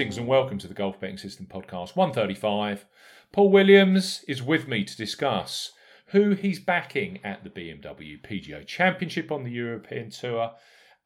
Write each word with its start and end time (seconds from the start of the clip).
Greetings 0.00 0.16
and 0.16 0.26
welcome 0.26 0.56
to 0.56 0.66
the 0.66 0.72
Golf 0.72 0.98
Betting 0.98 1.18
System 1.18 1.44
Podcast 1.44 1.94
135. 1.94 2.86
Paul 3.32 3.50
Williams 3.50 4.24
is 4.26 4.42
with 4.42 4.66
me 4.66 4.82
to 4.82 4.96
discuss 4.96 5.72
who 6.06 6.30
he's 6.30 6.58
backing 6.58 7.20
at 7.22 7.44
the 7.44 7.50
BMW 7.50 8.18
PGA 8.18 8.66
Championship 8.66 9.30
on 9.30 9.44
the 9.44 9.50
European 9.50 10.08
Tour 10.08 10.52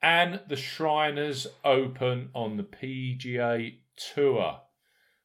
and 0.00 0.42
the 0.48 0.54
Shriners 0.54 1.48
Open 1.64 2.28
on 2.36 2.56
the 2.56 2.62
PGA 2.62 3.78
Tour. 3.96 4.60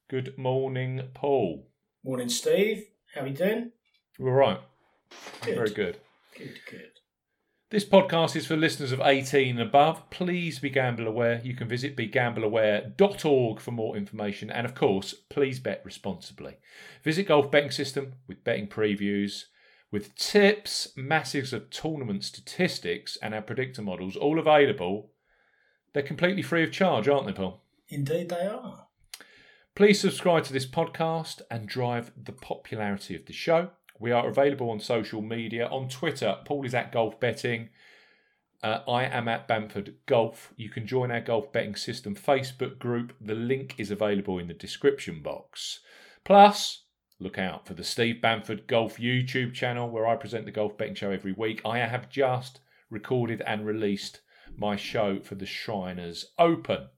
Good 0.10 0.36
morning, 0.36 1.04
Paul. 1.14 1.70
Morning, 2.04 2.30
Steve. 2.30 2.86
How 3.14 3.22
are 3.22 3.28
you 3.28 3.36
doing? 3.36 3.72
All 4.20 4.32
right. 4.32 4.62
Good. 5.42 5.54
Very 5.54 5.70
good. 5.70 5.98
Good, 6.36 6.58
good. 6.68 6.99
This 7.72 7.86
podcast 7.86 8.36
is 8.36 8.48
for 8.48 8.58
listeners 8.58 8.92
of 8.92 9.00
18 9.00 9.60
and 9.60 9.62
above. 9.62 10.10
Please 10.10 10.58
be 10.58 10.72
gamble 10.72 11.06
aware. 11.06 11.40
You 11.44 11.54
can 11.54 11.68
visit 11.68 11.96
begambleaware.org 11.96 13.60
for 13.60 13.72
more 13.72 13.96
information. 13.96 14.50
And 14.50 14.66
of 14.66 14.74
course, 14.74 15.14
please 15.14 15.60
bet 15.60 15.84
responsibly. 15.86 16.58
Visit 17.04 17.28
Golf 17.28 17.52
Betting 17.52 17.70
System 17.70 18.14
with 18.28 18.44
betting 18.44 18.68
previews, 18.68 19.44
with 19.92 20.16
tips, 20.16 20.94
masses 20.98 21.54
of 21.54 21.70
tournament 21.70 22.24
statistics, 22.24 23.20
and 23.22 23.36
our 23.36 23.42
predictor 23.44 23.84
models, 23.84 24.16
all 24.16 24.40
available. 24.40 25.12
They're 25.94 26.02
completely 26.02 26.42
free 26.42 26.64
of 26.64 26.72
charge, 26.72 27.08
aren't 27.08 27.28
they, 27.28 27.34
Paul? 27.34 27.62
Indeed, 27.88 28.30
they 28.30 28.48
are. 28.48 28.88
Please 29.76 30.00
subscribe 30.00 30.44
to 30.46 30.54
this 30.54 30.66
podcast 30.66 31.44
and 31.52 31.68
drive 31.68 32.14
the 32.18 32.32
popularity 32.32 33.16
of 33.16 33.28
the 33.28 33.34
show. 33.34 33.70
We 34.00 34.12
are 34.12 34.28
available 34.28 34.70
on 34.70 34.80
social 34.80 35.22
media. 35.22 35.68
On 35.68 35.90
Twitter, 35.90 36.38
Paul 36.46 36.66
is 36.66 36.74
at 36.74 36.92
Golf 36.92 37.20
Betting. 37.20 37.70
Uh, 38.64 38.80
I 38.88 39.04
am 39.04 39.28
at 39.28 39.48
Bamford 39.48 39.96
Golf. 40.06 40.54
You 40.56 40.70
can 40.70 40.88
join 40.88 41.12
our 41.12 41.22
Golf 41.22 41.52
Betting 41.52 41.76
System 41.76 42.16
Facebook 42.16 42.80
group. 42.80 43.14
The 43.20 43.36
link 43.36 43.76
is 43.78 43.92
available 43.92 44.40
in 44.40 44.48
the 44.48 44.54
description 44.54 45.22
box. 45.22 45.80
Plus, 46.24 46.84
look 47.20 47.38
out 47.38 47.68
for 47.68 47.74
the 47.74 47.84
Steve 47.84 48.22
Bamford 48.22 48.68
Golf 48.68 48.98
YouTube 48.98 49.54
channel 49.54 49.90
where 49.90 50.08
I 50.08 50.16
present 50.16 50.46
the 50.46 50.52
Golf 50.52 50.78
Betting 50.78 50.96
Show 50.96 51.12
every 51.12 51.34
week. 51.34 51.62
I 51.66 51.80
have 51.80 52.10
just 52.10 52.60
recorded 52.90 53.42
and 53.46 53.66
released 53.66 54.22
my 54.58 54.76
show 54.76 55.20
for 55.20 55.36
the 55.36 55.46
Shriners 55.46 56.26
Open. 56.38 56.90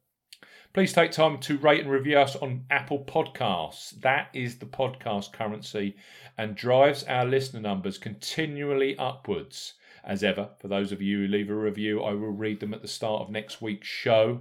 Please 0.73 0.93
take 0.93 1.11
time 1.11 1.37
to 1.37 1.57
rate 1.57 1.81
and 1.81 1.91
review 1.91 2.17
us 2.17 2.37
on 2.37 2.63
Apple 2.69 3.03
Podcasts. 3.03 3.89
That 3.99 4.29
is 4.33 4.59
the 4.59 4.65
podcast 4.65 5.33
currency 5.33 5.97
and 6.37 6.55
drives 6.55 7.03
our 7.03 7.25
listener 7.25 7.59
numbers 7.59 7.97
continually 7.97 8.97
upwards. 8.97 9.73
As 10.01 10.23
ever, 10.23 10.51
for 10.61 10.69
those 10.69 10.93
of 10.93 11.01
you 11.01 11.19
who 11.19 11.27
leave 11.27 11.49
a 11.49 11.55
review, 11.55 12.01
I 12.01 12.13
will 12.13 12.31
read 12.31 12.61
them 12.61 12.73
at 12.73 12.81
the 12.81 12.87
start 12.87 13.21
of 13.21 13.29
next 13.29 13.61
week's 13.61 13.89
show. 13.89 14.39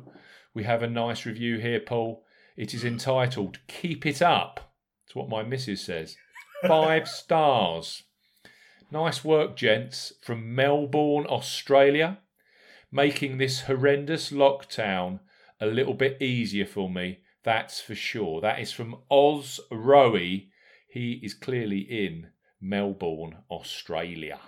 We 0.55 0.63
have 0.63 0.85
a 0.85 0.89
nice 0.89 1.27
review 1.27 1.59
here, 1.59 1.81
Paul. 1.81 2.25
It 2.57 2.75
is 2.75 2.85
entitled 2.85 3.59
Keep 3.67 4.07
It 4.07 4.23
Up. 4.23 4.73
It's 5.07 5.17
what 5.17 5.29
my 5.29 5.43
missus 5.43 5.85
says. 5.85 6.17
Five 6.65 7.09
stars. 7.09 8.05
Nice 8.93 9.25
work, 9.25 9.57
gents, 9.57 10.13
from 10.23 10.55
Melbourne, 10.55 11.27
Australia, 11.27 12.21
making 12.93 13.39
this 13.39 13.63
horrendous 13.63 14.31
lockdown 14.31 15.19
a 15.61 15.67
little 15.67 15.95
bit 15.95 16.21
easier 16.23 16.67
for 16.67 16.91
me. 16.91 17.21
That's 17.45 17.81
for 17.81 17.95
sure. 17.95 18.41
That 18.41 18.61
is 18.61 18.73
from 18.73 18.97
Oz 19.11 19.61
Rowie. 19.71 20.49
He 20.89 21.21
is 21.23 21.35
clearly 21.35 21.81
in 21.81 22.29
Melbourne, 22.61 23.39
Australia. 23.51 24.41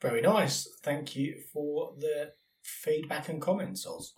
Very 0.00 0.20
nice. 0.20 0.68
Thank 0.82 1.16
you 1.16 1.40
for 1.52 1.94
the 1.98 2.32
feedback 2.62 3.28
and 3.28 3.40
comments, 3.40 3.86
Oz. 3.86 4.14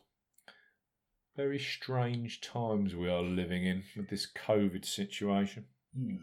Very 1.36 1.58
strange 1.58 2.40
times 2.40 2.94
we 2.94 3.08
are 3.08 3.22
living 3.22 3.66
in 3.66 3.82
with 3.96 4.08
this 4.08 4.26
COVID 4.30 4.84
situation. 4.84 5.64
Hmm. 5.96 6.16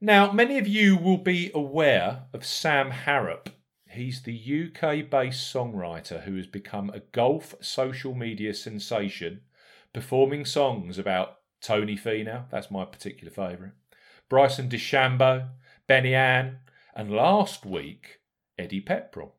Now, 0.00 0.32
many 0.32 0.58
of 0.58 0.66
you 0.66 0.96
will 0.96 1.18
be 1.18 1.50
aware 1.54 2.24
of 2.32 2.44
Sam 2.44 2.90
Harrop. 2.90 3.48
He's 3.94 4.22
the 4.22 4.34
UK 4.34 5.08
based 5.08 5.54
songwriter 5.54 6.22
who 6.24 6.36
has 6.36 6.48
become 6.48 6.90
a 6.90 7.00
golf 7.12 7.54
social 7.60 8.14
media 8.14 8.52
sensation, 8.52 9.42
performing 9.92 10.44
songs 10.44 10.98
about 10.98 11.38
Tony 11.60 11.96
Finau, 11.96 12.50
that's 12.50 12.72
my 12.72 12.84
particular 12.84 13.30
favourite, 13.30 13.72
Bryson 14.28 14.68
DeChambeau, 14.68 15.48
Benny 15.86 16.14
An, 16.14 16.58
and 16.94 17.10
last 17.10 17.64
week, 17.64 18.20
Eddie 18.58 18.80
Pepperell. 18.82 19.32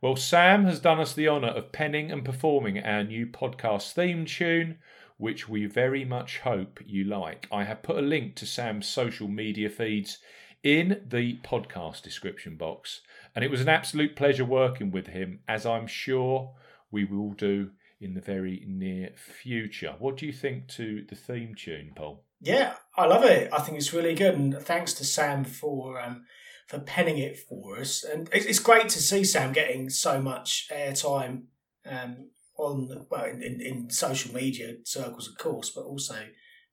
Well, 0.00 0.16
Sam 0.16 0.66
has 0.66 0.80
done 0.80 1.00
us 1.00 1.14
the 1.14 1.28
honour 1.28 1.48
of 1.48 1.72
penning 1.72 2.12
and 2.12 2.24
performing 2.24 2.78
our 2.84 3.02
new 3.02 3.26
podcast 3.26 3.92
theme 3.92 4.26
tune, 4.26 4.78
which 5.16 5.48
we 5.48 5.66
very 5.66 6.04
much 6.04 6.40
hope 6.40 6.78
you 6.86 7.04
like. 7.04 7.48
I 7.50 7.64
have 7.64 7.82
put 7.82 7.96
a 7.98 8.02
link 8.02 8.36
to 8.36 8.46
Sam's 8.46 8.86
social 8.86 9.28
media 9.28 9.70
feeds 9.70 10.18
in 10.62 11.02
the 11.08 11.38
podcast 11.38 12.02
description 12.02 12.56
box, 12.56 13.00
and 13.34 13.44
it 13.44 13.50
was 13.50 13.60
an 13.60 13.68
absolute 13.68 14.16
pleasure 14.16 14.44
working 14.44 14.90
with 14.90 15.08
him, 15.08 15.40
as 15.48 15.66
I'm 15.66 15.86
sure 15.86 16.54
we 16.90 17.04
will 17.04 17.32
do 17.32 17.70
in 18.00 18.14
the 18.14 18.20
very 18.20 18.64
near 18.66 19.10
future. 19.16 19.94
What 19.98 20.16
do 20.16 20.26
you 20.26 20.32
think 20.32 20.68
to 20.68 21.04
the 21.08 21.16
theme 21.16 21.54
tune, 21.54 21.92
Paul? 21.94 22.24
Yeah, 22.40 22.74
I 22.96 23.06
love 23.06 23.24
it. 23.24 23.52
I 23.52 23.60
think 23.60 23.78
it's 23.78 23.92
really 23.92 24.14
good, 24.14 24.34
and 24.34 24.54
thanks 24.58 24.92
to 24.94 25.04
Sam 25.04 25.44
for 25.44 26.00
um, 26.00 26.24
for 26.68 26.78
penning 26.78 27.18
it 27.18 27.38
for 27.38 27.78
us. 27.78 28.04
And 28.04 28.28
it's, 28.30 28.58
great 28.58 28.90
to 28.90 29.00
see 29.00 29.24
Sam 29.24 29.52
getting 29.52 29.88
so 29.88 30.20
much 30.20 30.68
airtime 30.70 31.44
um, 31.86 32.28
on 32.58 33.06
well 33.10 33.24
in, 33.24 33.42
in, 33.42 33.60
in 33.60 33.90
social 33.90 34.34
media 34.34 34.74
circles, 34.84 35.28
of 35.28 35.38
course, 35.38 35.70
but 35.70 35.84
also 35.84 36.16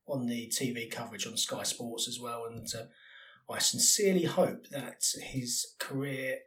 on 0.05 0.27
the 0.27 0.51
TV 0.53 0.91
coverage 0.91 1.25
on 1.25 1.37
Sky 1.37 1.63
Sports 1.63 2.07
as 2.07 2.19
well. 2.19 2.43
And 2.45 2.67
uh, 2.75 2.85
I 3.49 3.59
sincerely 3.59 4.23
hope 4.23 4.67
that 4.69 5.03
his 5.21 5.75
career 5.79 6.39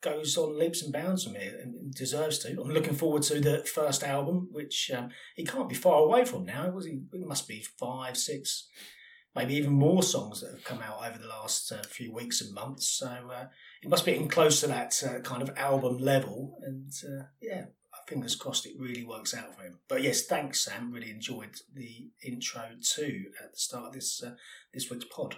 goes 0.00 0.36
on 0.36 0.58
leaps 0.58 0.82
and 0.82 0.92
bounds 0.92 1.24
from 1.24 1.34
here 1.34 1.58
and 1.62 1.92
deserves 1.94 2.38
to. 2.38 2.50
I'm 2.50 2.70
looking 2.70 2.94
forward 2.94 3.22
to 3.24 3.40
the 3.40 3.64
first 3.64 4.02
album, 4.02 4.48
which 4.50 4.90
um, 4.94 5.10
he 5.36 5.44
can't 5.44 5.68
be 5.68 5.74
far 5.74 6.02
away 6.02 6.24
from 6.24 6.44
now. 6.44 6.66
It 6.66 6.74
was 6.74 6.86
it 6.86 7.00
must 7.12 7.48
be 7.48 7.64
five, 7.78 8.16
six, 8.16 8.68
maybe 9.34 9.54
even 9.54 9.72
more 9.72 10.02
songs 10.02 10.40
that 10.40 10.52
have 10.52 10.64
come 10.64 10.80
out 10.80 11.06
over 11.06 11.18
the 11.18 11.28
last 11.28 11.70
uh, 11.72 11.82
few 11.82 12.12
weeks 12.12 12.40
and 12.40 12.54
months. 12.54 12.88
So 12.88 13.06
uh, 13.08 13.46
it 13.82 13.88
must 13.88 14.04
be 14.04 14.12
getting 14.12 14.28
close 14.28 14.60
to 14.60 14.68
that 14.68 15.02
uh, 15.06 15.20
kind 15.20 15.42
of 15.42 15.56
album 15.56 15.98
level. 15.98 16.58
And 16.62 16.92
uh, 17.04 17.24
yeah, 17.42 17.66
fingers 18.06 18.36
crossed 18.36 18.66
it 18.66 18.74
really 18.78 19.04
works 19.04 19.34
out 19.34 19.54
for 19.56 19.62
him. 19.62 19.78
But 19.88 20.02
yes, 20.02 20.22
thanks, 20.22 20.64
Sam. 20.64 20.92
Really 20.92 21.10
enjoyed 21.10 21.56
the 21.74 22.10
intro 22.24 22.62
too 22.80 23.26
at 23.42 23.52
the 23.52 23.58
start 23.58 23.88
of 23.88 23.92
this 23.92 24.22
uh, 24.22 24.34
this 24.72 24.90
week's 24.90 25.04
pod. 25.04 25.36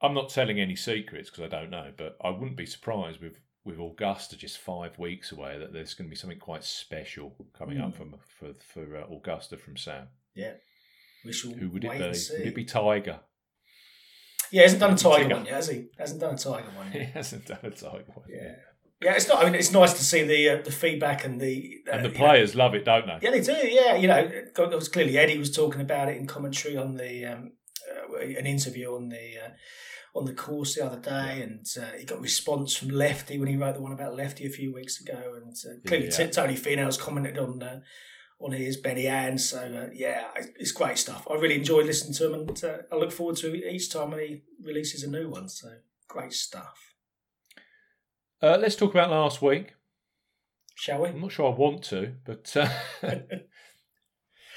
I'm 0.00 0.14
not 0.14 0.28
telling 0.30 0.60
any 0.60 0.76
secrets 0.76 1.28
because 1.30 1.44
I 1.44 1.48
don't 1.48 1.70
know, 1.70 1.90
but 1.96 2.16
I 2.22 2.30
wouldn't 2.30 2.56
be 2.56 2.66
surprised 2.66 3.20
with 3.20 3.34
with 3.64 3.78
Augusta 3.78 4.36
just 4.36 4.56
five 4.58 4.98
weeks 4.98 5.30
away 5.32 5.58
that 5.58 5.72
there's 5.74 5.92
going 5.92 6.08
to 6.08 6.10
be 6.10 6.16
something 6.16 6.38
quite 6.38 6.64
special 6.64 7.34
coming 7.58 7.78
up 7.80 7.90
Mm. 7.92 7.96
from 7.96 8.14
for 8.38 8.54
for 8.72 8.96
uh, 8.96 9.14
Augusta 9.14 9.56
from 9.56 9.76
Sam. 9.76 10.08
Yeah, 10.34 10.52
we 11.24 11.32
shall 11.32 11.50
Who 11.52 11.68
would 11.70 11.84
it 11.84 11.90
be? 11.92 11.98
Would 11.98 12.46
it 12.48 12.54
be 12.54 12.64
Tiger? 12.64 13.20
Yeah, 14.50 14.60
he 14.60 14.62
hasn't 14.62 14.80
done 14.80 14.94
a 14.94 14.96
tiger 14.96 15.24
Tiger. 15.24 15.34
one 15.36 15.44
yet, 15.44 15.54
has 15.54 15.68
he? 15.68 15.86
Hasn't 15.98 16.20
done 16.20 16.34
a 16.34 16.38
tiger 16.38 16.70
one 16.74 16.90
He 16.90 17.00
hasn't 17.00 17.44
done 17.46 17.58
a 17.62 17.70
Tiger 17.70 18.04
one. 18.14 18.24
Yeah, 18.30 18.54
yeah. 19.02 19.12
It's 19.14 19.28
not. 19.28 19.42
I 19.42 19.44
mean, 19.44 19.54
it's 19.56 19.72
nice 19.72 19.92
to 19.94 20.04
see 20.04 20.22
the 20.22 20.48
uh, 20.50 20.62
the 20.62 20.70
feedback 20.72 21.24
and 21.26 21.38
the 21.40 21.78
uh, 21.86 21.96
And 21.96 22.04
the 22.04 22.08
you 22.08 22.14
know- 22.14 22.20
players 22.26 22.54
love 22.54 22.74
it, 22.74 22.84
don't 22.86 23.06
they? 23.06 23.18
Yeah, 23.20 23.30
they 23.32 23.40
do. 23.42 23.52
Yeah, 23.52 23.96
you 23.96 24.06
know, 24.08 24.16
it 24.16 24.56
was 24.74 24.88
clearly 24.88 25.18
Eddie 25.18 25.36
was 25.38 25.54
talking 25.54 25.80
about 25.82 26.08
it 26.08 26.16
in 26.16 26.26
commentary 26.26 26.76
on 26.78 26.94
the 26.94 27.26
um, 27.26 27.52
uh, 27.90 28.18
an 28.20 28.46
interview 28.46 28.94
on 28.94 29.08
the 29.10 29.34
uh, 29.44 29.50
on 30.14 30.24
the 30.24 30.32
course 30.34 30.74
the 30.74 30.84
other 30.84 30.98
day, 31.00 31.42
and 31.42 31.66
uh, 31.78 31.96
he 31.98 32.04
got 32.04 32.18
a 32.18 32.22
response 32.22 32.76
from 32.76 32.88
Lefty 32.88 33.38
when 33.38 33.48
he 33.48 33.56
wrote 33.56 33.74
the 33.74 33.82
one 33.82 33.92
about 33.92 34.16
Lefty 34.16 34.46
a 34.46 34.50
few 34.50 34.72
weeks 34.72 35.00
ago, 35.00 35.34
and 35.36 35.54
uh, 35.54 35.80
clearly 35.86 36.08
Yeah. 36.08 36.26
Tony 36.26 36.54
Finau's 36.54 36.96
commented 36.96 37.38
on 37.38 37.62
uh, 37.62 37.80
on 38.40 38.52
his 38.52 38.76
Benny 38.76 39.06
An. 39.06 39.38
So 39.38 39.58
uh, 39.58 39.90
yeah, 39.92 40.28
it's 40.58 40.72
great 40.72 40.98
stuff. 40.98 41.26
I 41.30 41.34
really 41.34 41.56
enjoyed 41.56 41.86
listening 41.86 42.14
to 42.14 42.26
him, 42.26 42.34
and 42.34 42.64
uh, 42.64 42.78
I 42.92 42.96
look 42.96 43.12
forward 43.12 43.36
to 43.38 43.54
each 43.54 43.92
time 43.92 44.10
when 44.10 44.20
he 44.20 44.42
releases 44.62 45.02
a 45.02 45.10
new 45.10 45.28
one. 45.28 45.48
So 45.48 45.68
great 46.08 46.32
stuff. 46.32 46.94
Uh, 48.40 48.56
let's 48.60 48.76
talk 48.76 48.92
about 48.92 49.10
last 49.10 49.42
week. 49.42 49.74
Shall 50.76 51.02
we? 51.02 51.08
I'm 51.08 51.20
not 51.20 51.32
sure 51.32 51.52
I 51.52 51.56
want 51.56 51.82
to, 51.84 52.14
but 52.24 52.56
uh, 52.56 52.68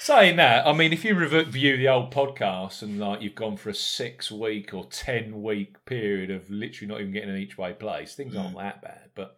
Saying 0.04 0.34
that, 0.36 0.66
I 0.66 0.72
mean, 0.72 0.92
if 0.92 1.04
you 1.04 1.14
review 1.14 1.76
the 1.76 1.86
old 1.88 2.12
podcast 2.12 2.82
and 2.82 2.98
like 2.98 3.22
you've 3.22 3.36
gone 3.36 3.56
for 3.56 3.68
a 3.70 3.74
six 3.74 4.32
week 4.32 4.74
or 4.74 4.84
ten 4.86 5.42
week 5.42 5.84
period 5.84 6.28
of 6.28 6.50
literally 6.50 6.88
not 6.92 7.00
even 7.00 7.12
getting 7.12 7.30
an 7.30 7.36
each 7.36 7.56
way 7.56 7.72
place, 7.72 8.16
things 8.16 8.34
aren't 8.34 8.56
Mm. 8.56 8.62
that 8.62 8.82
bad. 8.82 9.10
But 9.14 9.36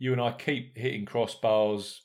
you 0.00 0.10
and 0.12 0.20
I 0.20 0.32
keep 0.32 0.76
hitting 0.76 1.06
crossbars, 1.06 2.00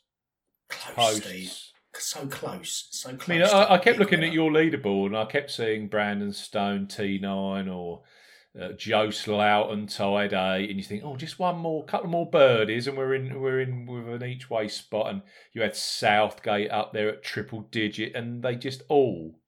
Close, 0.70 1.24
Steve. 1.24 1.52
So 1.96 2.28
close. 2.28 2.90
So 2.92 3.16
close. 3.16 3.30
I 3.30 3.34
mean, 3.34 3.42
I, 3.44 3.74
I 3.74 3.78
kept 3.80 3.98
looking 3.98 4.24
at 4.24 4.34
your 4.34 4.52
leaderboard 4.52 5.08
and 5.08 5.18
I 5.18 5.26
kept 5.26 5.50
seeing 5.50 5.88
Brandon 5.88 6.32
Stone 6.32 6.88
T9 6.88 7.74
or 7.74 8.04
uh, 8.60 8.74
Joost 8.74 9.26
Luiten 9.26 9.94
tied 9.94 10.34
A, 10.34 10.68
and 10.70 10.78
you 10.78 10.84
think, 10.84 11.04
oh, 11.04 11.16
just 11.16 11.40
one 11.40 11.58
more, 11.58 11.84
couple 11.86 12.10
more 12.10 12.30
birdies, 12.30 12.88
and 12.88 12.98
we're 12.98 13.16
in, 13.16 13.40
we're 13.40 13.62
in 13.62 13.86
with 13.86 14.22
an 14.22 14.28
each 14.28 14.50
way 14.50 14.68
spot. 14.68 15.10
And 15.10 15.22
you 15.54 15.62
had 15.62 15.76
Southgate 15.76 16.72
up 16.72 16.94
there 16.94 17.10
at 17.10 17.24
triple 17.24 17.62
digit, 17.72 18.16
and 18.16 18.44
they 18.44 18.56
just 18.56 18.84
all 18.90 19.40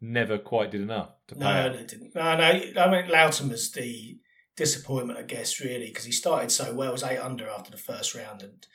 never 0.00 0.38
quite 0.38 0.70
did 0.70 0.82
enough 0.82 1.10
to 1.28 1.34
pay. 1.34 1.40
No, 1.40 1.72
they 1.72 1.84
didn't. 1.84 2.14
No, 2.14 2.36
no. 2.36 2.44
I 2.82 2.90
mean, 2.90 3.10
Luiten 3.10 3.50
was 3.50 3.72
the 3.72 4.18
disappointment, 4.56 5.18
I 5.18 5.22
guess, 5.22 5.60
really, 5.60 5.86
because 5.86 6.04
he 6.04 6.12
started 6.12 6.50
so 6.52 6.74
well. 6.74 6.92
Was 6.92 7.02
eight 7.02 7.18
under 7.18 7.48
after 7.48 7.70
the 7.70 7.76
first 7.76 8.14
round, 8.14 8.42
and 8.42 8.66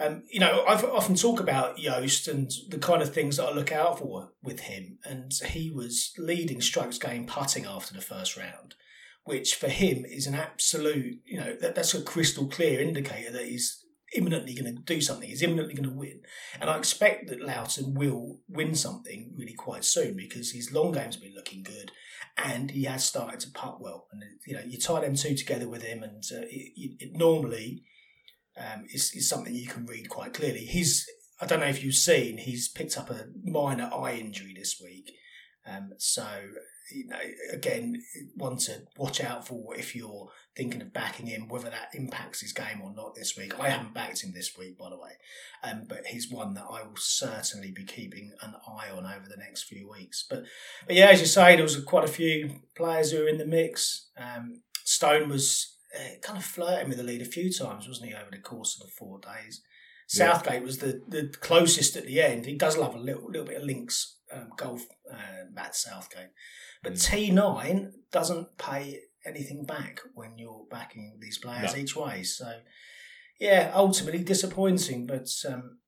um, 0.00 0.22
you 0.30 0.38
know, 0.38 0.64
I've 0.66 0.84
often 0.84 1.16
talk 1.16 1.40
about 1.40 1.76
Joost 1.76 2.28
and 2.28 2.50
the 2.68 2.78
kind 2.78 3.02
of 3.02 3.12
things 3.12 3.36
that 3.36 3.46
I 3.46 3.52
look 3.52 3.72
out 3.72 3.98
for 3.98 4.32
with 4.42 4.60
him, 4.60 4.98
and 5.04 5.32
he 5.48 5.70
was 5.70 6.12
leading 6.16 6.60
strokes 6.60 6.98
gained 6.98 7.28
putting 7.28 7.66
after 7.66 7.94
the 7.94 8.00
first 8.00 8.36
round, 8.36 8.76
which 9.24 9.56
for 9.56 9.68
him 9.68 10.04
is 10.04 10.26
an 10.26 10.34
absolute, 10.34 11.20
you 11.24 11.38
know, 11.38 11.56
that, 11.60 11.74
that's 11.74 11.94
a 11.94 12.02
crystal 12.02 12.46
clear 12.46 12.80
indicator 12.80 13.32
that 13.32 13.46
he's 13.46 13.84
imminently 14.14 14.54
going 14.54 14.74
to 14.74 14.82
do 14.82 15.00
something. 15.00 15.28
He's 15.28 15.42
imminently 15.42 15.74
going 15.74 15.88
to 15.88 15.94
win, 15.94 16.20
and 16.60 16.70
I 16.70 16.78
expect 16.78 17.28
that 17.28 17.40
Luiten 17.40 17.94
will 17.94 18.38
win 18.48 18.76
something 18.76 19.34
really 19.36 19.54
quite 19.54 19.84
soon 19.84 20.16
because 20.16 20.52
his 20.52 20.72
long 20.72 20.92
game's 20.92 21.16
been 21.16 21.34
looking 21.34 21.64
good 21.64 21.90
and 22.36 22.70
he 22.70 22.84
has 22.84 23.04
started 23.04 23.40
to 23.40 23.50
putt 23.50 23.80
well. 23.80 24.06
And 24.12 24.22
you 24.46 24.54
know, 24.54 24.62
you 24.64 24.78
tie 24.78 25.00
them 25.00 25.16
two 25.16 25.34
together 25.34 25.68
with 25.68 25.82
him, 25.82 26.04
and 26.04 26.22
uh, 26.32 26.42
it, 26.42 26.72
it, 26.76 26.96
it 27.00 27.16
normally 27.16 27.82
um, 28.58 28.86
is, 28.92 29.12
is 29.14 29.28
something 29.28 29.54
you 29.54 29.68
can 29.68 29.86
read 29.86 30.08
quite 30.08 30.34
clearly. 30.34 30.64
He's 30.64 31.08
I 31.40 31.46
don't 31.46 31.60
know 31.60 31.66
if 31.66 31.84
you've 31.84 31.94
seen 31.94 32.38
he's 32.38 32.68
picked 32.68 32.98
up 32.98 33.10
a 33.10 33.26
minor 33.44 33.90
eye 33.94 34.14
injury 34.14 34.54
this 34.56 34.80
week, 34.82 35.12
um, 35.66 35.90
so 35.98 36.26
you 36.92 37.06
know 37.06 37.18
again 37.52 38.02
one 38.34 38.56
to 38.56 38.82
watch 38.96 39.22
out 39.22 39.46
for 39.46 39.76
if 39.76 39.94
you're 39.94 40.28
thinking 40.56 40.82
of 40.82 40.92
backing 40.92 41.26
him, 41.26 41.46
whether 41.46 41.70
that 41.70 41.90
impacts 41.94 42.40
his 42.40 42.52
game 42.52 42.80
or 42.82 42.92
not 42.92 43.14
this 43.14 43.36
week. 43.36 43.58
I 43.60 43.68
haven't 43.68 43.94
backed 43.94 44.24
him 44.24 44.32
this 44.34 44.58
week, 44.58 44.76
by 44.76 44.90
the 44.90 44.98
way, 44.98 45.12
um, 45.62 45.84
but 45.88 46.06
he's 46.06 46.30
one 46.30 46.54
that 46.54 46.66
I 46.68 46.82
will 46.82 46.96
certainly 46.96 47.70
be 47.70 47.84
keeping 47.84 48.32
an 48.42 48.54
eye 48.66 48.90
on 48.90 49.06
over 49.06 49.26
the 49.28 49.36
next 49.36 49.64
few 49.64 49.88
weeks. 49.88 50.26
But 50.28 50.42
but 50.86 50.96
yeah, 50.96 51.10
as 51.10 51.20
you 51.20 51.26
say, 51.26 51.54
there 51.54 51.62
was 51.62 51.80
quite 51.84 52.04
a 52.04 52.12
few 52.12 52.62
players 52.74 53.12
who 53.12 53.20
were 53.20 53.28
in 53.28 53.38
the 53.38 53.46
mix. 53.46 54.08
Um, 54.16 54.62
Stone 54.84 55.28
was 55.28 55.77
kind 56.22 56.38
of 56.38 56.44
flirting 56.44 56.88
with 56.88 56.98
the 56.98 57.04
lead 57.04 57.22
a 57.22 57.26
few 57.26 57.52
times, 57.52 57.88
wasn't 57.88 58.10
he, 58.10 58.14
over 58.14 58.30
the 58.30 58.38
course 58.38 58.78
of 58.78 58.86
the 58.86 58.92
four 58.92 59.18
days? 59.20 59.62
Yeah. 60.14 60.32
Southgate 60.32 60.62
was 60.62 60.78
the, 60.78 61.02
the 61.08 61.32
closest 61.40 61.96
at 61.96 62.06
the 62.06 62.20
end. 62.22 62.46
He 62.46 62.56
does 62.56 62.76
love 62.78 62.94
a 62.94 62.98
little 62.98 63.26
little 63.30 63.46
bit 63.46 63.58
of 63.58 63.64
links 63.64 64.16
um, 64.32 64.50
golf, 64.56 64.86
uh, 65.12 65.44
Matt 65.52 65.74
Southgate, 65.76 66.30
but 66.82 66.98
T 66.98 67.30
nine 67.30 67.92
doesn't 68.10 68.56
pay 68.58 69.00
anything 69.26 69.64
back 69.64 70.00
when 70.14 70.38
you're 70.38 70.64
backing 70.70 71.18
these 71.20 71.38
players 71.38 71.74
No. 71.74 71.80
each 71.80 71.94
way. 71.96 72.22
So 72.22 72.60
yeah, 73.38 73.70
ultimately 73.74 74.24
disappointing, 74.24 75.06
but 75.06 75.28
um, 75.46 75.78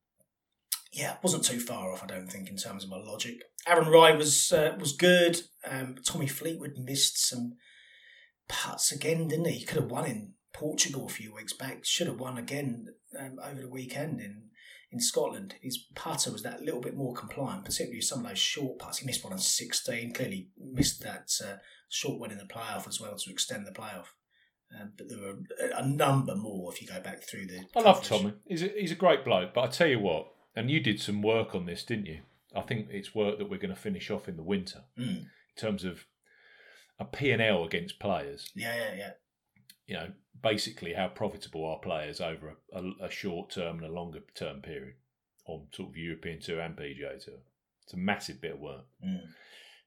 yeah, 0.92 1.16
wasn't 1.22 1.44
too 1.44 1.60
far 1.60 1.92
off. 1.92 2.02
I 2.02 2.06
don't 2.06 2.28
think 2.30 2.48
in 2.48 2.56
terms 2.56 2.84
of 2.84 2.90
my 2.90 2.98
logic. 2.98 3.36
Aaron 3.66 3.88
Rai 3.88 4.16
was 4.16 4.52
uh, 4.52 4.76
was 4.78 4.92
good. 4.92 5.40
Um, 5.68 5.96
Tommy 6.04 6.26
Fleetwood 6.26 6.74
missed 6.78 7.18
some 7.26 7.54
putts 8.50 8.92
again, 8.92 9.28
didn't 9.28 9.46
he? 9.46 9.58
He 9.60 9.64
could 9.64 9.80
have 9.80 9.90
won 9.90 10.04
in 10.06 10.32
Portugal 10.52 11.06
a 11.06 11.08
few 11.08 11.34
weeks 11.34 11.52
back. 11.52 11.84
Should 11.84 12.08
have 12.08 12.20
won 12.20 12.36
again 12.36 12.88
um, 13.18 13.38
over 13.42 13.60
the 13.62 13.68
weekend 13.68 14.20
in 14.20 14.44
in 14.92 15.00
Scotland. 15.00 15.54
His 15.62 15.78
putter 15.94 16.32
was 16.32 16.42
that 16.42 16.62
little 16.62 16.80
bit 16.80 16.96
more 16.96 17.14
compliant, 17.14 17.64
particularly 17.64 18.00
some 18.00 18.20
of 18.20 18.28
those 18.28 18.38
short 18.38 18.78
putts. 18.80 18.98
He 18.98 19.06
missed 19.06 19.22
one 19.24 19.32
on 19.32 19.38
sixteen. 19.38 20.12
Clearly 20.12 20.48
missed 20.58 21.02
that 21.02 21.30
uh, 21.44 21.56
short 21.88 22.18
one 22.20 22.32
in 22.32 22.38
the 22.38 22.44
playoff 22.44 22.88
as 22.88 23.00
well 23.00 23.16
to 23.16 23.30
extend 23.30 23.66
the 23.66 23.70
playoff. 23.72 24.06
Um, 24.78 24.92
but 24.96 25.08
there 25.08 25.18
were 25.18 25.38
a, 25.60 25.82
a 25.82 25.86
number 25.86 26.34
more 26.36 26.72
if 26.72 26.80
you 26.82 26.88
go 26.88 27.00
back 27.00 27.22
through 27.22 27.46
the. 27.46 27.60
I 27.76 27.80
love. 27.80 28.02
Tommy. 28.04 28.34
He's 28.46 28.62
a, 28.62 28.68
he's 28.68 28.92
a 28.92 28.96
great 28.96 29.24
bloke. 29.24 29.54
But 29.54 29.62
I 29.62 29.66
tell 29.68 29.88
you 29.88 30.00
what, 30.00 30.28
and 30.54 30.70
you 30.70 30.80
did 30.80 31.00
some 31.00 31.22
work 31.22 31.54
on 31.54 31.66
this, 31.66 31.84
didn't 31.84 32.06
you? 32.06 32.20
I 32.54 32.62
think 32.62 32.88
it's 32.90 33.14
work 33.14 33.38
that 33.38 33.48
we're 33.48 33.58
going 33.58 33.74
to 33.74 33.80
finish 33.80 34.10
off 34.10 34.28
in 34.28 34.36
the 34.36 34.42
winter 34.42 34.80
Mm. 34.98 35.18
in 35.18 35.26
terms 35.56 35.84
of 35.84 36.04
a 37.00 37.04
P&L 37.04 37.64
against 37.64 37.98
players. 37.98 38.50
Yeah, 38.54 38.76
yeah, 38.76 38.94
yeah. 38.96 39.10
You 39.86 39.94
know, 39.94 40.08
basically 40.42 40.92
how 40.94 41.08
profitable 41.08 41.64
are 41.66 41.78
players 41.78 42.20
over 42.20 42.56
a, 42.72 42.78
a, 42.78 43.06
a 43.06 43.10
short 43.10 43.50
term 43.50 43.78
and 43.78 43.86
a 43.86 43.92
longer 43.92 44.20
term 44.34 44.60
period 44.60 44.94
on 45.46 45.66
sort 45.74 45.88
of 45.90 45.96
European 45.96 46.40
tour 46.40 46.60
and 46.60 46.76
PGA 46.76 47.24
tour. 47.24 47.40
It's 47.84 47.94
a 47.94 47.96
massive 47.96 48.40
bit 48.40 48.52
of 48.52 48.60
work. 48.60 48.84
Mm. 49.04 49.22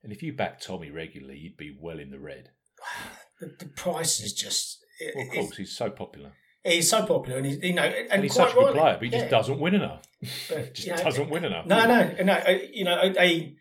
And 0.04 0.12
if 0.12 0.22
you 0.22 0.34
back 0.34 0.60
Tommy 0.60 0.92
regularly, 0.92 1.38
you'd 1.38 1.56
be 1.56 1.78
well 1.80 2.00
in 2.00 2.12
the 2.12 2.20
red. 2.20 2.50
The, 3.40 3.48
the 3.60 3.66
price 3.66 4.20
is 4.22 4.32
just. 4.32 4.78
It, 5.00 5.16
Well, 5.16 5.26
of 5.26 5.32
course, 5.34 5.58
he's 5.58 5.76
so 5.76 5.90
popular. 5.90 6.32
he's 6.64 6.88
so 6.90 7.04
popular, 7.06 7.38
and 7.40 7.46
he's 7.48 7.58
you 7.64 7.74
know, 7.74 7.82
and, 7.82 8.12
And, 8.12 8.24
he's 8.24 8.34
quite 8.36 8.50
such 8.50 8.58
a 8.58 8.60
good 8.60 8.74
player, 8.76 8.94
but 8.94 9.02
he 9.02 9.10
Yeah. 9.12 9.20
just 9.20 9.32
doesn't 9.32 9.60
win 9.60 9.74
enough. 9.74 10.04
But, 10.50 10.74
just 10.76 10.88
you 10.88 10.96
know, 10.96 11.04
doesn't 11.04 11.30
win 11.30 11.44
enough. 11.46 11.66
No, 11.66 11.86
no, 11.88 12.24
no. 12.24 12.34
uh, 12.34 12.58
You 12.72 12.84
know, 12.86 13.14
a 13.20 13.56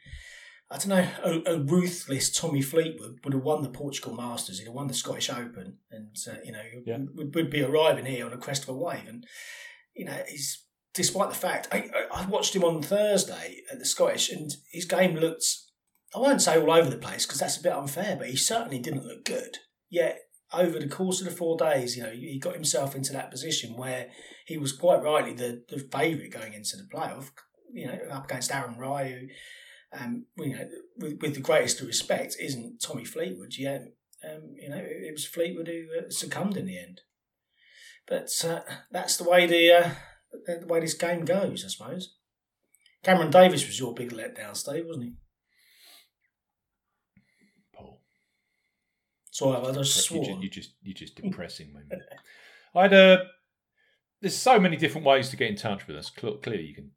I 0.72 0.78
don't 0.78 0.88
know, 0.88 1.08
a, 1.22 1.54
a 1.54 1.58
ruthless 1.58 2.30
Tommy 2.30 2.62
Fleetwood 2.62 3.18
would 3.22 3.34
have 3.34 3.42
won 3.42 3.62
the 3.62 3.68
Portugal 3.68 4.14
Masters. 4.14 4.58
He'd 4.58 4.64
have 4.64 4.74
won 4.74 4.86
the 4.86 4.94
Scottish 4.94 5.28
Open, 5.28 5.78
and 5.90 6.16
uh, 6.28 6.36
you 6.44 6.52
know, 6.52 6.62
Yeah. 6.86 6.98
would, 7.14 7.34
would 7.34 7.50
be 7.50 7.62
arriving 7.62 8.06
here 8.06 8.24
on 8.24 8.32
a 8.32 8.38
crest 8.38 8.62
of 8.62 8.70
a 8.70 8.74
wave. 8.74 9.06
And 9.06 9.26
you 9.94 10.06
know, 10.06 10.22
he's 10.28 10.64
despite 10.94 11.28
the 11.28 11.34
fact 11.36 11.68
I, 11.72 11.90
I 12.12 12.26
watched 12.26 12.56
him 12.56 12.64
on 12.64 12.82
Thursday 12.82 13.58
at 13.70 13.78
the 13.78 13.84
Scottish, 13.84 14.30
and 14.30 14.50
his 14.72 14.86
game 14.86 15.14
looked. 15.16 15.44
I 16.14 16.18
won't 16.18 16.42
say 16.42 16.58
all 16.58 16.70
over 16.72 16.90
the 16.90 16.98
place 16.98 17.26
because 17.26 17.40
that's 17.40 17.58
a 17.58 17.62
bit 17.62 17.72
unfair, 17.72 18.16
but 18.16 18.28
he 18.28 18.36
certainly 18.36 18.78
didn't 18.78 19.06
look 19.06 19.24
good. 19.24 19.58
Yet 19.90 20.20
over 20.52 20.78
the 20.78 20.88
course 20.88 21.20
of 21.20 21.26
the 21.26 21.34
four 21.34 21.56
days, 21.56 21.96
you 21.96 22.02
know, 22.02 22.10
he 22.10 22.38
got 22.38 22.54
himself 22.54 22.94
into 22.94 23.12
that 23.14 23.30
position 23.30 23.76
where 23.76 24.08
he 24.46 24.58
was 24.58 24.72
quite 24.72 25.02
rightly 25.02 25.32
the, 25.32 25.64
the 25.70 25.78
favourite 25.78 26.30
going 26.30 26.52
into 26.52 26.76
the 26.76 26.88
playoff. 26.94 27.30
You 27.72 27.86
know, 27.86 27.98
up 28.10 28.26
against 28.26 28.54
Aaron 28.54 28.78
Rai, 28.78 29.10
who, 29.10 29.26
um, 29.98 30.26
you 30.38 30.56
know, 30.56 30.68
with, 30.96 31.20
with 31.20 31.34
the 31.34 31.40
greatest 31.40 31.80
respect, 31.80 32.36
isn't 32.40 32.80
Tommy 32.80 33.04
Fleetwood. 33.04 33.54
Yet, 33.56 33.94
um, 34.24 34.54
you 34.60 34.70
know, 34.70 34.76
it, 34.76 35.04
it 35.08 35.12
was 35.12 35.26
Fleetwood 35.26 35.68
who 35.68 35.86
uh, 35.98 36.10
succumbed 36.10 36.56
in 36.56 36.66
the 36.66 36.78
end. 36.78 37.02
But 38.06 38.30
uh, 38.44 38.60
that's 38.90 39.16
the 39.16 39.28
way 39.28 39.46
the 39.46 39.72
uh, 39.72 39.90
the 40.60 40.66
way 40.66 40.80
this 40.80 40.94
game 40.94 41.24
goes, 41.24 41.64
I 41.64 41.68
suppose. 41.68 42.16
Cameron 43.02 43.30
Davis 43.30 43.66
was 43.66 43.78
your 43.78 43.94
big 43.94 44.12
letdown, 44.12 44.56
Steve, 44.56 44.86
wasn't 44.86 45.06
he? 45.06 45.12
Paul. 47.74 48.00
So 49.30 49.56
I 49.56 49.72
just 49.72 50.04
swore. 50.04 50.24
just, 50.24 50.42
you 50.42 50.50
just 50.50 50.70
you're 50.82 50.94
just 50.94 51.16
depressing 51.16 51.72
me. 51.74 51.80
I 52.74 52.82
had 52.82 52.92
a. 52.92 53.24
There's 54.20 54.36
so 54.36 54.60
many 54.60 54.76
different 54.76 55.06
ways 55.06 55.30
to 55.30 55.36
get 55.36 55.50
in 55.50 55.56
touch 55.56 55.86
with 55.86 55.96
us. 55.96 56.10
Clearly, 56.10 56.62
you 56.62 56.74
can 56.74 56.92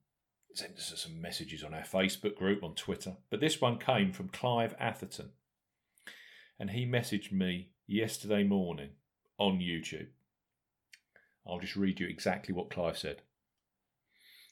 send 0.57 0.77
us 0.77 0.93
some 0.95 1.21
messages 1.21 1.63
on 1.63 1.74
our 1.74 1.83
Facebook 1.83 2.35
group, 2.35 2.63
on 2.63 2.75
Twitter. 2.75 3.17
But 3.29 3.39
this 3.39 3.59
one 3.59 3.77
came 3.77 4.12
from 4.12 4.29
Clive 4.29 4.75
Atherton, 4.79 5.31
and 6.59 6.71
he 6.71 6.85
messaged 6.85 7.31
me 7.31 7.69
yesterday 7.88 8.43
morning 8.43 8.91
on 9.38 9.59
YouTube. 9.59 10.07
I'll 11.47 11.59
just 11.59 11.75
read 11.75 12.00
you 12.00 12.07
exactly 12.07 12.53
what 12.53 12.71
Clive 12.71 12.97
said. 12.97 13.21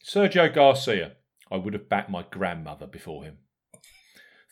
Sergio 0.04 0.54
Garcia, 0.54 1.14
I 1.50 1.58
would 1.58 1.74
have 1.74 1.90
backed 1.90 2.10
my 2.10 2.26
grandmother 2.30 2.86
before 2.86 3.24
him. 3.24 3.38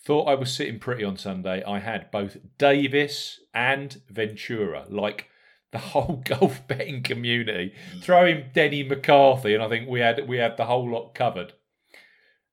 Thought 0.03 0.29
I 0.29 0.35
was 0.35 0.51
sitting 0.51 0.79
pretty 0.79 1.03
on 1.03 1.17
Sunday. 1.17 1.63
I 1.63 1.79
had 1.79 2.09
both 2.09 2.37
Davis 2.57 3.41
and 3.53 4.01
Ventura, 4.09 4.85
like 4.89 5.27
the 5.71 5.79
whole 5.79 6.21
golf 6.25 6.67
betting 6.67 7.03
community. 7.03 7.73
Throw 8.01 8.25
in 8.25 8.51
Denny 8.53 8.83
McCarthy, 8.83 9.53
and 9.53 9.63
I 9.63 9.69
think 9.69 9.89
we 9.89 9.99
had 9.99 10.27
we 10.27 10.37
had 10.37 10.57
the 10.57 10.65
whole 10.65 10.89
lot 10.89 11.15
covered. 11.15 11.53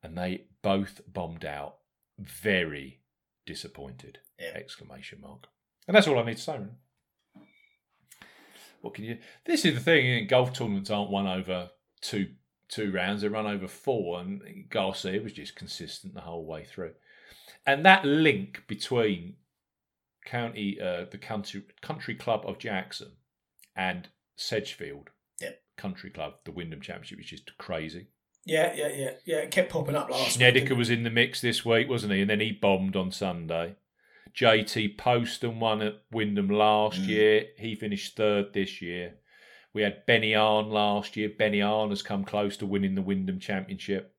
And 0.02 0.16
they 0.16 0.44
both 0.62 1.00
bombed 1.08 1.44
out. 1.44 1.76
Very 2.18 3.00
disappointed! 3.46 4.18
Yeah. 4.38 4.52
Exclamation 4.54 5.20
mark. 5.20 5.46
And 5.86 5.96
that's 5.96 6.06
all 6.06 6.18
I 6.18 6.24
need 6.24 6.36
to 6.36 6.42
say. 6.42 6.58
What 8.80 8.94
can 8.94 9.04
you? 9.04 9.18
This 9.44 9.64
is 9.64 9.74
the 9.74 9.80
thing. 9.80 10.26
Golf 10.28 10.52
tournaments 10.52 10.90
aren't 10.90 11.10
won 11.10 11.26
over 11.26 11.70
two 12.00 12.28
two 12.68 12.92
rounds; 12.92 13.22
they 13.22 13.28
run 13.28 13.46
over 13.46 13.66
four. 13.66 14.20
And 14.20 14.68
Garcia 14.70 15.20
was 15.20 15.32
just 15.32 15.56
consistent 15.56 16.14
the 16.14 16.20
whole 16.20 16.44
way 16.44 16.64
through. 16.64 16.92
And 17.66 17.84
that 17.84 18.04
link 18.04 18.64
between 18.68 19.34
county, 20.30 20.78
uh, 20.80 21.04
the 21.10 21.18
country 21.18 21.62
country 21.80 22.14
club 22.14 22.42
of 22.46 22.58
Jackson, 22.58 23.12
and 23.76 24.08
Sedgefield 24.36 25.10
Yep. 25.40 25.60
Country 25.76 26.10
Club, 26.10 26.34
the 26.44 26.52
Wyndham 26.52 26.80
Championship, 26.80 27.18
which 27.18 27.32
is 27.32 27.42
crazy. 27.58 28.08
Yeah, 28.44 28.72
yeah, 28.74 28.88
yeah, 28.88 29.10
yeah. 29.24 29.36
It 29.38 29.50
kept 29.50 29.70
popping 29.70 29.94
up 29.94 30.08
last 30.10 30.22
week. 30.22 30.30
Snedeker 30.32 30.74
was 30.74 30.90
in 30.90 31.02
the 31.04 31.10
mix 31.10 31.40
this 31.40 31.64
week, 31.64 31.88
wasn't 31.88 32.12
he? 32.14 32.20
And 32.20 32.30
then 32.30 32.40
he 32.40 32.52
bombed 32.52 32.96
on 32.96 33.12
Sunday. 33.12 33.76
JT 34.34 34.96
Poston 34.98 35.58
won 35.60 35.82
at 35.82 36.02
Wyndham 36.10 36.48
last 36.48 37.00
Mm. 37.02 37.08
year. 37.08 37.46
He 37.58 37.74
finished 37.74 38.16
third 38.16 38.52
this 38.52 38.80
year. 38.82 39.16
We 39.72 39.82
had 39.82 40.06
Benny 40.06 40.32
An 40.34 40.70
last 40.70 41.16
year. 41.16 41.28
Benny 41.28 41.60
An 41.60 41.90
has 41.90 42.02
come 42.02 42.24
close 42.24 42.56
to 42.58 42.66
winning 42.66 42.94
the 42.94 43.02
Wyndham 43.02 43.38
Championship. 43.40 44.14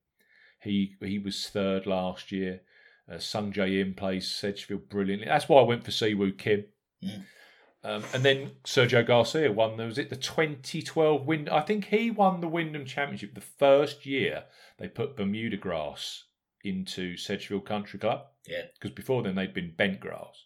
He 0.62 0.96
he 1.02 1.20
was 1.20 1.48
third 1.50 1.86
last 1.86 2.32
year. 2.32 2.62
Uh, 3.10 3.16
Sungjae 3.16 3.82
Im 3.82 3.94
plays 3.96 4.30
Sedgefield 4.30 4.90
brilliantly. 4.90 5.28
That's 5.28 5.50
why 5.50 5.60
I 5.60 5.64
went 5.64 5.84
for 5.84 5.92
Siwoo 5.92 6.38
Kim. 6.38 6.66
Mm. 7.04 7.24
Um, 7.84 8.04
and 8.14 8.24
then 8.24 8.52
Sergio 8.66 9.06
Garcia 9.06 9.52
won. 9.52 9.78
Was 9.78 9.98
it 9.98 10.10
the 10.10 10.16
2012 10.16 11.26
Wyndham? 11.26 11.54
I 11.54 11.62
think 11.62 11.86
he 11.86 12.12
won 12.12 12.42
the 12.42 12.48
Wyndham 12.48 12.86
Championship 12.86 13.34
the 13.34 13.42
first 13.42 14.06
year 14.06 14.44
they 14.78 14.88
put 14.88 15.16
Bermuda 15.16 15.58
grass 15.58 16.26
into 16.64 17.16
Sedgefield 17.18 17.66
Country 17.66 18.00
Club. 18.00 18.26
Yeah. 18.48 18.64
Because 18.74 18.92
before 18.92 19.24
then 19.24 19.36
they'd 19.36 19.54
been 19.54 19.74
bent 19.76 20.00
grass. 20.00 20.46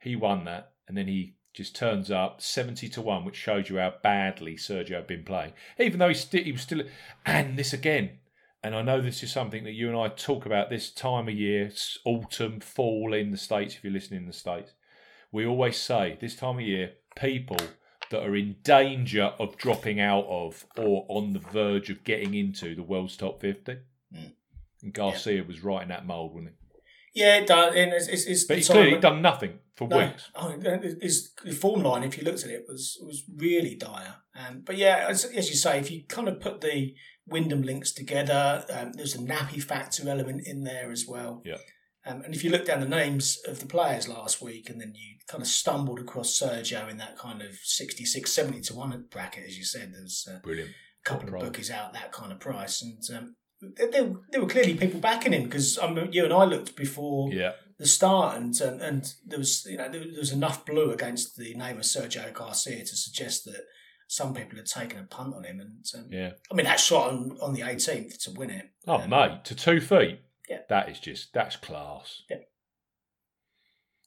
He 0.00 0.16
won 0.16 0.44
that, 0.44 0.72
and 0.88 0.96
then 0.96 1.08
he 1.08 1.36
just 1.52 1.74
turns 1.74 2.10
up 2.10 2.40
70 2.40 2.88
to 2.90 3.02
1, 3.02 3.24
which 3.24 3.36
shows 3.36 3.68
you 3.68 3.78
how 3.78 3.94
badly 4.02 4.56
Sergio 4.56 4.96
had 4.96 5.06
been 5.06 5.24
playing. 5.24 5.52
Even 5.78 5.98
though 5.98 6.08
he, 6.08 6.14
sti- 6.14 6.42
he 6.42 6.52
was 6.52 6.62
still. 6.62 6.82
And 7.24 7.58
this 7.58 7.72
again, 7.72 8.18
and 8.66 8.74
I 8.74 8.82
know 8.82 9.00
this 9.00 9.22
is 9.22 9.30
something 9.30 9.62
that 9.62 9.74
you 9.74 9.86
and 9.86 9.96
I 9.96 10.08
talk 10.08 10.44
about 10.44 10.70
this 10.70 10.90
time 10.90 11.28
of 11.28 11.34
year, 11.34 11.70
autumn, 12.04 12.58
fall 12.58 13.14
in 13.14 13.30
the 13.30 13.36
States, 13.36 13.76
if 13.76 13.84
you're 13.84 13.92
listening 13.92 14.22
in 14.22 14.26
the 14.26 14.32
States. 14.32 14.72
We 15.30 15.46
always 15.46 15.76
say 15.76 16.18
this 16.20 16.34
time 16.34 16.56
of 16.56 16.62
year, 16.62 16.94
people 17.14 17.58
that 18.10 18.24
are 18.24 18.34
in 18.34 18.56
danger 18.64 19.34
of 19.38 19.56
dropping 19.56 20.00
out 20.00 20.26
of 20.28 20.66
or 20.76 21.06
on 21.08 21.32
the 21.32 21.38
verge 21.38 21.90
of 21.90 22.02
getting 22.02 22.34
into 22.34 22.74
the 22.74 22.82
world's 22.82 23.16
top 23.16 23.40
50. 23.40 23.78
Mm. 24.12 24.32
And 24.82 24.92
Garcia 24.92 25.44
was 25.44 25.62
right 25.62 25.82
in 25.82 25.88
that 25.90 26.04
mould, 26.04 26.34
wasn't 26.34 26.54
he? 27.14 27.20
Yeah, 27.22 27.36
it 27.36 27.46
does. 27.46 27.72
And 27.72 27.92
it's, 27.92 28.08
it's, 28.08 28.26
it's 28.26 28.44
But 28.44 28.56
he's 28.56 28.68
clearly 28.68 28.98
done 28.98 29.22
nothing 29.22 29.60
for 29.76 29.86
No, 29.86 29.98
weeks. 29.98 30.28
oh, 30.34 30.58
his, 31.00 31.30
his 31.44 31.58
form 31.58 31.84
line, 31.84 32.02
if 32.02 32.18
you 32.18 32.24
looked 32.24 32.42
at 32.42 32.50
it, 32.50 32.64
was 32.68 32.98
was 33.00 33.22
really 33.32 33.76
dire. 33.76 34.16
Um, 34.34 34.62
but 34.64 34.76
yeah, 34.76 35.06
as, 35.08 35.24
as 35.24 35.48
you 35.48 35.54
say, 35.54 35.78
if 35.78 35.90
you 35.90 36.02
kind 36.08 36.28
of 36.28 36.40
put 36.40 36.60
the 36.60 36.94
Wyndham 37.26 37.62
links 37.62 37.92
together, 37.92 38.64
um, 38.70 38.92
there's 38.92 39.14
a 39.14 39.18
nappy 39.18 39.62
factor 39.62 40.08
element 40.08 40.42
in 40.46 40.64
there 40.64 40.90
as 40.90 41.06
well. 41.08 41.42
Yeah. 41.44 41.56
Um, 42.06 42.22
and 42.22 42.34
if 42.34 42.44
you 42.44 42.50
look 42.50 42.66
down 42.66 42.80
the 42.80 42.88
names 42.88 43.38
of 43.48 43.58
the 43.58 43.66
players 43.66 44.06
last 44.08 44.40
week, 44.40 44.70
and 44.70 44.80
then 44.80 44.92
you 44.94 45.16
kind 45.28 45.42
of 45.42 45.48
stumbled 45.48 45.98
across 45.98 46.38
Sergio 46.38 46.88
in 46.88 46.98
that 46.98 47.18
kind 47.18 47.42
of 47.42 47.56
66, 47.64 48.32
70 48.32 48.60
to 48.60 48.74
one 48.74 49.04
bracket, 49.10 49.44
as 49.46 49.58
you 49.58 49.64
said, 49.64 49.92
there's 49.92 50.26
uh, 50.32 50.38
Brilliant. 50.42 50.70
a 50.70 51.08
couple 51.08 51.34
of 51.34 51.40
bookies 51.40 51.70
out 51.70 51.92
that 51.94 52.12
kind 52.12 52.30
of 52.30 52.38
price, 52.38 52.80
and 52.80 53.02
um, 53.18 53.34
there, 53.76 53.90
there, 54.30 54.40
were 54.40 54.46
clearly 54.46 54.74
people 54.74 55.00
backing 55.00 55.32
him 55.32 55.44
because 55.44 55.78
I 55.80 55.90
mean, 55.90 56.12
you 56.12 56.22
and 56.24 56.32
I 56.32 56.44
looked 56.44 56.76
before 56.76 57.32
Yeah. 57.32 57.52
the 57.78 57.86
start, 57.86 58.36
and, 58.36 58.54
and 58.60 58.80
and 58.80 59.12
there 59.26 59.40
was 59.40 59.66
you 59.68 59.76
know 59.78 59.88
there 59.88 60.04
was 60.16 60.30
enough 60.30 60.64
blue 60.64 60.92
against 60.92 61.36
the 61.36 61.54
name 61.54 61.78
of 61.78 61.82
Sergio 61.82 62.32
Garcia 62.32 62.84
to 62.84 62.96
suggest 62.96 63.46
that 63.46 63.62
some 64.06 64.34
people 64.34 64.56
had 64.56 64.66
taken 64.66 65.00
a 65.00 65.04
punt 65.04 65.34
on 65.34 65.44
him, 65.44 65.60
and 65.60 65.84
um, 65.96 66.08
Yeah. 66.10 66.32
I 66.50 66.54
mean 66.54 66.66
that 66.66 66.80
shot 66.80 67.10
on, 67.10 67.36
on 67.40 67.54
the 67.54 67.62
18th 67.62 68.22
to 68.24 68.30
win 68.32 68.50
it. 68.50 68.70
Oh, 68.86 69.00
um, 69.00 69.10
mate, 69.10 69.44
to 69.44 69.54
two 69.54 69.80
feet. 69.80 70.20
Yeah. 70.48 70.60
That 70.68 70.88
is 70.88 71.00
just, 71.00 71.32
that's 71.32 71.56
class. 71.56 72.22
Yeah. 72.30 72.36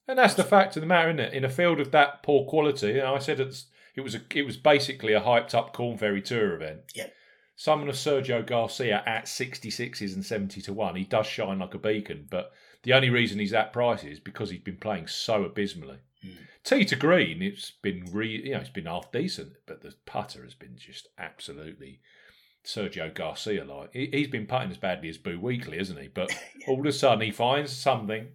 And 0.07 0.17
that's 0.17 0.33
the 0.33 0.43
fact 0.43 0.75
of 0.77 0.81
the 0.81 0.87
matter, 0.87 1.09
isn't 1.09 1.19
it? 1.19 1.33
In 1.33 1.43
a 1.45 1.49
field 1.49 1.79
of 1.79 1.91
that 1.91 2.23
poor 2.23 2.45
quality, 2.45 2.99
I 2.99 3.19
said 3.19 3.39
it's, 3.39 3.67
it 3.95 4.01
was 4.01 4.15
a, 4.15 4.21
it 4.33 4.43
was 4.43 4.57
basically 4.57 5.13
a 5.13 5.21
hyped 5.21 5.53
up 5.53 5.73
Corn 5.73 5.97
Ferry 5.97 6.21
Tour 6.21 6.55
event. 6.55 6.79
Yeah. 6.95 7.07
Someone 7.55 7.89
of 7.89 7.95
Sergio 7.95 8.45
Garcia 8.45 9.03
at 9.05 9.25
66s 9.25 10.13
and 10.15 10.25
70 10.25 10.61
to 10.61 10.73
1, 10.73 10.95
he 10.95 11.03
does 11.03 11.27
shine 11.27 11.59
like 11.59 11.73
a 11.73 11.77
beacon, 11.77 12.25
but 12.29 12.51
the 12.83 12.93
only 12.93 13.09
reason 13.09 13.37
he's 13.37 13.51
that 13.51 13.73
price 13.73 14.05
is 14.05 14.19
because 14.19 14.49
he's 14.49 14.61
been 14.61 14.77
playing 14.77 15.07
so 15.07 15.43
abysmally. 15.43 15.97
Mm. 16.25 16.37
Tee 16.63 16.85
to 16.85 16.95
green, 16.95 17.41
it's 17.41 17.71
been 17.71 18.05
re, 18.11 18.43
you 18.45 18.51
know, 18.51 18.59
it's 18.59 18.69
been 18.69 18.85
half 18.85 19.11
decent, 19.11 19.53
but 19.65 19.81
the 19.81 19.93
putter 20.05 20.43
has 20.43 20.53
been 20.53 20.77
just 20.77 21.07
absolutely 21.17 22.01
Sergio 22.65 23.13
Garcia 23.13 23.63
like. 23.63 23.93
He, 23.93 24.09
he's 24.11 24.27
been 24.27 24.45
putting 24.45 24.71
as 24.71 24.77
badly 24.77 25.09
as 25.09 25.17
Boo 25.17 25.39
Weekley, 25.39 25.77
hasn't 25.77 25.99
he? 25.99 26.07
But 26.07 26.31
all 26.67 26.79
of 26.79 26.85
a 26.85 26.91
sudden 26.91 27.21
he 27.21 27.31
finds 27.31 27.71
something, 27.71 28.29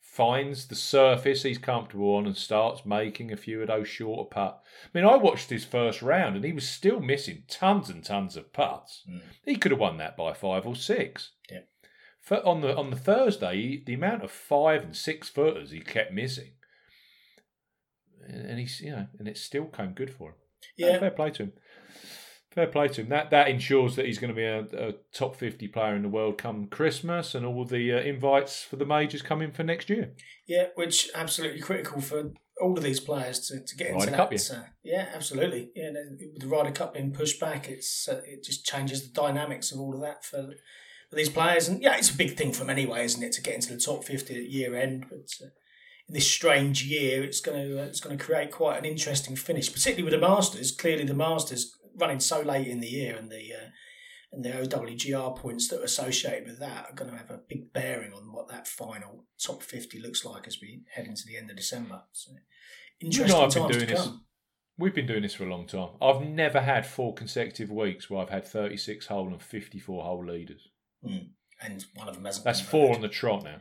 finds 0.00 0.66
the 0.66 0.74
surface 0.74 1.42
he's 1.42 1.58
comfortable 1.58 2.14
on, 2.14 2.26
and 2.26 2.36
starts 2.36 2.86
making 2.86 3.30
a 3.30 3.36
few 3.36 3.60
of 3.60 3.68
those 3.68 3.88
shorter 3.88 4.28
putts. 4.28 4.66
I 4.84 4.98
mean, 4.98 5.04
I 5.04 5.16
watched 5.16 5.50
his 5.50 5.64
first 5.64 6.02
round, 6.02 6.36
and 6.36 6.44
he 6.44 6.52
was 6.52 6.68
still 6.68 7.00
missing 7.00 7.44
tons 7.48 7.90
and 7.90 8.02
tons 8.02 8.36
of 8.36 8.52
putts. 8.52 9.04
Mm. 9.08 9.20
He 9.44 9.56
could 9.56 9.70
have 9.70 9.80
won 9.80 9.98
that 9.98 10.16
by 10.16 10.32
five 10.32 10.66
or 10.66 10.74
six. 10.74 11.32
Yeah. 11.50 11.60
For, 12.20 12.44
on 12.46 12.60
the 12.60 12.76
on 12.76 12.90
the 12.90 12.96
Thursday, 12.96 13.56
he, 13.56 13.82
the 13.84 13.94
amount 13.94 14.22
of 14.22 14.30
five 14.30 14.82
and 14.82 14.96
six 14.96 15.28
footers 15.28 15.70
he 15.70 15.80
kept 15.80 16.12
missing, 16.12 16.52
and, 18.28 18.50
and 18.50 18.58
he's 18.58 18.80
you 18.80 18.90
know, 18.90 19.06
and 19.18 19.26
it 19.28 19.38
still 19.38 19.66
came 19.66 19.92
good 19.92 20.10
for 20.10 20.30
him. 20.30 20.34
Yeah, 20.76 20.98
fair 20.98 21.10
play 21.10 21.30
to 21.30 21.44
him. 21.44 21.52
Fair 22.50 22.66
play 22.66 22.88
to 22.88 23.02
him. 23.02 23.08
That 23.08 23.30
that 23.30 23.48
ensures 23.48 23.96
that 23.96 24.06
he's 24.06 24.18
going 24.18 24.34
to 24.34 24.36
be 24.36 24.44
a, 24.44 24.88
a 24.88 24.94
top 25.12 25.36
fifty 25.36 25.68
player 25.68 25.94
in 25.94 26.02
the 26.02 26.08
world 26.08 26.38
come 26.38 26.66
Christmas, 26.66 27.34
and 27.34 27.44
all 27.44 27.64
the 27.64 27.92
uh, 27.92 28.00
invites 28.00 28.62
for 28.62 28.76
the 28.76 28.86
majors 28.86 29.22
come 29.22 29.42
in 29.42 29.52
for 29.52 29.62
next 29.62 29.90
year. 29.90 30.14
yeah, 30.46 30.66
which 30.74 31.10
absolutely 31.14 31.60
critical 31.60 32.00
for 32.00 32.32
all 32.60 32.76
of 32.76 32.82
these 32.82 32.98
players 32.98 33.38
to, 33.46 33.60
to 33.60 33.76
get 33.76 33.88
into 33.88 34.00
Ryder 34.00 34.10
that. 34.10 34.16
Cup, 34.16 34.32
uh, 34.32 34.68
yeah, 34.82 35.08
absolutely. 35.14 35.70
Yeah, 35.76 35.90
with 36.18 36.40
the 36.40 36.48
Ryder 36.48 36.72
Cup 36.72 36.94
being 36.94 37.12
pushed 37.12 37.38
back, 37.38 37.68
it's 37.68 38.08
uh, 38.08 38.20
it 38.26 38.42
just 38.44 38.64
changes 38.64 39.02
the 39.02 39.12
dynamics 39.12 39.70
of 39.70 39.80
all 39.80 39.94
of 39.94 40.00
that 40.00 40.24
for. 40.24 40.54
For 41.10 41.16
these 41.16 41.30
players, 41.30 41.68
and 41.68 41.80
yeah, 41.80 41.96
it's 41.96 42.10
a 42.10 42.16
big 42.18 42.36
thing 42.36 42.52
for 42.52 42.58
them 42.58 42.68
anyway, 42.68 43.02
isn't 43.02 43.22
it, 43.22 43.32
to 43.32 43.40
get 43.40 43.54
into 43.54 43.72
the 43.72 43.80
top 43.80 44.04
fifty 44.04 44.34
at 44.36 44.50
year 44.50 44.76
end? 44.76 45.06
But 45.08 45.30
uh, 45.42 45.48
this 46.08 46.30
strange 46.30 46.84
year, 46.84 47.22
it's 47.22 47.40
going 47.40 47.62
to 47.62 47.78
it's 47.78 48.00
going 48.00 48.16
to 48.16 48.24
create 48.24 48.50
quite 48.50 48.78
an 48.78 48.84
interesting 48.84 49.36
finish, 49.36 49.72
particularly 49.72 50.04
with 50.10 50.20
the 50.20 50.26
Masters. 50.26 50.72
Clearly, 50.72 51.04
the 51.04 51.14
Masters 51.14 51.76
running 51.96 52.20
so 52.20 52.40
late 52.40 52.66
in 52.68 52.80
the 52.80 52.88
year, 52.88 53.16
and 53.16 53.30
the 53.30 53.52
uh, 53.52 53.68
and 54.32 54.44
the 54.44 54.50
OWGR 54.50 55.36
points 55.36 55.68
that 55.68 55.80
are 55.80 55.84
associated 55.84 56.46
with 56.46 56.60
that 56.60 56.86
are 56.90 56.94
going 56.94 57.10
to 57.10 57.16
have 57.16 57.30
a 57.30 57.40
big 57.48 57.72
bearing 57.72 58.12
on 58.12 58.32
what 58.32 58.48
that 58.48 58.66
final 58.68 59.24
top 59.42 59.62
fifty 59.62 60.00
looks 60.00 60.24
like 60.24 60.46
as 60.46 60.58
we 60.60 60.82
head 60.94 61.06
into 61.06 61.22
the 61.26 61.36
end 61.36 61.50
of 61.50 61.56
December. 61.56 62.02
So, 62.12 62.32
interesting 63.00 63.36
I've 63.36 63.52
been 63.52 63.62
times 63.62 63.76
to 63.76 63.86
doing 63.86 63.94
this- 63.96 64.08
We've 64.80 64.94
been 64.94 65.06
doing 65.08 65.22
this 65.22 65.34
for 65.34 65.42
a 65.44 65.50
long 65.50 65.66
time. 65.66 65.88
I've 66.00 66.20
never 66.22 66.60
had 66.60 66.86
four 66.86 67.12
consecutive 67.12 67.68
weeks 67.68 68.08
where 68.08 68.22
I've 68.22 68.28
had 68.30 68.46
thirty 68.46 68.76
six 68.76 69.06
hole 69.06 69.26
and 69.26 69.42
fifty 69.42 69.80
four 69.80 70.04
hole 70.04 70.24
leaders. 70.24 70.68
And 71.60 71.84
one 71.94 72.06
of 72.08 72.14
them 72.14 72.24
hasn't. 72.24 72.44
That's 72.44 72.60
been 72.60 72.70
four 72.70 72.94
on 72.94 73.00
the 73.00 73.08
trot 73.08 73.42
now. 73.42 73.56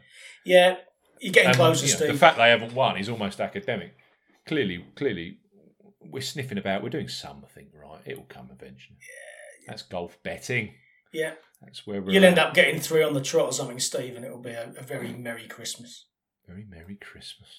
Yeah, 0.46 0.76
you're 1.22 1.34
getting 1.34 1.50
And, 1.50 1.58
closer, 1.58 1.86
you 1.86 1.92
know, 1.92 1.98
Steve. 1.98 2.12
the 2.14 2.18
fact 2.18 2.38
they 2.38 2.50
haven't 2.50 2.74
won 2.74 2.98
is 2.98 3.10
almost 3.10 3.40
academic. 3.40 3.96
Clearly, 4.46 4.86
clearly, 4.96 5.38
we're 6.02 6.22
sniffing 6.22 6.58
about. 6.58 6.84
We're 6.84 6.90
doing 6.90 7.08
something 7.10 7.68
right. 7.74 8.00
It 8.06 8.18
will 8.18 8.26
come 8.26 8.50
eventually. 8.52 8.98
Yeah, 9.00 9.68
that's 9.72 9.82
golf 9.84 10.18
betting. 10.24 10.74
yeah, 11.12 11.34
That's 11.62 11.86
where 11.86 12.02
we're. 12.02 12.12
you'll 12.12 12.26
end 12.26 12.40
up 12.40 12.54
getting 12.54 12.80
three 12.80 13.04
on 13.04 13.14
the 13.14 13.22
trot 13.22 13.46
or 13.48 13.52
something, 13.54 13.80
Steve, 13.80 14.16
and 14.16 14.24
it'll 14.24 14.38
be 14.38 14.52
a, 14.52 14.72
a 14.78 14.84
very 14.84 15.14
merry 15.14 15.48
Christmas. 15.48 16.06
Very 16.48 16.66
Merry 16.70 16.96
Christmas. 16.96 17.50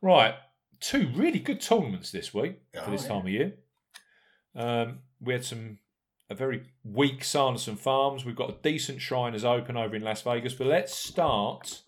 Right, 0.00 0.34
two 0.80 1.10
really 1.14 1.38
good 1.40 1.60
tournaments 1.60 2.12
this 2.12 2.32
week 2.32 2.60
for 2.74 2.82
Oh, 2.86 2.90
this 2.90 3.02
yeah. 3.02 3.08
time 3.08 3.22
of 3.22 3.28
year. 3.28 3.52
Um, 4.54 4.98
we 5.20 5.32
had 5.32 5.44
some 5.44 5.78
a 6.30 6.34
very 6.34 6.64
weak 6.84 7.24
Sanderson 7.24 7.76
Farms. 7.76 8.24
We've 8.24 8.36
got 8.36 8.50
a 8.50 8.62
decent 8.62 9.00
Shriners 9.00 9.44
Open 9.44 9.76
over 9.76 9.96
in 9.96 10.02
Las 10.02 10.22
Vegas, 10.22 10.54
but 10.54 10.66
let's 10.66 10.94
start 10.94 11.82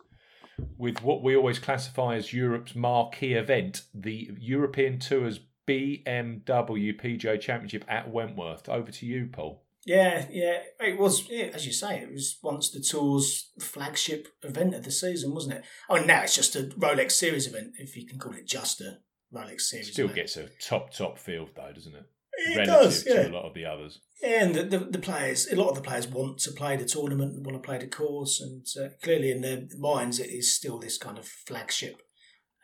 with 0.76 1.02
what 1.02 1.22
we 1.22 1.36
always 1.36 1.58
classify 1.58 2.16
as 2.16 2.32
Europe's 2.32 2.74
marquee 2.74 3.34
event, 3.34 3.82
the 3.94 4.30
European 4.38 4.98
Tours 4.98 5.40
BMW 5.66 7.00
PGA 7.00 7.40
Championship 7.40 7.84
at 7.88 8.10
Wentworth. 8.10 8.68
Over 8.68 8.90
to 8.90 9.06
you, 9.06 9.28
Paul. 9.30 9.62
Yeah, 9.86 10.26
yeah, 10.30 10.58
it 10.78 10.98
was. 10.98 11.28
Yeah, 11.28 11.46
as 11.54 11.66
you 11.66 11.72
say, 11.72 12.00
it 12.00 12.12
was 12.12 12.38
once 12.42 12.70
the 12.70 12.80
tour's 12.80 13.50
flagship 13.58 14.28
event 14.42 14.74
of 14.74 14.84
the 14.84 14.90
season, 14.90 15.34
wasn't 15.34 15.54
it? 15.54 15.64
Oh, 15.88 15.96
now 15.96 16.22
it's 16.22 16.36
just 16.36 16.54
a 16.54 16.64
Rolex 16.78 17.12
Series 17.12 17.46
event, 17.46 17.72
if 17.78 17.96
you 17.96 18.06
can 18.06 18.18
call 18.18 18.34
it 18.34 18.46
just 18.46 18.80
a 18.82 18.98
Rolex 19.34 19.62
Series. 19.62 19.88
It 19.88 19.92
still 19.92 20.06
event. 20.06 20.16
gets 20.16 20.36
a 20.36 20.48
top 20.60 20.92
top 20.92 21.18
field 21.18 21.50
though, 21.56 21.72
doesn't 21.72 21.94
it? 21.94 22.04
It 22.48 22.56
Relative 22.56 22.82
does, 22.82 23.06
yeah. 23.06 23.22
to 23.22 23.28
a 23.30 23.36
lot 23.36 23.44
of 23.44 23.54
the 23.54 23.64
others. 23.64 24.00
Yeah, 24.22 24.44
and 24.44 24.54
the, 24.54 24.62
the, 24.64 24.78
the 24.78 24.98
players, 24.98 25.46
a 25.50 25.56
lot 25.56 25.70
of 25.70 25.76
the 25.76 25.82
players 25.82 26.08
want 26.08 26.38
to 26.40 26.52
play 26.52 26.76
the 26.76 26.84
tournament, 26.84 27.42
want 27.44 27.60
to 27.60 27.66
play 27.66 27.78
the 27.78 27.86
course, 27.86 28.40
and 28.40 28.66
uh, 28.82 28.90
clearly 29.02 29.30
in 29.30 29.40
their 29.40 29.62
minds 29.78 30.18
it 30.18 30.28
is 30.30 30.54
still 30.54 30.78
this 30.78 30.98
kind 30.98 31.18
of 31.18 31.26
flagship 31.26 32.02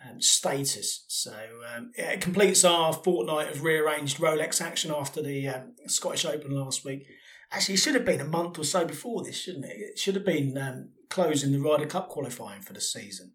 um, 0.04 0.20
status. 0.20 1.04
So 1.08 1.32
um, 1.74 1.92
yeah, 1.96 2.10
it 2.12 2.20
completes 2.20 2.64
our 2.64 2.92
fortnight 2.92 3.50
of 3.50 3.62
rearranged 3.62 4.18
Rolex 4.18 4.60
action 4.60 4.92
after 4.94 5.22
the 5.22 5.48
um, 5.48 5.74
Scottish 5.86 6.24
Open 6.24 6.50
last 6.50 6.84
week. 6.84 7.06
Actually, 7.52 7.74
it 7.74 7.78
should 7.78 7.94
have 7.94 8.04
been 8.04 8.20
a 8.20 8.24
month 8.24 8.58
or 8.58 8.64
so 8.64 8.84
before 8.84 9.22
this, 9.22 9.38
shouldn't 9.40 9.66
it? 9.66 9.76
It 9.76 9.98
should 9.98 10.16
have 10.16 10.24
been 10.24 10.58
um, 10.58 10.90
closing 11.08 11.52
the 11.52 11.60
Ryder 11.60 11.86
Cup 11.86 12.08
qualifying 12.08 12.62
for 12.62 12.72
the 12.72 12.80
season. 12.80 13.32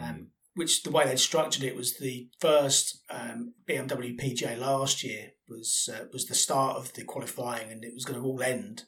Um, 0.00 0.28
which 0.54 0.82
the 0.82 0.90
way 0.90 1.06
they'd 1.06 1.18
structured 1.18 1.64
it 1.64 1.76
was 1.76 1.96
the 1.96 2.28
first 2.40 3.02
um, 3.10 3.54
BMW 3.68 4.18
PGA 4.18 4.58
last 4.58 5.02
year 5.02 5.30
was 5.48 5.88
uh, 5.92 6.04
was 6.12 6.26
the 6.26 6.34
start 6.34 6.76
of 6.76 6.92
the 6.94 7.04
qualifying, 7.04 7.70
and 7.70 7.84
it 7.84 7.94
was 7.94 8.04
going 8.04 8.20
to 8.20 8.26
all 8.26 8.42
end 8.42 8.84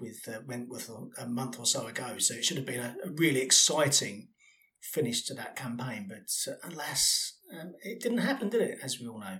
with 0.00 0.28
uh, 0.28 0.40
Wentworth 0.46 0.90
a 1.18 1.26
month 1.26 1.58
or 1.58 1.66
so 1.66 1.86
ago. 1.86 2.18
So 2.18 2.34
it 2.34 2.44
should 2.44 2.56
have 2.56 2.66
been 2.66 2.80
a, 2.80 2.96
a 3.04 3.10
really 3.10 3.40
exciting 3.40 4.28
finish 4.80 5.24
to 5.24 5.34
that 5.34 5.56
campaign, 5.56 6.08
but 6.08 6.52
uh, 6.52 6.68
alas, 6.68 7.38
um, 7.58 7.72
it 7.82 8.00
didn't 8.00 8.18
happen, 8.18 8.48
did 8.48 8.62
it? 8.62 8.78
As 8.82 8.98
we 9.00 9.06
all 9.06 9.20
know. 9.20 9.38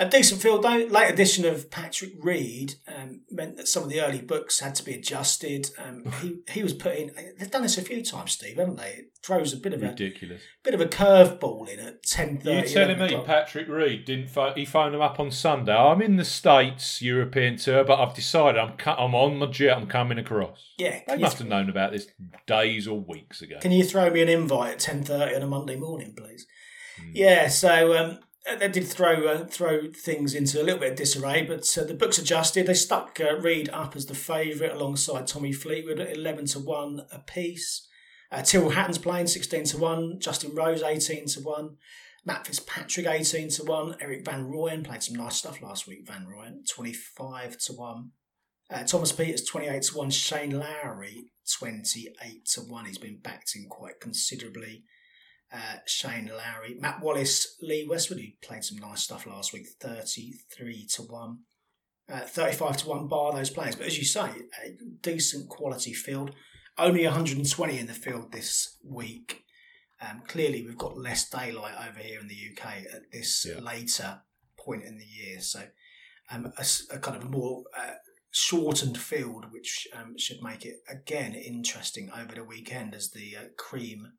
A 0.00 0.08
decent 0.08 0.40
field, 0.40 0.62
though. 0.62 0.76
Late 0.90 1.10
addition 1.12 1.44
of 1.44 1.70
Patrick 1.72 2.12
Reed 2.20 2.74
um, 2.86 3.22
meant 3.32 3.56
that 3.56 3.66
some 3.66 3.82
of 3.82 3.88
the 3.88 4.00
early 4.00 4.20
books 4.20 4.60
had 4.60 4.76
to 4.76 4.84
be 4.84 4.94
adjusted. 4.94 5.70
Um, 5.76 6.04
he 6.22 6.36
he 6.52 6.62
was 6.62 6.72
put 6.72 6.96
in. 6.96 7.10
They've 7.38 7.50
done 7.50 7.62
this 7.62 7.78
a 7.78 7.82
few 7.82 8.04
times, 8.04 8.32
Steve, 8.32 8.58
haven't 8.58 8.76
they? 8.76 8.90
It 8.90 9.04
throws 9.24 9.52
a 9.52 9.56
bit 9.56 9.72
of 9.74 9.82
a 9.82 9.88
Ridiculous. 9.88 10.40
a 10.42 10.62
bit 10.62 10.74
of 10.74 10.80
a 10.80 10.86
curveball 10.86 11.68
in 11.68 11.80
at 11.80 12.04
ten 12.04 12.38
thirty. 12.38 12.70
You're 12.70 12.86
telling 12.86 12.98
me 13.00 13.22
Patrick 13.26 13.66
Reed 13.68 14.04
didn't 14.04 14.30
he 14.54 14.64
phoned 14.64 14.94
them 14.94 15.00
up 15.02 15.18
on 15.18 15.32
Sunday? 15.32 15.74
I'm 15.74 16.00
in 16.00 16.14
the 16.16 16.24
States 16.24 17.02
European 17.02 17.56
tour, 17.56 17.82
but 17.82 17.98
I've 18.00 18.14
decided 18.14 18.56
I'm 18.60 18.76
cu- 18.76 18.90
I'm 18.90 19.16
on 19.16 19.38
my 19.38 19.46
jet. 19.46 19.76
I'm 19.76 19.88
coming 19.88 20.18
across. 20.18 20.74
Yeah, 20.78 21.00
They 21.08 21.16
must 21.16 21.38
have 21.38 21.48
known 21.48 21.68
about 21.68 21.90
this 21.90 22.06
days 22.46 22.86
or 22.86 23.00
weeks 23.00 23.42
ago. 23.42 23.58
can 23.60 23.72
you 23.72 23.82
throw 23.82 24.10
me 24.10 24.22
an 24.22 24.28
invite 24.28 24.74
at 24.74 24.78
ten 24.78 25.02
thirty 25.02 25.34
on 25.34 25.42
a 25.42 25.46
Monday 25.48 25.74
morning, 25.74 26.14
please? 26.16 26.46
Hmm. 27.00 27.10
Yeah, 27.14 27.48
so 27.48 27.96
um, 27.98 28.18
they 28.56 28.68
did 28.68 28.86
throw 28.86 29.26
uh, 29.26 29.44
throw 29.44 29.90
things 29.90 30.34
into 30.34 30.60
a 30.60 30.64
little 30.64 30.80
bit 30.80 30.92
of 30.92 30.98
disarray, 30.98 31.42
but 31.42 31.76
uh, 31.76 31.84
the 31.84 31.94
books 31.94 32.18
adjusted. 32.18 32.66
They 32.66 32.74
stuck 32.74 33.20
uh, 33.20 33.36
Reed 33.38 33.68
up 33.70 33.96
as 33.96 34.06
the 34.06 34.14
favourite 34.14 34.72
alongside 34.72 35.26
Tommy 35.26 35.52
Fleetwood 35.52 36.00
at 36.00 36.16
eleven 36.16 36.46
to 36.46 36.58
one 36.58 37.02
apiece. 37.12 37.86
Uh, 38.30 38.42
Tyrrell 38.42 38.70
Hatton's 38.70 38.98
playing 38.98 39.26
sixteen 39.26 39.64
to 39.64 39.78
one. 39.78 40.18
Justin 40.20 40.54
Rose 40.54 40.82
eighteen 40.82 41.26
to 41.28 41.40
one. 41.40 41.76
Matt 42.24 42.46
Fitzpatrick 42.46 43.06
eighteen 43.06 43.48
to 43.50 43.64
one. 43.64 43.96
Erik 44.00 44.24
Van 44.24 44.46
Rooyen 44.46 44.84
played 44.84 45.02
some 45.02 45.16
nice 45.16 45.36
stuff 45.36 45.62
last 45.62 45.86
week. 45.86 46.06
Van 46.06 46.26
Rooyen 46.26 46.68
twenty 46.68 46.92
five 46.92 47.58
to 47.58 47.72
one. 47.72 48.10
Uh, 48.70 48.84
Thomas 48.84 49.12
Pieters 49.12 49.46
twenty 49.46 49.68
eight 49.68 49.82
to 49.82 49.96
one. 49.96 50.10
Shane 50.10 50.58
Lowry 50.58 51.32
twenty 51.58 52.08
eight 52.24 52.46
to 52.52 52.60
one. 52.60 52.84
He's 52.84 52.98
been 52.98 53.18
backed 53.18 53.52
in 53.56 53.66
quite 53.68 54.00
considerably 54.00 54.84
uh, 55.52 55.76
Shane 55.86 56.26
Lowry, 56.34 56.76
Matt 56.78 57.00
Wallace, 57.02 57.56
Lee 57.62 57.86
Westwood, 57.88 58.20
who 58.20 58.26
played 58.46 58.64
some 58.64 58.78
nice 58.78 59.02
stuff 59.02 59.26
last 59.26 59.52
week, 59.52 59.66
33 59.80 60.86
to 60.94 61.02
1. 61.02 61.38
Uh, 62.10 62.20
35 62.20 62.76
to 62.78 62.88
1 62.88 63.08
bar 63.08 63.34
those 63.34 63.50
players. 63.50 63.76
But 63.76 63.86
as 63.86 63.98
you 63.98 64.04
say, 64.04 64.20
a 64.64 64.76
decent 65.02 65.48
quality 65.50 65.92
field. 65.92 66.30
Only 66.78 67.04
120 67.04 67.78
in 67.78 67.86
the 67.86 67.92
field 67.92 68.32
this 68.32 68.78
week. 68.82 69.44
Um, 70.00 70.22
clearly, 70.26 70.64
we've 70.64 70.78
got 70.78 70.96
less 70.96 71.28
daylight 71.28 71.74
over 71.88 71.98
here 71.98 72.20
in 72.20 72.28
the 72.28 72.34
UK 72.52 72.66
at 72.94 73.10
this 73.12 73.44
Yeah. 73.46 73.60
later 73.60 74.22
point 74.58 74.84
in 74.84 74.96
the 74.96 75.04
year. 75.04 75.40
So, 75.40 75.64
um, 76.30 76.52
a, 76.56 76.64
a 76.94 76.98
kind 76.98 77.16
of 77.16 77.28
more 77.28 77.64
uh, 77.76 77.94
shortened 78.30 78.96
field, 78.96 79.46
which 79.50 79.88
um, 79.94 80.16
should 80.16 80.42
make 80.42 80.64
it 80.64 80.76
again 80.88 81.34
interesting 81.34 82.10
over 82.16 82.34
the 82.34 82.44
weekend 82.44 82.94
as 82.94 83.10
the 83.10 83.36
uh, 83.36 83.44
cream 83.58 84.12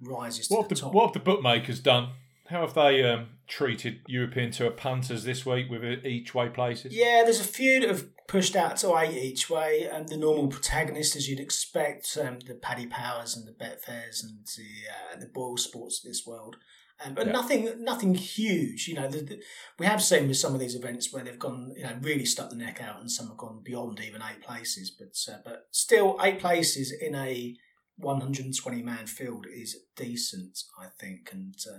rises 0.00 0.48
What 0.50 0.62
have 0.62 0.68
the 0.68 0.74
the 0.74 0.80
top. 0.82 0.94
what 0.94 1.06
have 1.06 1.12
the 1.14 1.20
bookmakers 1.20 1.80
done? 1.80 2.10
How 2.48 2.62
have 2.62 2.74
they 2.74 3.04
um, 3.04 3.28
treated 3.46 4.00
European 4.08 4.50
tour 4.50 4.70
punters 4.72 5.22
this 5.22 5.46
week 5.46 5.70
with 5.70 5.84
each 6.04 6.34
way 6.34 6.48
places? 6.48 6.92
Yeah, 6.92 7.22
there's 7.24 7.38
a 7.40 7.44
few 7.44 7.78
that 7.80 7.88
have 7.88 8.06
pushed 8.26 8.56
out 8.56 8.76
to 8.78 8.96
eight 8.98 9.16
each 9.16 9.48
way, 9.48 9.88
and 9.92 10.08
the 10.08 10.16
normal 10.16 10.48
protagonists, 10.48 11.14
as 11.14 11.28
you'd 11.28 11.38
expect, 11.38 12.18
um, 12.20 12.40
the 12.40 12.54
Paddy 12.54 12.86
Powers 12.86 13.36
and 13.36 13.46
the 13.46 13.52
Betfairs 13.52 14.24
and 14.24 14.44
the 14.56 15.16
uh, 15.16 15.20
the 15.20 15.26
Boyle 15.26 15.56
Sports 15.58 16.02
of 16.04 16.08
this 16.10 16.26
world. 16.26 16.56
Um, 17.04 17.14
but 17.14 17.26
Yeah. 17.26 17.32
nothing, 17.32 17.84
nothing 17.84 18.14
huge. 18.14 18.86
You 18.88 18.94
know, 18.96 19.08
the, 19.08 19.20
the, 19.22 19.42
we 19.78 19.86
have 19.86 20.02
seen 20.02 20.28
with 20.28 20.36
some 20.36 20.52
of 20.52 20.60
these 20.60 20.74
events 20.74 21.10
where 21.12 21.22
they've 21.24 21.38
gone, 21.38 21.72
you 21.76 21.84
know, 21.84 21.96
really 22.02 22.26
stuck 22.26 22.50
the 22.50 22.56
neck 22.56 22.82
out, 22.82 23.00
and 23.00 23.10
some 23.10 23.28
have 23.28 23.36
gone 23.38 23.62
beyond 23.64 24.00
even 24.00 24.20
eight 24.22 24.42
places. 24.42 24.90
But 24.90 25.16
uh, 25.32 25.38
but 25.44 25.68
still, 25.70 26.18
eight 26.20 26.40
places 26.40 26.90
in 26.92 27.14
a 27.14 27.56
120 28.00 28.82
man 28.82 29.06
field 29.06 29.46
is 29.52 29.76
decent, 29.96 30.58
I 30.78 30.86
think, 30.98 31.30
and 31.32 31.54
uh, 31.70 31.78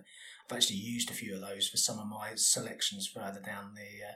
I've 0.49 0.57
actually 0.57 0.77
used 0.77 1.09
a 1.09 1.13
few 1.13 1.35
of 1.35 1.41
those 1.41 1.67
for 1.67 1.77
some 1.77 1.99
of 1.99 2.07
my 2.07 2.31
selections 2.35 3.07
further 3.13 3.41
down 3.45 3.73
the 3.75 4.05
uh, 4.05 4.15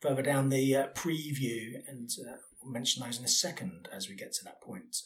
further 0.00 0.22
down 0.22 0.48
the 0.48 0.76
uh, 0.76 0.86
preview, 0.94 1.74
and 1.86 2.10
uh, 2.28 2.36
we'll 2.62 2.72
mention 2.72 3.04
those 3.04 3.18
in 3.18 3.24
a 3.24 3.28
second 3.28 3.88
as 3.92 4.08
we 4.08 4.14
get 4.14 4.32
to 4.34 4.44
that 4.44 4.60
point. 4.60 4.96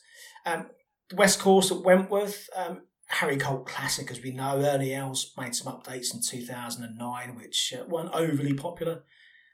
Um, 0.46 0.66
the 1.10 1.16
West 1.16 1.40
Course 1.40 1.70
at 1.70 1.82
Wentworth, 1.82 2.48
um, 2.56 2.82
Harry 3.08 3.36
Colt 3.36 3.66
Classic, 3.66 4.10
as 4.10 4.22
we 4.22 4.32
know. 4.32 4.58
Ernie 4.58 4.94
Els 4.94 5.32
made 5.36 5.54
some 5.54 5.72
updates 5.72 6.14
in 6.14 6.20
2009, 6.22 7.36
which 7.36 7.74
uh, 7.78 7.84
weren't 7.86 8.14
overly 8.14 8.54
popular. 8.54 9.02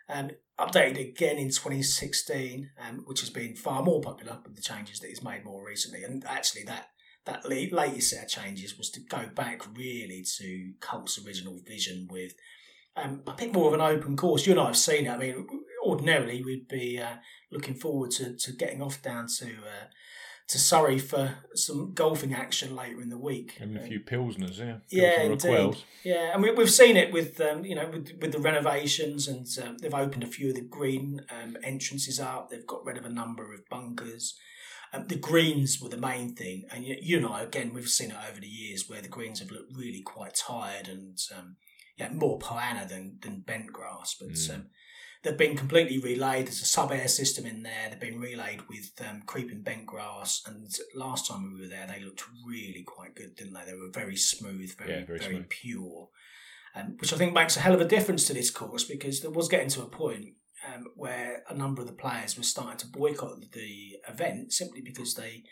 Um, 0.09 0.31
updated 0.61 1.01
again 1.01 1.39
in 1.39 1.49
2016, 1.49 2.71
um, 2.87 3.03
which 3.07 3.21
has 3.21 3.31
been 3.31 3.57
far 3.57 3.83
more 3.83 4.01
popular 4.01 4.39
with 4.45 4.57
the 4.57 4.63
changes 4.63 5.01
that 5.01 5.09
he's 5.09 5.23
made 5.23 5.45
more 5.45 5.67
recently. 5.67 6.05
And 6.05 6.25
actually, 6.27 6.65
that 6.65 6.89
that 7.27 7.49
latest 7.49 8.11
set 8.11 8.25
of 8.25 8.29
changes 8.29 8.79
was 8.79 8.91
to 8.91 9.01
go 9.01 9.29
back 9.35 9.63
really 9.77 10.25
to 10.39 10.73
Colt's 10.81 11.25
original 11.25 11.59
vision 11.67 12.09
with 12.11 12.33
um, 12.97 13.23
a 13.27 13.33
bit 13.33 13.53
more 13.53 13.69
of 13.69 13.75
an 13.75 13.81
open 13.81 14.17
course. 14.17 14.47
You 14.47 14.53
and 14.53 14.61
I 14.61 14.67
have 14.67 14.77
seen 14.77 15.07
it. 15.07 15.11
I 15.11 15.17
mean, 15.19 15.47
ordinarily 15.85 16.43
we'd 16.43 16.69
be 16.69 16.99
uh, 16.99 17.17
looking 17.51 17.75
forward 17.75 18.11
to, 18.13 18.37
to 18.37 18.53
getting 18.53 18.83
off 18.83 19.03
down 19.03 19.27
to 19.39 19.47
uh, 19.47 19.87
to 20.51 20.59
Surrey 20.59 20.99
for 20.99 21.37
some 21.55 21.93
golfing 21.95 22.35
action 22.35 22.75
later 22.75 23.01
in 23.01 23.09
the 23.09 23.17
week. 23.17 23.53
Having 23.61 23.77
a 23.77 23.87
few 23.87 24.01
pilsners, 24.01 24.59
yeah. 24.59 24.79
Yeah, 24.89 25.29
Pilsner 25.29 25.57
indeed. 25.57 25.83
Yeah, 26.03 26.33
and 26.35 26.43
we, 26.43 26.51
we've 26.51 26.71
seen 26.71 26.97
it 26.97 27.13
with 27.13 27.41
um, 27.41 27.65
you 27.65 27.77
know 27.77 27.89
with, 27.89 28.11
with 28.21 28.33
the 28.33 28.41
renovations, 28.41 29.29
and 29.29 29.47
um, 29.63 29.79
they've 29.79 29.95
opened 29.95 30.25
a 30.25 30.27
few 30.27 30.49
of 30.49 30.57
the 30.57 30.63
green 30.63 31.21
um, 31.31 31.57
entrances 31.63 32.19
up. 32.19 32.51
They've 32.51 32.67
got 32.67 32.85
rid 32.85 32.99
of 32.99 33.05
a 33.05 33.11
number 33.11 33.55
of 33.55 33.69
bunkers. 33.69 34.37
Um, 34.93 35.07
the 35.07 35.15
greens 35.15 35.81
were 35.81 35.89
the 35.89 35.97
main 35.97 36.35
thing, 36.35 36.65
and 36.73 36.85
you, 36.85 36.97
you 37.01 37.19
and 37.19 37.27
I 37.27 37.43
again 37.43 37.73
we've 37.73 37.89
seen 37.89 38.11
it 38.11 38.17
over 38.29 38.41
the 38.41 38.49
years 38.49 38.89
where 38.89 39.01
the 39.01 39.09
greens 39.09 39.39
have 39.39 39.53
looked 39.53 39.77
really 39.77 40.03
quite 40.03 40.35
tired 40.35 40.89
and 40.89 41.17
um, 41.37 41.57
yeah 41.97 42.11
more 42.13 42.41
Poa 42.41 42.61
annua 42.61 42.89
than 42.89 43.19
than 43.23 43.41
bent 43.41 43.73
grass, 43.73 44.17
but. 44.19 44.31
Mm. 44.31 44.67
They've 45.23 45.37
been 45.37 45.57
completely 45.57 45.99
relayed. 45.99 46.47
There's 46.47 46.63
a 46.63 46.67
sub 46.67 46.93
air 46.93 47.09
system 47.09 47.45
in 47.45 47.63
there. 47.63 47.89
They've 47.91 48.01
been 48.01 48.21
relayed 48.21 48.63
with 48.69 48.91
um, 49.07 49.23
creeping 49.27 49.63
bent 49.63 49.85
grass. 49.85 50.43
And 50.47 50.67
last 50.95 51.29
time 51.29 51.53
we 51.53 51.61
were 51.61 51.69
there, 51.69 51.87
they 51.87 52.03
looked 52.03 52.25
really 52.47 52.83
quite 52.87 53.15
good, 53.15 53.37
didn't 53.37 53.53
they? 53.53 53.65
They 53.67 53.75
were 53.75 53.91
very 53.93 54.17
smooth, 54.17 54.75
very 54.79 55.01
Yeah, 55.01 55.05
very 55.05 55.19
very, 55.19 55.35
smooth. 55.35 55.49
pure, 55.51 56.09
um, 56.75 56.97
which 56.99 57.13
I 57.13 57.17
think 57.17 57.35
makes 57.35 57.57
a 57.57 57.61
hell 57.61 57.75
of 57.75 57.83
a 57.83 57.89
difference 57.89 58.27
to 58.29 58.33
this 58.35 58.51
course 58.51 58.85
because 58.85 59.21
there 59.21 59.31
was 59.31 59.49
getting 59.49 59.69
to 59.71 59.83
a 59.83 59.89
point 59.91 60.37
um, 60.67 60.87
where 60.97 61.43
a 61.49 61.55
number 61.55 61.83
of 61.83 61.89
the 61.89 61.95
players 61.95 62.37
were 62.37 62.43
starting 62.43 62.79
to 62.79 62.87
boycott 62.87 63.41
the 63.53 63.97
event 64.09 64.53
simply 64.53 64.81
because 64.81 65.15
they 65.15 65.45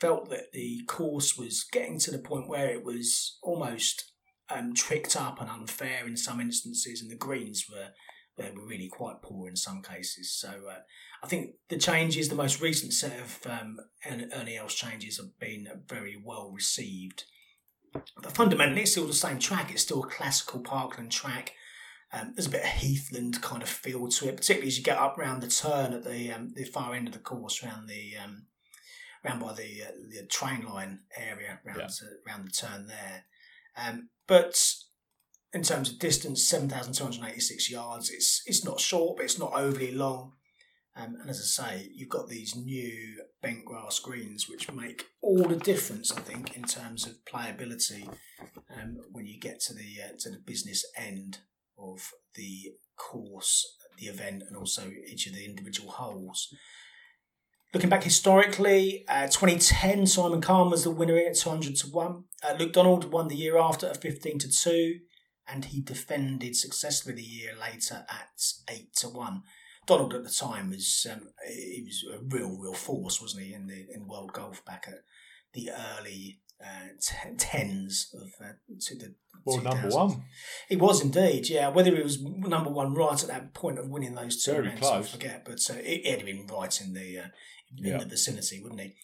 felt 0.00 0.30
that 0.30 0.52
the 0.52 0.82
course 0.88 1.36
was 1.38 1.64
getting 1.70 1.98
to 2.00 2.10
the 2.10 2.18
point 2.18 2.48
where 2.48 2.70
it 2.70 2.84
was 2.84 3.38
almost 3.42 4.12
um, 4.50 4.74
tricked 4.74 5.16
up 5.16 5.40
and 5.40 5.48
unfair 5.48 6.06
in 6.06 6.16
some 6.16 6.40
instances, 6.40 7.00
and 7.00 7.10
the 7.10 7.16
greens 7.16 7.66
were 7.70 7.90
they 8.36 8.50
were 8.50 8.66
really 8.66 8.88
quite 8.88 9.22
poor 9.22 9.48
in 9.48 9.56
some 9.56 9.82
cases. 9.82 10.32
So 10.32 10.48
uh, 10.48 10.78
I 11.22 11.26
think 11.26 11.50
the 11.68 11.78
changes, 11.78 12.28
the 12.28 12.34
most 12.34 12.60
recent 12.60 12.92
set 12.92 13.18
of 13.20 13.38
um, 13.50 13.78
Ern- 14.10 14.30
Ernie 14.34 14.56
Els 14.56 14.74
changes, 14.74 15.18
have 15.18 15.38
been 15.38 15.68
very 15.86 16.20
well 16.22 16.50
received. 16.50 17.24
But 17.92 18.32
fundamentally, 18.32 18.82
it's 18.82 18.92
still 18.92 19.06
the 19.06 19.12
same 19.12 19.38
track. 19.38 19.70
It's 19.70 19.82
still 19.82 20.02
a 20.02 20.08
classical 20.08 20.60
Parkland 20.60 21.12
track. 21.12 21.52
Um, 22.14 22.32
there's 22.34 22.46
a 22.46 22.50
bit 22.50 22.62
of 22.62 22.68
heathland 22.68 23.40
kind 23.42 23.62
of 23.62 23.68
feel 23.68 24.08
to 24.08 24.28
it, 24.28 24.36
particularly 24.36 24.68
as 24.68 24.78
you 24.78 24.84
get 24.84 24.98
up 24.98 25.16
round 25.18 25.42
the 25.42 25.48
turn 25.48 25.92
at 25.92 26.04
the 26.04 26.32
um, 26.32 26.52
the 26.54 26.64
far 26.64 26.94
end 26.94 27.06
of 27.06 27.12
the 27.14 27.18
course, 27.18 27.62
round 27.62 27.88
the 27.88 28.12
um, 28.22 28.46
round 29.24 29.40
by 29.40 29.52
the 29.54 29.82
uh, 29.86 29.92
the 30.10 30.26
train 30.26 30.64
line 30.66 31.00
area, 31.16 31.60
round 31.64 31.80
Yeah. 31.80 31.86
to, 31.86 32.04
round 32.26 32.46
the 32.46 32.50
turn 32.50 32.86
there. 32.86 33.24
Um, 33.76 34.08
but 34.26 34.62
in 35.54 35.62
terms 35.62 35.90
of 35.90 35.98
distance, 35.98 36.42
seven 36.46 36.68
thousand 36.68 36.94
two 36.94 37.04
hundred 37.04 37.28
eighty-six 37.28 37.70
yards. 37.70 38.10
It's 38.10 38.42
it's 38.46 38.64
not 38.64 38.80
short, 38.80 39.16
but 39.16 39.24
it's 39.24 39.38
not 39.38 39.52
overly 39.54 39.92
long. 39.92 40.32
Um, 40.94 41.16
and 41.20 41.30
as 41.30 41.38
I 41.38 41.62
say, 41.62 41.88
you've 41.94 42.10
got 42.10 42.28
these 42.28 42.54
new 42.54 43.24
bent 43.40 43.64
grass 43.64 43.98
greens, 43.98 44.46
which 44.48 44.70
make 44.70 45.06
all 45.22 45.44
the 45.44 45.56
difference, 45.56 46.12
I 46.12 46.20
think, 46.20 46.54
in 46.54 46.64
terms 46.64 47.06
of 47.06 47.24
playability 47.24 48.08
um, 48.76 48.98
when 49.10 49.26
you 49.26 49.40
get 49.40 49.60
to 49.60 49.74
the 49.74 50.02
uh, 50.04 50.12
to 50.20 50.30
the 50.30 50.38
business 50.44 50.84
end 50.96 51.38
of 51.78 52.10
the 52.34 52.72
course, 52.96 53.76
the 53.98 54.06
event, 54.06 54.42
and 54.46 54.56
also 54.56 54.90
each 55.08 55.26
of 55.26 55.34
the 55.34 55.44
individual 55.44 55.90
holes. 55.90 56.54
Looking 57.72 57.88
back 57.88 58.04
historically, 58.04 59.06
uh, 59.08 59.28
2010, 59.28 60.06
Simon 60.06 60.42
Khan 60.42 60.70
was 60.70 60.84
the 60.84 60.90
winner 60.90 61.16
at 61.16 61.36
200 61.36 61.74
to 61.76 61.86
1. 61.86 62.24
Uh, 62.44 62.54
Luke 62.58 62.74
Donald 62.74 63.10
won 63.10 63.28
the 63.28 63.34
year 63.34 63.56
after 63.56 63.86
at 63.86 64.02
15 64.02 64.40
to 64.40 64.50
2, 64.50 64.98
and 65.48 65.64
he 65.66 65.80
defended 65.80 66.56
successfully 66.56 67.16
the 67.16 67.22
year 67.22 67.52
later 67.60 68.04
at 68.08 68.42
8 68.70 68.94
to 68.96 69.08
1. 69.08 69.42
Donald 69.86 70.14
at 70.14 70.22
the 70.22 70.30
time 70.30 70.70
was 70.70 71.06
um, 71.10 71.28
he 71.48 71.82
was 71.84 72.04
a 72.14 72.18
real, 72.34 72.56
real 72.56 72.72
force, 72.74 73.20
wasn't 73.20 73.42
he, 73.44 73.52
in 73.52 73.66
the 73.66 73.86
in 73.92 74.06
world 74.06 74.32
golf 74.32 74.64
back 74.64 74.84
at 74.86 75.00
the 75.54 75.70
early 75.98 76.38
uh, 76.64 76.88
t- 77.00 77.34
tens 77.36 78.14
of 78.14 78.28
uh, 78.46 78.52
to 78.80 78.94
the 78.94 79.14
Well, 79.44 79.60
number 79.60 79.88
one. 79.88 80.22
He 80.68 80.76
was 80.76 81.02
indeed, 81.02 81.48
yeah. 81.48 81.68
Whether 81.68 81.96
he 81.96 82.02
was 82.02 82.22
number 82.22 82.70
one 82.70 82.94
right 82.94 83.20
at 83.20 83.28
that 83.28 83.54
point 83.54 83.80
of 83.80 83.88
winning 83.88 84.14
those 84.14 84.40
two 84.44 84.52
Very 84.52 84.68
events, 84.68 84.86
I 84.88 85.02
forget. 85.02 85.44
But 85.44 85.58
uh, 85.68 85.74
he- 85.82 86.02
he'd 86.04 86.18
have 86.18 86.24
been 86.26 86.46
right 86.46 86.80
in 86.80 86.94
the 86.94 87.18
uh, 87.18 87.26
in 87.76 87.84
Yeah. 87.84 87.98
the 87.98 88.06
vicinity, 88.06 88.60
wouldn't 88.62 88.80
he? 88.80 88.94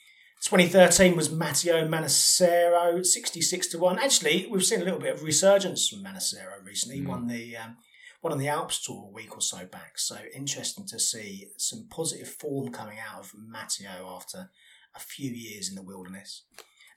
2013 0.40 1.16
was 1.16 1.30
Matteo 1.32 1.86
Manassero, 1.88 3.04
66 3.04 3.66
to 3.68 3.78
1. 3.78 3.98
Actually, 3.98 4.46
we've 4.50 4.64
seen 4.64 4.80
a 4.80 4.84
little 4.84 5.00
bit 5.00 5.14
of 5.14 5.22
resurgence 5.22 5.88
from 5.88 6.02
Manassero 6.02 6.64
recently. 6.64 6.96
He 6.98 7.02
Mm. 7.02 7.08
won 7.08 7.26
the 7.26 7.56
um, 7.56 7.76
won 8.22 8.32
on 8.32 8.38
the 8.38 8.48
Alps 8.48 8.82
Tour 8.84 9.08
a 9.08 9.12
week 9.12 9.34
or 9.36 9.40
so 9.40 9.66
back. 9.66 9.98
So 9.98 10.16
interesting 10.34 10.86
to 10.88 10.98
see 10.98 11.48
some 11.56 11.86
positive 11.90 12.28
form 12.28 12.72
coming 12.72 12.98
out 12.98 13.20
of 13.20 13.32
Matteo 13.36 14.08
after 14.14 14.50
a 14.94 15.00
few 15.00 15.30
years 15.30 15.68
in 15.68 15.74
the 15.74 15.82
wilderness. 15.82 16.44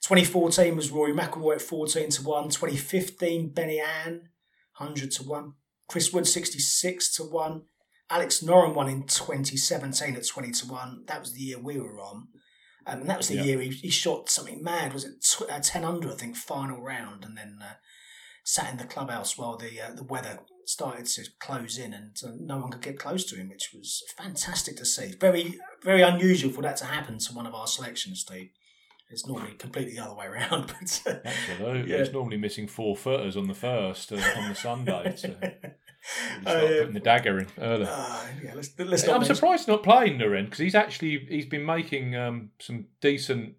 2014 0.02 0.74
was 0.74 0.90
Rory 0.90 1.12
McIlroy 1.12 1.56
at 1.56 1.62
14 1.62 2.10
to 2.10 2.22
1. 2.22 2.44
2015, 2.50 3.50
Benny 3.52 3.80
An, 3.80 4.30
100 4.78 5.10
to 5.12 5.22
1. 5.22 5.54
Chris 5.88 6.12
Wood, 6.12 6.26
66 6.26 7.14
to 7.16 7.22
1. 7.24 7.62
Alex 8.10 8.40
Noren 8.40 8.74
won 8.74 8.88
in 8.88 9.04
2017 9.06 10.16
at 10.16 10.26
20 10.26 10.50
to 10.52 10.66
1. 10.66 11.04
That 11.06 11.20
was 11.20 11.32
the 11.34 11.40
year 11.40 11.58
we 11.60 11.78
were 11.78 12.00
on. 12.00 12.28
Um, 12.86 13.00
and 13.00 13.08
that 13.10 13.18
was 13.18 13.28
the 13.28 13.36
Yeah. 13.36 13.42
year 13.44 13.60
he, 13.60 13.70
he 13.70 13.90
shot 13.90 14.28
something 14.30 14.62
mad. 14.62 14.92
Was 14.92 15.04
it 15.04 15.22
tw- 15.22 15.50
uh, 15.50 15.60
10 15.60 15.84
under, 15.84 16.10
I 16.10 16.14
think, 16.14 16.36
final 16.36 16.80
round, 16.80 17.24
and 17.24 17.36
then 17.36 17.58
uh, 17.62 17.74
sat 18.44 18.70
in 18.70 18.78
the 18.78 18.84
clubhouse 18.84 19.38
while 19.38 19.56
the 19.56 19.80
uh, 19.80 19.94
the 19.94 20.04
weather 20.04 20.40
started 20.64 21.06
to 21.06 21.24
close 21.40 21.76
in 21.76 21.92
and 21.92 22.16
uh, 22.24 22.30
no 22.38 22.56
one 22.58 22.70
could 22.70 22.82
get 22.82 22.98
close 22.98 23.24
to 23.26 23.36
him, 23.36 23.48
which 23.48 23.70
was 23.74 24.02
fantastic 24.16 24.76
to 24.76 24.84
see. 24.84 25.12
Very, 25.20 25.58
very 25.82 26.02
unusual 26.02 26.52
for 26.52 26.62
that 26.62 26.76
to 26.76 26.84
happen 26.84 27.18
to 27.18 27.32
one 27.34 27.46
of 27.46 27.54
our 27.54 27.66
selections, 27.66 28.20
Steve. 28.20 28.50
It's 29.12 29.26
normally 29.26 29.52
completely 29.52 29.94
the 29.94 30.04
other 30.04 30.14
way 30.14 30.26
around. 30.26 30.72
But, 30.80 31.02
uh, 31.06 31.14
Absolutely. 31.24 31.90
Yeah. 31.92 31.98
It's 31.98 32.12
normally 32.12 32.38
missing 32.38 32.66
four 32.66 32.96
footers 32.96 33.36
on 33.36 33.46
the 33.46 33.54
first 33.54 34.10
uh, 34.12 34.16
on 34.36 34.48
the 34.48 34.54
Sunday. 34.54 35.16
Oh, 36.44 36.50
start 36.50 36.62
yeah. 36.64 36.78
putting 36.80 36.94
the 36.94 36.98
dagger 37.00 37.38
in 37.38 37.46
early. 37.60 37.86
uh, 37.88 38.22
yeah, 38.42 38.54
let's, 38.56 38.70
let's 38.76 39.06
I'm 39.06 39.20
mention- 39.20 39.36
surprised 39.36 39.60
he's 39.60 39.68
not 39.68 39.84
playing 39.84 40.18
Noren 40.18 40.46
because 40.46 40.58
he's 40.58 40.74
actually 40.74 41.26
he's 41.28 41.46
been 41.46 41.64
making 41.64 42.16
um, 42.16 42.50
some 42.58 42.86
decent 43.00 43.54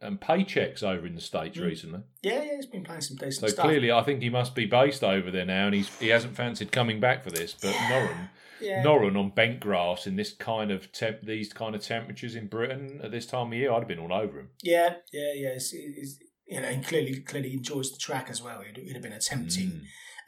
um, 0.00 0.16
paychecks 0.16 0.84
over 0.84 1.08
in 1.08 1.16
the 1.16 1.20
states 1.20 1.58
Mm. 1.58 1.64
recently. 1.64 2.00
Yeah, 2.22 2.44
yeah, 2.44 2.54
he's 2.54 2.66
been 2.66 2.84
playing 2.84 3.00
some 3.00 3.16
decent 3.16 3.40
So 3.40 3.46
stuff. 3.48 3.64
clearly, 3.64 3.90
I 3.90 4.04
think 4.04 4.22
he 4.22 4.30
must 4.30 4.54
be 4.54 4.64
based 4.64 5.02
over 5.02 5.32
there 5.32 5.44
now, 5.44 5.66
and 5.66 5.74
he's 5.74 5.88
he 5.98 6.06
hasn't 6.08 6.36
fancied 6.36 6.70
coming 6.70 7.00
back 7.00 7.24
for 7.24 7.30
this. 7.30 7.54
But 7.60 7.72
Noren, 7.74 8.28
yeah. 8.60 8.84
On 8.86 9.30
bent 9.30 9.60
grass 9.60 10.06
in 10.06 10.16
this 10.16 10.32
kind 10.32 10.70
of 10.70 10.90
temp, 10.92 11.22
these 11.22 11.52
kind 11.52 11.74
of 11.74 11.82
temperatures 11.82 12.34
in 12.34 12.46
Britain 12.46 13.00
at 13.02 13.10
this 13.10 13.26
time 13.26 13.48
of 13.48 13.54
year, 13.54 13.72
I'd 13.72 13.80
have 13.80 13.88
been 13.88 13.98
all 13.98 14.12
over 14.12 14.40
him. 14.40 14.50
Yeah, 14.62 14.94
yeah, 15.12 15.32
yeah. 15.34 15.48
It's, 15.50 15.72
it's, 15.72 16.18
you 16.46 16.60
know, 16.60 16.68
and 16.68 16.84
clearly, 16.84 17.20
clearly 17.20 17.52
enjoys 17.52 17.90
the 17.90 17.98
track 17.98 18.28
as 18.30 18.42
well. 18.42 18.60
It'd, 18.62 18.78
it'd 18.78 18.94
have 18.94 19.02
been 19.02 19.12
a 19.12 19.20
tempting 19.20 19.68
Mm. 19.70 19.82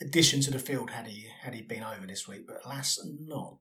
addition 0.06 0.40
to 0.42 0.50
the 0.50 0.58
field 0.58 0.90
had 0.90 1.06
he 1.06 1.26
had 1.42 1.54
he 1.54 1.62
been 1.62 1.82
over 1.82 2.06
this 2.06 2.26
week, 2.28 2.46
but 2.46 2.60
alas, 2.64 2.98
not. 3.26 3.60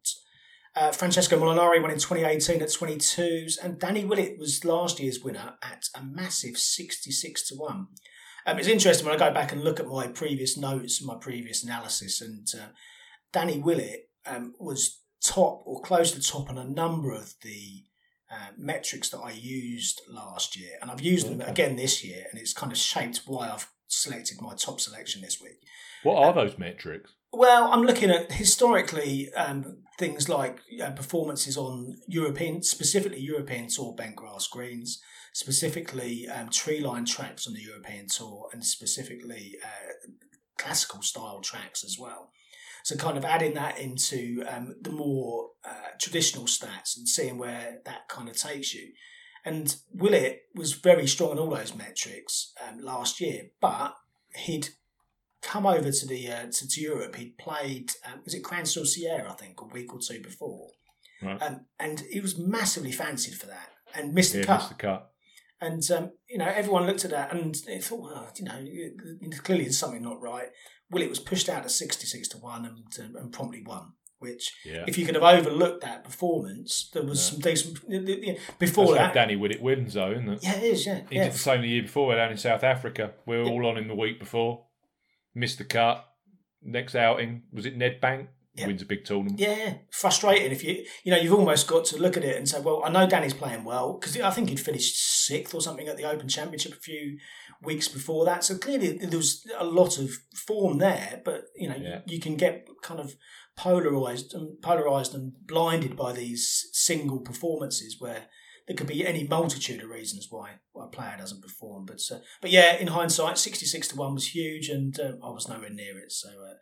Uh, 0.75 0.91
Francesco 0.91 1.37
Molinari 1.37 1.81
won 1.81 1.91
in 1.91 1.97
2018 1.97 2.61
at 2.61 2.69
22s, 2.69 3.57
and 3.61 3.79
Danny 3.79 4.05
Willett 4.05 4.37
was 4.37 4.63
last 4.63 4.99
year's 4.99 5.19
winner 5.21 5.55
at 5.63 5.85
a 5.95 6.03
massive 6.03 6.57
66 6.57 7.47
to 7.49 7.55
one. 7.55 7.87
Um, 8.45 8.57
it's 8.59 8.67
interesting 8.67 9.05
when 9.07 9.15
I 9.15 9.27
go 9.27 9.33
back 9.33 9.51
and 9.51 9.63
look 9.63 9.79
at 9.79 9.87
my 9.87 10.07
previous 10.07 10.57
notes 10.57 11.03
my 11.03 11.15
previous 11.19 11.63
analysis, 11.63 12.21
and 12.21 12.47
uh, 12.57 12.67
Danny 13.33 13.59
Willett 13.59 14.08
um, 14.25 14.53
was 14.59 14.99
top 15.23 15.63
or 15.65 15.81
close 15.81 16.11
to 16.11 16.21
top 16.21 16.49
on 16.49 16.57
a 16.57 16.63
number 16.63 17.11
of 17.11 17.33
the 17.41 17.83
uh, 18.31 18.51
metrics 18.57 19.09
that 19.09 19.19
I 19.19 19.31
used 19.31 20.01
last 20.07 20.55
year, 20.55 20.71
and 20.81 20.91
I've 20.91 21.01
used 21.01 21.27
them 21.27 21.41
again 21.41 21.75
this 21.75 22.03
year, 22.03 22.25
and 22.29 22.39
it's 22.39 22.53
kind 22.53 22.71
of 22.71 22.77
shaped 22.77 23.21
why 23.25 23.49
I've 23.49 23.69
selected 23.87 24.41
my 24.41 24.53
top 24.55 24.79
selection 24.79 25.21
this 25.21 25.41
week. 25.41 25.59
What 26.03 26.23
are 26.23 26.33
those 26.33 26.57
metrics? 26.57 27.11
Well, 27.31 27.71
I'm 27.71 27.83
looking 27.83 28.09
at 28.09 28.31
historically 28.31 29.31
um, 29.33 29.79
things 29.97 30.29
like 30.29 30.59
uh, 30.83 30.91
performances 30.91 31.57
on 31.57 31.97
European, 32.07 32.63
specifically 32.63 33.19
European 33.19 33.67
Tour 33.67 33.93
bent 33.93 34.15
grass 34.15 34.47
greens, 34.47 35.01
specifically 35.33 36.27
um, 36.27 36.49
tree 36.49 36.79
line 36.79 37.05
tracks 37.05 37.47
on 37.47 37.53
the 37.53 37.61
European 37.61 38.07
Tour, 38.07 38.49
and 38.53 38.63
specifically 38.65 39.57
uh, 39.63 40.11
classical 40.57 41.01
style 41.01 41.41
tracks 41.41 41.83
as 41.83 41.97
well. 41.99 42.31
So, 42.83 42.95
kind 42.95 43.17
of 43.17 43.25
adding 43.25 43.53
that 43.55 43.77
into 43.79 44.43
um, 44.47 44.75
the 44.81 44.91
more 44.91 45.49
uh, 45.65 45.91
traditional 45.99 46.45
stats 46.45 46.97
and 46.97 47.07
seeing 47.07 47.37
where 47.37 47.79
that 47.85 48.07
kind 48.07 48.29
of 48.29 48.37
takes 48.37 48.73
you. 48.73 48.93
And 49.45 49.75
Willett 49.93 50.43
was 50.53 50.73
very 50.73 51.07
strong 51.07 51.31
in 51.31 51.39
all 51.39 51.49
those 51.49 51.75
metrics 51.75 52.53
um, 52.67 52.79
last 52.81 53.21
year, 53.21 53.43
but 53.61 53.95
he'd 54.35 54.69
come 55.41 55.65
over 55.65 55.91
to 55.91 56.05
the 56.07 56.31
uh, 56.31 56.45
to, 56.51 56.67
to 56.67 56.81
Europe. 56.81 57.15
He'd 57.15 57.37
played 57.37 57.91
um, 58.05 58.21
was 58.25 58.33
it 58.33 58.67
Sur 58.67 58.85
Sierra, 58.85 59.31
I 59.31 59.35
think, 59.35 59.61
a 59.61 59.65
week 59.65 59.93
or 59.93 59.99
two 59.99 60.21
before, 60.21 60.69
Right. 61.21 61.41
um, 61.41 61.65
and 61.79 62.01
he 62.11 62.19
was 62.21 62.37
massively 62.37 62.91
fancied 62.91 63.35
for 63.35 63.47
that 63.47 63.69
and 63.95 64.13
missed 64.13 64.33
the 64.33 64.43
cut. 64.43 64.57
missed 64.59 64.69
the 64.69 64.75
cut. 64.75 65.11
And 65.61 65.91
um, 65.91 66.11
you 66.29 66.37
know, 66.37 66.47
everyone 66.47 66.85
looked 66.85 67.03
at 67.03 67.11
that 67.11 67.33
and 67.33 67.55
they 67.65 67.79
thought, 67.79 68.01
well, 68.01 68.31
you 68.35 68.45
know, 68.45 69.29
clearly 69.43 69.65
there's 69.65 69.77
something 69.77 70.01
not 70.01 70.21
right. 70.21 70.47
Well, 70.91 71.03
it 71.03 71.09
was 71.09 71.19
pushed 71.19 71.49
out 71.49 71.63
to 71.63 71.69
sixty-six 71.69 72.27
to 72.29 72.37
one 72.37 72.65
and, 72.65 73.15
and 73.15 73.31
promptly 73.31 73.61
won. 73.63 73.93
Which, 74.19 74.51
Yeah. 74.65 74.83
if 74.85 74.97
you 74.97 75.05
could 75.05 75.15
have 75.15 75.23
overlooked 75.23 75.81
that 75.83 76.03
performance, 76.03 76.89
there 76.93 77.03
was 77.03 77.19
Yeah. 77.25 77.31
some 77.31 77.39
decent 77.39 78.59
before 78.59 78.87
That's 78.93 78.97
that. 78.97 79.13
Danny 79.13 79.37
Willett 79.37 79.61
wins, 79.61 79.93
though, 79.93 80.11
isn't 80.11 80.27
it? 80.27 80.43
Yeah, 80.43 80.57
it 80.57 80.63
is. 80.63 80.85
Yeah, 80.85 81.01
He 81.09 81.15
yeah. 81.15 81.23
did 81.23 81.33
the 81.33 81.37
same 81.37 81.61
the 81.61 81.69
year 81.69 81.83
before 81.83 82.13
down 82.15 82.29
in 82.31 82.37
South 82.37 82.65
Africa. 82.65 83.13
We 83.25 83.37
were 83.37 83.45
all 83.45 83.65
on 83.65 83.77
him 83.77 83.87
the 83.87 83.95
week 83.95 84.19
before. 84.19 84.65
Missed 85.33 85.59
the 85.59 85.63
cut. 85.63 86.05
Next 86.61 86.95
outing 86.95 87.43
was 87.53 87.65
it 87.65 87.77
Nedbank 87.79 88.27
Yeah. 88.59 88.67
wins 88.67 88.81
a 88.81 88.85
big 88.85 89.05
tournament. 89.05 89.39
Yeah, 89.39 89.75
frustrating. 89.91 90.51
If 90.51 90.63
you, 90.63 90.85
you 91.03 91.11
know, 91.11 91.17
you've 91.17 91.33
almost 91.33 91.67
got 91.67 91.85
to 91.85 91.97
look 91.97 92.17
at 92.17 92.23
it 92.23 92.37
and 92.37 92.47
say, 92.47 92.59
well, 92.59 92.81
I 92.85 92.89
know 92.89 93.07
Danny's 93.07 93.33
playing 93.33 93.63
well 93.63 93.93
because 93.93 94.19
I 94.19 94.29
think 94.31 94.49
he'd 94.49 94.59
finished 94.59 95.25
sixth 95.25 95.53
or 95.53 95.61
something 95.61 95.87
at 95.87 95.97
the 95.97 96.05
Open 96.05 96.27
Championship 96.27 96.73
a 96.73 96.75
few 96.77 97.17
weeks 97.61 97.87
before 97.87 98.25
that. 98.25 98.43
So 98.43 98.57
clearly 98.57 98.97
there 98.97 99.17
was 99.17 99.45
a 99.57 99.65
lot 99.65 99.97
of 99.97 100.11
form 100.47 100.77
there, 100.77 101.21
but 101.25 101.45
you 101.55 101.67
know, 101.69 101.75
Yeah. 101.77 102.01
you, 102.05 102.15
you 102.15 102.19
can 102.19 102.35
get 102.35 102.67
kind 102.83 102.99
of 102.99 103.15
polarized 103.57 104.33
and 104.33 104.61
polarized 104.61 105.13
and 105.13 105.33
blinded 105.45 105.95
by 105.95 106.13
these 106.13 106.69
single 106.71 107.19
performances 107.19 107.97
where 107.99 108.27
there 108.67 108.75
could 108.75 108.87
be 108.87 109.05
any 109.05 109.27
multitude 109.27 109.81
of 109.83 109.89
reasons 109.89 110.27
why, 110.29 110.51
why 110.71 110.85
a 110.85 110.87
player 110.87 111.15
doesn't 111.17 111.41
perform. 111.41 111.85
But 111.85 111.99
uh, 112.11 112.19
but 112.41 112.51
yeah, 112.51 112.75
in 112.77 112.87
hindsight, 112.87 113.37
sixty 113.37 113.65
six 113.65 113.87
to 113.89 113.95
one 113.95 114.13
was 114.13 114.33
huge, 114.35 114.69
and 114.69 114.97
uh, 114.99 115.13
I 115.23 115.31
was 115.31 115.47
nowhere 115.49 115.71
near 115.71 115.97
it. 115.97 116.11
So. 116.11 116.29
Uh, 116.29 116.53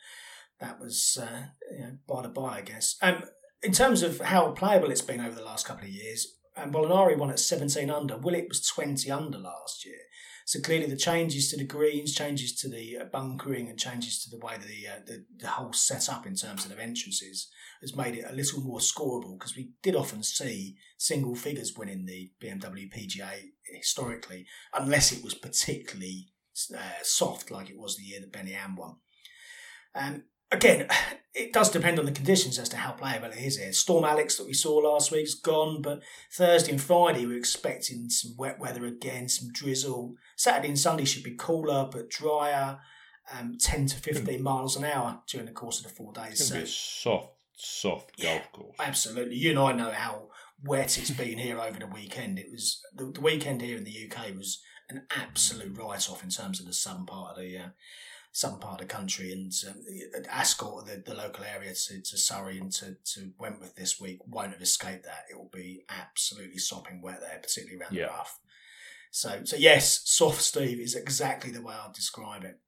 that 0.59 0.79
was 0.79 1.17
uh, 1.21 1.47
you 1.71 1.79
know, 1.79 1.97
by 2.07 2.21
the 2.21 2.29
by, 2.29 2.57
I 2.57 2.61
guess. 2.61 2.95
Um, 3.01 3.23
in 3.61 3.71
terms 3.71 4.03
of 4.03 4.19
how 4.19 4.51
playable 4.51 4.91
it's 4.91 5.01
been 5.01 5.21
over 5.21 5.35
the 5.35 5.43
last 5.43 5.67
couple 5.67 5.85
of 5.85 5.93
years, 5.93 6.35
um, 6.55 6.71
Molinari 6.71 7.17
won 7.17 7.29
at 7.29 7.39
17 7.39 7.89
under. 7.89 8.17
Willett 8.17 8.47
was 8.49 8.65
20 8.67 9.09
under 9.11 9.37
last 9.37 9.85
year. 9.85 9.99
So 10.45 10.61
clearly, 10.61 10.85
the 10.85 10.95
changes 10.95 11.49
to 11.51 11.57
the 11.57 11.65
greens, 11.65 12.15
changes 12.15 12.55
to 12.61 12.69
the 12.69 12.99
uh, 13.01 13.03
bunkering, 13.11 13.67
and 13.67 13.77
changes 13.77 14.23
to 14.23 14.29
the 14.29 14.37
way 14.37 14.55
the, 14.57 14.87
uh, 14.87 14.99
the 15.05 15.25
the 15.37 15.47
whole 15.47 15.73
setup 15.73 16.25
in 16.25 16.35
terms 16.35 16.65
of 16.65 16.79
entrances 16.79 17.49
has 17.81 17.95
made 17.95 18.15
it 18.15 18.25
a 18.29 18.33
little 18.33 18.61
more 18.61 18.79
scoreable 18.79 19.37
because 19.37 19.57
we 19.57 19.71
did 19.83 19.93
often 19.93 20.23
see 20.23 20.77
single 20.97 21.35
figures 21.35 21.77
winning 21.77 22.05
the 22.05 22.31
BMW 22.41 22.89
PGA 22.89 23.49
historically, 23.75 24.45
unless 24.73 25.11
it 25.11 25.21
was 25.21 25.33
particularly 25.33 26.29
uh, 26.73 27.03
soft, 27.03 27.51
like 27.51 27.69
it 27.69 27.77
was 27.77 27.97
the 27.97 28.03
year 28.03 28.21
that 28.21 28.31
Benny 28.31 28.53
An 28.53 28.77
won. 28.77 28.95
Um, 29.93 30.23
again, 30.51 30.87
it 31.33 31.53
does 31.53 31.69
depend 31.69 31.99
on 31.99 32.05
the 32.05 32.11
conditions 32.11 32.57
as 32.57 32.69
to 32.69 32.77
how 32.77 32.91
playable 32.91 33.27
it 33.31 33.37
is 33.37 33.57
here. 33.57 33.71
Storm 33.73 34.03
Alex 34.05 34.37
that 34.37 34.47
we 34.47 34.53
saw 34.53 34.75
last 34.77 35.11
week 35.11 35.23
is 35.25 35.35
gone, 35.35 35.81
but 35.81 36.01
Thursday 36.33 36.71
and 36.71 36.81
Friday 36.81 37.25
we're 37.25 37.37
expecting 37.37 38.09
some 38.09 38.35
wet 38.37 38.59
weather 38.59 38.85
again, 38.85 39.29
some 39.29 39.51
drizzle. 39.51 40.15
Saturday 40.35 40.69
and 40.69 40.79
Sunday 40.79 41.05
should 41.05 41.23
be 41.23 41.35
cooler 41.37 41.87
but 41.91 42.09
drier, 42.09 42.79
um, 43.37 43.57
10 43.59 43.87
to 43.87 43.97
15 43.97 44.41
miles 44.41 44.75
an 44.75 44.85
hour 44.85 45.21
during 45.27 45.45
the 45.45 45.51
course 45.51 45.77
of 45.79 45.83
the 45.83 45.93
four 45.93 46.11
days. 46.13 46.39
It's 46.41 46.47
So, 46.49 46.55
be 46.55 46.61
a 46.61 46.67
soft, 46.67 47.33
soft 47.55 48.11
Yeah. 48.17 48.37
golf 48.39 48.51
course. 48.51 48.75
absolutely. 48.79 49.35
You 49.35 49.51
and 49.51 49.59
I 49.59 49.71
know 49.73 49.91
how 49.91 50.29
wet 50.63 50.97
it's 50.97 51.11
been 51.11 51.37
here 51.37 51.59
over 51.59 51.77
the 51.77 51.85
weekend. 51.87 52.39
It 52.39 52.47
was 52.51 52.81
the, 52.95 53.11
the 53.11 53.21
weekend 53.21 53.61
here 53.61 53.77
in 53.77 53.83
the 53.83 54.09
UK 54.11 54.35
was 54.35 54.59
an 54.89 55.05
absolute 55.11 55.77
write 55.77 56.09
off 56.09 56.23
in 56.23 56.29
terms 56.29 56.59
of 56.59 56.65
the 56.65 56.73
southern 56.73 57.05
part 57.05 57.31
of 57.37 57.43
the 57.43 57.57
uh, 57.57 57.67
southern 58.37 58.59
part 58.59 58.79
of 58.79 58.87
the 58.87 58.93
country 58.93 59.31
and 59.31 59.51
um, 59.67 59.81
Ascot, 60.29 60.85
the, 60.85 61.01
the 61.03 61.15
local 61.17 61.43
area 61.43 61.73
to, 61.73 62.01
to 62.01 62.17
Surrey 62.17 62.59
and 62.59 62.71
to, 62.73 62.95
to 63.13 63.31
Wentworth 63.39 63.73
this 63.73 63.99
week 63.99 64.19
won't 64.27 64.51
have 64.53 64.61
escaped 64.61 65.05
that. 65.05 65.25
It 65.31 65.35
will 65.35 65.49
be 65.51 65.85
absolutely 65.89 66.59
sopping 66.59 67.01
wet 67.01 67.19
there, 67.19 67.39
particularly 67.41 67.81
around 67.81 67.95
Yeah. 67.95 68.05
the 68.05 68.11
rough. 68.11 68.39
So, 69.09 69.41
so 69.43 69.55
yes, 69.55 70.01
soft 70.05 70.41
Steve 70.43 70.79
is 70.79 70.93
exactly 70.93 71.49
the 71.49 71.63
way 71.63 71.73
I'd 71.73 71.93
describe 71.93 72.43
it. 72.43 72.59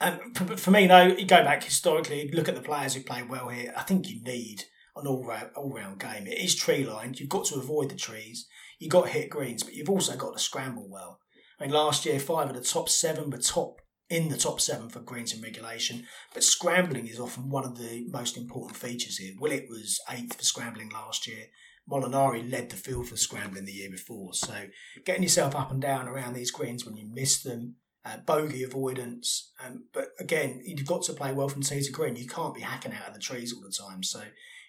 Um, 0.00 0.32
for, 0.34 0.56
for 0.56 0.70
me, 0.70 0.86
though, 0.86 1.06
you 1.06 1.26
go 1.26 1.42
back 1.42 1.64
historically, 1.64 2.30
look 2.32 2.48
at 2.48 2.54
the 2.54 2.60
players 2.60 2.94
who 2.94 3.02
play 3.02 3.24
well 3.24 3.48
here. 3.48 3.74
I 3.76 3.82
think 3.82 4.08
you 4.08 4.22
need 4.22 4.62
an 4.94 5.08
all 5.08 5.24
round 5.26 5.50
all 5.56 5.72
round 5.72 5.98
game. 5.98 6.28
It 6.28 6.38
is 6.38 6.54
tree 6.54 6.84
lined. 6.86 7.18
You've 7.18 7.28
got 7.28 7.46
to 7.46 7.56
avoid 7.56 7.90
the 7.90 7.96
trees. 7.96 8.46
You've 8.78 8.92
got 8.92 9.06
to 9.06 9.10
hit 9.10 9.30
greens, 9.30 9.64
but 9.64 9.74
you've 9.74 9.90
also 9.90 10.14
got 10.16 10.34
to 10.34 10.38
scramble 10.38 10.88
well. 10.88 11.18
I 11.58 11.64
mean, 11.64 11.72
last 11.74 12.06
year, 12.06 12.20
five 12.20 12.48
of 12.50 12.54
the 12.54 12.60
top 12.62 12.88
seven 12.88 13.30
were 13.30 13.38
top 13.38 13.80
in 14.08 14.28
the 14.28 14.36
top 14.36 14.60
seven 14.60 14.88
for 14.88 15.00
greens 15.00 15.34
in 15.34 15.42
regulation, 15.42 16.06
but 16.32 16.44
scrambling 16.44 17.08
is 17.08 17.18
often 17.18 17.50
one 17.50 17.64
of 17.64 17.78
the 17.78 18.06
most 18.10 18.36
important 18.36 18.76
features 18.76 19.18
here. 19.18 19.34
Willett 19.38 19.66
was 19.68 20.00
eighth 20.10 20.36
for 20.36 20.44
scrambling 20.44 20.90
last 20.90 21.26
year. 21.26 21.46
Molinari 21.90 22.50
led 22.50 22.70
the 22.70 22.76
field 22.76 23.08
for 23.08 23.16
scrambling 23.16 23.64
the 23.64 23.72
year 23.72 23.90
before. 23.90 24.34
So 24.34 24.66
getting 25.04 25.22
yourself 25.22 25.54
up 25.54 25.70
and 25.70 25.80
down 25.80 26.08
around 26.08 26.34
these 26.34 26.50
greens 26.50 26.84
when 26.84 26.96
you 26.96 27.08
miss 27.12 27.42
them, 27.42 27.76
uh, 28.04 28.18
bogey 28.18 28.62
avoidance. 28.62 29.52
Um, 29.64 29.84
but 29.92 30.08
again, 30.18 30.62
you've 30.64 30.86
got 30.86 31.02
to 31.04 31.12
play 31.12 31.32
well 31.32 31.48
from 31.48 31.62
tee 31.62 31.82
to 31.82 31.92
green. 31.92 32.16
You 32.16 32.26
can't 32.26 32.54
be 32.54 32.62
hacking 32.62 32.92
out 32.92 33.08
of 33.08 33.14
the 33.14 33.20
trees 33.20 33.52
all 33.52 33.62
the 33.62 33.72
time. 33.72 34.02
So 34.02 34.22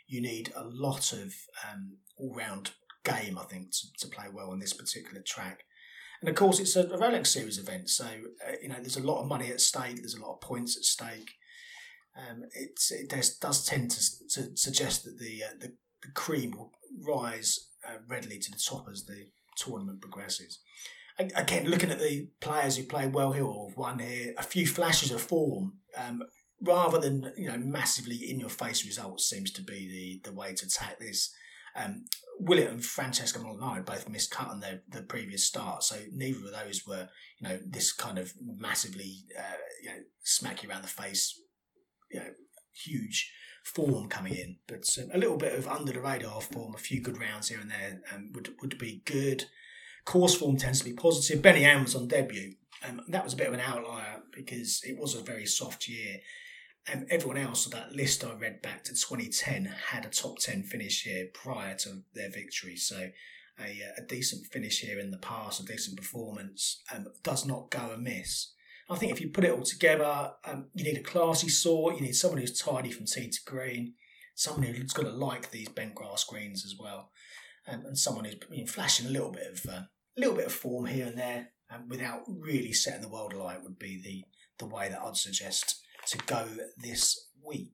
you 0.08 0.22
need 0.22 0.52
a 0.56 0.64
lot 0.64 1.12
of 1.12 1.34
um, 1.70 1.98
all 2.18 2.34
round 2.36 2.72
game, 3.04 3.38
I 3.38 3.44
think, 3.46 3.72
to, 3.72 4.08
to 4.08 4.08
play 4.08 4.26
well 4.32 4.52
on 4.52 4.60
this 4.60 4.74
particular 4.74 5.22
track. 5.26 5.64
And 6.22 6.30
of 6.30 6.36
course, 6.36 6.60
it's 6.60 6.76
a, 6.76 6.86
Rolex 6.86 7.28
Series 7.28 7.60
event, 7.60 7.90
so 7.90 8.06
uh, 8.06 8.54
you 8.62 8.70
know 8.70 8.76
there's 8.76 8.98
a 8.98 9.04
lot 9.04 9.22
of 9.22 9.28
money 9.28 9.50
at 9.50 9.62
stake. 9.62 9.98
There's 9.98 10.16
a 10.16 10.22
lot 10.22 10.34
of 10.34 10.42
points 10.42 10.76
at 10.76 10.84
stake. 10.84 11.32
Um, 12.18 12.44
it 12.54 12.80
does, 13.10 13.38
does 13.38 13.66
tend 13.66 13.92
to, 13.92 14.28
to 14.30 14.58
suggest 14.58 15.04
that 15.04 15.20
the, 15.20 15.44
uh, 15.44 15.54
the, 15.60 15.74
the 16.02 16.12
cream 16.16 16.52
will 16.58 16.72
rise 17.06 17.70
uh, 17.88 17.98
readily 18.08 18.40
to 18.40 18.52
the 18.52 18.58
top 18.58 18.88
as 18.92 19.06
the 19.06 19.28
tournament 19.56 20.02
progresses. 20.02 20.60
Again, 21.20 21.68
looking 21.68 21.92
at 21.92 22.00
the 22.00 22.30
players 22.42 22.78
who 22.78 22.84
play 22.84 23.08
well 23.08 23.32
here 23.34 23.44
or 23.44 23.72
won 23.76 24.00
here, 24.00 24.34
a 24.38 24.44
few 24.44 24.68
flashes 24.68 25.12
of 25.12 25.22
form 25.22 25.74
um, 25.98 26.24
rather 26.62 27.00
than 27.00 27.34
you 27.36 27.48
know 27.48 27.58
massively 27.58 28.16
in 28.16 28.40
your 28.40 28.50
face 28.50 28.86
results 28.86 29.28
seems 29.28 29.52
to 29.52 29.64
be 29.64 30.20
the 30.24 30.30
the 30.30 30.36
way 30.36 30.54
to 30.54 30.66
attack 30.66 31.00
this. 31.00 31.34
Um, 31.78 32.06
and 32.50 32.86
Francesco 32.86 33.40
Molinari 33.40 33.86
both 33.86 34.08
missed 34.10 34.32
cut 34.32 34.50
on 34.50 34.60
their 34.60 34.82
the 34.90 35.02
previous 35.02 35.46
start, 35.46 35.84
so 35.84 35.96
neither 36.14 36.40
of 36.40 36.66
those 36.66 36.86
were 36.86 37.10
you 37.40 37.48
know 37.48 37.60
this 37.66 37.92
kind 37.92 38.18
of 38.18 38.34
massively 38.42 39.26
uh, 39.38 39.58
you 39.84 39.90
know 39.90 39.98
smack 40.24 40.64
you 40.64 40.70
around 40.70 40.84
the 40.84 40.88
face, 40.88 41.40
you 42.12 42.20
know 42.20 42.30
huge 42.74 43.32
form 43.64 44.08
coming 44.08 44.34
in. 44.34 44.58
But 44.68 44.88
um, 45.02 45.10
a 45.14 45.18
little 45.18 45.38
bit 45.38 45.58
of 45.58 45.68
under 45.68 45.92
the 45.92 46.02
radar 46.02 46.42
form, 46.42 46.76
a 46.76 46.80
few 46.80 47.02
good 47.02 47.20
rounds 47.20 47.50
here 47.50 47.60
and 47.60 47.72
there 47.72 48.02
um, 48.14 48.32
would 48.34 48.50
would 48.62 48.78
be 48.78 49.02
good. 49.06 49.46
Course 50.06 50.36
form 50.36 50.58
tends 50.58 50.80
to 50.80 50.86
be 50.86 50.94
positive. 50.94 51.42
Benny 51.42 51.66
An 51.66 51.84
was 51.84 51.96
on 51.96 52.08
debut. 52.08 52.54
Um, 52.88 53.02
that 53.10 53.24
was 53.24 53.34
a 53.34 53.38
bit 53.38 53.48
of 53.48 53.54
an 53.54 53.60
outlier 53.60 54.22
because 54.32 54.82
it 54.84 54.98
was 54.98 55.16
a 55.16 55.22
very 55.22 55.46
soft 55.46 55.88
year 55.88 56.20
and 56.88 57.06
everyone 57.10 57.38
else 57.38 57.66
on 57.66 57.72
that 57.72 57.96
list 57.96 58.24
I 58.24 58.34
read 58.34 58.62
back 58.62 58.84
to 58.86 58.94
2010 58.94 59.66
had 59.92 60.06
a 60.06 60.10
top 60.10 60.40
10 60.40 60.64
finish 60.64 61.04
here 61.04 61.28
prior 61.34 61.76
to 61.76 62.04
their 62.14 62.30
victory. 62.30 62.76
So 62.78 63.10
a, 63.60 63.82
a 63.98 64.02
decent 64.08 64.48
finish 64.48 64.80
here 64.80 65.00
in 65.00 65.12
the 65.12 65.18
past, 65.18 65.60
a 65.60 65.66
decent 65.66 65.98
performance, 65.98 66.82
um, 66.94 67.08
does 67.24 67.46
not 67.46 67.72
go 67.72 67.92
amiss. 67.94 68.54
I 68.90 68.96
think 68.96 69.12
if 69.12 69.20
you 69.20 69.30
put 69.30 69.44
it 69.44 69.52
all 69.52 69.64
together, 69.64 70.32
um, 70.46 70.68
you 70.74 70.86
need 70.86 70.98
a 70.98 71.04
classy 71.04 71.50
sort, 71.50 71.96
you 71.96 72.02
need 72.02 72.16
someone 72.16 72.40
who's 72.40 72.60
tidy 72.60 72.92
from 72.92 73.06
tee 73.06 73.30
to 73.30 73.40
green, 73.46 73.96
someone 74.34 74.64
who's 74.64 74.94
going 74.94 75.10
to 75.10 75.14
like 75.14 75.52
these 75.52 75.68
bent 75.68 75.94
grass 75.94 76.24
greens 76.24 76.64
as 76.64 76.76
well, 76.80 77.12
um, 77.68 77.84
and 77.86 77.98
someone 77.98 78.24
who's 78.24 78.36
been 78.36 78.68
flashing 78.68 79.08
a 79.08 79.12
little 79.12 79.32
bit 79.32 79.48
of 79.52 79.66
uh, 79.70 79.82
a 79.82 80.20
little 80.20 80.36
bit 80.36 80.46
of 80.46 80.54
form 80.54 80.86
here 80.86 81.08
and 81.08 81.18
there 81.18 81.50
um, 81.70 81.90
without 81.90 82.22
really 82.28 82.72
setting 82.72 83.02
the 83.02 83.10
world 83.10 83.34
alight 83.34 83.62
would 83.62 83.78
be 83.78 84.02
the 84.02 84.24
the 84.58 84.74
way 84.74 84.90
that 84.90 85.02
I'd 85.02 85.18
suggest 85.18 85.84
to 86.08 86.18
go 86.20 86.48
this 86.78 87.28
week. 87.46 87.72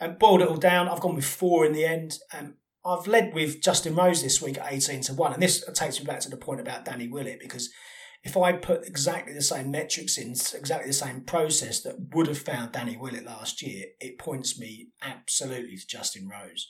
And 0.00 0.18
boiled 0.18 0.42
it 0.42 0.48
all 0.48 0.56
down. 0.56 0.88
I've 0.88 1.00
gone 1.00 1.16
with 1.16 1.24
four 1.24 1.66
in 1.66 1.72
the 1.72 1.84
end. 1.84 2.18
And 2.32 2.54
I've 2.84 3.06
led 3.06 3.34
with 3.34 3.60
Justin 3.62 3.94
Rose 3.94 4.22
this 4.22 4.40
week 4.40 4.58
at 4.58 4.72
18 4.72 5.02
to 5.02 5.14
1. 5.14 5.32
And 5.34 5.42
this 5.42 5.64
takes 5.74 5.98
me 5.98 6.06
back 6.06 6.20
to 6.20 6.30
the 6.30 6.36
point 6.36 6.60
about 6.60 6.84
Danny 6.84 7.08
Willett 7.08 7.40
because 7.40 7.70
if 8.24 8.36
I 8.36 8.52
put 8.52 8.86
exactly 8.86 9.32
the 9.32 9.42
same 9.42 9.70
metrics 9.70 10.18
in, 10.18 10.30
exactly 10.30 10.88
the 10.88 10.92
same 10.92 11.22
process 11.22 11.80
that 11.82 12.14
would 12.14 12.26
have 12.26 12.38
found 12.38 12.72
Danny 12.72 12.96
Willett 12.96 13.24
last 13.24 13.62
year, 13.62 13.86
it 14.00 14.18
points 14.18 14.58
me 14.58 14.88
absolutely 15.02 15.76
to 15.76 15.86
Justin 15.86 16.28
Rose 16.28 16.68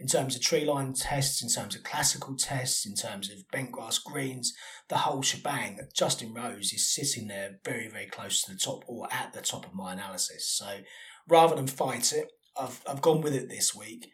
in 0.00 0.06
terms 0.06 0.36
of 0.36 0.42
tree 0.42 0.64
line 0.64 0.92
tests, 0.92 1.42
in 1.42 1.48
terms 1.48 1.74
of 1.74 1.82
classical 1.82 2.36
tests, 2.36 2.86
in 2.86 2.94
terms 2.94 3.30
of 3.30 3.48
bent 3.50 3.72
grass 3.72 3.98
greens, 3.98 4.54
the 4.88 4.98
whole 4.98 5.22
shebang. 5.22 5.78
Justin 5.94 6.32
Rose 6.32 6.72
is 6.72 6.92
sitting 6.92 7.28
there 7.28 7.58
very, 7.64 7.88
very 7.88 8.06
close 8.06 8.42
to 8.42 8.52
the 8.52 8.58
top 8.58 8.84
or 8.86 9.08
at 9.12 9.32
the 9.32 9.40
top 9.40 9.66
of 9.66 9.74
my 9.74 9.92
analysis. 9.92 10.48
So 10.48 10.80
rather 11.28 11.56
than 11.56 11.66
fight 11.66 12.12
it, 12.12 12.30
I've, 12.58 12.80
I've 12.88 13.02
gone 13.02 13.20
with 13.20 13.34
it 13.34 13.48
this 13.48 13.74
week. 13.74 14.10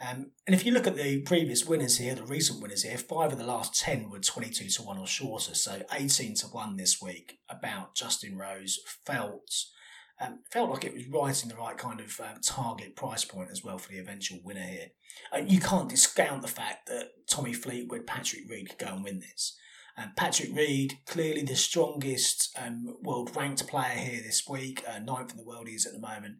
Um, 0.00 0.32
and 0.46 0.54
if 0.54 0.64
you 0.64 0.72
look 0.72 0.86
at 0.86 0.96
the 0.96 1.20
previous 1.22 1.66
winners 1.66 1.98
here, 1.98 2.14
the 2.14 2.22
recent 2.24 2.62
winners 2.62 2.84
here, 2.84 2.96
five 2.96 3.32
of 3.32 3.38
the 3.38 3.46
last 3.46 3.78
10 3.78 4.08
were 4.08 4.18
22 4.18 4.68
to 4.68 4.82
1 4.82 4.98
or 4.98 5.06
shorter. 5.06 5.54
So 5.54 5.82
18 5.92 6.36
to 6.36 6.46
1 6.46 6.76
this 6.76 7.02
week 7.02 7.38
about 7.50 7.94
Justin 7.94 8.36
Rose, 8.36 8.78
Feltz, 9.04 9.72
um, 10.20 10.40
felt 10.50 10.70
like 10.70 10.84
it 10.84 10.94
was 10.94 11.06
right 11.08 11.42
in 11.42 11.48
the 11.48 11.56
right 11.56 11.78
kind 11.78 12.00
of 12.00 12.20
um, 12.20 12.40
target 12.42 12.94
price 12.94 13.24
point 13.24 13.50
as 13.50 13.64
well 13.64 13.78
for 13.78 13.90
the 13.90 13.98
eventual 13.98 14.38
winner 14.44 14.62
here. 14.62 14.88
And 15.32 15.50
you 15.50 15.60
can't 15.60 15.88
discount 15.88 16.42
the 16.42 16.48
fact 16.48 16.88
that 16.88 17.10
Tommy 17.28 17.52
Fleetwood, 17.52 18.06
Patrick 18.06 18.42
Reed 18.48 18.68
could 18.68 18.86
go 18.86 18.94
and 18.94 19.04
win 19.04 19.20
this. 19.20 19.56
Um, 19.96 20.12
Patrick 20.16 20.54
Reed, 20.54 20.98
clearly 21.06 21.42
the 21.42 21.56
strongest 21.56 22.56
um, 22.60 22.96
world 23.02 23.34
ranked 23.34 23.66
player 23.66 23.96
here 23.96 24.22
this 24.22 24.46
week, 24.48 24.84
uh, 24.88 24.98
ninth 24.98 25.32
in 25.32 25.36
the 25.36 25.44
world 25.44 25.68
he 25.68 25.74
is 25.74 25.86
at 25.86 25.92
the 25.92 25.98
moment. 25.98 26.36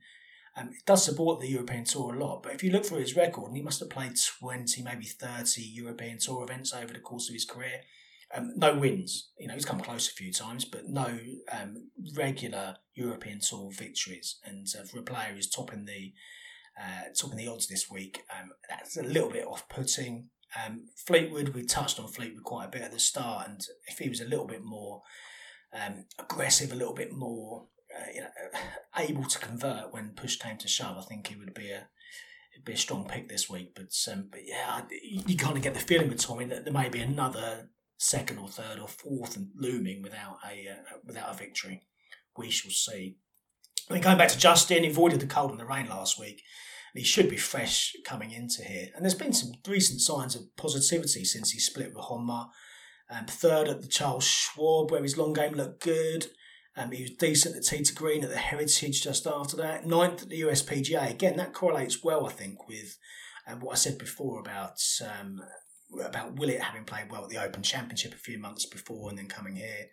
Um, 0.57 0.69
it 0.69 0.85
does 0.85 1.05
support 1.05 1.41
the 1.41 1.49
European 1.49 1.85
Tour 1.85 2.15
a 2.15 2.19
lot, 2.19 2.43
but 2.43 2.55
if 2.55 2.63
you 2.63 2.71
look 2.71 2.85
through 2.85 2.99
his 2.99 3.17
record, 3.17 3.49
and 3.49 3.57
he 3.57 3.63
must 3.63 3.81
have 3.81 3.91
played 3.91 4.13
20, 4.41 4.83
maybe 4.83 5.05
30 5.05 5.63
European 5.63 6.19
Tour 6.19 6.43
events 6.43 6.75
over 6.75 6.93
the 6.93 6.99
course 6.99 7.29
of 7.29 7.35
his 7.35 7.45
career, 7.45 7.83
um, 8.35 8.53
no 8.57 8.75
wins. 8.75 9.31
You 9.39 9.49
know, 9.49 9.55
he's 9.55 9.65
come 9.65 9.81
close 9.81 10.09
a 10.09 10.13
few 10.13 10.33
times, 10.33 10.65
but 10.65 10.89
no 10.89 11.19
um, 11.51 11.91
regular 12.15 12.77
European 12.95 13.41
Tour 13.41 13.71
victories. 13.73 14.39
And 14.45 14.67
uh, 14.79 14.85
for 14.85 15.01
a 15.01 15.03
player 15.03 15.33
who's 15.35 15.51
topping 15.51 15.85
the 15.85 16.13
uh, 16.81 17.13
topping 17.19 17.39
the 17.39 17.49
odds 17.49 17.67
this 17.67 17.91
week, 17.91 18.23
um, 18.39 18.51
that's 18.69 18.97
a 18.97 19.03
little 19.03 19.31
bit 19.31 19.47
off-putting. 19.47 20.29
Um, 20.65 20.87
Fleetwood, 21.07 21.51
we 21.51 21.65
touched 21.65 22.01
on 22.01 22.09
Fleetwood 22.09 22.45
quite 22.45 22.67
a 22.67 22.71
bit 22.71 22.83
at 22.83 22.93
the 22.93 22.99
start, 22.99 23.49
and 23.49 23.61
if 23.87 23.99
he 23.99 24.09
was 24.09 24.21
a 24.21 24.29
little 24.29 24.47
bit 24.47 24.65
more 24.65 25.03
um, 25.75 26.07
aggressive, 26.19 26.73
a 26.73 26.77
little 26.77 26.95
bit 26.95 27.13
more 27.13 27.67
uh, 27.95 28.11
you 28.15 28.21
know, 28.21 28.29
able 28.97 29.25
to 29.25 29.39
convert 29.39 29.93
when 29.93 30.11
push 30.11 30.37
came 30.37 30.57
to 30.59 30.69
shove, 30.69 30.97
I 30.97 31.03
think 31.03 31.27
he 31.27 31.37
would 31.37 31.55
be 31.55 31.71
a 31.71 31.89
it'd 32.53 32.65
be 32.65 32.73
a 32.73 32.77
strong 32.77 33.07
pick 33.07 33.29
this 33.29 33.51
week. 33.51 33.75
But 33.75 33.93
um, 34.13 34.29
but 34.31 34.41
yeah, 34.45 34.83
you 35.03 35.37
kind 35.37 35.57
of 35.57 35.63
get 35.63 35.75
the 35.75 35.81
feeling 35.81 36.09
with 36.09 36.21
Tommy 36.21 36.45
that 36.47 36.65
there 36.65 36.73
may 36.73 36.89
be 36.89 37.01
another 37.01 37.69
second 38.01 38.39
or 38.39 38.49
third 38.49 38.79
or 38.79 38.89
fourth 38.89 39.37
and 39.37 39.51
looming 39.55 40.01
without 40.01 40.39
a 40.45 40.71
uh, 40.71 40.97
without 41.05 41.33
a 41.33 41.37
victory. 41.37 41.83
We 42.37 42.51
shall 42.51 42.71
see. 42.71 43.17
I 43.89 43.93
mean, 43.93 44.03
going 44.03 44.17
back 44.17 44.31
to 44.31 44.39
Justin, 44.39 44.85
he 44.85 44.91
avoided 44.91 45.21
the 45.21 45.27
cold 45.27 45.51
and 45.51 45.61
the 45.61 45.67
rain 45.67 45.89
last 45.89 46.19
week. 46.19 46.43
And 46.95 47.01
he 47.01 47.05
should 47.05 47.29
be 47.29 47.37
fresh 47.37 47.95
coming 48.05 48.33
into 48.33 48.65
here. 48.65 48.89
And 48.95 49.05
there's 49.05 49.15
been 49.15 49.33
some 49.33 49.53
recent 49.69 50.01
signs 50.01 50.35
of 50.35 50.57
positivity 50.57 51.25
since 51.25 51.51
he 51.51 51.61
split 51.61 51.93
with 51.95 52.05
Honma. 52.05 52.49
Um, 53.11 53.27
third 53.27 53.69
at 53.69 53.83
the 53.83 53.89
Charles 53.89 54.25
Schwab, 54.25 54.91
where 54.91 55.03
his 55.03 55.19
long 55.19 55.33
game 55.33 55.53
looked 55.53 55.83
good. 55.83 56.29
Um, 56.77 56.93
he 56.93 57.03
was 57.03 57.11
decent 57.13 57.57
at 57.57 57.85
to 57.85 57.95
Green 57.95 58.25
at 58.25 58.31
the 58.31 58.37
Heritage 58.39 59.03
just 59.03 59.27
after 59.27 59.57
that. 59.57 59.85
Ninth 59.85 60.23
at 60.23 60.29
the 60.29 60.41
USPGA. 60.41 61.11
Again, 61.11 61.37
that 61.37 61.53
correlates 61.53 62.03
well, 62.03 62.27
I 62.27 62.31
think, 62.31 62.69
with 62.69 62.97
um, 63.47 63.61
what 63.61 63.73
I 63.73 63.77
said 63.77 63.99
before 63.99 64.41
about 64.41 64.81
um, 65.05 65.41
about 66.05 66.39
Willett 66.39 66.61
having 66.61 66.85
played 66.85 67.11
well 67.11 67.25
at 67.25 67.31
the 67.31 67.43
Open 67.43 67.63
Championship 67.63 68.15
a 68.15 68.19
few 68.19 68.39
months 68.39 68.67
before 68.67 69.09
and 69.09 69.19
then 69.19 69.27
coming 69.27 69.57
here. 69.57 69.87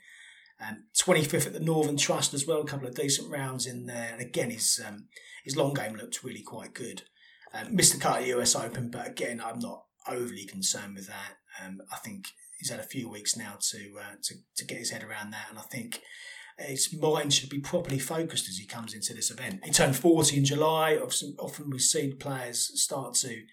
Um, 0.60 0.86
25th 0.96 1.48
at 1.48 1.54
the 1.54 1.60
Northern 1.60 1.98
Trust 1.98 2.34
as 2.34 2.48
well, 2.48 2.62
a 2.62 2.66
couple 2.66 2.88
of 2.88 2.96
decent 2.96 3.32
rounds 3.32 3.68
in 3.68 3.86
there. 3.86 4.10
And 4.12 4.22
again, 4.22 4.50
his 4.50 4.80
um, 4.86 5.08
his 5.44 5.56
long 5.56 5.74
game 5.74 5.96
looked 5.96 6.24
really 6.24 6.42
quite 6.42 6.74
good. 6.74 7.04
Um, 7.54 7.76
missed 7.76 7.94
the 7.94 8.00
cut 8.00 8.22
at 8.22 8.28
US 8.28 8.56
Open, 8.56 8.90
but 8.90 9.08
again, 9.08 9.42
I'm 9.44 9.60
not 9.60 9.84
overly 10.08 10.46
concerned 10.46 10.96
with 10.96 11.08
that. 11.08 11.38
Um, 11.64 11.80
I 11.92 11.98
think 11.98 12.30
he's 12.60 12.72
had 12.72 12.80
a 12.80 12.84
few 12.84 13.10
weeks 13.10 13.38
now 13.38 13.58
to, 13.72 13.78
uh, 14.00 14.16
to 14.24 14.36
to 14.56 14.66
get 14.66 14.80
his 14.80 14.90
head 14.90 15.04
around 15.04 15.32
that, 15.32 15.48
and 15.50 15.60
I 15.60 15.64
think 15.64 16.02
his 16.58 16.94
mind 16.94 17.34
should 17.34 17.50
be 17.50 17.60
properly 17.60 18.00
focused 18.00 18.50
as 18.50 18.58
he 18.58 18.66
comes 18.66 18.94
into 18.94 19.14
this 19.14 19.30
event. 19.30 19.64
He 19.64 19.72
turned 19.72 19.96
40 19.96 20.38
in 20.38 20.46
July. 20.46 20.96
Often, 20.96 21.36
often 21.40 21.70
we 21.70 21.80
see 21.80 22.14
players 22.14 22.72
start 22.82 23.14
to, 23.16 23.44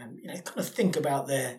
um, 0.00 0.16
you 0.20 0.26
know, 0.26 0.40
kind 0.40 0.58
of 0.58 0.68
think 0.68 0.96
about 0.96 1.28
their 1.28 1.58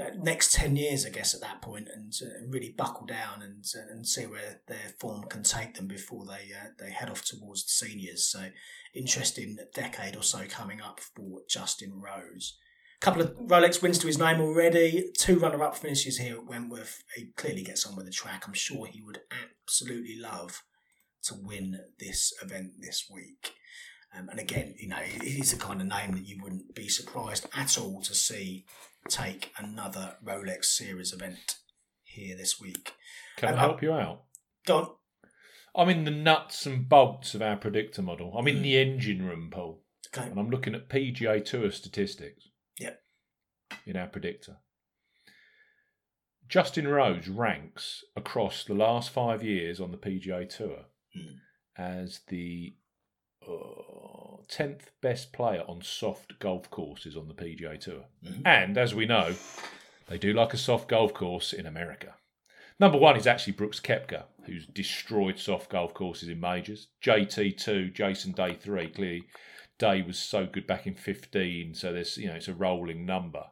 uh, 0.00 0.10
next 0.16 0.54
10 0.54 0.76
years, 0.76 1.04
I 1.04 1.10
guess, 1.10 1.34
at 1.34 1.42
that 1.42 1.60
point 1.60 1.88
and, 1.92 2.12
uh, 2.22 2.46
really 2.48 2.74
buckle 2.76 3.06
down 3.06 3.42
and 3.42 3.64
uh, 3.76 3.92
and 3.92 4.06
see 4.06 4.24
where 4.24 4.60
their 4.66 4.94
form 4.98 5.24
can 5.24 5.42
take 5.42 5.74
them 5.74 5.86
before 5.86 6.24
they 6.24 6.54
uh, 6.54 6.68
they 6.78 6.90
head 6.90 7.10
off 7.10 7.24
towards 7.24 7.64
the 7.64 7.86
seniors. 7.86 8.26
So, 8.26 8.48
interesting 8.94 9.56
decade 9.74 10.16
or 10.16 10.22
so 10.22 10.44
coming 10.48 10.80
up 10.80 11.00
for 11.00 11.40
Justin 11.48 12.00
Rose. 12.00 12.58
A 13.00 13.04
couple 13.04 13.22
of 13.22 13.32
Rolex 13.32 13.82
wins 13.82 13.98
to 13.98 14.06
his 14.06 14.18
name 14.18 14.40
already, 14.40 15.10
two 15.18 15.38
runner 15.38 15.62
up 15.62 15.76
finishes 15.76 16.18
here 16.18 16.36
at 16.36 16.46
Wentworth. 16.46 17.02
He 17.16 17.32
clearly 17.36 17.62
gets 17.62 17.84
on 17.84 17.96
with 17.96 18.06
the 18.06 18.12
track. 18.12 18.44
I'm 18.46 18.54
sure 18.54 18.86
he 18.86 19.02
would 19.02 19.20
absolutely 19.30 20.18
love 20.18 20.62
to 21.24 21.34
win 21.34 21.78
this 21.98 22.32
event 22.42 22.72
this 22.80 23.10
week. 23.12 23.54
Um, 24.16 24.28
and 24.28 24.38
again, 24.38 24.74
you 24.78 24.88
know, 24.88 24.98
it 25.00 25.22
is 25.24 25.52
the 25.52 25.58
kind 25.58 25.80
of 25.80 25.86
name 25.86 26.12
that 26.12 26.26
you 26.26 26.38
wouldn't 26.42 26.74
be 26.74 26.88
surprised 26.88 27.46
at 27.56 27.78
all 27.78 28.02
to 28.02 28.14
see 28.14 28.66
take 29.08 29.52
another 29.58 30.16
Rolex 30.24 30.66
Series 30.66 31.12
event 31.12 31.56
here 32.04 32.36
this 32.36 32.60
week. 32.60 32.92
Can 33.36 33.48
Um, 33.50 33.54
I 33.54 33.58
help 33.60 33.82
you 33.82 33.92
out? 33.92 34.24
Go 34.66 34.76
on. 34.78 34.96
I'm 35.74 35.88
in 35.88 36.04
the 36.04 36.10
nuts 36.10 36.66
and 36.66 36.86
bolts 36.88 37.34
of 37.34 37.40
our 37.40 37.56
predictor 37.56 38.02
model. 38.02 38.36
I'm 38.36 38.46
in 38.46 38.60
the 38.62 38.76
engine 38.76 39.24
room, 39.24 39.48
Paul, 39.50 39.82
Okay. 40.14 40.28
and 40.28 40.38
I'm 40.38 40.50
looking 40.50 40.74
at 40.74 40.90
PGA 40.90 41.40
Tour 41.42 41.70
statistics. 41.72 42.48
Yep. 42.78 43.02
In 43.86 43.96
our 43.96 44.06
predictor. 44.08 44.58
Justin 46.46 46.86
Rose 46.86 47.28
ranks 47.28 48.04
across 48.14 48.64
the 48.64 48.74
last 48.74 49.08
five 49.10 49.42
years 49.42 49.80
on 49.80 49.90
the 49.90 49.96
PGA 49.96 50.44
Tour 50.44 50.84
Hmm. 51.14 51.36
as 51.76 52.20
the 52.28 52.76
uh, 53.48 54.42
10th 54.48 54.90
best 55.00 55.32
player 55.32 55.62
on 55.66 55.82
soft 55.82 56.38
golf 56.38 56.70
courses 56.70 57.16
on 57.16 57.28
the 57.28 57.34
PGA 57.34 57.78
Tour. 57.78 58.04
Mhm. 58.24 58.42
And 58.44 58.78
as 58.78 58.94
we 58.94 59.06
know, 59.06 59.34
they 60.08 60.18
do 60.18 60.32
like 60.32 60.52
a 60.52 60.58
soft 60.58 60.88
golf 60.88 61.14
course 61.14 61.52
in 61.52 61.66
America. 61.66 62.14
Number 62.78 62.98
one 62.98 63.16
is 63.16 63.26
actually 63.26 63.52
Brooks 63.52 63.80
Koepka, 63.80 64.24
who's 64.44 64.66
destroyed 64.66 65.38
soft 65.38 65.70
golf 65.70 65.94
courses 65.94 66.28
in 66.28 66.40
majors. 66.40 66.88
JT2, 67.00 67.90
Jason 67.92 68.32
Day 68.32 68.54
3. 68.54 68.88
Clearly, 68.88 69.24
Day 69.78 70.02
was 70.02 70.18
so 70.18 70.46
good 70.46 70.66
back 70.66 70.86
in 70.86 70.94
15, 70.94 71.74
so 71.74 71.92
there's, 71.92 72.16
you 72.18 72.28
know, 72.28 72.34
it's 72.34 72.48
a 72.48 72.54
rolling 72.54 73.06
number. 73.06 73.46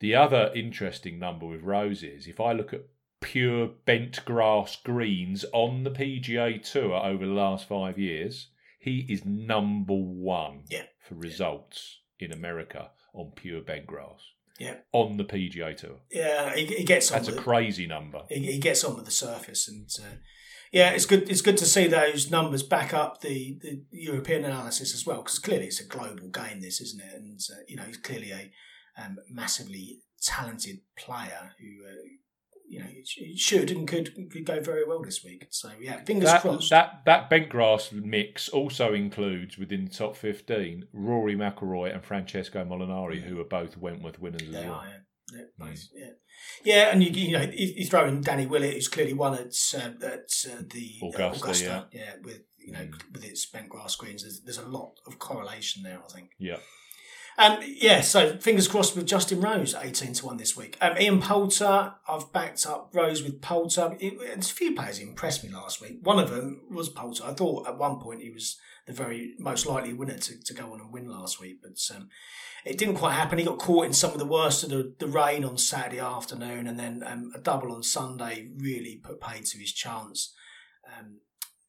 The 0.00 0.14
other 0.14 0.52
interesting 0.54 1.18
number 1.18 1.46
with 1.46 1.62
Rose 1.62 2.02
is 2.02 2.26
if 2.26 2.40
I 2.40 2.52
look 2.52 2.72
at 2.72 2.82
pure 3.20 3.68
bent 3.68 4.24
grass 4.24 4.76
greens 4.76 5.44
on 5.52 5.82
the 5.82 5.90
PGA 5.90 6.58
Tour 6.62 6.94
over 6.94 7.24
the 7.24 7.32
last 7.32 7.66
five 7.66 7.98
years, 7.98 8.48
he 8.86 9.04
is 9.08 9.24
number 9.24 9.94
one 9.94 10.64
Yeah. 10.70 10.84
for 11.06 11.14
results 11.16 12.00
in 12.18 12.32
America 12.32 12.90
on 13.12 13.32
pure 13.34 13.60
bent 13.60 13.86
grass 13.86 14.20
Yeah. 14.58 14.76
on 14.92 15.16
the 15.16 15.24
PGA 15.24 15.76
Tour. 15.76 16.00
Yeah, 16.10 16.54
he, 16.54 16.66
he 16.66 16.84
gets 16.84 17.10
on 17.10 17.18
That's 17.18 17.28
a 17.28 17.32
with 17.34 17.40
crazy 17.44 17.86
number. 17.86 18.22
he, 18.30 18.52
he 18.52 18.58
gets 18.58 18.82
on 18.84 18.96
with 18.96 19.04
the 19.04 19.10
surface, 19.10 19.68
and 19.68 19.88
uh, 20.00 20.16
yeah, 20.72 20.90
it's 20.90 21.06
good. 21.06 21.28
It's 21.30 21.42
good 21.42 21.56
to 21.58 21.66
see 21.66 21.86
those 21.86 22.30
numbers 22.30 22.62
back 22.62 22.92
up 22.94 23.20
the, 23.20 23.58
the 23.62 23.82
European 23.90 24.44
analysis 24.44 24.94
as 24.94 25.04
well, 25.06 25.18
because 25.22 25.38
clearly 25.38 25.66
it's 25.66 25.80
a 25.80 25.84
global 25.86 26.28
game, 26.28 26.60
this 26.60 26.80
isn't 26.80 27.02
it? 27.02 27.14
And 27.14 27.40
uh, 27.52 27.60
you 27.68 27.76
know, 27.76 27.84
he's 27.84 27.96
clearly 27.98 28.30
a 28.32 28.50
um, 29.00 29.16
massively 29.30 30.00
talented 30.22 30.78
player 30.96 31.52
who. 31.60 31.86
Uh, 31.88 32.02
you 32.68 32.80
know, 32.80 32.86
it, 32.90 33.38
should 33.38 33.70
and 33.70 33.86
could 33.86 34.14
could 34.30 34.44
go 34.44 34.60
very 34.60 34.84
well 34.84 35.02
this 35.02 35.22
week. 35.24 35.46
So 35.50 35.70
yeah, 35.80 36.02
fingers 36.04 36.30
That, 36.30 36.42
crossed. 36.42 36.70
that 36.70 37.02
that 37.06 37.30
bent 37.30 37.48
grass 37.48 37.90
mix 37.92 38.48
also 38.48 38.92
includes 38.92 39.56
within 39.58 39.84
the 39.84 39.90
top 39.90 40.16
fifteen 40.16 40.86
Rory 40.92 41.36
McIlroy 41.36 41.92
and 41.94 42.04
Francesco 42.04 42.64
Molinari, 42.64 43.22
who 43.22 43.40
are 43.40 43.44
both 43.44 43.76
Wentworth 43.76 44.18
winners 44.18 44.42
as 44.42 44.50
They 44.52 44.64
well. 44.64 44.74
are, 44.74 44.86
yeah. 44.88 44.96
Yeah, 45.32 45.42
Mm. 45.66 45.88
yeah. 45.94 46.06
yeah, 46.64 46.82
and 46.92 47.02
you, 47.02 47.10
you 47.10 47.32
know 47.32 47.42
you, 47.42 47.72
you 47.78 47.86
throw 47.86 48.06
in 48.06 48.20
Danny 48.20 48.46
Willett, 48.46 48.74
who's 48.74 48.86
clearly 48.86 49.12
won 49.12 49.34
at 49.34 49.54
uh, 49.74 50.06
at 50.06 50.30
uh, 50.48 50.62
the 50.72 51.00
uh, 51.02 51.06
Augusta, 51.32 51.88
yeah. 51.92 52.12
with 52.22 52.42
you 52.58 52.72
know 52.72 52.78
Mm. 52.80 53.12
with 53.12 53.24
its 53.24 53.44
bent 53.46 53.68
grass 53.68 53.96
greens. 53.96 54.22
There's, 54.22 54.40
there's 54.42 54.58
a 54.58 54.68
lot 54.68 54.94
of 55.06 55.18
correlation 55.18 55.82
there, 55.82 56.00
I 56.08 56.12
think. 56.12 56.30
Yeah. 56.38 56.58
Um, 57.38 57.58
yeah, 57.66 58.00
so 58.00 58.38
fingers 58.38 58.66
crossed 58.66 58.96
with 58.96 59.06
Justin 59.06 59.40
Rose, 59.40 59.74
eighteen 59.74 60.14
to 60.14 60.26
one 60.26 60.38
this 60.38 60.56
week. 60.56 60.78
Um, 60.80 60.96
Ian 60.98 61.20
Poulter, 61.20 61.94
I've 62.08 62.32
backed 62.32 62.66
up 62.66 62.90
Rose 62.94 63.22
with 63.22 63.42
Poulter. 63.42 63.94
It, 64.00 64.18
there's 64.18 64.50
a 64.50 64.54
few 64.54 64.74
players 64.74 64.98
impressed 64.98 65.44
me 65.44 65.50
last 65.50 65.82
week. 65.82 65.98
One 66.02 66.18
of 66.18 66.30
them 66.30 66.62
was 66.70 66.88
Poulter. 66.88 67.24
I 67.24 67.34
thought 67.34 67.68
at 67.68 67.76
one 67.76 67.98
point 67.98 68.22
he 68.22 68.30
was 68.30 68.56
the 68.86 68.92
very 68.92 69.34
most 69.38 69.66
likely 69.66 69.92
winner 69.92 70.16
to, 70.16 70.42
to 70.44 70.54
go 70.54 70.72
on 70.72 70.80
and 70.80 70.92
win 70.92 71.08
last 71.08 71.40
week, 71.40 71.58
but 71.62 71.76
um, 71.94 72.08
it 72.64 72.78
didn't 72.78 72.96
quite 72.96 73.12
happen. 73.12 73.38
He 73.38 73.44
got 73.44 73.58
caught 73.58 73.84
in 73.84 73.92
some 73.92 74.12
of 74.12 74.18
the 74.18 74.24
worst 74.24 74.62
of 74.62 74.70
the, 74.70 74.94
the 74.98 75.06
rain 75.06 75.44
on 75.44 75.58
Saturday 75.58 76.00
afternoon, 76.00 76.66
and 76.66 76.78
then 76.78 77.02
um, 77.04 77.32
a 77.34 77.38
double 77.38 77.70
on 77.70 77.82
Sunday 77.82 78.48
really 78.56 79.00
put 79.04 79.20
paid 79.20 79.44
to 79.46 79.58
his 79.58 79.72
chance. 79.72 80.32
Um, 80.86 81.18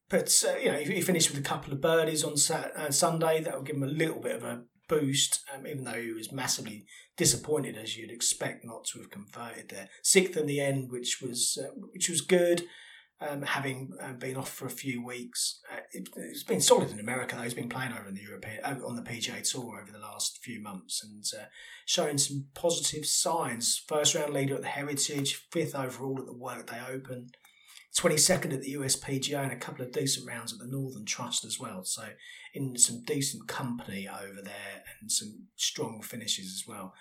but 0.07 0.31
uh, 0.47 0.57
you 0.57 0.71
know, 0.71 0.77
he, 0.77 0.93
he 0.93 1.01
finished 1.01 1.29
with 1.29 1.39
a 1.39 1.43
couple 1.43 1.73
of 1.73 1.81
birdies 1.81 2.23
on 2.23 2.37
Sat- 2.37 2.71
uh, 2.77 2.91
Sunday. 2.91 3.41
That 3.41 3.55
will 3.55 3.63
give 3.63 3.75
him 3.75 3.83
a 3.83 3.87
little 3.87 4.21
bit 4.21 4.37
of 4.37 4.43
a 4.43 4.61
boost, 4.87 5.41
um, 5.53 5.67
even 5.67 5.83
though 5.83 6.01
he 6.01 6.11
was 6.11 6.31
massively 6.31 6.85
disappointed, 7.15 7.77
as 7.77 7.97
you'd 7.97 8.11
expect, 8.11 8.65
not 8.65 8.85
to 8.85 8.99
have 8.99 9.09
converted 9.09 9.69
there. 9.69 9.89
Sixth 10.01 10.37
in 10.37 10.47
the 10.47 10.59
end, 10.59 10.91
which 10.91 11.21
was 11.21 11.57
uh, 11.61 11.69
which 11.91 12.09
was 12.09 12.21
good. 12.21 12.63
Um, 13.19 13.41
having 13.41 13.93
uh, 13.99 14.13
been 14.13 14.37
off 14.37 14.53
for 14.53 14.67
a 14.67 14.69
few 14.69 15.03
weeks, 15.03 15.59
uh, 15.73 15.79
it, 15.91 16.07
it's 16.15 16.43
been 16.43 16.61
solid 16.61 16.91
in 16.91 16.99
America. 16.99 17.35
Though 17.35 17.41
he's 17.41 17.55
been 17.55 17.67
playing 17.67 17.91
over 17.91 18.07
in 18.07 18.13
the 18.13 18.21
European 18.21 18.59
uh, 18.63 18.75
on 18.85 18.95
the 18.95 19.01
PGA 19.01 19.41
Tour 19.49 19.81
over 19.81 19.91
the 19.91 19.97
last 19.97 20.37
few 20.43 20.61
months 20.61 21.03
and 21.03 21.23
uh, 21.35 21.45
showing 21.85 22.19
some 22.19 22.45
positive 22.53 23.07
signs. 23.07 23.83
First 23.87 24.13
round 24.13 24.33
leader 24.33 24.53
at 24.53 24.61
the 24.61 24.67
Heritage, 24.67 25.47
fifth 25.51 25.73
overall 25.73 26.19
at 26.19 26.27
the 26.27 26.37
Workday 26.37 26.79
Open. 26.87 27.29
22nd 27.97 28.53
at 28.53 28.61
the 28.61 28.75
USPGA 28.75 29.43
and 29.43 29.51
a 29.51 29.57
couple 29.57 29.83
of 29.83 29.91
decent 29.91 30.27
rounds 30.27 30.53
at 30.53 30.59
the 30.59 30.67
Northern 30.67 31.05
Trust 31.05 31.43
as 31.43 31.59
well. 31.59 31.83
So, 31.83 32.03
in 32.53 32.77
some 32.77 33.03
decent 33.03 33.47
company 33.47 34.07
over 34.07 34.41
there 34.41 34.83
and 35.01 35.11
some 35.11 35.47
strong 35.55 36.01
finishes 36.01 36.45
as 36.45 36.63
well. 36.67 36.93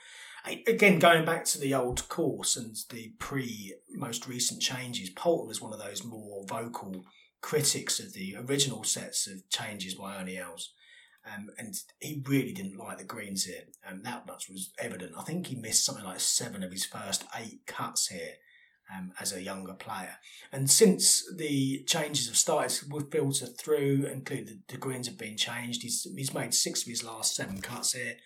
Again, 0.67 1.01
going 1.01 1.25
back 1.25 1.45
to 1.47 1.59
the 1.59 1.75
old 1.75 2.09
course 2.09 2.57
and 2.57 2.77
the 2.91 3.13
pre 3.19 3.75
most 3.91 4.29
recent 4.29 4.63
changes, 4.63 5.11
Poulter 5.11 5.49
was 5.49 5.61
one 5.61 5.73
of 5.73 5.81
those 5.81 6.05
more 6.05 6.45
vocal 6.47 7.05
critics 7.41 7.99
of 7.99 8.13
the 8.13 8.37
original 8.37 8.85
sets 8.85 9.27
of 9.27 9.49
changes 9.51 9.95
by 9.95 10.17
Ernie 10.17 10.39
Els. 10.39 10.73
Um, 11.27 11.49
and 11.59 11.75
he 12.01 12.23
really 12.25 12.53
didn't 12.53 12.79
like 12.79 12.99
the 12.99 13.05
greens 13.05 13.45
here. 13.45 13.63
Um, 13.87 14.03
that 14.05 14.29
much 14.29 14.49
was 14.49 14.73
evident. 14.79 15.15
I 15.19 15.25
think 15.25 15.49
he 15.49 15.57
missed 15.57 15.85
something 15.85 16.05
like 16.05 16.21
seven 16.21 16.63
of 16.63 16.71
his 16.71 16.85
first 16.85 17.25
eight 17.37 17.67
cuts 17.67 18.07
here 18.07 18.35
um, 18.95 19.13
as 19.21 19.33
a 19.33 19.43
younger 19.43 19.73
player. 19.73 20.19
And 20.53 20.71
since 20.71 21.25
the 21.35 21.83
changes 21.87 22.27
have 22.29 22.37
started 22.37 22.71
to 22.71 23.01
filter 23.11 23.47
through, 23.47 24.09
including 24.13 24.47
the, 24.47 24.59
the 24.69 24.77
greens 24.79 25.07
have 25.07 25.19
been 25.19 25.37
changed, 25.37 25.83
he's, 25.83 26.07
he's 26.17 26.35
made 26.35 26.55
six 26.55 26.83
of 26.83 26.89
his 26.89 27.05
last 27.05 27.35
seven 27.35 27.61
cuts 27.61 27.93
here. 27.93 28.17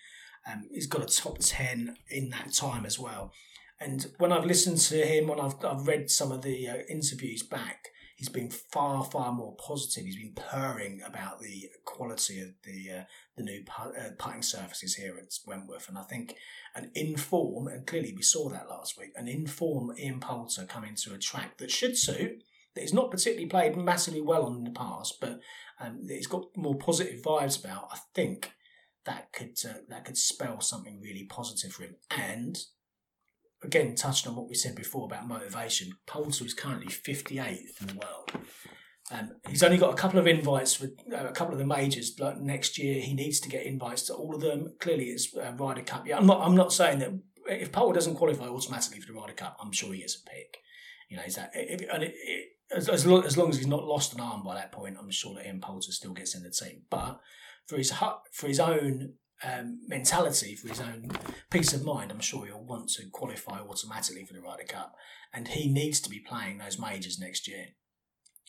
Um, 0.49 0.67
he's 0.71 0.87
got 0.87 1.03
a 1.03 1.15
top 1.15 1.37
10 1.39 1.95
in 2.09 2.29
that 2.29 2.53
time 2.53 2.85
as 2.85 2.97
well. 2.99 3.31
And 3.79 4.05
when 4.17 4.31
I've 4.31 4.45
listened 4.45 4.77
to 4.77 5.05
him, 5.05 5.27
when 5.27 5.39
I've, 5.39 5.55
I've 5.65 5.87
read 5.87 6.09
some 6.09 6.31
of 6.31 6.43
the 6.43 6.69
uh, 6.69 6.77
interviews 6.89 7.41
back, 7.41 7.89
he's 8.21 8.29
been 8.29 8.51
far, 8.51 9.03
far 9.03 9.31
more 9.33 9.55
positive. 9.55 10.05
He's 10.05 10.15
been 10.15 10.35
purring 10.35 11.01
about 11.03 11.39
the 11.39 11.71
quality 11.85 12.39
of 12.39 12.49
the 12.63 12.99
uh, 12.99 13.03
the 13.35 13.41
new 13.41 13.63
uh, 13.79 14.11
putting 14.19 14.43
surfaces 14.43 14.93
here 14.93 15.17
at 15.17 15.33
Wentworth. 15.47 15.89
And 15.89 15.97
I 15.97 16.03
think 16.03 16.35
an 16.75 16.91
inform, 16.93 17.67
and 17.67 17.87
clearly 17.87 18.13
we 18.15 18.21
saw 18.21 18.47
that 18.49 18.69
last 18.69 18.95
week, 18.95 19.09
an 19.15 19.27
inform 19.27 19.97
Ian 19.97 20.19
Poulter 20.19 20.65
coming 20.65 20.93
to 20.97 21.15
a 21.15 21.17
track 21.17 21.57
that 21.57 21.71
should 21.71 21.97
suit, 21.97 22.43
that 22.75 22.81
he's 22.81 22.93
not 22.93 23.09
particularly 23.09 23.49
played 23.49 23.75
massively 23.75 24.21
well 24.21 24.45
on 24.45 24.57
in 24.57 24.65
the 24.65 24.69
past, 24.69 25.19
but 25.19 25.39
um, 25.79 26.01
he's 26.07 26.27
got 26.27 26.55
more 26.55 26.75
positive 26.75 27.23
vibes 27.23 27.59
about, 27.59 27.87
I 27.91 27.97
think 28.13 28.51
that 29.05 29.33
could 29.33 29.57
uh, 29.67 29.79
that 29.89 30.05
could 30.05 30.17
spell 30.17 30.61
something 30.61 31.01
really 31.01 31.23
positive 31.23 31.71
for 31.71 31.85
him. 31.85 31.95
And 32.11 32.55
again, 33.63 33.95
touching 33.95 34.29
on 34.29 34.35
what 34.35 34.49
we 34.49 34.55
said 34.55 34.75
before 34.75 35.05
about 35.05 35.27
motivation, 35.27 35.91
Poulter 36.07 36.45
is 36.45 36.53
currently 36.53 36.87
58th 36.87 37.81
in 37.81 37.87
the 37.87 37.93
world. 37.93 38.31
Um, 39.11 39.31
he's 39.49 39.63
only 39.63 39.77
got 39.77 39.93
a 39.93 39.97
couple 39.97 40.19
of 40.19 40.27
invites 40.27 40.75
for 40.75 40.85
uh, 40.85 41.27
a 41.27 41.31
couple 41.31 41.53
of 41.53 41.59
the 41.59 41.65
majors. 41.65 42.15
Like 42.17 42.37
next 42.37 42.77
year, 42.77 43.01
he 43.01 43.13
needs 43.13 43.39
to 43.41 43.49
get 43.49 43.65
invites 43.65 44.03
to 44.03 44.13
all 44.13 44.33
of 44.33 44.41
them. 44.41 44.73
Clearly, 44.79 45.05
it's 45.05 45.35
uh, 45.35 45.53
Ryder 45.57 45.81
Cup. 45.81 46.07
Yeah, 46.07 46.17
I'm 46.17 46.25
not. 46.25 46.41
I'm 46.45 46.55
not 46.55 46.71
saying 46.71 46.99
that 46.99 47.09
if 47.47 47.71
Poulter 47.71 47.93
doesn't 47.93 48.15
qualify 48.15 48.47
automatically 48.47 49.01
for 49.01 49.11
the 49.11 49.19
Ryder 49.19 49.33
Cup, 49.33 49.57
I'm 49.61 49.73
sure 49.73 49.93
he 49.93 49.99
gets 49.99 50.15
a 50.15 50.29
pick. 50.29 50.57
You 51.09 51.17
know, 51.17 51.23
is 51.23 51.35
that 51.35 51.51
if, 51.53 51.81
and 51.91 52.03
it, 52.03 52.13
it, 52.15 52.47
as 52.73 52.87
as 52.87 53.05
long, 53.05 53.25
as 53.25 53.37
long 53.37 53.49
as 53.49 53.57
he's 53.57 53.67
not 53.67 53.83
lost 53.83 54.13
an 54.13 54.21
arm 54.21 54.43
by 54.43 54.55
that 54.55 54.71
point, 54.71 54.95
I'm 54.97 55.11
sure 55.11 55.35
that 55.35 55.45
Ian 55.45 55.59
Poulter 55.59 55.91
still 55.91 56.13
gets 56.13 56.33
in 56.33 56.43
the 56.43 56.49
team. 56.49 56.83
But 56.89 57.19
for 57.67 57.77
his 57.77 57.91
for 58.31 58.47
his 58.47 58.61
own 58.61 59.15
um, 59.43 59.79
mentality, 59.87 60.55
for 60.55 60.67
his 60.67 60.79
own 60.79 61.11
peace 61.49 61.73
of 61.73 61.83
mind, 61.83 62.11
I'm 62.11 62.19
sure 62.19 62.45
he'll 62.45 62.63
want 62.63 62.89
to 62.91 63.09
qualify 63.11 63.59
automatically 63.59 64.25
for 64.25 64.33
the 64.33 64.41
Ryder 64.41 64.65
Cup, 64.67 64.95
and 65.33 65.47
he 65.47 65.71
needs 65.71 65.99
to 66.01 66.09
be 66.09 66.19
playing 66.19 66.57
those 66.57 66.79
majors 66.79 67.19
next 67.19 67.47
year 67.47 67.67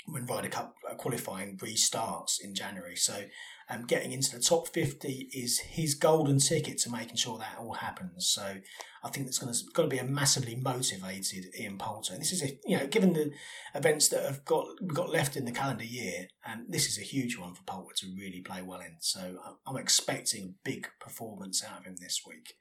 when 0.06 0.26
Ryder 0.26 0.48
Cup 0.48 0.74
uh, 0.90 0.94
qualifying 0.94 1.58
restarts 1.58 2.36
in 2.42 2.54
January. 2.54 2.96
So, 2.96 3.24
um, 3.72 3.84
getting 3.86 4.12
into 4.12 4.36
the 4.36 4.42
top 4.42 4.68
50 4.68 5.30
is 5.32 5.58
his 5.60 5.94
golden 5.94 6.38
ticket 6.38 6.78
to 6.78 6.90
making 6.90 7.16
sure 7.16 7.38
that 7.38 7.56
all 7.58 7.74
happens. 7.74 8.26
So, 8.26 8.56
I 9.04 9.08
think 9.08 9.26
that's 9.26 9.38
going 9.38 9.52
to 9.52 9.60
going 9.72 9.88
to 9.88 9.94
be 9.94 10.00
a 10.00 10.04
massively 10.04 10.54
motivated 10.54 11.46
Ian 11.58 11.78
Poulter. 11.78 12.12
And 12.12 12.20
this 12.20 12.32
is 12.32 12.42
a 12.42 12.58
you 12.66 12.78
know 12.78 12.86
given 12.86 13.12
the 13.14 13.32
events 13.74 14.08
that 14.08 14.24
have 14.24 14.44
got 14.44 14.66
got 14.86 15.10
left 15.10 15.36
in 15.36 15.44
the 15.44 15.52
calendar 15.52 15.84
year, 15.84 16.28
um, 16.46 16.66
this 16.68 16.88
is 16.88 16.98
a 16.98 17.02
huge 17.02 17.38
one 17.38 17.54
for 17.54 17.62
Poulter 17.64 17.94
to 17.96 18.14
really 18.16 18.40
play 18.40 18.62
well 18.62 18.80
in. 18.80 18.96
So, 19.00 19.38
I'm- 19.66 19.76
expecting 19.76 20.44
a 20.44 20.68
big 20.68 20.86
performance 21.00 21.64
out 21.64 21.80
of 21.80 21.84
him 21.86 21.96
this 21.98 22.22
week 22.26 22.54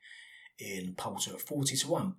in 0.58 0.96
Poulter 0.96 1.34
at 1.34 1.42
40 1.42 1.76
to 1.76 1.88
one. 1.88 2.16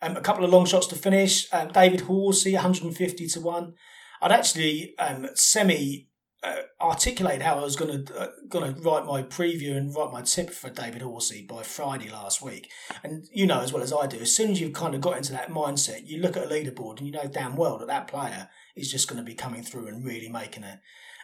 Um, 0.00 0.16
a 0.16 0.20
couple 0.20 0.44
of 0.44 0.50
long 0.50 0.66
shots 0.66 0.86
to 0.88 0.96
finish. 0.96 1.52
Um, 1.52 1.68
David 1.72 2.02
Horsey, 2.02 2.52
150 2.52 3.26
to 3.26 3.40
one. 3.40 3.74
I'd 4.20 4.32
actually 4.32 4.96
um, 4.98 5.28
semi 5.34 6.08
uh, 6.44 6.62
articulated 6.80 7.42
how 7.42 7.58
I 7.58 7.62
was 7.62 7.76
going 7.76 8.04
to 8.04 8.20
uh, 8.20 8.28
going 8.48 8.74
to 8.74 8.80
write 8.82 9.06
my 9.06 9.22
preview 9.22 9.76
and 9.76 9.94
write 9.94 10.12
my 10.12 10.22
tip 10.22 10.50
for 10.50 10.68
David 10.68 11.02
Horsey 11.02 11.46
by 11.48 11.62
Friday 11.62 12.10
last 12.10 12.42
week. 12.42 12.70
And 13.02 13.24
you 13.32 13.46
know 13.46 13.60
as 13.60 13.72
well 13.72 13.82
as 13.82 13.92
I 13.92 14.06
do, 14.06 14.18
as 14.18 14.34
soon 14.34 14.50
as 14.50 14.60
you've 14.60 14.74
kind 14.74 14.94
of 14.94 15.00
got 15.00 15.16
into 15.16 15.32
that 15.32 15.50
mindset, 15.50 16.06
you 16.06 16.20
look 16.20 16.36
at 16.36 16.44
a 16.44 16.48
leaderboard 16.48 16.98
and 16.98 17.06
you 17.06 17.12
know 17.12 17.26
damn 17.26 17.56
well 17.56 17.78
that 17.78 17.88
that 17.88 18.08
player 18.08 18.48
is 18.76 18.90
just 18.90 19.08
going 19.08 19.18
to 19.18 19.24
be 19.24 19.34
coming 19.34 19.62
through 19.62 19.86
and 19.86 20.04
really 20.04 20.28
making 20.28 20.64
a 20.64 20.80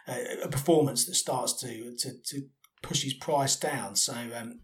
a, 0.07 0.45
a 0.45 0.47
performance 0.47 1.05
that 1.05 1.15
starts 1.15 1.53
to 1.61 1.95
to, 1.97 2.11
to 2.25 2.47
push 2.81 3.03
his 3.03 3.13
price 3.13 3.55
down. 3.55 3.95
So. 3.95 4.13
Um, 4.13 4.61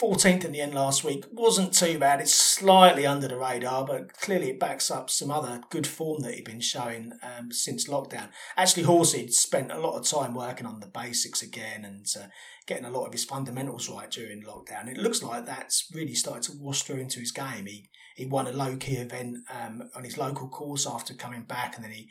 14th 0.00 0.44
in 0.44 0.52
the 0.52 0.60
end 0.60 0.74
last 0.74 1.04
week 1.04 1.26
wasn't 1.30 1.74
too 1.74 1.98
bad. 1.98 2.20
It's 2.20 2.34
slightly 2.34 3.06
under 3.06 3.28
the 3.28 3.36
radar, 3.36 3.84
but 3.84 4.14
clearly 4.14 4.50
it 4.50 4.58
backs 4.58 4.90
up 4.90 5.10
some 5.10 5.30
other 5.30 5.60
good 5.70 5.86
form 5.86 6.22
that 6.22 6.34
he'd 6.34 6.44
been 6.44 6.60
showing 6.60 7.12
um, 7.22 7.52
since 7.52 7.88
lockdown. 7.88 8.28
Actually, 8.56 8.84
Horsey 8.84 9.28
spent 9.28 9.70
a 9.70 9.78
lot 9.78 9.98
of 9.98 10.06
time 10.06 10.34
working 10.34 10.66
on 10.66 10.80
the 10.80 10.86
basics 10.86 11.42
again 11.42 11.84
and 11.84 12.06
uh, 12.18 12.28
getting 12.66 12.86
a 12.86 12.90
lot 12.90 13.06
of 13.06 13.12
his 13.12 13.24
fundamentals 13.24 13.90
right 13.90 14.10
during 14.10 14.42
lockdown. 14.42 14.88
It 14.88 14.96
looks 14.96 15.22
like 15.22 15.44
that's 15.44 15.86
really 15.94 16.14
started 16.14 16.44
to 16.44 16.58
wash 16.58 16.82
through 16.82 17.00
into 17.00 17.20
his 17.20 17.32
game. 17.32 17.66
He 17.66 17.90
he 18.16 18.26
won 18.26 18.46
a 18.46 18.52
low 18.52 18.76
key 18.76 18.96
event 18.96 19.38
um, 19.50 19.88
on 19.94 20.04
his 20.04 20.18
local 20.18 20.48
course 20.48 20.86
after 20.86 21.14
coming 21.14 21.44
back, 21.44 21.76
and 21.76 21.84
then 21.84 21.92
he 21.92 22.08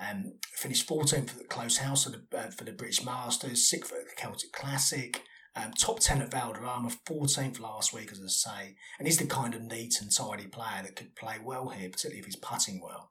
um, 0.00 0.34
finished 0.54 0.88
14th 0.88 1.30
for 1.30 1.38
the 1.38 1.44
close 1.44 1.78
house 1.78 2.04
the, 2.04 2.22
uh, 2.36 2.50
for 2.50 2.64
the 2.64 2.72
British 2.72 3.04
Masters, 3.04 3.68
sixth 3.68 3.90
for 3.90 3.96
the 3.96 4.10
Celtic 4.16 4.52
Classic. 4.52 5.22
Um, 5.54 5.72
top 5.72 6.00
10 6.00 6.22
at 6.22 6.30
Valderrama, 6.30 6.90
14th 7.06 7.60
last 7.60 7.92
week, 7.92 8.10
as 8.10 8.20
I 8.22 8.28
say. 8.28 8.76
And 8.98 9.06
he's 9.06 9.18
the 9.18 9.26
kind 9.26 9.54
of 9.54 9.60
neat 9.62 10.00
and 10.00 10.10
tidy 10.10 10.46
player 10.46 10.82
that 10.82 10.96
could 10.96 11.14
play 11.14 11.36
well 11.44 11.68
here, 11.68 11.90
particularly 11.90 12.20
if 12.20 12.24
he's 12.24 12.36
putting 12.36 12.80
well. 12.82 13.10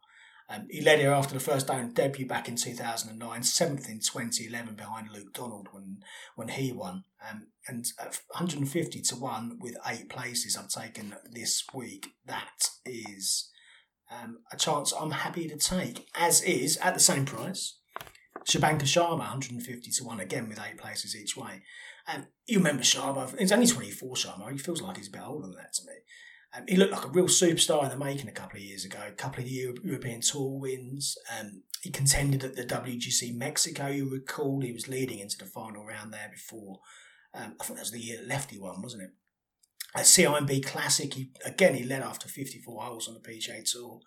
Um, 0.51 0.67
he 0.69 0.81
led 0.81 0.99
here 0.99 1.11
after 1.11 1.33
the 1.33 1.39
first 1.39 1.67
down 1.67 1.93
debut 1.93 2.25
back 2.25 2.49
in 2.49 2.57
2009, 2.57 3.43
seventh 3.43 3.87
in 3.87 3.99
2011 3.99 4.75
behind 4.75 5.09
Luke 5.09 5.33
Donald 5.33 5.69
when 5.71 5.99
when 6.35 6.49
he 6.49 6.73
won. 6.73 7.05
Um, 7.29 7.47
and 7.67 7.85
150 7.97 9.01
to 9.01 9.15
1 9.15 9.59
with 9.61 9.77
eight 9.87 10.09
places 10.09 10.57
I've 10.57 10.67
taken 10.67 11.15
this 11.31 11.63
week. 11.73 12.07
That 12.25 12.69
is 12.85 13.49
um, 14.11 14.39
a 14.51 14.57
chance 14.57 14.91
I'm 14.91 15.11
happy 15.11 15.47
to 15.47 15.57
take, 15.57 16.07
as 16.15 16.41
is 16.41 16.77
at 16.77 16.95
the 16.95 16.99
same 16.99 17.23
price. 17.23 17.77
Shubhankar 18.45 18.81
Sharma, 18.81 19.19
150 19.19 19.91
to 19.91 20.03
1 20.03 20.19
again 20.19 20.49
with 20.49 20.59
eight 20.59 20.77
places 20.77 21.15
each 21.15 21.37
way. 21.37 21.61
And 22.07 22.27
you 22.47 22.57
remember 22.57 22.83
Sharma, 22.83 23.37
he's 23.37 23.51
only 23.51 23.67
24 23.67 24.15
Sharma, 24.15 24.51
he 24.51 24.57
feels 24.57 24.81
like 24.81 24.97
he's 24.97 25.07
a 25.07 25.11
bit 25.11 25.21
older 25.21 25.47
than 25.47 25.55
that 25.57 25.73
to 25.73 25.85
me. 25.85 25.93
Um, 26.53 26.63
he 26.67 26.75
looked 26.75 26.91
like 26.91 27.05
a 27.05 27.09
real 27.09 27.25
superstar 27.25 27.83
in 27.83 27.89
the 27.89 28.03
making 28.03 28.27
a 28.27 28.33
couple 28.33 28.57
of 28.57 28.63
years 28.63 28.83
ago. 28.83 28.99
A 29.07 29.11
couple 29.11 29.41
of 29.41 29.49
European 29.49 30.19
Tour 30.19 30.59
wins. 30.59 31.17
Um, 31.39 31.63
he 31.81 31.89
contended 31.89 32.43
at 32.43 32.55
the 32.55 32.65
WGC 32.65 33.33
Mexico. 33.35 33.87
You 33.87 34.09
recall 34.09 34.59
he 34.59 34.73
was 34.73 34.89
leading 34.89 35.19
into 35.19 35.37
the 35.37 35.45
final 35.45 35.85
round 35.85 36.11
there 36.11 36.29
before. 36.29 36.79
Um, 37.33 37.55
I 37.59 37.63
think 37.63 37.77
that 37.77 37.83
was 37.83 37.91
the 37.91 37.99
year 37.99 38.19
Lefty 38.25 38.59
won, 38.59 38.81
wasn't 38.81 39.03
it? 39.03 39.11
At 39.95 40.03
CIMB 40.03 40.65
Classic, 40.65 41.13
he 41.13 41.31
again 41.45 41.75
he 41.75 41.83
led 41.83 42.01
after 42.01 42.27
54 42.27 42.83
holes 42.83 43.07
on 43.07 43.13
the 43.13 43.19
PGA 43.19 43.63
Tour 43.69 43.99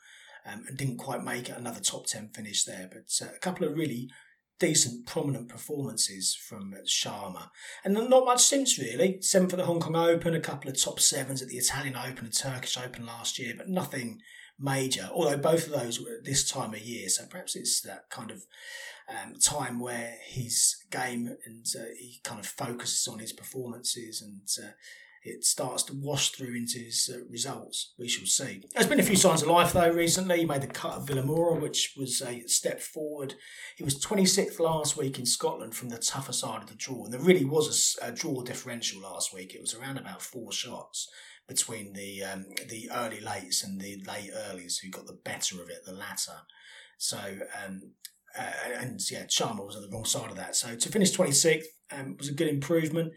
um, 0.47 0.65
and 0.69 0.77
didn't 0.77 0.99
quite 0.99 1.23
make 1.23 1.49
it. 1.49 1.57
Another 1.57 1.81
top 1.81 2.07
10 2.07 2.31
finish 2.35 2.65
there, 2.65 2.91
but 2.91 3.27
uh, 3.27 3.31
a 3.35 3.39
couple 3.39 3.67
of 3.67 3.75
really 3.75 4.11
decent, 4.59 5.07
prominent 5.07 5.49
performances 5.49 6.35
from 6.35 6.75
Sharma. 6.87 7.51
And 7.85 7.95
not 7.95 8.25
much 8.25 8.43
since, 8.43 8.79
really. 8.79 9.21
Seventh 9.21 9.51
for 9.51 9.57
the 9.57 9.67
Hong 9.67 9.81
Kong 9.81 9.97
Open, 9.97 10.35
a 10.35 10.41
couple 10.41 10.71
of 10.71 10.81
top 10.81 11.01
sevens 11.01 11.43
at 11.43 11.49
the 11.49 11.57
Italian 11.57 11.97
Open 11.97 12.27
and 12.27 12.37
Turkish 12.37 12.79
Open 12.79 13.07
last 13.07 13.39
year, 13.39 13.55
but 13.57 13.69
nothing 13.69 14.21
major. 14.59 15.09
Although 15.13 15.39
both 15.39 15.67
of 15.67 15.73
those 15.73 16.01
were 16.01 16.17
at 16.19 16.25
this 16.25 16.49
time 16.49 16.75
of 16.75 16.81
year, 16.81 17.09
so 17.09 17.25
perhaps 17.27 17.57
it's 17.57 17.81
that 17.83 18.09
kind 18.11 18.31
of 18.31 18.45
um, 19.09 19.35
time 19.35 19.81
where 19.81 20.15
his 20.25 20.77
game 20.91 21.37
and 21.45 21.67
uh, 21.79 21.85
he 21.99 22.21
kind 22.23 22.41
of 22.41 22.47
focuses 22.47 23.07
on 23.07 23.19
his 23.19 23.33
performances 23.33 24.23
and 24.23 24.49
uh, 24.67 24.73
it 25.25 25.43
starts 25.43 25.83
to 25.85 25.95
wash 25.95 26.31
through 26.31 26.55
into 26.55 26.79
his 26.79 27.11
uh, 27.13 27.25
results. 27.31 27.95
We 27.99 28.09
shall 28.09 28.27
see. 28.27 28.63
There's 28.75 28.87
been 28.87 29.01
a 29.01 29.05
few 29.05 29.17
signs 29.17 29.43
of 29.43 29.49
life 29.49 29.73
though 29.73 29.91
recently. 29.91 30.39
He 30.39 30.45
made 30.45 30.61
the 30.61 30.67
cut 30.67 30.93
of 30.93 31.07
Vilamoura, 31.07 31.61
which 31.61 31.95
was 31.97 32.21
a 32.21 32.47
step 32.47 32.81
forward. 32.81 33.35
He 33.77 33.85
was 33.85 34.05
26th 34.05 34.61
last 34.61 34.97
week 34.97 35.19
in 35.19 35.25
Scotland 35.25 35.75
from 35.75 35.89
the 35.89 35.99
tougher 35.99 36.33
side 36.33 36.63
of 36.63 36.69
the 36.69 36.77
draw, 36.77 37.05
and 37.05 37.13
there 37.13 37.21
really 37.21 37.45
was 37.45 37.97
a, 38.03 38.09
a 38.09 38.13
draw 38.13 38.43
differential 38.43 39.01
last 39.01 39.33
week. 39.33 39.55
It 39.55 39.63
was 39.63 39.75
around 39.75 39.97
about 39.97 40.21
four 40.21 40.53
shots 40.53 41.09
between 41.49 41.95
the 41.95 42.23
um, 42.23 42.45
the 42.69 42.91
early 42.95 43.21
lates 43.21 43.65
and 43.65 43.81
the 43.81 44.03
late 44.07 44.31
earlies 44.51 44.77
who 44.83 44.91
got 44.91 45.07
the 45.07 45.19
better 45.25 45.63
of 45.63 45.71
it, 45.71 45.85
the 45.87 45.93
latter. 45.93 46.43
So 46.99 47.19
um, 47.65 47.93
uh, 48.39 48.53
and 48.79 49.01
yeah, 49.11 49.25
Sharma 49.25 49.65
was 49.65 49.77
on 49.77 49.83
the 49.83 49.91
wrong 49.91 50.05
side 50.05 50.31
of 50.31 50.37
that. 50.37 50.57
So 50.57 50.75
to 50.75 50.89
finish 50.89 51.17
26th 51.17 51.65
um, 51.93 52.17
was 52.19 52.29
a 52.29 52.35
good 52.35 52.49
improvement. 52.49 53.13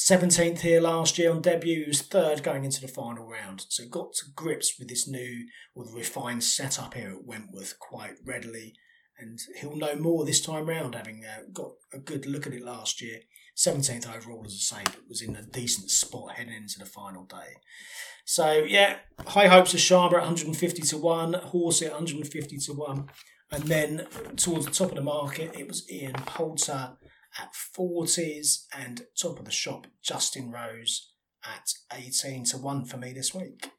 17th 0.00 0.60
here 0.60 0.80
last 0.80 1.18
year 1.18 1.30
on 1.30 1.42
debut. 1.42 1.82
He 1.82 1.88
was 1.88 2.00
third 2.00 2.42
going 2.42 2.64
into 2.64 2.80
the 2.80 2.88
final 2.88 3.26
round. 3.26 3.66
So 3.68 3.84
got 3.86 4.14
to 4.14 4.30
grips 4.34 4.78
with 4.78 4.88
this 4.88 5.06
new 5.06 5.46
or 5.74 5.84
the 5.84 5.92
refined 5.92 6.42
setup 6.42 6.94
here 6.94 7.10
at 7.10 7.26
Wentworth 7.26 7.78
quite 7.78 8.14
readily. 8.24 8.74
And 9.18 9.38
he'll 9.60 9.76
know 9.76 9.96
more 9.96 10.24
this 10.24 10.40
time 10.40 10.66
round, 10.66 10.94
having 10.94 11.22
uh, 11.26 11.42
got 11.52 11.72
a 11.92 11.98
good 11.98 12.24
look 12.24 12.46
at 12.46 12.54
it 12.54 12.64
last 12.64 13.02
year. 13.02 13.18
17th 13.58 14.16
overall, 14.16 14.42
as 14.46 14.54
I 14.72 14.78
say, 14.78 14.84
but 14.84 15.06
was 15.06 15.20
in 15.20 15.36
a 15.36 15.42
decent 15.42 15.90
spot 15.90 16.32
heading 16.32 16.54
into 16.54 16.78
the 16.78 16.86
final 16.86 17.24
day. 17.24 17.56
So, 18.24 18.64
yeah, 18.66 19.00
high 19.26 19.48
hopes 19.48 19.74
of 19.74 19.80
Sharma 19.80 20.14
at 20.14 20.22
150 20.22 20.80
to 20.80 20.96
1, 20.96 21.34
Horsey 21.34 21.84
at 21.84 21.92
150 21.92 22.56
to 22.56 22.72
1. 22.72 23.06
And 23.52 23.64
then 23.64 24.06
towards 24.36 24.64
the 24.64 24.72
top 24.72 24.90
of 24.90 24.94
the 24.94 25.02
market, 25.02 25.54
it 25.54 25.68
was 25.68 25.90
Ian 25.92 26.14
Poulter 26.14 26.92
at 27.38 27.52
40s 27.52 28.66
and 28.76 29.02
top 29.20 29.38
of 29.38 29.44
the 29.44 29.50
shop, 29.50 29.86
Justin 30.02 30.50
Rose 30.50 31.12
at 31.44 31.72
18 31.92 32.44
to 32.46 32.58
1 32.58 32.84
for 32.84 32.96
me 32.96 33.12
this 33.12 33.34
week. 33.34 33.70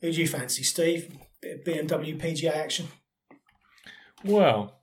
Who 0.00 0.12
do 0.12 0.20
you 0.20 0.28
fancy, 0.28 0.62
Steve? 0.62 1.16
BMW 1.42 2.20
PGA 2.20 2.54
action? 2.54 2.88
Well, 4.24 4.80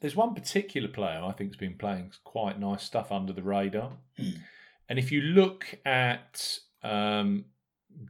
there's 0.00 0.16
one 0.16 0.34
particular 0.34 0.88
player 0.88 1.22
I 1.24 1.32
think 1.32 1.50
has 1.50 1.56
been 1.56 1.76
playing 1.78 2.12
quite 2.24 2.60
nice 2.60 2.84
stuff 2.84 3.10
under 3.10 3.32
the 3.32 3.42
radar. 3.42 3.92
Hmm. 4.16 4.30
And 4.88 4.98
if 4.98 5.10
you 5.10 5.20
look 5.20 5.78
at 5.84 6.58
um, 6.82 7.46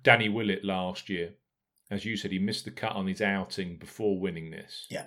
Danny 0.02 0.28
Willett 0.28 0.64
last 0.64 1.08
year, 1.08 1.34
as 1.90 2.04
you 2.04 2.16
said, 2.16 2.32
he 2.32 2.38
missed 2.38 2.64
the 2.64 2.70
cut 2.70 2.92
on 2.92 3.06
his 3.06 3.22
outing 3.22 3.78
before 3.78 4.18
winning 4.18 4.50
this. 4.50 4.86
Yeah. 4.90 5.06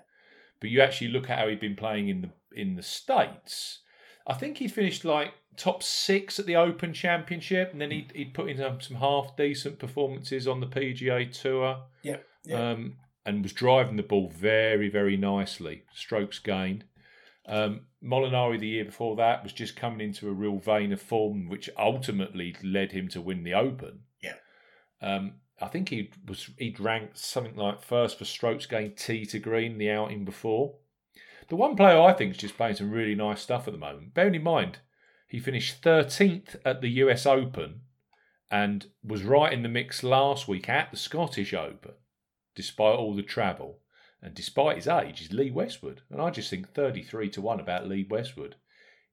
But 0.59 0.69
you 0.69 0.81
actually 0.81 1.09
look 1.09 1.29
at 1.29 1.39
how 1.39 1.47
he'd 1.47 1.59
been 1.59 1.75
playing 1.75 2.09
in 2.09 2.21
the 2.21 2.31
in 2.51 2.75
the 2.75 2.83
states. 2.83 3.79
I 4.27 4.33
think 4.33 4.57
he 4.57 4.67
finished 4.67 5.05
like 5.05 5.33
top 5.57 5.83
six 5.83 6.39
at 6.39 6.45
the 6.45 6.55
Open 6.55 6.93
Championship, 6.93 7.71
and 7.71 7.81
then 7.81 7.91
he'd, 7.91 8.11
he'd 8.15 8.33
put 8.33 8.49
in 8.49 8.57
some, 8.57 8.81
some 8.81 8.97
half 8.97 9.35
decent 9.35 9.79
performances 9.79 10.47
on 10.47 10.59
the 10.59 10.67
PGA 10.67 11.31
Tour. 11.31 11.83
Yeah. 12.03 12.17
yeah. 12.45 12.71
Um, 12.71 12.95
and 13.25 13.43
was 13.43 13.53
driving 13.53 13.95
the 13.95 14.03
ball 14.03 14.31
very, 14.35 14.89
very 14.89 15.17
nicely. 15.17 15.83
Strokes 15.93 16.39
gained. 16.39 16.85
Um, 17.45 17.81
Molinari 18.03 18.59
the 18.59 18.67
year 18.67 18.85
before 18.85 19.15
that 19.17 19.43
was 19.43 19.53
just 19.53 19.75
coming 19.75 20.01
into 20.01 20.29
a 20.29 20.33
real 20.33 20.57
vein 20.57 20.93
of 20.93 21.01
form, 21.01 21.49
which 21.49 21.69
ultimately 21.77 22.55
led 22.63 22.91
him 22.91 23.07
to 23.09 23.21
win 23.21 23.43
the 23.43 23.53
Open. 23.53 24.01
Yeah. 24.21 24.35
Um, 25.01 25.33
I 25.61 25.67
think 25.67 25.89
he 25.89 26.11
was 26.27 26.49
he'd 26.57 26.79
ranked 26.79 27.17
something 27.17 27.55
like 27.55 27.83
first 27.83 28.17
for 28.17 28.25
strokes 28.25 28.65
gained 28.65 28.97
tee 28.97 29.25
to 29.25 29.39
green 29.39 29.77
the 29.77 29.91
outing 29.91 30.25
before. 30.25 30.75
The 31.49 31.55
one 31.55 31.75
player 31.75 31.99
I 31.99 32.13
think 32.13 32.31
is 32.31 32.37
just 32.37 32.57
playing 32.57 32.75
some 32.75 32.91
really 32.91 33.15
nice 33.15 33.41
stuff 33.41 33.67
at 33.67 33.73
the 33.73 33.79
moment. 33.79 34.13
Bearing 34.13 34.35
in 34.35 34.43
mind, 34.43 34.79
he 35.27 35.39
finished 35.39 35.81
13th 35.81 36.55
at 36.63 36.81
the 36.81 36.89
US 36.89 37.25
Open 37.25 37.81
and 38.51 38.87
was 39.03 39.23
right 39.23 39.51
in 39.51 39.63
the 39.63 39.69
mix 39.69 40.03
last 40.03 40.47
week 40.47 40.69
at 40.69 40.91
the 40.91 40.97
Scottish 40.97 41.53
Open, 41.53 41.93
despite 42.55 42.95
all 42.95 43.15
the 43.15 43.23
travel. 43.23 43.79
And 44.21 44.35
despite 44.35 44.75
his 44.75 44.87
age, 44.87 45.21
is 45.21 45.31
Lee 45.31 45.49
Westwood. 45.49 46.01
And 46.11 46.21
I 46.21 46.29
just 46.29 46.49
think 46.49 46.73
33 46.73 47.29
to 47.31 47.41
1 47.41 47.59
about 47.59 47.87
Lee 47.87 48.05
Westwood 48.07 48.55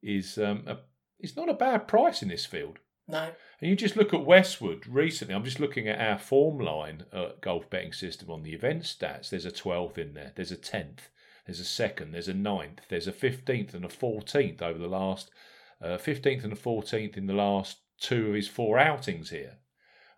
is 0.03 0.37
um, 0.37 0.65
a, 0.67 0.79
it's 1.19 1.37
not 1.37 1.49
a 1.49 1.55
bad 1.55 1.89
price 1.89 2.23
in 2.23 2.29
this 2.29 2.45
field. 2.45 2.79
No. 3.09 3.31
And 3.61 3.71
you 3.71 3.77
just 3.77 3.97
look 3.97 4.13
at 4.13 4.27
Westwood 4.27 4.87
recently. 4.87 5.35
I'm 5.35 5.45
just 5.45 5.61
looking 5.61 5.89
at 5.89 6.01
our 6.01 6.19
form 6.19 6.59
line 6.59 7.05
uh, 7.13 7.31
golf 7.41 7.71
betting 7.71 7.93
system 7.93 8.31
on 8.31 8.43
the 8.43 8.53
event 8.53 8.83
stats. 8.83 9.31
There's 9.31 9.47
a 9.47 9.51
12th 9.51 9.97
in 9.97 10.15
there. 10.15 10.33
There's 10.35 10.53
a 10.53 10.57
10th. 10.57 11.09
There's 11.47 11.61
a 11.61 11.65
second. 11.65 12.13
There's 12.13 12.29
a 12.29 12.35
ninth. 12.35 12.83
There's 12.89 13.07
a 13.07 13.13
15th 13.13 13.73
and 13.73 13.85
a 13.85 13.89
14th 13.89 14.61
over 14.63 14.79
the 14.79 14.89
last 14.89 15.31
uh, 15.81 15.97
15th 15.97 16.45
and 16.45 16.53
a 16.53 16.57
14th 16.57 17.17
in 17.17 17.27
the 17.27 17.33
last 17.33 17.79
two 17.99 18.29
of 18.29 18.35
his 18.35 18.49
four 18.49 18.79
outings 18.79 19.31
here. 19.31 19.59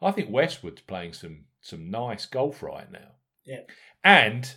I 0.00 0.10
think 0.10 0.30
Westwood's 0.30 0.82
playing 0.82 1.12
some 1.12 1.44
some 1.60 1.90
nice 1.90 2.24
golf 2.24 2.62
right 2.62 2.90
now. 2.90 3.16
Yeah. 3.44 3.62
And 4.04 4.54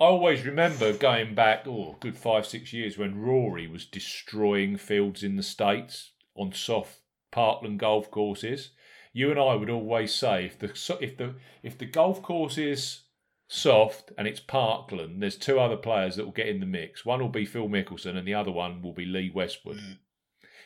I 0.00 0.04
always 0.04 0.46
remember 0.46 0.92
going 0.92 1.34
back, 1.34 1.66
oh, 1.66 1.96
good 2.00 2.16
five, 2.16 2.46
six 2.46 2.72
years 2.72 2.96
when 2.96 3.20
Rory 3.20 3.66
was 3.66 3.84
destroying 3.84 4.76
fields 4.76 5.22
in 5.22 5.36
the 5.36 5.42
States 5.42 6.12
on 6.34 6.52
soft 6.52 7.00
parkland 7.30 7.78
golf 7.78 8.10
courses. 8.10 8.70
You 9.12 9.30
and 9.30 9.38
I 9.38 9.54
would 9.54 9.70
always 9.70 10.14
say 10.14 10.46
if 10.46 10.58
the 10.58 10.68
if 11.00 11.16
the 11.16 11.34
if 11.62 11.76
the 11.76 11.86
golf 11.86 12.22
courses 12.22 13.02
soft, 13.48 14.12
and 14.16 14.28
it's 14.28 14.40
Parkland, 14.40 15.22
there's 15.22 15.36
two 15.36 15.58
other 15.58 15.76
players 15.76 16.16
that 16.16 16.24
will 16.24 16.32
get 16.32 16.48
in 16.48 16.60
the 16.60 16.66
mix. 16.66 17.04
One 17.04 17.20
will 17.20 17.28
be 17.28 17.44
Phil 17.46 17.68
Mickelson, 17.68 18.16
and 18.16 18.28
the 18.28 18.34
other 18.34 18.52
one 18.52 18.82
will 18.82 18.92
be 18.92 19.04
Lee 19.06 19.30
Westwood. 19.34 19.78
Mm. 19.78 19.96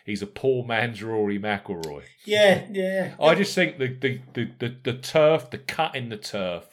He's 0.04 0.20
a 0.22 0.26
poor 0.26 0.66
man's 0.66 1.00
Rory 1.02 1.38
McIlroy. 1.38 2.02
Yeah, 2.24 2.66
yeah. 2.70 3.14
I 3.20 3.36
just 3.36 3.54
think 3.54 3.78
the, 3.78 3.86
the, 3.86 4.20
the, 4.34 4.50
the, 4.58 4.76
the 4.82 4.98
turf, 4.98 5.50
the 5.50 5.58
cut 5.58 5.94
in 5.94 6.08
the 6.08 6.16
turf, 6.16 6.64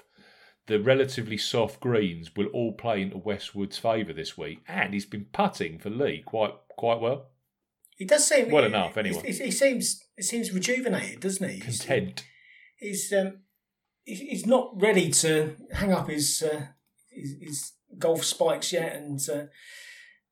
the 0.66 0.80
relatively 0.80 1.38
soft 1.38 1.80
greens 1.80 2.36
will 2.36 2.48
all 2.48 2.74
play 2.74 3.02
into 3.04 3.18
Westwood's 3.20 3.78
favour 3.78 4.14
this 4.14 4.36
week, 4.38 4.60
and 4.68 4.94
he's 4.96 5.06
been 5.06 5.28
putting 5.32 5.78
for 5.78 5.90
Lee 5.92 6.24
quite 6.26 6.54
quite 6.78 7.00
well. 7.00 7.28
He 7.98 8.06
does 8.06 8.26
seem 8.26 8.50
Well 8.50 8.64
he- 8.64 8.70
enough, 8.70 8.98
anyway. 8.98 9.22
He, 9.32 9.34
he 9.46 9.52
seems 9.52 10.04
he 10.16 10.24
seems 10.24 10.52
rejuvenated, 10.52 11.20
doesn't 11.20 11.48
he? 11.48 11.56
He's- 11.60 11.80
Content. 11.86 12.24
He's 12.78 13.12
um, 13.14 13.42
he's, 14.18 14.46
not 14.46 14.72
ready 14.82 15.10
to 15.12 15.56
hang 15.74 15.94
up 15.94 16.10
his 16.10 16.42
uh, 16.44 16.68
his, 17.10 17.36
his 17.42 17.72
golf 17.98 18.24
spikes 18.24 18.74
yet 18.74 18.96
and. 18.96 19.20
Uh, 19.32 19.46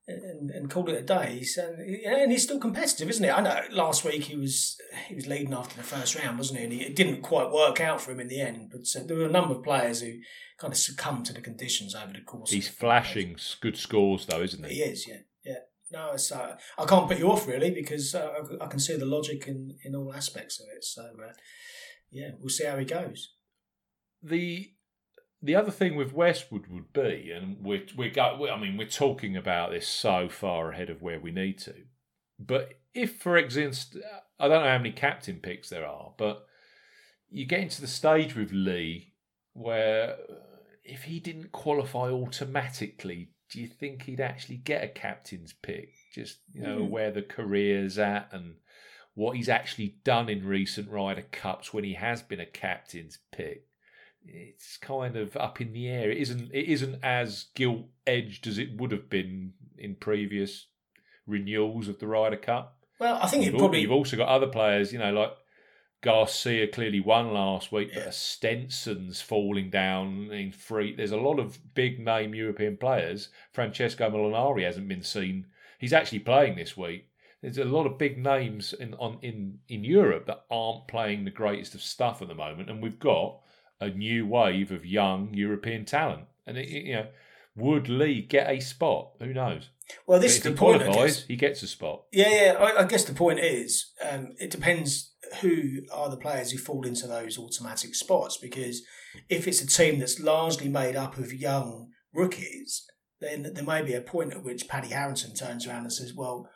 and, 0.08 0.50
and 0.50 0.70
call 0.70 0.88
it 0.88 0.96
a 0.98 1.02
day. 1.02 1.36
He's, 1.38 1.58
um, 1.58 1.74
and 1.78 2.32
he's 2.32 2.44
still 2.44 2.58
competitive, 2.58 3.10
isn't 3.10 3.24
he? 3.24 3.30
I 3.30 3.42
know 3.42 3.60
last 3.70 4.04
week 4.04 4.24
he 4.24 4.36
was 4.36 4.76
he 5.06 5.14
was 5.14 5.26
leading 5.26 5.52
after 5.52 5.76
the 5.76 5.82
first 5.82 6.18
round, 6.18 6.38
wasn't 6.38 6.60
he? 6.60 6.64
And 6.64 6.72
he, 6.72 6.80
it 6.82 6.96
didn't 6.96 7.20
quite 7.20 7.50
work 7.50 7.80
out 7.80 8.00
for 8.00 8.12
him 8.12 8.20
in 8.20 8.28
the 8.28 8.40
end. 8.40 8.70
But 8.72 8.86
uh, 8.96 9.04
there 9.06 9.18
were 9.18 9.26
a 9.26 9.30
number 9.30 9.54
of 9.54 9.62
players 9.62 10.00
who 10.00 10.14
kind 10.58 10.72
of 10.72 10.78
succumbed 10.78 11.26
to 11.26 11.32
the 11.34 11.42
conditions 11.42 11.94
over 11.94 12.12
the 12.12 12.22
course. 12.22 12.50
He's 12.50 12.68
flashing 12.68 13.36
good 13.60 13.76
scores 13.76 14.24
though, 14.26 14.42
isn't 14.42 14.64
He 14.66 14.76
he? 14.76 14.80
is, 14.80 15.06
yeah, 15.06 15.18
yeah. 15.44 15.58
No, 15.92 16.12
it's, 16.12 16.32
uh, 16.32 16.56
I 16.78 16.84
can't 16.84 17.08
put 17.08 17.18
you 17.18 17.30
off 17.30 17.46
really 17.46 17.70
because 17.70 18.14
uh, 18.14 18.30
I, 18.60 18.64
I 18.64 18.66
can 18.68 18.80
see 18.80 18.96
the 18.96 19.06
logic 19.06 19.46
in, 19.46 19.76
in 19.84 19.94
all 19.94 20.14
aspects 20.14 20.60
of 20.60 20.66
it. 20.74 20.84
So, 20.84 21.02
uh, 21.02 21.32
yeah, 22.10 22.30
we'll 22.38 22.48
see 22.48 22.64
how 22.66 22.78
he 22.78 22.84
goes. 22.84 23.34
The 24.22 24.70
the 25.40 25.54
other 25.54 25.70
thing 25.70 25.94
with 25.94 26.12
Westwood 26.12 26.66
would 26.66 26.92
be, 26.92 27.30
and 27.30 27.64
we're 27.64 27.86
we're 27.96 28.10
go, 28.10 28.48
I 28.50 28.58
mean, 28.60 28.76
we're 28.76 28.88
talking 28.88 29.36
about 29.36 29.70
this 29.70 29.86
so 29.86 30.28
far 30.28 30.72
ahead 30.72 30.90
of 30.90 31.00
where 31.02 31.20
we 31.20 31.30
need 31.30 31.58
to. 31.60 31.74
But 32.38 32.74
if, 32.94 33.16
for 33.20 33.36
example, 33.36 34.00
I 34.38 34.48
don't 34.48 34.62
know 34.64 34.70
how 34.70 34.78
many 34.78 34.92
captain 34.92 35.36
picks 35.36 35.68
there 35.68 35.86
are, 35.86 36.12
but 36.16 36.44
you 37.30 37.44
get 37.46 37.60
into 37.60 37.80
the 37.80 37.86
stage 37.86 38.34
with 38.34 38.52
Lee 38.52 39.12
where 39.52 40.16
if 40.84 41.02
he 41.04 41.20
didn't 41.20 41.52
qualify 41.52 42.08
automatically, 42.10 43.30
do 43.50 43.60
you 43.60 43.66
think 43.68 44.02
he'd 44.02 44.20
actually 44.20 44.56
get 44.56 44.84
a 44.84 44.88
captain's 44.88 45.52
pick? 45.52 45.90
Just 46.14 46.38
you 46.52 46.62
know 46.62 46.80
Mhm. 46.80 46.90
where 46.90 47.10
the 47.10 47.22
career's 47.22 47.98
at 47.98 48.32
and 48.32 48.56
what 49.14 49.36
he's 49.36 49.48
actually 49.48 49.98
done 50.04 50.28
in 50.28 50.44
recent 50.46 50.88
Ryder 50.88 51.26
Cups 51.30 51.72
when 51.74 51.84
he 51.84 51.94
has 51.94 52.22
been 52.22 52.40
a 52.40 52.46
captain's 52.46 53.18
pick 53.32 53.67
it's 54.30 54.76
kind 54.76 55.16
of 55.16 55.36
up 55.36 55.60
in 55.60 55.72
the 55.72 55.88
air. 55.88 56.10
It 56.10 56.18
isn't. 56.18 56.50
It 56.52 56.66
isn't 56.68 56.98
as 57.02 57.46
gilt 57.54 57.86
edged 58.06 58.46
as 58.46 58.58
it 58.58 58.76
would 58.76 58.92
have 58.92 59.08
been 59.10 59.52
in 59.76 59.94
previous 59.96 60.66
renewals 61.26 61.88
of 61.88 61.98
the 61.98 62.06
Ryder 62.06 62.36
Cup. 62.36 62.76
Well, 62.98 63.18
I 63.22 63.28
think 63.28 63.44
You've, 63.44 63.54
it 63.54 63.58
probably. 63.58 63.80
you've 63.82 63.92
also 63.92 64.16
got 64.16 64.28
other 64.28 64.48
players, 64.48 64.92
you 64.92 64.98
know, 64.98 65.12
like 65.12 65.30
Garcia 66.00 66.66
clearly 66.68 67.00
won 67.00 67.32
last 67.32 67.70
week, 67.72 67.90
Yeah. 67.92 68.04
but 68.06 68.14
Stenson's 68.14 69.20
falling 69.20 69.70
down 69.70 70.30
in 70.32 70.52
free. 70.52 70.94
There's 70.94 71.12
a 71.12 71.16
lot 71.16 71.38
of 71.38 71.74
big 71.74 71.98
name 72.00 72.34
European 72.34 72.76
players. 72.76 73.28
Francesco 73.52 74.10
Molinari 74.10 74.64
hasn't 74.64 74.88
been 74.88 75.02
seen. 75.02 75.46
He's 75.78 75.92
actually 75.92 76.20
playing 76.20 76.56
this 76.56 76.76
week. 76.76 77.08
There's 77.42 77.58
a 77.58 77.64
lot 77.64 77.86
of 77.86 77.98
big 77.98 78.18
names 78.18 78.72
in 78.72 78.94
on 78.94 79.18
in 79.22 79.60
in 79.68 79.84
Europe 79.84 80.26
that 80.26 80.44
aren't 80.50 80.88
playing 80.88 81.24
the 81.24 81.30
greatest 81.30 81.74
of 81.74 81.82
stuff 81.82 82.20
at 82.20 82.26
the 82.28 82.34
moment, 82.34 82.68
and 82.68 82.82
we've 82.82 82.98
got 82.98 83.40
a 83.80 83.90
new 83.90 84.26
wave 84.26 84.70
of 84.70 84.84
young 84.84 85.32
European 85.34 85.84
talent. 85.84 86.24
And 86.46 86.56
it, 86.56 86.68
you 86.68 86.94
know, 86.94 87.06
would 87.56 87.88
Lee 87.88 88.22
get 88.22 88.50
a 88.50 88.60
spot? 88.60 89.12
Who 89.20 89.32
knows? 89.32 89.70
well, 90.06 90.18
But 90.18 90.22
this 90.22 90.36
is 90.36 90.42
the 90.42 90.50
he 90.50 90.56
point. 90.56 90.82
Qualifies, 90.82 91.24
he 91.24 91.36
gets 91.36 91.62
a 91.62 91.66
spot. 91.66 92.04
Yeah, 92.12 92.28
yeah. 92.30 92.52
I, 92.58 92.82
I 92.82 92.84
guess 92.84 93.04
the 93.04 93.14
point 93.14 93.40
is, 93.40 93.92
um, 94.08 94.34
it 94.38 94.50
depends 94.50 95.12
who 95.40 95.82
are 95.92 96.08
the 96.08 96.16
players 96.16 96.50
who 96.50 96.58
fall 96.58 96.86
into 96.86 97.06
those 97.06 97.38
automatic 97.38 97.94
spots. 97.94 98.36
Because 98.36 98.82
if 99.28 99.46
it's 99.46 99.62
a 99.62 99.66
team 99.66 99.98
that's 99.98 100.20
largely 100.20 100.68
made 100.68 100.96
up 100.96 101.18
of 101.18 101.32
young 101.32 101.88
rookies, 102.12 102.84
then 103.20 103.50
there 103.54 103.64
may 103.64 103.82
be 103.82 103.94
a 103.94 104.00
point 104.00 104.32
at 104.32 104.44
which 104.44 104.68
Paddy 104.68 104.88
Harrington 104.88 105.34
turns 105.34 105.66
around 105.66 105.82
and 105.82 105.92
says, 105.92 106.14
"Well, 106.14 106.48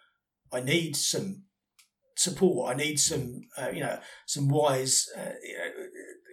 I 0.53 0.61
need 0.61 0.95
some 0.97 1.45
support. 2.17 2.71
I 2.71 2.77
need 2.77 3.01
some, 3.01 3.43
uh, 3.57 3.71
you 3.73 3.81
know, 3.81 3.99
some 4.27 4.49
wise, 4.49 5.09
uh, 5.17 5.31
you 5.43 5.59
know, 5.59 5.71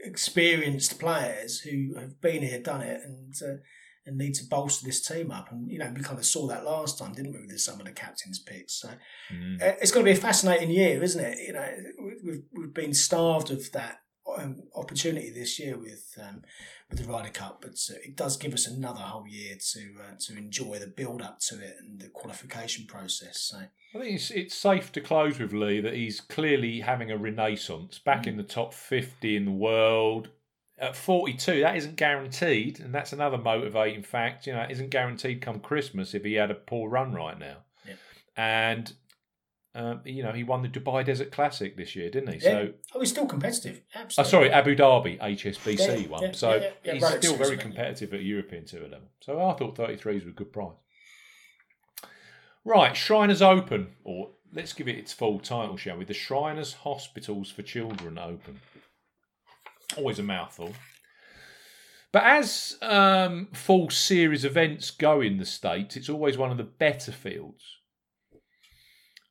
experienced 0.03 0.99
players 0.99 1.59
who 1.59 1.95
have 1.99 2.19
been 2.21 2.41
here, 2.43 2.59
done 2.61 2.81
it, 2.81 3.01
and." 3.03 3.33
Uh, 3.41 3.57
and 4.05 4.17
need 4.17 4.33
to 4.33 4.45
bolster 4.49 4.85
this 4.87 5.05
team 5.05 5.29
up, 5.29 5.51
and 5.51 5.69
you 5.69 5.77
know 5.77 5.91
we 5.95 6.01
kind 6.01 6.17
of 6.17 6.25
saw 6.25 6.47
that 6.47 6.63
last 6.65 6.97
time, 6.97 7.13
didn't 7.13 7.33
we, 7.33 7.45
with 7.45 7.59
some 7.61 7.79
of 7.79 7.85
the 7.85 7.91
captains' 7.91 8.39
picks? 8.39 8.73
So 8.81 8.89
Mm. 9.31 9.61
uh, 9.61 9.75
it's 9.81 9.91
going 9.91 10.03
to 10.03 10.11
be 10.11 10.17
a 10.17 10.21
fascinating 10.21 10.71
year, 10.71 11.03
isn't 11.03 11.23
it? 11.23 11.37
You 11.45 11.53
know, 11.53 11.69
we- 12.01 12.19
we've 12.23 12.43
we've 12.53 12.73
been 12.73 12.93
starved 12.93 13.51
of 13.51 13.71
that 13.73 13.99
um, 14.37 14.63
opportunity 14.73 15.29
this 15.29 15.59
year 15.59 15.77
with 15.77 16.17
um, 16.19 16.41
with 16.89 16.99
the 16.99 17.11
Ryder 17.11 17.29
Cup, 17.29 17.59
but 17.61 17.79
it 18.03 18.15
does 18.15 18.37
give 18.37 18.53
us 18.53 18.67
another 18.67 19.01
whole 19.01 19.27
year 19.27 19.55
to 19.73 19.79
uh, 20.01 20.15
to 20.19 20.37
enjoy 20.37 20.79
the 20.79 20.87
build 20.87 21.21
up 21.21 21.39
to 21.41 21.59
it 21.59 21.77
and 21.79 21.99
the 21.99 22.07
qualification 22.07 22.85
process. 22.87 23.39
So 23.41 23.57
I 23.57 23.99
think 23.99 24.15
it's 24.15 24.31
it's 24.31 24.55
safe 24.55 24.91
to 24.93 25.01
close 25.01 25.39
with 25.39 25.53
Lee 25.53 25.81
that 25.81 25.93
he's 25.93 26.21
clearly 26.21 26.79
having 26.81 27.11
a 27.11 27.17
renaissance, 27.17 27.99
back 27.99 28.25
in 28.27 28.37
the 28.37 28.43
top 28.43 28.73
fifty 28.73 29.35
in 29.35 29.45
the 29.45 29.51
world. 29.51 30.29
At 30.79 30.95
forty 30.95 31.33
two, 31.33 31.59
that 31.59 31.75
isn't 31.75 31.97
guaranteed, 31.97 32.79
and 32.79 32.95
that's 32.95 33.13
another 33.13 33.37
motivating 33.37 34.01
fact. 34.01 34.47
You 34.47 34.53
know, 34.53 34.61
it 34.61 34.71
isn't 34.71 34.89
guaranteed 34.89 35.41
come 35.41 35.59
Christmas 35.59 36.13
if 36.13 36.23
he 36.23 36.33
had 36.33 36.51
a 36.51 36.55
poor 36.55 36.89
run 36.89 37.13
right 37.13 37.37
now. 37.37 37.57
Yeah. 37.85 37.95
And 38.37 38.93
um, 39.79 40.01
you 40.03 40.23
know, 40.23 40.33
he 40.33 40.43
won 40.43 40.61
the 40.61 40.67
Dubai 40.67 41.05
Desert 41.05 41.31
Classic 41.31 41.77
this 41.77 41.95
year, 41.95 42.09
didn't 42.09 42.33
he? 42.33 42.39
yeah, 42.45 42.51
So 42.51 42.69
oh, 42.95 42.99
he's 42.99 43.09
still 43.09 43.25
competitive. 43.25 43.81
Absolutely. 43.95 44.27
Oh, 44.27 44.31
sorry, 44.31 44.51
Abu 44.51 44.75
Dhabi 44.75 45.17
HSBC 45.19 46.03
Yeah, 46.03 46.07
one. 46.09 46.23
yeah, 46.23 46.31
so 46.33 46.71
he's 46.83 47.05
still 47.05 47.37
very 47.37 47.57
competitive 47.57 48.13
at 48.13 48.21
European 48.21 48.65
tour 48.65 48.81
level. 48.83 49.09
So 49.21 49.39
I 49.41 49.53
thought 49.53 49.75
33s 49.77 50.25
were 50.25 50.31
a 50.31 50.33
good 50.33 50.51
price. 50.51 50.73
Right, 52.65 52.95
Shriners 52.95 53.41
Open, 53.41 53.95
or 54.03 54.31
let's 54.53 54.73
give 54.73 54.89
it 54.89 54.97
its 54.97 55.13
full 55.13 55.39
title, 55.39 55.77
shall 55.77 55.97
we? 55.97 56.03
The 56.03 56.13
Shriners 56.13 56.73
Hospitals 56.73 57.49
for 57.49 57.61
Children 57.61 58.17
Open. 58.17 58.59
Always 59.97 60.19
a 60.19 60.23
mouthful. 60.23 60.73
But 62.11 62.23
as 62.23 62.77
um, 62.81 63.47
fall 63.53 63.89
series 63.89 64.43
events 64.43 64.91
go 64.91 65.21
in 65.21 65.37
the 65.37 65.45
States, 65.45 65.95
it's 65.95 66.09
always 66.09 66.37
one 66.37 66.51
of 66.51 66.57
the 66.57 66.63
better 66.63 67.11
fields. 67.13 67.63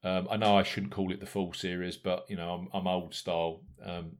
Um, 0.09 0.29
I 0.31 0.37
know 0.37 0.57
I 0.57 0.63
shouldn't 0.63 0.93
call 0.93 1.13
it 1.13 1.21
the 1.21 1.27
fall 1.27 1.53
series, 1.53 1.97
but 1.97 2.25
you 2.29 2.37
know 2.37 2.51
I'm, 2.51 2.69
I'm 2.73 2.87
old 2.87 3.15
style. 3.15 3.61
Um, 3.85 4.13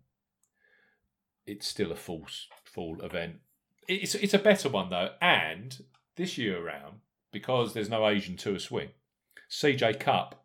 it's 1.47 1.67
still 1.67 1.93
a 1.93 1.97
full 1.97 2.27
full 2.65 3.01
event. 3.03 3.37
It's 3.87 4.15
it's 4.15 4.35
a 4.35 4.39
better 4.39 4.69
one 4.69 4.91
though, 4.91 5.11
and 5.23 5.79
this 6.17 6.37
year 6.37 6.65
around 6.65 6.97
because 7.33 7.73
there's 7.73 7.89
no 7.89 8.07
Asian 8.07 8.37
Tour 8.37 8.59
swing, 8.59 8.91
CJ 9.51 10.01
Cup, 10.01 10.45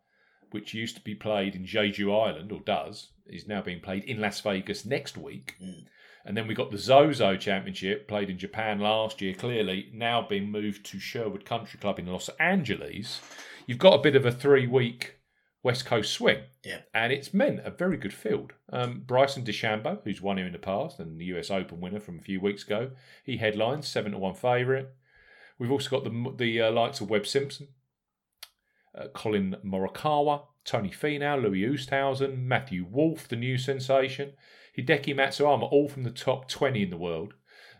which 0.51 0.73
used 0.73 0.95
to 0.95 1.01
be 1.01 1.15
played 1.15 1.55
in 1.55 1.65
Jeju 1.65 2.27
Island 2.27 2.51
or 2.51 2.59
does, 2.61 3.09
is 3.25 3.47
now 3.47 3.61
being 3.61 3.81
played 3.81 4.03
in 4.05 4.21
Las 4.21 4.39
Vegas 4.41 4.85
next 4.85 5.17
week. 5.17 5.55
Mm. 5.61 5.85
And 6.25 6.37
then 6.37 6.47
we 6.47 6.53
got 6.53 6.71
the 6.71 6.77
Zozo 6.77 7.35
Championship 7.35 8.07
played 8.07 8.29
in 8.29 8.37
Japan 8.37 8.79
last 8.79 9.21
year, 9.21 9.33
clearly 9.33 9.89
now 9.93 10.25
being 10.25 10.49
moved 10.49 10.85
to 10.85 10.99
Sherwood 10.99 11.43
Country 11.43 11.79
Club 11.79 11.99
in 11.99 12.05
Los 12.05 12.29
Angeles. 12.39 13.19
You've 13.67 13.77
got 13.77 13.99
a 13.99 14.01
bit 14.01 14.15
of 14.15 14.25
a 14.25 14.31
three 14.31 14.67
week 14.67 15.17
West 15.63 15.85
Coast 15.85 16.11
swing. 16.11 16.43
Yeah. 16.63 16.79
And 16.93 17.13
it's 17.13 17.33
meant 17.33 17.61
a 17.63 17.71
very 17.71 17.95
good 17.95 18.13
field. 18.13 18.51
Um, 18.71 19.03
Bryson 19.05 19.45
DeChambeau, 19.45 19.99
who's 20.03 20.21
won 20.21 20.37
here 20.37 20.45
in 20.45 20.51
the 20.51 20.59
past 20.59 20.99
and 20.99 21.19
the 21.19 21.25
US 21.25 21.49
Open 21.49 21.79
winner 21.79 22.01
from 22.01 22.19
a 22.19 22.21
few 22.21 22.41
weeks 22.41 22.63
ago, 22.63 22.91
he 23.23 23.37
headlines, 23.37 23.87
7 23.87 24.11
to 24.11 24.17
1 24.17 24.35
favourite. 24.35 24.87
We've 25.57 25.71
also 25.71 25.89
got 25.89 26.03
the, 26.03 26.33
the 26.35 26.61
uh, 26.61 26.71
likes 26.71 26.99
of 26.99 27.09
Webb 27.09 27.25
Simpson, 27.25 27.69
uh, 28.97 29.07
Collin 29.13 29.55
Morikawa, 29.63 30.43
Tony 30.65 30.89
Finau, 30.89 31.41
Louis 31.41 31.61
Oosthuizen, 31.61 32.43
Matthew 32.43 32.85
Wolff, 32.89 33.27
the 33.27 33.35
new 33.37 33.57
sensation, 33.57 34.33
Hideki 34.77 35.15
Matsuyama, 35.15 35.71
all 35.71 35.87
from 35.87 36.03
the 36.03 36.11
top 36.11 36.49
20 36.49 36.83
in 36.83 36.89
the 36.89 36.97
world. 36.97 37.33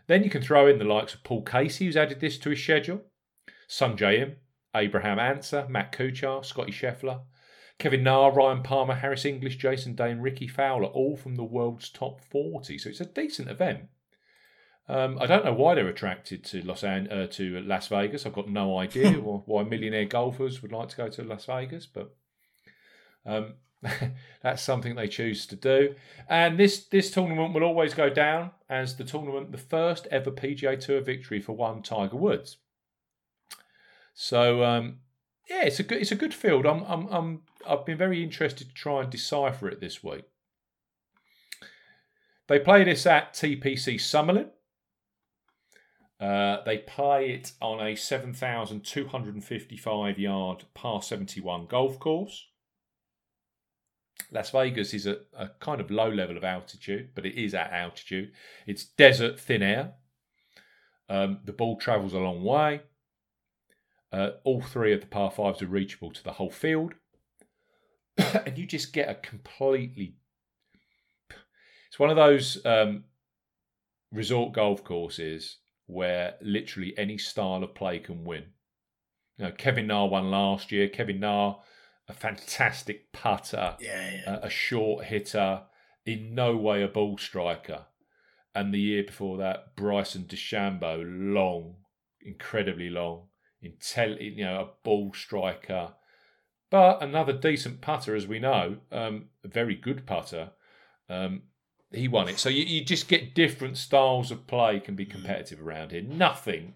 Then 0.06 0.24
you 0.24 0.30
can 0.30 0.42
throw 0.42 0.66
in 0.66 0.78
the 0.78 0.84
likes 0.84 1.14
of 1.14 1.22
Paul 1.22 1.42
Casey, 1.42 1.86
who's 1.86 1.96
added 1.96 2.20
this 2.20 2.38
to 2.38 2.50
his 2.50 2.62
schedule, 2.62 3.02
Sung 3.66 3.98
Im, 3.98 4.36
Abraham 4.74 5.18
Ancer, 5.18 5.66
Matt 5.68 5.92
Kuchar, 5.92 6.44
Scottie 6.44 6.72
Scheffler, 6.72 7.20
Kevin 7.78 8.02
Na, 8.02 8.28
Ryan 8.28 8.62
Palmer, 8.62 8.94
Harris 8.94 9.24
English, 9.24 9.56
Jason 9.56 9.94
Day, 9.94 10.10
and 10.10 10.22
Rickie 10.22 10.48
Fowler, 10.48 10.86
all 10.86 11.16
from 11.16 11.34
the 11.34 11.44
world's 11.44 11.88
top 11.88 12.20
40. 12.20 12.78
So 12.78 12.88
it's 12.88 13.00
a 13.00 13.04
decent 13.04 13.50
event. 13.50 13.88
Um, 14.88 15.18
I 15.20 15.26
don't 15.26 15.44
know 15.44 15.54
why 15.54 15.74
they're 15.74 15.88
attracted 15.88 16.44
to 16.44 16.62
Los 16.62 16.84
An- 16.84 17.10
uh, 17.10 17.26
to 17.28 17.60
Las 17.62 17.88
Vegas. 17.88 18.26
I've 18.26 18.34
got 18.34 18.48
no 18.48 18.78
idea 18.78 19.12
why 19.20 19.38
why 19.46 19.64
millionaire 19.64 20.04
golfers 20.04 20.62
would 20.62 20.72
like 20.72 20.90
to 20.90 20.96
go 20.96 21.08
to 21.08 21.24
Las 21.24 21.46
Vegas, 21.46 21.86
but 21.86 22.14
um, 23.24 23.54
that's 24.42 24.62
something 24.62 24.94
they 24.94 25.08
choose 25.08 25.46
to 25.46 25.56
do. 25.56 25.94
And 26.28 26.58
this 26.58 26.84
this 26.84 27.10
tournament 27.10 27.54
will 27.54 27.64
always 27.64 27.94
go 27.94 28.10
down 28.10 28.50
as 28.68 28.96
the 28.96 29.04
tournament, 29.04 29.52
the 29.52 29.58
first 29.58 30.06
ever 30.10 30.30
PGA 30.30 30.78
Tour 30.78 31.00
victory 31.00 31.40
for 31.40 31.52
one 31.52 31.82
Tiger 31.82 32.16
Woods. 32.16 32.58
So 34.12 34.62
um, 34.64 34.98
yeah, 35.48 35.64
it's 35.64 35.80
a 35.80 35.82
good 35.82 36.00
it's 36.00 36.12
a 36.12 36.16
good 36.16 36.34
field. 36.34 36.66
I'm 36.66 36.82
I'm 36.84 37.08
I'm 37.08 37.42
I've 37.66 37.84
been 37.84 37.98
very 37.98 38.22
interested 38.22 38.68
to 38.68 38.74
try 38.74 39.02
and 39.02 39.10
decipher 39.10 39.68
it 39.68 39.80
this 39.80 40.02
week. 40.02 40.24
They 42.46 42.58
play 42.58 42.84
this 42.84 43.06
at 43.06 43.34
TPC 43.34 43.94
Summerlin. 43.94 44.50
Uh, 46.20 46.62
they 46.64 46.78
play 46.78 47.30
it 47.30 47.52
on 47.60 47.84
a 47.86 47.96
7,255 47.96 50.18
yard 50.18 50.64
par 50.72 51.02
71 51.02 51.66
golf 51.66 51.98
course. 51.98 52.46
Las 54.30 54.50
Vegas 54.50 54.94
is 54.94 55.06
a, 55.06 55.18
a 55.36 55.48
kind 55.60 55.80
of 55.80 55.90
low 55.90 56.08
level 56.08 56.36
of 56.36 56.44
altitude, 56.44 57.10
but 57.14 57.26
it 57.26 57.34
is 57.34 57.52
at 57.54 57.72
altitude. 57.72 58.30
It's 58.66 58.84
desert 58.84 59.40
thin 59.40 59.62
air. 59.62 59.94
Um, 61.08 61.40
the 61.44 61.52
ball 61.52 61.76
travels 61.76 62.14
a 62.14 62.18
long 62.18 62.42
way. 62.42 62.80
Uh, 64.14 64.30
all 64.44 64.62
three 64.62 64.92
of 64.92 65.00
the 65.00 65.06
par 65.08 65.28
fives 65.28 65.60
are 65.60 65.66
reachable 65.66 66.12
to 66.12 66.22
the 66.22 66.32
whole 66.32 66.50
field. 66.50 66.94
and 68.46 68.56
you 68.56 68.64
just 68.64 68.92
get 68.92 69.08
a 69.08 69.14
completely. 69.14 70.14
It's 71.88 71.98
one 71.98 72.10
of 72.10 72.16
those 72.16 72.64
um, 72.64 73.04
resort 74.12 74.52
golf 74.52 74.84
courses 74.84 75.58
where 75.86 76.34
literally 76.40 76.94
any 76.96 77.18
style 77.18 77.64
of 77.64 77.74
play 77.74 77.98
can 77.98 78.22
win. 78.24 78.44
You 79.36 79.46
know, 79.46 79.50
Kevin 79.50 79.88
Na 79.88 80.04
won 80.04 80.30
last 80.30 80.70
year. 80.70 80.88
Kevin 80.88 81.18
Na, 81.18 81.56
a 82.08 82.12
fantastic 82.12 83.12
putter, 83.12 83.76
Yeah, 83.80 84.10
yeah. 84.10 84.38
a, 84.42 84.46
a 84.46 84.50
short 84.50 85.06
hitter, 85.06 85.62
in 86.06 86.36
no 86.36 86.56
way 86.56 86.82
a 86.82 86.88
ball 86.88 87.18
striker. 87.18 87.86
And 88.54 88.72
the 88.72 88.78
year 88.78 89.02
before 89.02 89.38
that, 89.38 89.74
Bryson 89.74 90.24
DeChambeau, 90.24 91.02
long, 91.04 91.78
incredibly 92.20 92.90
long, 92.90 93.26
intel, 93.64 94.20
you 94.20 94.44
know, 94.44 94.60
a 94.60 94.68
ball 94.84 95.12
striker, 95.14 95.94
but 96.70 97.02
another 97.02 97.32
decent 97.32 97.80
putter, 97.80 98.14
as 98.14 98.26
we 98.26 98.38
know, 98.38 98.78
um, 98.90 99.26
a 99.44 99.48
very 99.48 99.74
good 99.74 100.06
putter. 100.06 100.50
Um, 101.08 101.42
he 101.92 102.08
won 102.08 102.28
it. 102.28 102.38
So 102.38 102.48
you, 102.48 102.64
you 102.64 102.84
just 102.84 103.08
get 103.08 103.34
different 103.34 103.76
styles 103.76 104.30
of 104.30 104.46
play 104.46 104.80
can 104.80 104.96
be 104.96 105.06
competitive 105.06 105.64
around 105.64 105.92
here. 105.92 106.02
Nothing, 106.02 106.74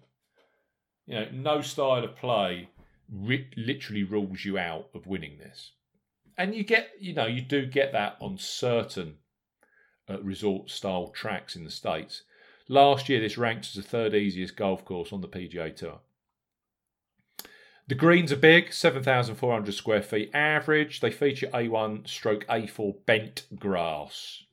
you 1.05 1.15
know, 1.15 1.27
no 1.33 1.61
style 1.61 2.03
of 2.03 2.15
play 2.15 2.69
ri- 3.11 3.51
literally 3.57 4.03
rules 4.03 4.45
you 4.45 4.57
out 4.57 4.89
of 4.93 5.07
winning 5.07 5.37
this. 5.37 5.73
And 6.37 6.55
you 6.55 6.63
get, 6.63 6.91
you 6.99 7.13
know, 7.13 7.25
you 7.25 7.41
do 7.41 7.65
get 7.65 7.91
that 7.91 8.15
on 8.21 8.37
certain 8.37 9.15
uh, 10.09 10.21
resort 10.21 10.69
style 10.69 11.09
tracks 11.09 11.55
in 11.55 11.65
the 11.65 11.71
States. 11.71 12.23
Last 12.69 13.09
year, 13.09 13.19
this 13.19 13.37
ranks 13.37 13.69
as 13.69 13.83
the 13.83 13.89
third 13.89 14.13
easiest 14.13 14.55
golf 14.55 14.85
course 14.85 15.11
on 15.11 15.21
the 15.21 15.27
PGA 15.27 15.75
Tour. 15.75 15.99
The 17.89 17.95
greens 17.95 18.31
are 18.31 18.35
big, 18.35 18.71
7,400 18.71 19.73
square 19.73 20.03
feet 20.03 20.29
average. 20.31 20.99
They 20.99 21.09
feature 21.09 21.47
A1 21.47 22.07
stroke 22.07 22.45
A4 22.45 23.03
bent 23.07 23.47
grass. 23.55 24.43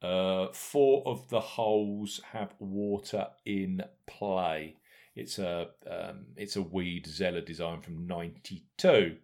Uh, 0.00 0.46
four 0.54 1.02
of 1.04 1.28
the 1.28 1.40
holes 1.40 2.22
have 2.32 2.54
water 2.58 3.26
in 3.44 3.82
play. 4.06 4.76
It's 5.14 5.38
a 5.38 5.68
um, 5.86 6.28
it's 6.34 6.56
a 6.56 6.62
Weed 6.62 7.06
Zoeller 7.06 7.42
design 7.42 7.82
from 7.82 8.06
'92. 8.06 9.16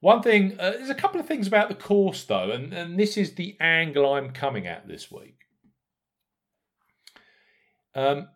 One 0.00 0.20
thing, 0.20 0.60
uh, 0.60 0.72
there's 0.72 0.90
a 0.90 0.94
couple 0.94 1.20
of 1.20 1.26
things 1.26 1.46
about 1.46 1.70
the 1.70 1.74
course 1.74 2.22
though, 2.24 2.50
and, 2.50 2.74
and 2.74 3.00
this 3.00 3.16
is 3.16 3.36
the 3.36 3.56
angle 3.60 4.12
I'm 4.12 4.32
coming 4.32 4.66
at 4.66 4.86
this 4.86 5.10
week. 5.10 5.38
Um, 7.94 8.28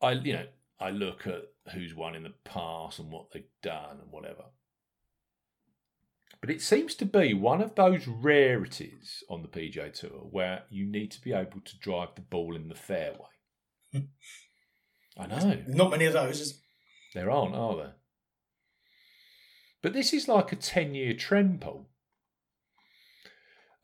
I 0.00 0.12
you 0.12 0.32
know 0.32 0.46
I 0.80 0.90
look 0.90 1.26
at 1.26 1.42
who's 1.72 1.94
won 1.94 2.14
in 2.14 2.22
the 2.22 2.32
past 2.44 2.98
and 2.98 3.10
what 3.10 3.30
they've 3.32 3.44
done 3.62 3.98
and 4.00 4.10
whatever. 4.10 4.44
But 6.40 6.50
it 6.50 6.62
seems 6.62 6.94
to 6.96 7.04
be 7.04 7.34
one 7.34 7.60
of 7.60 7.74
those 7.74 8.08
rarities 8.08 9.22
on 9.28 9.42
the 9.42 9.48
PGA 9.48 9.92
Tour 9.92 10.26
where 10.30 10.62
you 10.70 10.86
need 10.86 11.10
to 11.10 11.20
be 11.20 11.34
able 11.34 11.60
to 11.60 11.78
drive 11.78 12.14
the 12.14 12.22
ball 12.22 12.56
in 12.56 12.68
the 12.68 12.74
fairway. 12.74 13.28
I 15.18 15.26
know. 15.26 15.62
Not 15.68 15.90
many 15.90 16.06
of 16.06 16.14
those. 16.14 16.60
There 17.14 17.30
aren't, 17.30 17.54
are 17.54 17.76
there? 17.76 17.94
But 19.82 19.92
this 19.92 20.14
is 20.14 20.28
like 20.28 20.50
a 20.52 20.56
10 20.56 20.94
year 20.94 21.12
trend, 21.12 21.60
Paul. 21.60 21.90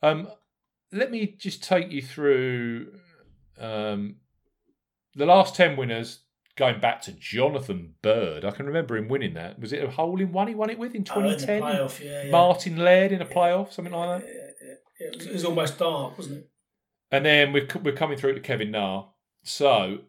Um, 0.01 0.29
let 0.91 1.11
me 1.11 1.35
just 1.37 1.63
take 1.63 1.91
you 1.91 2.01
through 2.01 2.93
um, 3.59 4.15
the 5.15 5.25
last 5.25 5.55
10 5.55 5.75
winners 5.75 6.21
going 6.57 6.79
back 6.79 7.01
to 7.03 7.11
Jonathan 7.13 7.93
Byrd. 8.01 8.43
I 8.43 8.51
can 8.51 8.65
remember 8.65 8.97
him 8.97 9.07
winning 9.07 9.35
that. 9.35 9.59
Was 9.59 9.71
it 9.71 9.83
a 9.83 9.89
hole 9.89 10.19
in 10.19 10.33
one 10.33 10.47
he 10.47 10.55
won 10.55 10.69
it 10.69 10.79
with 10.79 10.95
in 10.95 11.05
Oh, 11.11 11.19
in 11.21 11.37
2010? 11.37 11.61
playoff, 11.61 12.03
yeah, 12.03 12.23
yeah. 12.23 12.31
Martin 12.31 12.77
Laird 12.77 13.11
in 13.11 13.21
a 13.21 13.25
playoff, 13.25 13.71
something 13.71 13.93
like 13.93 14.21
that. 14.21 14.27
Yeah, 14.27 14.67
yeah, 14.67 14.73
yeah. 14.99 15.07
It, 15.07 15.17
was, 15.17 15.25
it 15.27 15.33
was 15.33 15.45
almost 15.45 15.77
dark, 15.77 16.17
wasn't 16.17 16.39
it? 16.39 16.49
And 17.11 17.25
then 17.25 17.53
we're, 17.53 17.67
we're 17.81 17.95
coming 17.95 18.17
through 18.17 18.33
to 18.33 18.41
Kevin 18.41 18.71
Na. 18.71 19.05
So, 19.43 19.99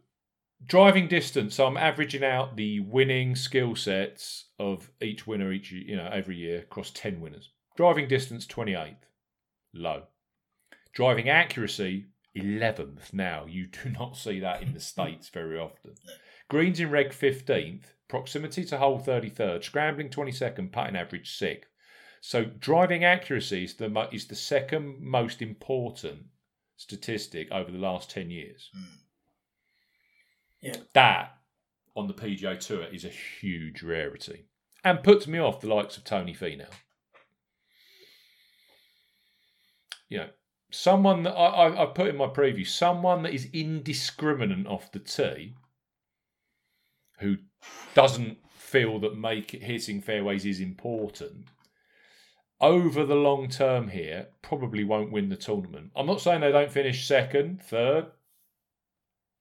driving 0.67 1.07
distance, 1.07 1.55
so 1.55 1.67
I'm 1.67 1.77
averaging 1.77 2.25
out 2.25 2.57
the 2.57 2.81
winning 2.81 3.37
skill 3.37 3.77
sets 3.77 4.47
of 4.59 4.91
each 5.01 5.27
winner 5.27 5.53
each 5.53 5.71
you 5.71 5.97
know 5.97 6.11
every 6.13 6.37
year 6.37 6.61
across 6.61 6.91
10 6.91 7.21
winners. 7.21 7.51
Driving 7.77 8.09
distance 8.09 8.47
28th, 8.47 8.97
low. 9.73 10.05
Driving 10.93 11.29
accuracy 11.29 12.07
11th 12.37 13.13
now. 13.13 13.45
You 13.47 13.67
do 13.67 13.91
not 13.99 14.17
see 14.17 14.41
that 14.41 14.63
in 14.63 14.73
the 14.73 14.81
states 14.81 15.29
very 15.29 15.59
often. 15.59 15.95
Greens 16.49 16.81
in 16.81 16.91
reg 16.91 17.11
15th, 17.11 17.93
proximity 18.09 18.65
to 18.65 18.79
hole 18.79 18.99
33rd, 18.99 19.63
scrambling 19.63 20.09
22nd, 20.09 20.73
putting 20.73 20.97
average 20.97 21.39
6th. 21.39 21.65
So 22.21 22.45
driving 22.45 23.05
accuracy 23.05 23.65
is 23.65 23.75
the 23.75 24.09
is 24.11 24.27
the 24.27 24.35
second 24.35 25.01
most 25.01 25.41
important 25.41 26.25
statistic 26.77 27.49
over 27.53 27.71
the 27.71 27.79
last 27.79 28.11
10 28.11 28.31
years. 28.31 28.71
Hmm. 28.75 28.97
Yeah. 30.61 30.77
That 30.95 31.35
on 31.95 32.09
the 32.09 32.15
PGA 32.15 32.59
Tour 32.59 32.85
is 32.93 33.05
a 33.05 33.09
huge 33.09 33.83
rarity 33.83 34.47
and 34.85 35.03
puts 35.03 35.27
me 35.27 35.39
off 35.39 35.61
the 35.61 35.73
likes 35.73 35.97
of 35.97 36.05
Tony 36.05 36.35
Finau. 36.35 36.67
You 40.09 40.19
know, 40.19 40.29
someone 40.71 41.23
that 41.25 41.35
I, 41.35 41.67
I, 41.69 41.83
I 41.83 41.87
put 41.87 42.09
in 42.09 42.17
my 42.17 42.27
preview, 42.27 42.67
someone 42.67 43.23
that 43.25 43.35
is 43.35 43.49
indiscriminate 43.53 44.67
off 44.67 44.91
the 44.91 45.01
tee, 45.01 45.55
who 47.21 47.37
doesn't 47.95 48.39
feel 48.51 48.99
that 49.01 49.17
make 49.17 49.51
hitting 49.51 50.01
fairways 50.01 50.45
is 50.45 50.61
important. 50.61 51.47
Over 52.61 53.05
the 53.05 53.15
long 53.15 53.49
term 53.49 53.89
here, 53.89 54.29
probably 54.43 54.85
won't 54.85 55.13
win 55.13 55.29
the 55.29 55.37
tournament. 55.37 55.91
I'm 55.95 56.07
not 56.07 56.21
saying 56.21 56.41
they 56.41 56.53
don't 56.53 56.71
finish 56.71 57.07
second, 57.07 57.63
third. 57.63 58.07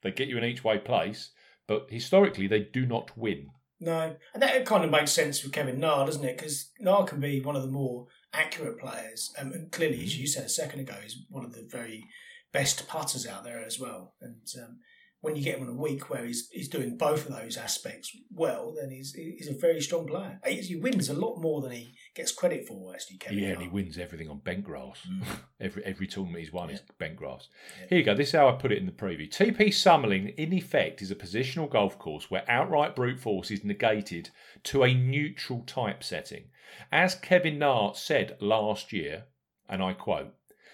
They 0.04 0.12
get 0.12 0.28
you 0.28 0.38
in 0.38 0.44
each 0.44 0.64
way 0.64 0.78
place, 0.78 1.32
but 1.68 1.88
historically 1.90 2.48
they 2.48 2.60
do 2.60 2.86
not 2.86 3.18
win. 3.18 3.50
No, 3.80 4.16
and 4.34 4.42
that 4.42 4.66
kind 4.66 4.84
of 4.84 4.92
makes 4.92 5.12
sense 5.12 5.44
with 5.44 5.52
Kevin 5.52 5.80
Na, 5.80 6.06
doesn't 6.06 6.24
it? 6.24 6.38
Because 6.38 6.72
Na 6.80 7.04
can 7.04 7.20
be 7.20 7.42
one 7.42 7.56
of 7.56 7.62
the 7.62 7.68
more 7.68 8.08
accurate 8.34 8.80
players, 8.80 9.34
um, 9.38 9.52
and 9.52 9.72
clearly, 9.72 10.02
as 10.04 10.18
you 10.18 10.28
said 10.28 10.46
a 10.46 10.50
second 10.50 10.80
ago, 10.80 10.96
he's 11.02 11.18
one 11.30 11.46
of 11.46 11.54
the 11.54 11.68
very 11.70 12.06
best 12.52 12.88
putters 12.88 13.28
out 13.28 13.44
there 13.44 13.64
as 13.64 13.80
well. 13.80 14.14
And 14.22 14.48
um, 14.64 14.80
when 15.22 15.36
you 15.36 15.44
get 15.44 15.58
him 15.58 15.68
on 15.68 15.76
a 15.76 15.82
week 15.82 16.10
where 16.10 16.26
he's 16.26 16.48
he's 16.52 16.70
doing 16.70 16.96
both 16.96 17.28
of 17.28 17.36
those 17.36 17.58
aspects 17.58 18.16
well, 18.32 18.76
then 18.80 18.92
he's 18.92 19.14
he's 19.14 19.48
a 19.48 19.54
very 19.54 19.82
strong 19.82 20.06
player. 20.06 20.40
He, 20.46 20.58
he 20.58 20.76
wins 20.76 21.10
a 21.10 21.14
lot 21.14 21.42
more 21.42 21.62
than 21.62 21.72
he 21.72 21.96
gets 22.16 22.32
credit 22.32 22.68
for. 22.68 22.94
Actually, 22.94 23.18
Kevin. 23.18 23.40
Yeah, 23.40 23.50
and 23.50 23.62
he 23.62 23.68
wins 23.68 23.98
everything 23.98 24.30
on 24.30 24.40
bent 24.40 24.64
grass. 24.64 25.00
Mm. 25.10 25.26
every 25.60 25.84
every 25.86 26.08
tournament 26.08 26.44
he's 26.44 26.54
won 26.54 26.70
is 26.70 26.82
bent 27.00 27.16
grass. 27.16 27.48
Yeah. 27.82 27.88
Here 27.90 27.98
you 28.00 28.04
go. 28.04 28.16
This 28.16 28.30
is 28.30 28.36
how 28.36 28.48
I 28.48 28.54
put 28.54 28.72
it 28.72 28.78
in 28.78 28.86
the 28.86 28.92
preview. 28.92 29.30
TPC 29.30 29.70
Summerlin, 29.70 30.36
in 30.36 30.54
effect, 30.54 31.02
is 31.02 31.12
a 31.12 31.16
positional 31.16 31.70
golf 31.70 31.98
course 31.98 32.30
where 32.30 32.50
outright 32.50 32.96
brute 32.96 33.20
force 33.20 33.50
is 33.50 33.64
negated 33.64 34.30
to 34.64 34.84
a 34.84 34.94
neutral 34.94 35.64
type 35.66 36.04
setting. 36.04 36.46
As 36.92 37.16
Kevin 37.16 37.58
Na 37.60 37.94
said 37.94 38.38
last 38.40 38.94
year, 38.94 39.26
and 39.68 39.82
I 39.82 39.94
quote, 39.94 40.34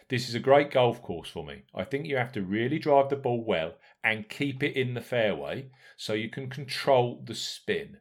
This 0.10 0.28
is 0.28 0.36
a 0.36 0.40
great 0.40 0.72
golf 0.72 1.02
course 1.02 1.30
for 1.30 1.46
me. 1.46 1.64
I 1.74 1.84
think 1.84 2.06
you 2.06 2.18
have 2.18 2.32
to 2.34 2.42
really 2.42 2.80
drive 2.80 3.10
the 3.10 3.16
ball 3.16 3.44
well 3.44 3.76
and 4.04 4.30
keep 4.30 4.62
it 4.62 4.76
in 4.76 4.94
the 4.94 5.02
fairway 5.02 5.68
so 5.98 6.14
you 6.14 6.30
can 6.30 6.50
control 6.50 7.24
the 7.26 7.36
spin. 7.36 7.98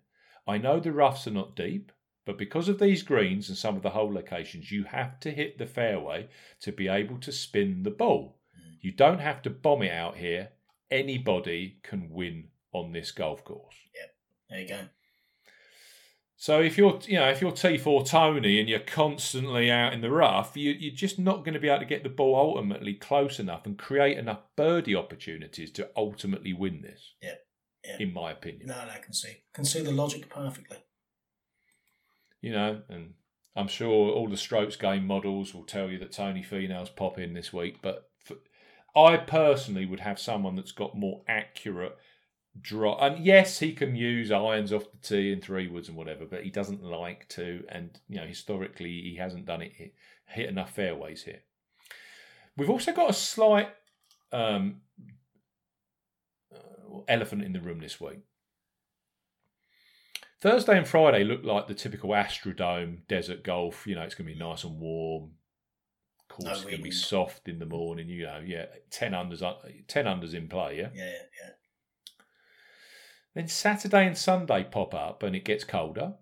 I 0.47 0.59
know 0.59 0.81
the 0.81 0.93
roughs 0.93 1.27
are 1.27 1.33
not 1.33 1.55
deep, 1.55 1.93
but 2.25 2.39
because 2.39 2.69
of 2.69 2.79
these 2.79 3.03
greens 3.03 3.49
and 3.49 3.59
some 3.59 3.77
of 3.77 3.83
the 3.83 3.91
hole 3.91 4.13
locations, 4.13 4.71
you 4.71 4.85
have 4.85 5.21
to 5.21 5.31
hit 5.31 5.59
the 5.59 5.67
fairway 5.67 6.29
to 6.61 6.73
be 6.73 6.89
able 6.89 7.19
to 7.19 7.33
spin 7.33 7.83
the 7.83 7.91
ball. 7.91 8.39
Hmm. 8.55 8.75
You 8.81 8.93
don't 8.93 9.21
have 9.21 9.43
to 9.43 9.51
bomb 9.51 9.83
it 9.83 9.93
out 9.93 10.17
here. 10.17 10.51
Anybody 10.91 11.79
can 11.83 12.11
win 12.11 12.49
on 12.73 12.93
this 12.93 13.11
golf 13.11 13.45
course. 13.45 13.75
Yep, 13.95 14.15
there 14.51 14.61
you 14.61 14.69
go. 14.69 14.89
So 16.43 16.61
if 16.61 16.77
you're, 16.77 16.99
you 17.05 17.21
know, 17.21 17.29
if 17.29 17.41
you're 17.41 17.53
T4 17.53 18.05
Tony 18.05 18.59
and 18.59 18.69
you're 18.69 18.81
constantly 18.81 19.71
out 19.71 19.93
in 19.93 20.01
the 20.01 20.11
rough, 20.11 20.57
you, 20.57 20.73
you're 20.73 20.93
just 20.93 21.17
not 21.17 21.45
going 21.45 21.55
to 21.55 21.61
be 21.61 21.69
able 21.69 21.79
to 21.79 21.85
get 21.85 22.03
the 22.03 22.09
ball 22.09 22.35
ultimately 22.35 22.95
close 22.95 23.39
enough 23.39 23.65
and 23.65 23.79
create 23.79 24.19
enough 24.19 24.41
birdie 24.57 24.97
opportunities 24.97 25.71
to 25.71 25.89
ultimately 25.97 26.53
win 26.53 26.83
this. 26.83 27.15
Yeah, 27.23 27.35
yeah. 27.85 27.99
In 28.01 28.13
my 28.13 28.33
opinion, 28.33 28.67
No, 28.67 28.75
no, 28.75 28.91
I 28.91 28.99
can 28.99 29.13
see. 29.13 29.45
Can 29.55 29.65
see 29.65 29.83
the 29.83 29.93
logic 29.93 30.29
perfectly. 30.29 30.79
you 32.41 32.51
know, 32.51 32.81
and 32.89 33.15
I'm 33.55 33.69
sure 33.69 34.11
all 34.11 34.29
the 34.29 34.37
strokes 34.37 34.75
gained 34.75 35.07
models 35.07 35.55
will 35.55 35.63
tell 35.63 35.93
you 35.93 35.99
that 36.01 36.11
Tony 36.11 36.43
Finau's 36.43 36.91
pop 36.91 37.21
in 37.21 37.35
this 37.35 37.53
week. 37.53 37.77
But 37.83 38.11
for, 38.19 38.39
I 38.97 39.17
personally 39.17 39.87
would 39.87 40.01
have 40.01 40.19
someone 40.19 40.57
that's 40.57 40.73
got 40.73 40.99
more 40.99 41.23
accurate 41.29 41.97
draw. 42.61 42.99
And 42.99 43.25
yes, 43.25 43.59
he 43.59 43.73
can 43.73 43.97
use 43.97 44.31
irons 44.31 44.73
off 44.73 44.91
the 44.91 44.99
tee 44.99 45.33
and 45.33 45.43
three 45.43 45.69
woods 45.69 45.89
and 45.89 45.97
whatever, 45.97 46.25
but 46.25 46.45
he 46.45 46.51
doesn't 46.51 46.83
like 46.83 47.29
to. 47.31 47.65
And 47.69 47.99
you 48.09 48.17
know, 48.17 48.27
historically, 48.27 48.91
he 49.03 49.17
hasn't 49.17 49.47
done 49.47 49.63
it 49.63 49.73
hit, 49.75 49.95
hit 50.27 50.49
enough 50.49 50.75
fairways 50.75 51.23
here. 51.25 51.41
We've 52.57 52.71
also 52.71 52.93
got 52.93 53.11
a 53.11 53.15
slight 53.15 53.69
um, 54.33 54.83
uh, 56.55 57.01
elephant 57.09 57.43
in 57.43 57.53
the 57.53 57.61
room 57.61 57.81
this 57.81 58.01
week. 58.01 58.21
Thursday 60.41 60.77
and 60.77 60.87
Friday 60.87 61.23
look 61.23 61.45
like 61.45 61.69
the 61.69 61.75
typical 61.75 62.11
Astrodome 62.11 63.07
desert 63.09 63.45
golf. 63.45 63.87
You 63.87 63.95
know, 63.95 64.03
it's 64.03 64.15
going 64.15 64.29
to 64.29 64.35
be 64.35 64.39
nice 64.39 64.65
and 64.65 64.81
warm. 64.81 65.31
Course, 66.29 66.45
No 66.45 66.53
it's 66.53 66.63
going 66.63 66.77
to 66.79 66.83
be 66.83 66.91
soft 66.91 67.47
in 67.49 67.59
the 67.59 67.67
morning. 67.67 68.09
You 68.09 68.25
know, 68.25 68.43
yeah, 68.45 68.67
ten 68.91 69.13
unders, 69.13 69.43
ten 69.87 70.07
unders 70.07 70.35
in 70.35 70.49
play. 70.49 70.79
Yeah. 70.79 70.89
Yeah, 70.95 71.05
yeah. 71.05 71.51
Then 73.35 73.49
Saturday 73.49 74.07
and 74.07 74.17
Sunday 74.17 74.65
pop 74.71 74.95
up, 74.95 75.23
and 75.23 75.35
it 75.35 75.45
gets 75.45 75.65
colder, 75.65 76.15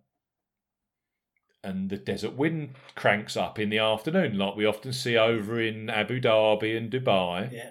and 1.63 1.91
the 1.91 1.97
desert 1.97 2.37
wind 2.37 2.71
cranks 2.95 3.37
up 3.37 3.59
in 3.59 3.69
the 3.69 3.79
afternoon, 3.79 4.39
like 4.39 4.57
we 4.57 4.65
often 4.65 4.93
see 4.93 5.17
over 5.17 5.61
in 5.61 5.91
Abu 5.91 6.21
Dhabi 6.21 6.77
and 6.77 6.91
Dubai. 6.91 7.53
Yeah. 7.53 7.71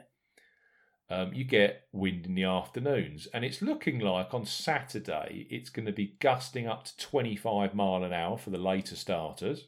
um, 1.10 1.34
you 1.34 1.44
get 1.44 1.88
wind 1.92 2.28
in 2.28 2.36
the 2.36 2.44
afternoons. 2.44 3.28
And 3.34 3.44
it's 3.44 3.62
looking 3.64 4.00
like 4.00 4.34
on 4.34 4.46
Saturday 4.46 5.48
it's 5.50 5.72
going 5.72 5.88
to 5.88 5.92
be 5.92 6.18
gusting 6.20 6.68
up 6.68 6.84
to 6.86 6.98
25 6.98 7.74
mile 7.74 8.04
an 8.04 8.14
hour 8.14 8.38
for 8.38 8.52
the 8.52 8.60
later 8.60 8.96
starters. 8.96 9.68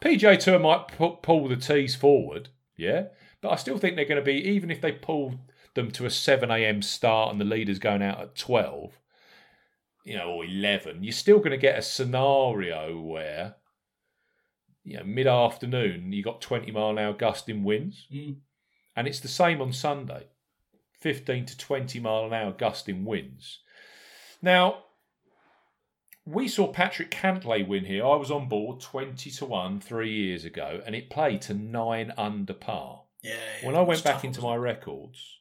PGA 0.00 0.38
Tour 0.38 0.58
might 0.58 0.88
pu- 0.88 1.18
pull 1.22 1.48
the 1.48 1.56
tees 1.56 1.94
forward, 1.96 2.48
yeah, 2.76 3.08
but 3.42 3.50
I 3.50 3.56
still 3.56 3.76
think 3.76 3.96
they're 3.96 4.04
going 4.06 4.20
to 4.20 4.24
be, 4.24 4.36
even 4.48 4.70
if 4.70 4.80
they 4.80 4.92
pull 4.92 5.34
them 5.78 5.90
to 5.92 6.06
a 6.06 6.10
7 6.10 6.50
a.m. 6.50 6.82
start 6.82 7.30
and 7.30 7.40
the 7.40 7.44
leader's 7.44 7.78
going 7.78 8.02
out 8.02 8.20
at 8.20 8.36
12, 8.36 8.98
you 10.04 10.16
know, 10.16 10.28
or 10.28 10.44
11, 10.44 11.02
you're 11.02 11.12
still 11.12 11.38
going 11.38 11.52
to 11.52 11.56
get 11.56 11.78
a 11.78 11.82
scenario 11.82 13.00
where, 13.00 13.54
you 14.84 14.96
know, 14.96 15.04
mid 15.04 15.26
afternoon, 15.26 16.12
you 16.12 16.22
got 16.22 16.40
20 16.40 16.70
mile 16.72 16.90
an 16.90 16.98
hour 16.98 17.12
gusting 17.12 17.62
winds. 17.64 18.06
Mm. 18.12 18.36
And 18.96 19.06
it's 19.06 19.20
the 19.20 19.28
same 19.28 19.62
on 19.62 19.72
Sunday 19.72 20.26
15 21.00 21.46
to 21.46 21.56
20 21.56 22.00
mile 22.00 22.26
an 22.26 22.34
hour 22.34 22.52
gusting 22.52 23.04
winds. 23.04 23.60
Now, 24.42 24.84
we 26.26 26.48
saw 26.48 26.66
Patrick 26.72 27.10
Cantlay 27.10 27.66
win 27.66 27.84
here. 27.84 28.04
I 28.04 28.16
was 28.16 28.30
on 28.30 28.48
board 28.48 28.80
20 28.80 29.30
to 29.30 29.44
1 29.46 29.80
three 29.80 30.12
years 30.12 30.44
ago, 30.44 30.82
and 30.84 30.94
it 30.94 31.08
played 31.08 31.42
to 31.42 31.54
9 31.54 32.12
under 32.18 32.52
par. 32.52 33.04
Yeah. 33.22 33.34
yeah. 33.60 33.66
When 33.66 33.76
I 33.76 33.82
went 33.82 34.02
back 34.02 34.16
tough, 34.16 34.24
into 34.24 34.42
my 34.42 34.56
records, 34.56 35.38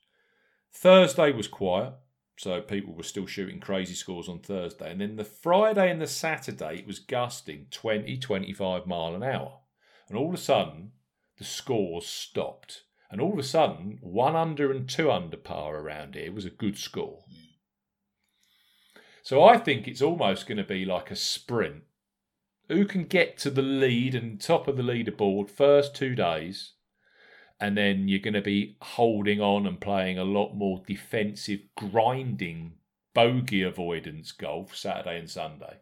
Thursday 0.80 1.32
was 1.32 1.48
quiet, 1.48 1.94
so 2.38 2.62
people 2.62 2.94
were 2.94 3.02
still 3.02 3.26
shooting 3.26 3.60
crazy 3.60 3.96
scores 3.96 4.30
on 4.30 4.40
Thursday. 4.40 4.92
And 4.92 5.02
then 5.02 5.16
the 5.16 5.24
Friday 5.24 5.90
and 5.90 6.00
the 6.00 6.06
Saturday, 6.06 6.78
it 6.78 6.86
was 6.86 7.00
gusting 7.00 7.66
20, 7.72 8.18
25 8.20 8.86
mile 8.86 9.16
an 9.16 9.24
hour. 9.24 9.62
And 10.08 10.16
all 10.16 10.28
of 10.28 10.36
a 10.36 10.38
sudden, 10.38 10.92
the 11.40 11.44
scores 11.44 12.06
stopped. 12.06 12.84
And 13.10 13.20
all 13.20 13.34
of 13.34 13.40
a 13.40 13.44
sudden, 13.44 13.98
one 14.02 14.36
under 14.36 14.72
and 14.72 14.88
two 14.88 15.10
under 15.12 15.38
par 15.38 15.78
around 15.78 16.14
here 16.14 16.32
was 16.32 16.46
a 16.46 16.52
good 16.52 16.78
score. 16.78 17.24
So 19.24 19.44
I 19.44 19.58
think 19.58 19.88
it's 19.88 20.02
almost 20.04 20.48
going 20.48 20.60
to 20.60 20.64
be 20.64 20.86
like 20.86 21.10
a 21.10 21.16
sprint. 21.16 21.86
Who 22.68 22.86
can 22.86 23.06
get 23.06 23.40
to 23.40 23.50
the 23.50 23.64
lead 23.64 24.14
and 24.14 24.40
top 24.40 24.68
of 24.68 24.78
the 24.78 24.84
leaderboard 24.84 25.50
first 25.50 25.96
two 25.96 26.14
days? 26.14 26.74
And 27.60 27.78
then 27.78 28.08
you're 28.08 28.20
going 28.20 28.34
to 28.34 28.42
be 28.42 28.78
holding 28.82 29.42
on 29.42 29.66
and 29.66 29.80
playing 29.82 30.20
a 30.20 30.24
lot 30.24 30.54
more 30.54 30.82
defensive, 30.86 31.62
grinding, 31.76 32.74
bogey 33.14 33.64
avoidance 33.64 34.32
golf 34.32 34.76
Saturday 34.76 35.18
and 35.18 35.30
Sunday. 35.30 35.78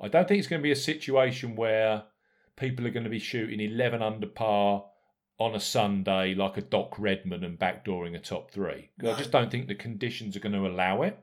I 0.00 0.08
don't 0.08 0.26
think 0.26 0.38
it's 0.38 0.48
going 0.48 0.60
to 0.60 0.66
be 0.66 0.72
a 0.72 0.76
situation 0.76 1.56
where 1.56 2.04
people 2.56 2.86
are 2.86 2.90
going 2.90 3.04
to 3.04 3.10
be 3.10 3.18
shooting 3.18 3.60
11 3.60 4.02
under 4.02 4.26
par 4.26 4.84
on 5.38 5.54
a 5.54 5.60
Sunday 5.60 6.34
like 6.34 6.56
a 6.56 6.62
Doc 6.62 6.98
Redman 6.98 7.44
and 7.44 7.58
backdooring 7.58 8.14
a 8.14 8.18
top 8.18 8.50
three. 8.50 8.90
No. 8.98 9.12
I 9.12 9.18
just 9.18 9.30
don't 9.30 9.50
think 9.50 9.68
the 9.68 9.74
conditions 9.74 10.36
are 10.36 10.40
going 10.40 10.54
to 10.54 10.66
allow 10.66 11.02
it. 11.02 11.18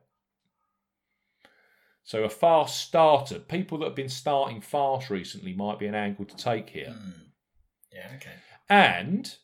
So 2.04 2.24
a 2.24 2.30
fast 2.30 2.80
starter, 2.80 3.40
people 3.40 3.80
that 3.80 3.86
have 3.86 3.96
been 3.96 4.10
starting 4.10 4.62
fast 4.62 5.10
recently 5.10 5.54
might 5.54 5.80
be 5.80 5.88
an 5.88 5.96
angle 5.96 6.26
to 6.26 6.36
take 6.36 6.70
here. 6.70 6.96
Mm. 6.96 7.14
Yeah, 7.92 8.12
okay. 8.18 8.32
And 8.70 9.36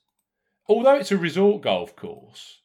although 0.67 0.95
it's 0.95 1.11
a 1.11 1.17
resort 1.17 1.61
golf 1.61 1.95
course, 1.95 2.61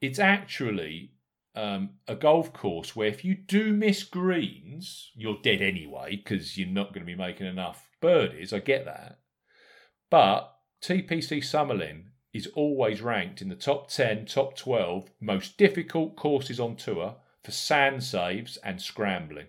it's 0.00 0.18
actually 0.18 1.12
um, 1.54 1.90
a 2.08 2.14
golf 2.14 2.52
course 2.52 2.96
where 2.96 3.08
if 3.08 3.24
you 3.24 3.34
do 3.34 3.72
miss 3.72 4.02
greens, 4.02 5.10
you're 5.14 5.38
dead 5.42 5.60
anyway 5.60 6.16
because 6.16 6.56
you're 6.56 6.68
not 6.68 6.88
going 6.88 7.02
to 7.02 7.12
be 7.12 7.14
making 7.14 7.46
enough 7.46 7.88
birdies. 8.00 8.52
I 8.52 8.58
get 8.60 8.84
that. 8.86 9.18
But 10.10 10.54
TPC 10.82 11.38
Summerlin 11.38 12.04
is 12.32 12.48
always 12.54 13.02
ranked 13.02 13.42
in 13.42 13.48
the 13.48 13.54
top 13.54 13.90
10, 13.90 14.26
top 14.26 14.56
12 14.56 15.10
most 15.20 15.58
difficult 15.58 16.16
courses 16.16 16.58
on 16.58 16.76
tour 16.76 17.16
for 17.44 17.50
sand 17.50 18.02
saves 18.02 18.56
and 18.58 18.80
scrambling. 18.80 19.46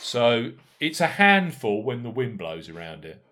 So 0.00 0.52
it's 0.80 1.00
a 1.00 1.06
handful 1.06 1.82
when 1.82 2.02
the 2.02 2.10
wind 2.10 2.38
blows 2.38 2.68
around 2.68 3.04
it. 3.04 3.22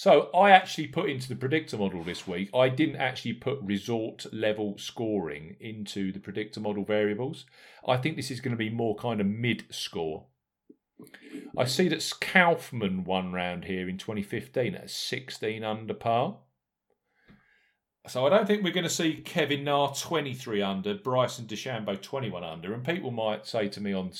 So 0.00 0.30
I 0.34 0.52
actually 0.52 0.86
put 0.86 1.10
into 1.10 1.28
the 1.28 1.36
predictor 1.36 1.76
model 1.76 2.02
this 2.02 2.26
week. 2.26 2.48
I 2.54 2.70
didn't 2.70 2.96
actually 2.96 3.34
put 3.34 3.58
resort 3.60 4.24
level 4.32 4.78
scoring 4.78 5.56
into 5.60 6.10
the 6.10 6.18
predictor 6.18 6.58
model 6.58 6.86
variables. 6.86 7.44
I 7.86 7.98
think 7.98 8.16
this 8.16 8.30
is 8.30 8.40
going 8.40 8.52
to 8.52 8.56
be 8.56 8.70
more 8.70 8.96
kind 8.96 9.20
of 9.20 9.26
mid 9.26 9.64
score. 9.68 10.24
I 11.54 11.66
see 11.66 11.86
that 11.88 12.14
Kaufman 12.18 13.04
won 13.04 13.34
round 13.34 13.66
here 13.66 13.90
in 13.90 13.98
2015 13.98 14.74
at 14.74 14.88
16 14.88 15.62
under 15.62 15.92
par. 15.92 16.38
So 18.06 18.26
I 18.26 18.30
don't 18.30 18.46
think 18.46 18.64
we're 18.64 18.72
going 18.72 18.84
to 18.84 18.88
see 18.88 19.20
Kevin 19.22 19.64
Na 19.64 19.88
23 19.88 20.62
under, 20.62 20.94
Bryson 20.94 21.44
DeChambeau 21.44 22.00
21 22.00 22.42
under, 22.42 22.72
and 22.72 22.82
people 22.82 23.10
might 23.10 23.46
say 23.46 23.68
to 23.68 23.82
me 23.82 23.92
on 23.92 24.12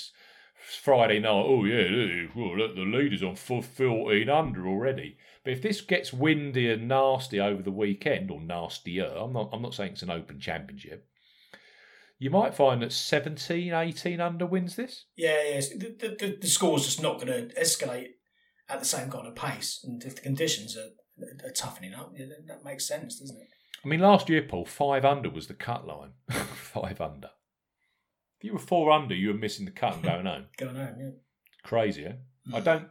Friday 0.82 1.18
night, 1.18 1.30
"Oh 1.30 1.64
yeah, 1.64 1.88
look, 1.90 2.36
well, 2.36 2.56
look, 2.56 2.74
the 2.74 2.82
leader's 2.82 3.22
on 3.22 3.36
for 3.36 3.62
14 3.62 4.28
under 4.28 4.66
already." 4.66 5.16
But 5.44 5.54
if 5.54 5.62
this 5.62 5.80
gets 5.80 6.12
windy 6.12 6.70
and 6.70 6.88
nasty 6.88 7.40
over 7.40 7.62
the 7.62 7.70
weekend, 7.70 8.30
or 8.30 8.40
nastier, 8.40 9.12
I'm 9.16 9.32
not, 9.32 9.50
I'm 9.52 9.62
not 9.62 9.74
saying 9.74 9.92
it's 9.92 10.02
an 10.02 10.10
open 10.10 10.38
championship. 10.38 11.06
You 12.18 12.28
might 12.28 12.54
find 12.54 12.82
that 12.82 12.92
17, 12.92 13.72
18 13.72 14.20
under 14.20 14.44
wins 14.44 14.76
this. 14.76 15.06
Yeah, 15.16 15.42
yes. 15.42 15.70
The, 15.70 15.96
the, 15.98 16.08
the, 16.18 16.38
the 16.42 16.46
score's 16.46 16.84
just 16.84 17.02
not 17.02 17.18
going 17.18 17.28
to 17.28 17.54
escalate 17.54 18.08
at 18.68 18.78
the 18.78 18.84
same 18.84 19.10
kind 19.10 19.26
of 19.26 19.34
pace. 19.34 19.80
And 19.82 20.04
if 20.04 20.16
the 20.16 20.20
conditions 20.20 20.76
are, 20.76 20.90
are 21.46 21.52
toughening 21.52 21.94
up, 21.94 22.12
yeah, 22.14 22.26
that 22.46 22.62
makes 22.62 22.86
sense, 22.86 23.18
doesn't 23.18 23.40
it? 23.40 23.48
I 23.82 23.88
mean, 23.88 24.00
last 24.00 24.28
year, 24.28 24.42
Paul, 24.42 24.66
five 24.66 25.06
under 25.06 25.30
was 25.30 25.46
the 25.46 25.54
cut 25.54 25.86
line. 25.86 26.12
five 26.30 27.00
under. 27.00 27.30
If 28.40 28.44
you 28.44 28.54
were 28.54 28.58
four 28.58 28.90
under, 28.90 29.14
you 29.14 29.28
were 29.28 29.34
missing 29.34 29.66
the 29.66 29.70
cut 29.70 29.96
and 29.96 30.02
going 30.02 30.24
home. 30.24 30.46
Going 30.56 30.74
home, 30.74 30.94
yeah. 30.98 31.10
Crazy, 31.62 32.06
eh? 32.06 32.12
I 32.54 32.60
don't. 32.60 32.88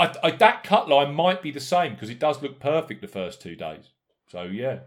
I, 0.00 0.12
I, 0.20 0.30
that 0.32 0.64
cut 0.64 0.88
line 0.88 1.14
might 1.14 1.42
be 1.42 1.52
the 1.52 1.60
same 1.60 1.92
because 1.92 2.10
it 2.10 2.18
does 2.18 2.42
look 2.42 2.58
perfect 2.58 3.00
the 3.00 3.06
first 3.06 3.40
two 3.40 3.54
days. 3.54 3.90
So 4.28 4.42
yeah, 4.42 4.80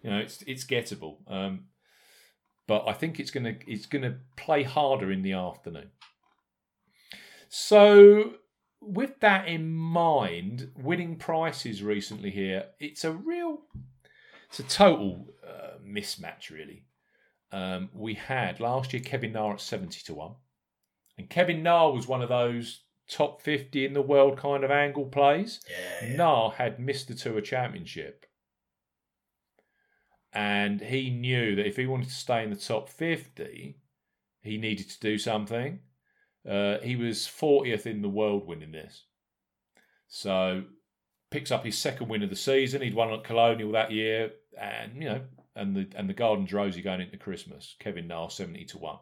you 0.00 0.10
know 0.10 0.18
it's 0.18 0.42
it's 0.46 0.64
gettable. 0.64 1.16
Um, 1.26 1.64
but 2.68 2.86
I 2.86 2.92
think 2.92 3.18
it's 3.18 3.32
gonna 3.32 3.56
it's 3.66 3.86
gonna 3.86 4.18
play 4.36 4.62
harder 4.62 5.10
in 5.10 5.22
the 5.22 5.32
afternoon. 5.32 5.90
So 7.48 8.34
with 8.80 9.18
that 9.20 9.48
in 9.48 9.72
mind, 9.74 10.70
winning 10.76 11.16
prices 11.16 11.82
recently 11.82 12.30
here, 12.30 12.66
it's 12.78 13.04
a 13.04 13.12
real, 13.12 13.62
it's 14.48 14.60
a 14.60 14.64
total 14.64 15.26
uh, 15.44 15.78
mismatch 15.84 16.50
really. 16.50 16.84
Um, 17.52 17.90
we 17.92 18.14
had 18.14 18.60
last 18.60 18.92
year 18.92 19.02
Kevin 19.02 19.32
Na 19.32 19.52
at 19.52 19.60
seventy 19.60 20.00
to 20.06 20.14
one. 20.14 20.34
And 21.18 21.28
Kevin 21.28 21.62
Na 21.62 21.88
was 21.90 22.08
one 22.08 22.22
of 22.22 22.30
those 22.30 22.84
top 23.08 23.42
50 23.42 23.84
in 23.84 23.92
the 23.92 24.02
world 24.02 24.38
kind 24.38 24.64
of 24.64 24.70
angle 24.70 25.04
plays. 25.06 25.60
Yeah, 25.68 26.08
yeah. 26.08 26.16
Na 26.16 26.50
had 26.50 26.80
missed 26.80 27.08
the 27.08 27.14
Tour 27.14 27.40
Championship. 27.40 28.26
And 30.32 30.80
he 30.80 31.10
knew 31.10 31.54
that 31.56 31.66
if 31.66 31.76
he 31.76 31.86
wanted 31.86 32.08
to 32.08 32.14
stay 32.14 32.42
in 32.42 32.50
the 32.50 32.56
top 32.56 32.88
50, 32.88 33.76
he 34.40 34.56
needed 34.56 34.88
to 34.88 35.00
do 35.00 35.18
something. 35.18 35.80
Uh, 36.48 36.78
he 36.78 36.96
was 36.96 37.18
40th 37.20 37.86
in 37.86 38.00
the 38.00 38.08
world 38.08 38.46
winning 38.46 38.72
this. 38.72 39.04
So 40.08 40.64
picks 41.30 41.50
up 41.50 41.64
his 41.64 41.78
second 41.78 42.08
win 42.08 42.22
of 42.22 42.30
the 42.30 42.36
season. 42.36 42.82
He'd 42.82 42.94
won 42.94 43.12
at 43.12 43.24
Colonial 43.24 43.72
that 43.72 43.92
year, 43.92 44.32
and 44.58 44.96
you 44.96 45.04
know, 45.08 45.20
and 45.54 45.76
the 45.76 45.88
and 45.96 46.08
the 46.08 46.14
Gardens 46.14 46.52
Rosy 46.52 46.82
going 46.82 47.00
into 47.00 47.16
Christmas. 47.16 47.76
Kevin 47.78 48.06
Nahl 48.06 48.30
seventy 48.30 48.64
to 48.66 48.78
one. 48.78 48.98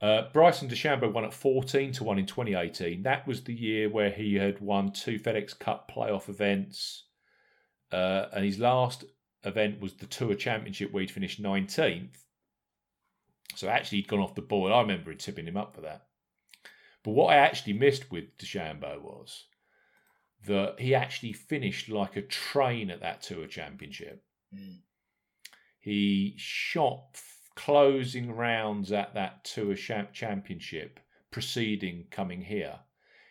Uh, 0.00 0.30
Bryson 0.32 0.68
DeChambeau 0.68 1.12
won 1.12 1.24
at 1.24 1.34
14 1.34 1.90
to 1.94 2.04
1 2.04 2.18
in 2.20 2.26
2018. 2.26 3.02
That 3.02 3.26
was 3.26 3.42
the 3.42 3.54
year 3.54 3.88
where 3.88 4.10
he 4.10 4.36
had 4.36 4.60
won 4.60 4.92
two 4.92 5.18
FedEx 5.18 5.58
Cup 5.58 5.90
playoff 5.92 6.28
events. 6.28 7.06
Uh, 7.90 8.26
and 8.32 8.44
his 8.44 8.60
last 8.60 9.04
event 9.44 9.80
was 9.80 9.94
the 9.94 10.06
Tour 10.06 10.34
Championship 10.34 10.92
where 10.92 11.00
he'd 11.00 11.10
finished 11.10 11.42
19th. 11.42 12.16
So 13.56 13.68
actually, 13.68 13.98
he'd 13.98 14.08
gone 14.08 14.20
off 14.20 14.36
the 14.36 14.42
board. 14.42 14.72
I 14.72 14.80
remember 14.80 15.12
tipping 15.14 15.48
him 15.48 15.56
up 15.56 15.74
for 15.74 15.80
that. 15.80 16.06
But 17.02 17.12
what 17.12 17.32
I 17.32 17.38
actually 17.38 17.72
missed 17.72 18.10
with 18.10 18.36
DeChambeau 18.38 19.00
was 19.00 19.46
that 20.46 20.76
he 20.78 20.94
actually 20.94 21.32
finished 21.32 21.88
like 21.88 22.16
a 22.16 22.22
train 22.22 22.90
at 22.90 23.00
that 23.00 23.22
Tour 23.22 23.46
Championship. 23.46 24.22
Mm. 24.54 24.78
He 25.80 26.34
shot 26.36 27.20
closing 27.54 28.32
rounds 28.32 28.92
at 28.92 29.14
that 29.14 29.44
Tour 29.44 29.74
Champ- 29.74 30.12
Championship 30.12 31.00
preceding 31.30 32.06
coming 32.10 32.42
here. 32.42 32.80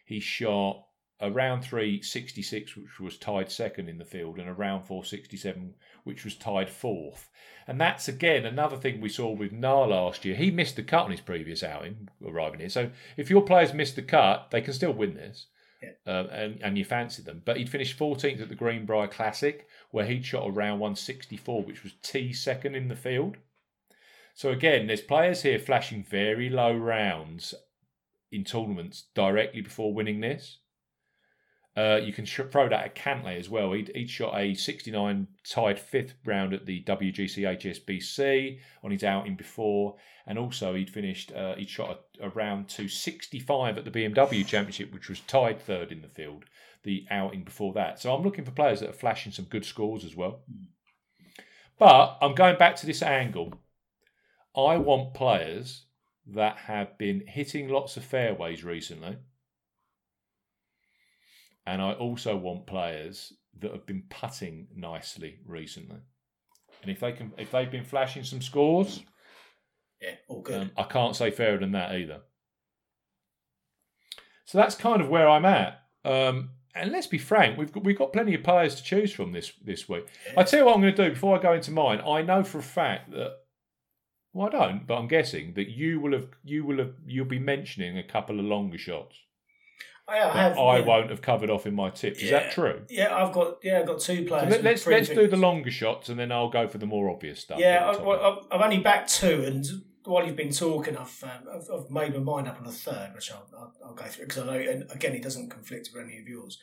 He 0.06 0.20
shot 0.20 0.86
a 1.20 1.32
round 1.32 1.64
three 1.64 2.02
66, 2.02 2.76
which 2.76 3.00
was 3.00 3.18
tied 3.18 3.52
second 3.52 3.89
in 3.89 3.98
the 3.98 4.06
field, 4.06 4.38
and 4.38 4.48
a 4.48 4.54
round 4.54 4.86
four 4.86 5.04
67, 5.04 5.74
which 6.04 6.24
was 6.24 6.36
tied 6.36 6.70
fourth. 6.70 7.30
And 7.68 7.82
that's 7.82 8.08
again 8.08 8.45
another 8.45 8.78
thing 8.78 9.02
we 9.02 9.10
saw 9.10 9.32
with 9.32 9.52
Nahl 9.52 9.88
last 9.88 10.26
year. 10.26 10.36
He 10.36 10.52
missed 10.52 10.76
the 10.76 10.84
cut 10.84 11.06
on 11.06 11.12
his 11.12 11.22
previous 11.22 11.64
outing 11.64 12.08
arriving 12.26 12.60
here. 12.60 12.70
So 12.70 12.91
if 13.18 13.30
your 13.30 13.41
players 13.41 13.74
miss 13.74 13.91
the 13.91 14.04
cut, 14.04 14.52
they 14.52 14.62
can 14.62 14.74
still 14.74 14.93
win 14.93 15.16
this. 15.16 15.48
Yeah. 15.82 15.89
Um, 16.05 16.28
and, 16.32 16.61
and 16.61 16.78
you 16.78 16.86
fancied 16.86 17.25
them. 17.25 17.41
But 17.45 17.57
he'd 17.57 17.69
finished 17.69 17.99
14th 17.99 18.41
at 18.41 18.49
the 18.49 18.55
Greenbrier 18.55 19.07
Classic, 19.07 19.67
where 19.91 20.05
he'd 20.05 20.25
shot 20.25 20.47
a 20.47 20.51
round 20.51 20.80
164, 20.80 21.63
which 21.63 21.84
was 21.84 21.93
T 22.01 22.34
second 22.34 22.75
in 22.75 22.88
the 22.88 22.95
field. 22.95 23.38
So 24.34 24.49
again, 24.49 24.88
there's 24.88 25.01
players 25.01 25.41
here 25.41 25.59
flashing 25.59 26.03
very 26.03 26.49
low 26.49 26.75
rounds 26.75 27.53
in 28.32 28.43
tournaments 28.43 29.05
directly 29.13 29.61
before 29.61 29.93
winning 29.93 30.21
this. 30.21 30.59
Uh, 31.78 31.97
you 32.03 32.11
can 32.11 32.25
sh- 32.25 32.39
throw 32.51 32.67
that 32.67 32.86
at 32.86 32.95
Cantlay 32.95 33.38
as 33.38 33.49
well. 33.49 33.71
He'd, 33.71 33.91
he'd 33.93 34.09
shot 34.09 34.34
a 34.36 34.55
69 34.55 35.28
tied 35.47 35.80
fifth 35.80 36.15
round 36.25 36.51
at 36.51 36.65
the 36.65 36.84
WGC 36.84 37.43
HSBC 37.43 38.57
on 38.84 38.89
his 38.89 39.03
outing 39.03 39.36
before, 39.36 39.95
and 40.25 40.39
also 40.39 40.73
he'd 40.73 40.89
finished. 40.89 41.32
Uh, 41.32 41.55
he'd 41.55 41.69
shot 41.69 41.99
a, 42.19 42.25
a 42.25 42.30
round 42.30 42.67
to 42.69 42.88
65 42.88 43.78
at 43.78 43.86
the 43.86 43.91
BMW 43.91 44.43
Championship, 44.43 44.91
which 44.91 45.07
was 45.07 45.19
tied 45.19 45.61
third 45.61 45.91
in 45.91 46.01
the 46.01 46.07
field. 46.07 46.45
The 46.84 47.05
outing 47.11 47.43
before 47.43 47.73
that. 47.73 47.99
So 47.99 48.15
I'm 48.15 48.23
looking 48.23 48.45
for 48.45 48.51
players 48.51 48.80
that 48.80 48.89
are 48.89 48.93
flashing 48.93 49.32
some 49.32 49.45
good 49.45 49.65
scores 49.65 50.03
as 50.03 50.15
well. 50.15 50.39
But 51.78 52.17
I'm 52.21 52.34
going 52.34 52.57
back 52.57 52.75
to 52.78 52.88
this 52.88 53.03
angle. 53.03 53.53
I 54.55 54.78
want 54.78 55.13
players 55.13 55.86
that 56.25 56.57
have 56.57 56.97
been 56.97 57.23
hitting 57.28 57.69
lots 57.69 57.97
of 57.97 58.03
fairways 58.03 58.63
recently 58.63 59.17
and 61.68 61.82
I 61.82 61.91
also 61.93 62.36
want 62.36 62.65
players 62.65 63.34
that 63.59 63.72
have 63.72 63.86
been 63.86 64.03
putting 64.09 64.68
nicely 64.76 65.39
recently. 65.45 65.97
And 66.82 66.89
if 66.89 66.99
they 67.01 67.11
can, 67.11 67.34
if 67.38 67.51
they've 67.51 67.70
been 67.70 67.84
flashing 67.84 68.24
some 68.24 68.41
scores, 68.41 69.03
Yeah, 70.01 70.11
all 70.30 70.41
good. 70.41 70.61
um, 70.61 70.72
I 70.78 70.84
can't 70.84 71.15
say 71.15 71.30
fairer 71.30 71.57
than 71.57 71.74
that 71.74 71.91
either. 71.93 72.22
So 74.45 74.57
that's 74.57 74.76
kind 74.76 75.01
of 75.01 75.09
where 75.09 75.28
I'm 75.28 75.43
at. 75.45 75.82
Um, 76.05 76.51
and 76.74 76.91
let's 76.91 77.07
be 77.07 77.18
frank, 77.18 77.57
we've 77.57 77.72
got, 77.72 77.84
we've 77.84 77.97
got 77.97 78.13
plenty 78.13 78.34
of 78.36 78.43
players 78.43 78.76
to 78.76 78.84
choose 78.84 79.11
from 79.11 79.34
this 79.34 79.51
this 79.63 79.89
week. 79.89 80.05
I 80.38 80.43
tell 80.43 80.59
you 80.59 80.65
what 80.65 80.76
I'm 80.76 80.82
going 80.82 80.95
to 80.95 81.03
do 81.05 81.09
before 81.13 81.38
I 81.38 81.41
go 81.41 81.53
into 81.53 81.72
mine. 81.72 81.99
I 82.07 82.22
know 82.22 82.43
for 82.43 82.59
a 82.59 82.63
fact 82.63 83.11
that 83.11 83.34
well, 84.32 84.47
I 84.47 84.49
don't, 84.51 84.88
but 84.88 84.97
I'm 84.97 85.07
guessing 85.07 85.53
that 85.55 85.68
you 85.70 85.99
will 85.99 86.13
have 86.13 86.30
you 86.43 86.63
will 86.63 86.78
have 86.78 86.93
you'll 87.05 87.26
be 87.26 87.39
mentioning 87.39 87.97
a 87.97 88.03
couple 88.03 88.39
of 88.39 88.45
longer 88.45 88.78
shots 88.78 89.18
I 90.10 90.18
have. 90.18 90.58
I 90.58 90.80
yeah. 90.80 90.86
won't 90.86 91.10
have 91.10 91.22
covered 91.22 91.49
off 91.49 91.66
in 91.66 91.76
my 91.76 91.89
tips. 91.89 92.22
Is 92.22 92.30
that 92.30 92.51
true? 92.51 92.82
Yeah, 92.89 93.16
I've 93.16 93.34
got. 93.34 93.58
Yeah, 93.62 93.80
I've 93.80 93.88
got 93.88 93.99
two 93.99 94.24
So 94.24 94.28
players. 94.28 94.51
let, 94.51 94.64
let's 94.64 94.88
let's 94.88 95.10
do 95.10 95.28
the 95.28 95.38
longer 95.38 95.72
shots, 95.72 96.10
and 96.10 96.18
then 96.18 96.32
I'll 96.32 96.49
go 96.49 96.68
for 96.68 96.78
the 96.78 96.86
more 96.86 97.10
obvious 97.10 97.41
stuff. 97.41 97.60
Yeah, 97.60 97.86
I, 97.86 97.91
the 97.91 97.97
top 97.97 98.08
well, 98.08 98.26
end. 98.26 98.38
I've, 98.51 98.60
I've 98.60 98.66
only 98.66 98.80
backed 98.80 99.14
two, 99.14 99.43
and 99.45 99.66
while 100.05 100.26
you've 100.26 100.38
been 100.38 100.51
talking, 100.51 100.95
I've 100.95 101.24
um, 101.24 101.47
I've, 101.53 101.68
I've 101.74 101.91
made 101.91 102.14
my 102.14 102.20
mind 102.20 102.47
up 102.47 102.60
on 102.62 102.68
a 102.68 102.72
third, 102.72 103.12
which 103.14 103.32
I'll, 103.32 103.47
I'll, 103.58 103.74
I'll 103.86 103.95
go 103.95 104.05
through 104.05 104.28
because 104.28 104.43
I 104.43 104.45
know, 104.45 104.60
and 104.60 104.89
again, 104.91 105.14
it 105.14 105.24
doesn't 105.24 105.49
conflict 105.49 105.89
with 105.93 106.03
any 106.05 106.20
of 106.20 106.28
yours. 106.28 106.58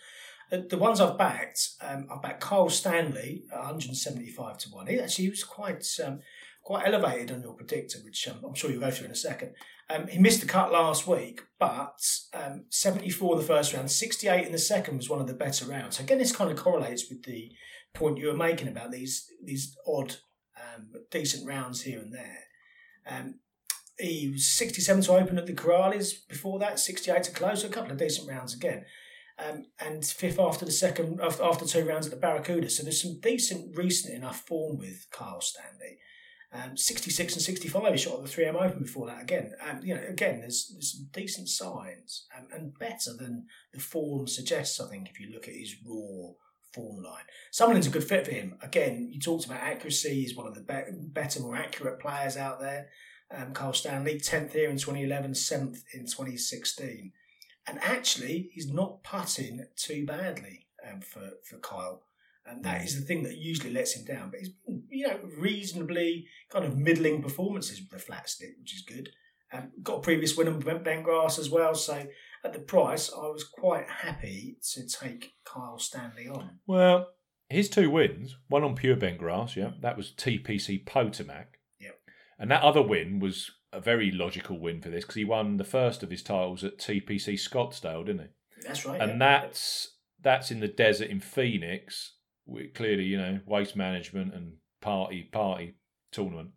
Uh, 0.51 0.59
The 0.69 0.79
ones 0.79 1.01
I've 1.01 1.19
backed, 1.19 1.71
um, 1.83 2.07
I've 2.11 2.23
backed 2.23 2.41
Kyle 2.41 2.71
Stanley 2.71 3.45
at 3.53 3.59
175 3.59 4.59
to 4.59 4.69
one. 4.71 4.87
He 4.87 4.99
actually 4.99 5.29
was 5.29 5.45
quite 5.45 5.87
um, 6.05 6.21
quite 6.63 6.87
elevated 6.87 7.31
on 7.31 7.43
your 7.43 7.53
predictor, 7.53 7.99
which 8.05 8.27
um, 8.29 8.37
I'm 8.47 8.55
sure 8.55 8.71
you'll 8.71 8.81
go 8.81 8.91
through 8.91 9.07
in 9.07 9.13
a 9.13 9.17
second. 9.17 9.53
Um, 9.91 10.07
he 10.07 10.19
missed 10.19 10.41
the 10.41 10.47
cut 10.47 10.73
last 10.73 11.07
week, 11.07 11.43
but 11.59 12.01
um, 12.33 12.65
74 12.71 13.35
in 13.35 13.41
the 13.41 13.47
first 13.47 13.75
round, 13.75 13.91
68 13.91 14.47
in 14.47 14.53
the 14.53 14.59
second 14.59 14.97
was 14.97 15.11
one 15.11 15.21
of 15.21 15.27
the 15.27 15.35
better 15.35 15.67
rounds. 15.67 15.99
So 15.99 16.05
Again, 16.05 16.19
this 16.19 16.35
kind 16.35 16.51
of 16.51 16.57
correlates 16.57 17.09
with 17.11 17.23
the 17.25 17.53
point 17.93 18.19
you 18.19 18.29
were 18.29 18.35
making 18.35 18.69
about 18.69 18.91
these 18.91 19.27
these 19.43 19.77
odd, 19.87 20.17
um, 20.59 20.91
decent 21.11 21.47
rounds 21.47 21.83
here 21.83 22.01
and 22.01 22.13
there. 22.13 22.45
Um, 23.07 23.41
he 23.99 24.31
was 24.33 24.47
67 24.47 25.03
to 25.05 25.13
open 25.13 25.39
at 25.39 25.47
the 25.47 25.53
Corales 25.53 26.15
before 26.29 26.59
that, 26.59 26.81
68 26.81 27.23
to 27.25 27.31
close, 27.31 27.61
so 27.61 27.69
a 27.69 27.71
couple 27.71 27.93
of 27.93 27.99
decent 27.99 28.29
rounds 28.29 28.55
again. 28.55 28.85
Um, 29.39 29.67
and 29.81 30.05
fifth 30.05 30.39
after 30.39 30.65
the 30.65 30.73
second, 30.73 31.21
after, 31.21 31.67
two 31.67 31.85
rounds 31.85 32.07
at 32.07 32.13
the 32.13 32.19
Barracuda. 32.19 32.71
So 32.71 32.83
there's 32.85 33.03
some 33.03 33.19
decent 33.21 33.77
recent 33.77 34.15
enough 34.15 34.41
form 34.47 34.79
with 34.79 35.07
Kyle 35.11 35.41
Stanley. 35.41 35.99
Um, 36.55 36.77
66 36.77 37.35
and 37.35 37.43
65 37.43 37.93
he 37.93 37.99
shot 37.99 38.19
at 38.19 38.25
the 38.25 38.31
3M 38.31 38.55
Open 38.55 38.83
before 38.83 39.09
that 39.09 39.23
again. 39.23 39.53
Um, 39.69 39.81
you 39.83 39.95
know, 39.95 40.03
again, 40.09 40.41
there's, 40.41 40.71
there's 40.73 40.93
some 40.93 41.09
decent 41.13 41.49
signs 41.49 42.27
um, 42.37 42.47
and 42.55 42.79
better 42.79 43.13
than 43.19 43.47
the 43.73 43.81
form 43.81 44.29
suggests, 44.29 44.81
I 44.81 44.89
think, 44.89 45.11
if 45.11 45.19
you 45.19 45.33
look 45.33 45.49
at 45.49 45.55
his 45.55 45.75
raw 45.85 46.31
form 46.73 47.03
line. 47.03 47.25
Summerlin's 47.51 47.89
a 47.89 47.91
good 47.91 48.05
fit 48.05 48.27
for 48.27 48.31
him. 48.31 48.57
Again, 48.63 49.09
you 49.13 49.21
talked 49.21 49.47
about 49.47 49.63
accuracy. 49.63 50.15
He's 50.15 50.37
one 50.37 50.47
of 50.47 50.55
the 50.55 50.61
be- 50.61 50.93
better, 50.93 51.41
more 51.41 51.57
accurate 51.57 52.01
players 52.01 52.37
out 52.37 52.61
there. 52.61 52.89
Um, 53.35 53.53
Carl 53.53 53.73
Stanley, 53.73 54.21
10th 54.21 54.53
here 54.53 54.71
in 54.71 54.77
2011, 54.77 55.33
7th 55.33 55.83
in 55.93 56.07
2016. 56.07 57.13
And 57.67 57.79
actually, 57.83 58.51
he's 58.53 58.71
not 58.71 59.03
putting 59.03 59.67
too 59.77 60.05
badly 60.05 60.67
um, 60.89 61.01
for, 61.01 61.31
for 61.45 61.59
Kyle. 61.59 62.03
And 62.47 62.63
that 62.65 62.85
is 62.85 62.99
the 62.99 63.07
thing 63.07 63.23
that 63.23 63.39
usually 63.39 63.73
lets 63.73 63.97
him 63.97 64.05
down. 64.05 64.31
But 64.31 64.41
he's 64.41 64.51
been, 64.51 64.83
you 64.91 65.09
know, 65.09 65.19
reasonably 65.39 66.27
kind 66.51 66.65
of 66.65 66.77
middling 66.77 67.23
performances 67.23 67.81
with 67.81 67.91
the 67.91 67.99
flat 67.99 68.29
stick, 68.29 68.51
which 68.61 68.75
is 68.75 68.83
good. 68.83 69.09
Um, 69.53 69.71
got 69.83 69.99
a 69.99 70.01
previous 70.01 70.37
win 70.37 70.49
on 70.49 70.61
bent 70.61 71.05
grass 71.05 71.39
as 71.39 71.49
well. 71.49 71.75
So 71.75 72.07
at 72.45 72.53
the 72.53 72.59
price, 72.59 73.11
I 73.13 73.29
was 73.29 73.45
quite 73.45 73.89
happy 73.89 74.59
to 74.73 74.87
take 74.87 75.33
Kyle 75.45 75.79
Stanley 75.79 76.29
on. 76.29 76.59
Well, 76.67 77.09
his 77.49 77.71
two 77.71 77.91
wins, 77.91 78.37
one 78.49 78.65
on 78.65 78.75
pure 78.75 78.97
bent 78.97 79.19
grass, 79.19 79.57
yeah, 79.57 79.73
that 79.81 79.97
was 79.97 80.13
TPC 80.13 80.85
Potomac. 80.85 81.59
Yep. 81.81 81.99
And 82.39 82.51
that 82.51 82.63
other 82.63 82.83
win 82.83 83.21
was 83.21 83.51
a 83.73 83.81
very 83.81 84.11
logical 84.11 84.59
win 84.59 84.81
for 84.81 84.91
this 84.91 85.05
because 85.05 85.17
he 85.17 85.25
won 85.25 85.57
the 85.57 85.65
first 85.65 86.03
of 86.03 86.11
his 86.11 86.23
titles 86.23 86.63
at 86.63 86.79
TPC 86.79 87.35
Scottsdale, 87.35 88.05
didn't 88.05 88.23
he? 88.23 88.63
That's 88.67 88.87
right. 88.87 89.01
and 89.01 89.13
yeah. 89.13 89.19
that's 89.19 89.97
that's 90.23 90.51
in 90.51 90.61
the 90.61 90.69
desert 90.69 91.11
in 91.11 91.21
Phoenix 91.21 92.14
we, 92.47 92.69
clearly, 92.69 93.05
you 93.05 93.19
know, 93.19 93.41
waste 93.47 93.77
management 93.77 94.35
and 94.35 94.55
party 94.81 95.23
party 95.23 95.75
tournament. 96.13 96.51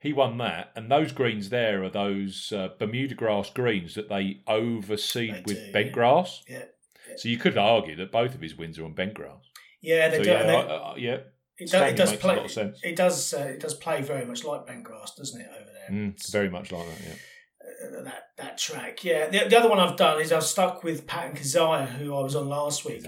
He 0.00 0.12
won 0.14 0.38
that, 0.38 0.72
and 0.74 0.90
those 0.90 1.12
greens 1.12 1.50
there 1.50 1.84
are 1.84 1.90
those 1.90 2.52
uh, 2.52 2.68
Bermuda 2.78 3.14
grass 3.14 3.50
greens 3.50 3.94
that 3.94 4.08
they 4.08 4.40
overseed 4.46 5.34
they 5.34 5.42
with 5.44 5.66
do, 5.66 5.72
bent 5.72 5.88
yeah. 5.88 5.92
grass. 5.92 6.42
Yeah, 6.48 6.64
yeah. 7.08 7.14
So 7.16 7.28
you 7.28 7.36
could 7.36 7.58
argue 7.58 7.96
that 7.96 8.10
both 8.10 8.34
of 8.34 8.40
his 8.40 8.56
wins 8.56 8.78
are 8.78 8.84
on 8.84 8.94
bent 8.94 9.14
grass. 9.14 9.42
Yeah, 9.82 10.08
they 10.08 10.18
so, 10.18 10.22
do. 10.22 10.30
Yeah, 10.30 10.42
they, 10.44 10.56
I, 10.56 10.60
I, 10.60 10.96
yeah. 10.96 11.16
It, 11.58 11.70
does, 11.70 11.92
it 11.92 11.96
does 11.96 12.16
play. 12.16 12.46
It 12.82 12.96
does. 12.96 13.34
Uh, 13.34 13.40
it 13.40 13.60
does 13.60 13.74
play 13.74 14.00
very 14.00 14.24
much 14.24 14.44
like 14.44 14.66
bent 14.66 14.84
grass, 14.84 15.14
doesn't 15.14 15.38
it? 15.38 15.48
Over 15.48 15.70
there, 15.70 15.98
mm, 15.98 16.30
very 16.30 16.48
much 16.48 16.72
like 16.72 16.86
that. 16.86 17.06
Yeah. 17.06 17.98
Uh, 17.98 18.02
that 18.04 18.22
that 18.38 18.58
track. 18.58 19.04
Yeah, 19.04 19.28
the, 19.28 19.48
the, 19.50 19.58
other 19.58 19.68
one 19.68 19.78
I've 19.78 19.96
done 19.96 20.20
is 20.22 20.32
I've 20.32 20.44
stuck 20.44 20.82
with 20.82 21.06
Patton 21.06 21.36
Kizzire 21.36 21.86
who 21.86 22.16
I 22.16 22.20
was 22.20 22.34
on 22.34 22.48
last 22.48 22.86
week. 22.86 23.04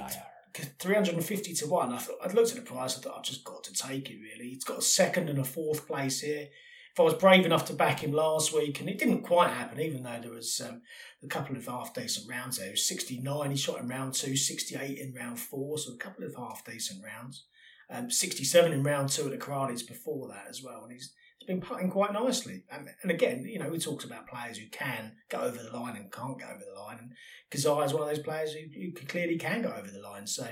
350 0.54 1.54
to 1.54 1.66
1, 1.66 1.92
I 1.92 1.98
thought, 1.98 2.18
I'd 2.24 2.34
looked 2.34 2.50
at 2.50 2.56
the 2.56 2.62
price, 2.62 2.96
I 2.96 3.00
thought, 3.00 3.16
I've 3.18 3.24
just 3.24 3.44
got 3.44 3.64
to 3.64 3.72
take 3.72 4.10
it, 4.10 4.18
really. 4.20 4.50
It's 4.50 4.64
got 4.64 4.78
a 4.78 4.82
second 4.82 5.28
and 5.28 5.38
a 5.38 5.44
fourth 5.44 5.86
place 5.86 6.20
here. 6.20 6.48
If 6.92 7.00
I 7.00 7.04
was 7.04 7.14
brave 7.14 7.46
enough 7.46 7.64
to 7.66 7.72
back 7.72 8.00
him 8.00 8.12
last 8.12 8.52
week, 8.52 8.78
and 8.80 8.88
it 8.88 8.98
didn't 8.98 9.22
quite 9.22 9.50
happen, 9.50 9.80
even 9.80 10.02
though 10.02 10.18
there 10.20 10.30
was 10.30 10.60
um, 10.60 10.82
a 11.22 11.26
couple 11.26 11.56
of 11.56 11.66
half 11.66 11.94
decent 11.94 12.28
rounds 12.28 12.58
there. 12.58 12.76
69, 12.76 13.50
he 13.50 13.56
shot 13.56 13.80
in 13.80 13.88
round 13.88 14.12
two, 14.12 14.36
68 14.36 14.98
in 14.98 15.14
round 15.14 15.40
four, 15.40 15.78
so 15.78 15.94
a 15.94 15.96
couple 15.96 16.24
of 16.24 16.34
half 16.34 16.64
decent 16.66 17.02
rounds. 17.02 17.46
Um, 17.88 18.10
67 18.10 18.72
in 18.72 18.82
round 18.82 19.08
two 19.08 19.24
at 19.24 19.30
the 19.30 19.38
Corales 19.38 19.86
before 19.86 20.28
that 20.28 20.46
as 20.50 20.62
well. 20.62 20.82
And 20.82 20.92
he's 20.92 21.14
has 21.42 21.46
been 21.46 21.60
putting 21.60 21.90
quite 21.90 22.12
nicely. 22.12 22.64
And, 22.70 22.88
and 23.02 23.10
again, 23.10 23.44
you 23.46 23.58
know, 23.58 23.68
we 23.68 23.78
talked 23.78 24.04
about 24.04 24.28
players 24.28 24.58
who 24.58 24.68
can 24.70 25.12
go 25.28 25.40
over 25.40 25.58
the 25.58 25.76
line 25.76 25.96
and 25.96 26.12
can't 26.12 26.38
go 26.38 26.46
over 26.46 26.62
the 26.64 26.80
line. 26.80 26.98
And 26.98 27.12
Kizzire 27.50 27.84
is 27.84 27.92
one 27.92 28.02
of 28.02 28.08
those 28.08 28.24
players 28.24 28.52
who, 28.52 28.60
who 28.74 28.92
clearly 29.06 29.38
can 29.38 29.62
go 29.62 29.74
over 29.76 29.90
the 29.90 30.00
line. 30.00 30.26
So 30.26 30.46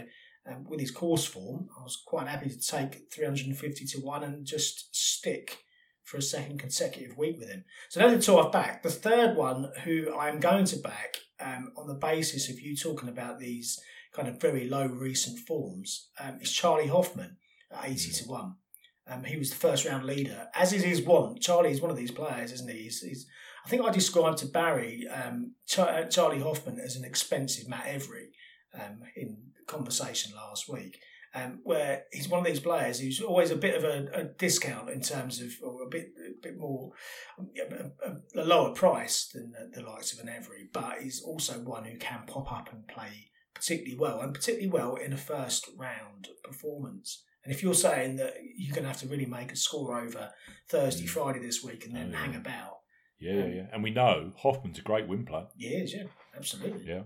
um, 0.50 0.64
with 0.68 0.80
his 0.80 0.90
course 0.90 1.24
form, 1.24 1.68
I 1.78 1.82
was 1.82 2.02
quite 2.06 2.28
happy 2.28 2.48
to 2.48 2.60
take 2.60 3.12
350 3.12 3.84
to 3.84 3.98
1 3.98 4.22
and 4.22 4.46
just 4.46 4.94
stick 4.94 5.58
for 6.02 6.16
a 6.16 6.22
second 6.22 6.58
consecutive 6.58 7.16
week 7.16 7.38
with 7.38 7.48
him. 7.48 7.64
So 7.88 8.00
now 8.00 8.08
the 8.08 8.20
two 8.20 8.38
I've 8.38 8.52
backed. 8.52 8.82
The 8.82 8.90
third 8.90 9.36
one, 9.36 9.70
who 9.84 10.16
I'm 10.18 10.40
going 10.40 10.64
to 10.66 10.76
back 10.78 11.18
um, 11.40 11.72
on 11.76 11.86
the 11.86 11.94
basis 11.94 12.50
of 12.50 12.58
you 12.58 12.76
talking 12.76 13.08
about 13.08 13.38
these 13.38 13.80
kind 14.12 14.26
of 14.26 14.40
very 14.40 14.68
low 14.68 14.86
recent 14.86 15.38
forms, 15.38 16.08
um, 16.18 16.38
is 16.40 16.50
Charley 16.50 16.88
Hoffman 16.88 17.36
at 17.70 17.88
80 17.88 18.10
to 18.10 18.24
1. 18.24 18.54
Um, 19.10 19.24
he 19.24 19.36
was 19.36 19.50
the 19.50 19.56
first 19.56 19.84
round 19.84 20.04
leader, 20.04 20.48
as 20.54 20.72
is 20.72 20.84
his 20.84 21.02
want. 21.02 21.42
Charlie 21.42 21.72
is 21.72 21.80
one 21.80 21.90
of 21.90 21.96
these 21.96 22.12
players, 22.12 22.52
isn't 22.52 22.70
he? 22.70 22.84
He's, 22.84 23.00
he's, 23.00 23.26
I 23.66 23.68
think 23.68 23.84
I 23.84 23.90
described 23.90 24.38
to 24.38 24.46
Barry 24.46 25.06
um, 25.08 25.54
Char- 25.66 26.06
Charley 26.06 26.40
Hoffman 26.40 26.78
as 26.78 26.96
an 26.96 27.04
expensive 27.04 27.68
Matt 27.68 27.86
Every 27.86 28.28
um, 28.74 29.00
in 29.16 29.38
conversation 29.66 30.32
last 30.34 30.68
week 30.68 31.00
um, 31.34 31.60
where 31.62 32.04
he's 32.12 32.28
one 32.28 32.40
of 32.40 32.46
these 32.46 32.60
players 32.60 33.00
who's 33.00 33.20
always 33.20 33.50
a 33.50 33.56
bit 33.56 33.76
of 33.76 33.84
a, 33.84 34.08
a 34.12 34.24
discount 34.24 34.90
in 34.90 35.00
terms 35.00 35.40
of, 35.40 35.50
or 35.62 35.82
a 35.82 35.88
bit, 35.88 36.10
a 36.26 36.42
bit 36.42 36.58
more, 36.58 36.90
a, 37.38 38.40
a 38.40 38.44
lower 38.44 38.72
price 38.72 39.28
than 39.32 39.52
the, 39.52 39.80
the, 39.80 39.86
likes 39.86 40.12
of 40.12 40.18
an 40.18 40.28
Every, 40.28 40.68
but 40.72 41.00
he's 41.00 41.22
also 41.22 41.54
one 41.60 41.84
who 41.84 41.98
can 41.98 42.24
pop 42.26 42.50
up 42.52 42.72
and 42.72 42.86
play 42.88 43.30
particularly 43.54 43.96
well, 43.96 44.20
and 44.20 44.34
particularly 44.34 44.70
well 44.70 44.96
in 44.96 45.12
a 45.12 45.16
first 45.16 45.68
round 45.76 46.28
performance. 46.42 47.22
And 47.44 47.52
if 47.52 47.62
you're 47.62 47.74
saying 47.74 48.16
that 48.16 48.34
you're 48.56 48.74
going 48.74 48.84
to 48.84 48.88
have 48.88 49.00
to 49.00 49.08
really 49.08 49.26
make 49.26 49.50
a 49.52 49.56
score 49.56 49.98
over 49.98 50.30
Thursday, 50.68 51.04
mm. 51.04 51.08
Friday 51.08 51.40
this 51.40 51.62
week, 51.64 51.86
and 51.86 51.94
then 51.94 52.08
oh, 52.08 52.12
yeah. 52.12 52.24
hang 52.24 52.36
about, 52.36 52.78
yeah, 53.18 53.34
yeah, 53.34 53.46
yeah, 53.46 53.66
and 53.72 53.82
we 53.82 53.90
know 53.90 54.32
Hoffman's 54.36 54.78
a 54.78 54.82
great 54.82 55.06
win 55.08 55.24
player. 55.24 55.46
He 55.56 55.68
is, 55.68 55.94
yeah, 55.94 56.04
absolutely. 56.36 56.84
Yeah. 56.86 57.02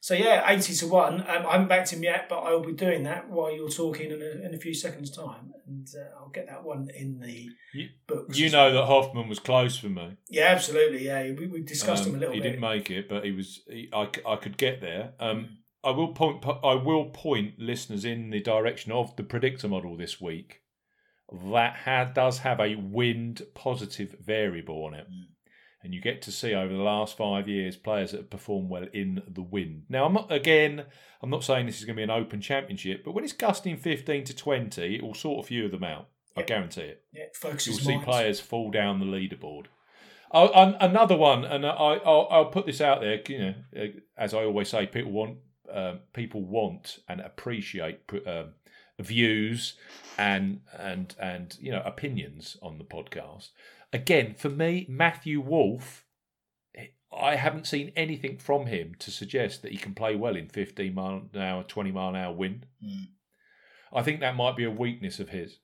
So 0.00 0.12
yeah, 0.12 0.44
eighty 0.50 0.74
to 0.74 0.86
one. 0.86 1.22
Um, 1.22 1.46
I 1.46 1.52
haven't 1.52 1.68
backed 1.68 1.90
him 1.90 2.02
yet, 2.02 2.28
but 2.28 2.40
I 2.40 2.50
will 2.52 2.64
be 2.64 2.72
doing 2.72 3.04
that 3.04 3.30
while 3.30 3.50
you're 3.50 3.70
talking 3.70 4.10
in 4.10 4.20
a, 4.20 4.46
in 4.46 4.54
a 4.54 4.58
few 4.58 4.74
seconds' 4.74 5.10
time, 5.10 5.54
and 5.66 5.88
uh, 5.96 6.18
I'll 6.18 6.28
get 6.28 6.46
that 6.48 6.62
one 6.62 6.90
in 6.94 7.18
the 7.20 7.48
you, 7.72 7.88
books. 8.06 8.38
You 8.38 8.50
know 8.50 8.74
that 8.74 8.84
Hoffman 8.84 9.28
was 9.28 9.38
close 9.38 9.78
for 9.78 9.88
me. 9.88 10.18
Yeah, 10.28 10.48
absolutely. 10.48 11.06
Yeah, 11.06 11.32
we, 11.32 11.46
we 11.46 11.62
discussed 11.62 12.04
um, 12.04 12.10
him 12.10 12.16
a 12.16 12.18
little 12.18 12.34
he 12.34 12.40
bit. 12.40 12.44
He 12.44 12.50
didn't 12.50 12.60
make 12.60 12.90
it, 12.90 13.08
but 13.08 13.24
he 13.24 13.32
was. 13.32 13.62
He, 13.66 13.88
I, 13.94 14.10
I 14.26 14.36
could 14.36 14.58
get 14.58 14.82
there. 14.82 15.14
Um, 15.18 15.56
I 15.84 15.90
will 15.90 16.08
point. 16.08 16.44
I 16.46 16.74
will 16.74 17.06
point 17.06 17.58
listeners 17.58 18.04
in 18.04 18.30
the 18.30 18.40
direction 18.40 18.92
of 18.92 19.14
the 19.16 19.22
predictor 19.22 19.68
model 19.68 19.96
this 19.96 20.20
week. 20.20 20.62
That 21.32 22.14
does 22.14 22.38
have 22.38 22.60
a 22.60 22.76
wind 22.76 23.42
positive 23.54 24.16
variable 24.20 24.84
on 24.84 24.94
it. 24.94 25.06
Mm 25.10 25.34
and 25.84 25.92
you 25.92 26.00
get 26.00 26.22
to 26.22 26.32
see 26.32 26.54
over 26.54 26.72
the 26.72 26.82
last 26.82 27.16
five 27.16 27.46
years 27.46 27.76
players 27.76 28.12
that 28.12 28.16
have 28.16 28.30
performed 28.30 28.70
well 28.70 28.86
in 28.94 29.22
the 29.28 29.42
wind. 29.42 29.82
Now, 29.90 30.06
I'm 30.06 30.14
not 30.14 30.32
again. 30.32 30.86
I'm 31.22 31.30
not 31.30 31.44
saying 31.44 31.66
this 31.66 31.78
is 31.78 31.84
going 31.84 31.96
to 31.96 32.00
be 32.00 32.04
an 32.04 32.10
open 32.10 32.40
championship, 32.40 33.04
but 33.04 33.12
when 33.12 33.22
it's 33.22 33.34
gusting 33.34 33.76
15 33.76 34.24
to 34.24 34.34
20, 34.34 34.96
it 34.96 35.02
will 35.02 35.14
sort 35.14 35.44
a 35.44 35.46
few 35.46 35.66
of 35.66 35.70
them 35.70 35.84
out. 35.84 36.08
I 36.36 36.42
guarantee 36.42 36.80
it. 36.80 37.02
Yeah, 37.12 37.24
focuses 37.34 37.76
You'll 37.76 37.84
see 37.84 37.96
minds. 37.96 38.04
players 38.04 38.40
fall 38.40 38.70
down 38.70 38.98
the 38.98 39.06
leaderboard. 39.06 39.66
Oh, 40.32 40.50
another 40.80 41.16
one, 41.16 41.44
and 41.44 41.64
I, 41.64 41.98
will 42.04 42.28
I'll 42.30 42.46
put 42.46 42.66
this 42.66 42.80
out 42.80 43.00
there. 43.00 43.20
You 43.28 43.38
know, 43.38 43.54
uh, 43.78 43.86
as 44.18 44.34
I 44.34 44.42
always 44.42 44.68
say, 44.68 44.86
people 44.86 45.12
want 45.12 45.36
uh, 45.72 45.94
people 46.12 46.42
want 46.42 46.98
and 47.08 47.20
appreciate 47.20 48.00
uh, 48.26 48.44
views 48.98 49.74
and 50.16 50.60
and 50.78 51.14
and 51.18 51.56
you 51.60 51.70
know 51.70 51.82
opinions 51.84 52.56
on 52.62 52.78
the 52.78 52.84
podcast 52.84 53.50
again, 53.94 54.34
for 54.36 54.50
me, 54.50 54.84
Matthew 54.90 55.40
Wolff, 55.40 56.04
I 57.16 57.36
haven't 57.36 57.66
seen 57.66 57.92
anything 57.94 58.36
from 58.36 58.66
him 58.66 58.96
to 58.98 59.10
suggest 59.10 59.62
that 59.62 59.70
he 59.70 59.78
can 59.78 59.94
play 59.94 60.16
well 60.16 60.36
in 60.36 60.48
15 60.48 60.92
mile 60.92 61.22
an 61.32 61.40
hour, 61.40 61.62
20 61.62 61.92
mile 61.92 62.08
an 62.10 62.16
hour 62.16 62.34
wind. 62.34 62.66
Mm. 62.84 63.06
I 63.92 64.02
think 64.02 64.20
that 64.20 64.34
might 64.34 64.56
be 64.56 64.64
a 64.64 64.70
weakness 64.70 65.20
of 65.20 65.28
his. 65.28 65.58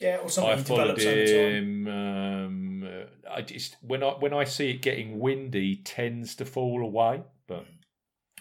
Yeah, 0.00 0.18
or 0.18 0.28
something 0.28 0.52
I 0.52 0.62
followed 0.62 1.00
him. 1.00 1.88
Um, 1.88 3.04
I 3.30 3.40
just 3.40 3.76
when 3.80 4.02
I 4.02 4.08
when 4.10 4.34
I 4.34 4.44
see 4.44 4.70
it 4.70 4.82
getting 4.82 5.18
windy, 5.18 5.76
tends 5.76 6.34
to 6.34 6.44
fall 6.44 6.82
away, 6.82 7.22
but 7.46 7.62
mm. 7.62 7.73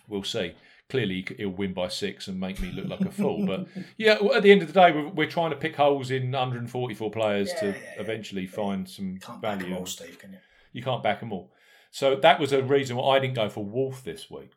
We'll 0.08 0.24
see 0.24 0.54
clearly 0.90 1.26
he'll 1.38 1.50
win 1.50 1.74
by 1.74 1.88
six 1.88 2.28
and 2.28 2.40
make 2.40 2.60
me 2.62 2.72
look 2.72 2.88
like 2.88 3.02
a 3.02 3.12
fool. 3.12 3.48
But 3.48 3.68
yeah, 3.98 4.18
at 4.36 4.44
the 4.44 4.52
end 4.52 4.62
of 4.62 4.72
the 4.72 4.80
day, 4.80 4.92
we're, 4.92 5.10
we're 5.10 5.30
trying 5.30 5.50
to 5.50 5.56
pick 5.56 5.76
holes 5.76 6.12
in 6.12 6.32
144 6.32 7.10
players 7.10 7.50
yeah, 7.50 7.60
to 7.60 7.68
yeah, 7.70 7.76
eventually 7.98 8.46
find 8.46 8.88
some 8.88 9.18
can't 9.18 9.42
value. 9.42 9.60
Back 9.62 9.70
them 9.70 9.78
all, 9.78 9.86
Steve, 9.88 10.20
can 10.20 10.34
you? 10.34 10.40
You 10.72 10.84
can't 10.84 11.02
back 11.02 11.20
them 11.20 11.34
all. 11.34 11.52
So 11.90 12.16
that 12.16 12.40
was 12.40 12.52
a 12.52 12.62
reason 12.62 12.96
why 12.96 13.16
I 13.16 13.20
didn't 13.20 13.36
go 13.36 13.50
for 13.50 13.64
Wolff 13.66 14.04
this 14.04 14.30
week. 14.30 14.52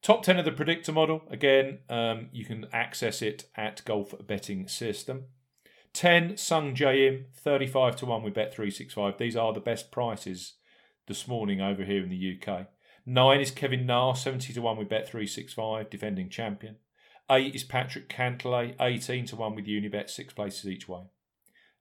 Top 0.00 0.22
10 0.22 0.38
of 0.38 0.44
the 0.44 0.52
predictor 0.52 0.92
model. 0.92 1.22
Again, 1.28 1.80
um, 1.88 2.28
you 2.30 2.44
can 2.44 2.66
access 2.72 3.20
it 3.20 3.46
at 3.56 3.84
Golf 3.84 4.14
Betting 4.26 4.68
System. 4.68 5.24
10, 5.92 6.36
Sung 6.36 6.76
Im, 6.76 7.24
35 7.34 7.96
to 7.96 8.06
1 8.06 8.22
with 8.22 8.34
Bet365. 8.34 9.18
These 9.18 9.36
are 9.36 9.52
the 9.52 9.60
best 9.60 9.90
prices 9.90 10.54
this 11.08 11.26
morning 11.26 11.60
over 11.60 11.82
here 11.82 12.02
in 12.02 12.10
the 12.10 12.38
UK. 12.40 12.66
Nine 13.10 13.40
is 13.40 13.50
Kevin 13.50 13.86
Na, 13.86 14.12
70 14.12 14.52
to 14.52 14.60
1 14.60 14.76
with 14.76 14.90
Bet365, 14.90 15.88
defending 15.88 16.28
champion. 16.28 16.76
Eight 17.30 17.54
is 17.54 17.64
Patrick 17.64 18.06
Cantlay, 18.10 18.74
18 18.78 19.24
to 19.28 19.36
1 19.36 19.54
with 19.54 19.66
Unibet, 19.66 20.10
six 20.10 20.34
places 20.34 20.66
each 20.66 20.90
way. 20.90 21.04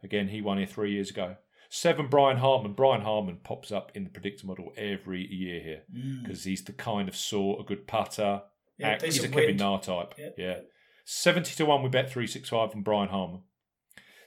Again, 0.02 0.30
he 0.30 0.42
won 0.42 0.58
here 0.58 0.66
three 0.66 0.94
years 0.94 1.10
ago. 1.10 1.36
Seven, 1.70 2.08
Brian 2.08 2.38
Harman. 2.38 2.72
Brian 2.72 3.02
Harman 3.02 3.40
pops 3.44 3.74
up 3.74 3.92
in 3.94 4.06
the 4.06 4.10
predictor 4.10 4.48
model 4.48 4.72
every 4.78 5.28
year 5.28 5.60
here 5.60 5.82
because 6.22 6.44
mm. 6.44 6.46
he's 6.46 6.64
the 6.64 6.72
kind 6.72 7.10
of 7.10 7.16
sort, 7.18 7.60
a 7.60 7.64
good 7.66 7.88
putter. 7.88 8.44
Yeah, 8.78 8.88
act, 8.88 9.02
he's 9.02 9.22
a 9.22 9.28
Kevin 9.28 9.58
Na 9.58 9.80
type. 9.80 10.14
Yep. 10.18 10.36
Yeah. 10.38 10.60
70 11.04 11.56
to 11.56 11.66
1 11.66 11.84
with 11.84 11.92
Bet365 11.92 12.74
and 12.74 12.86
Brian 12.86 13.10
Harman. 13.10 13.42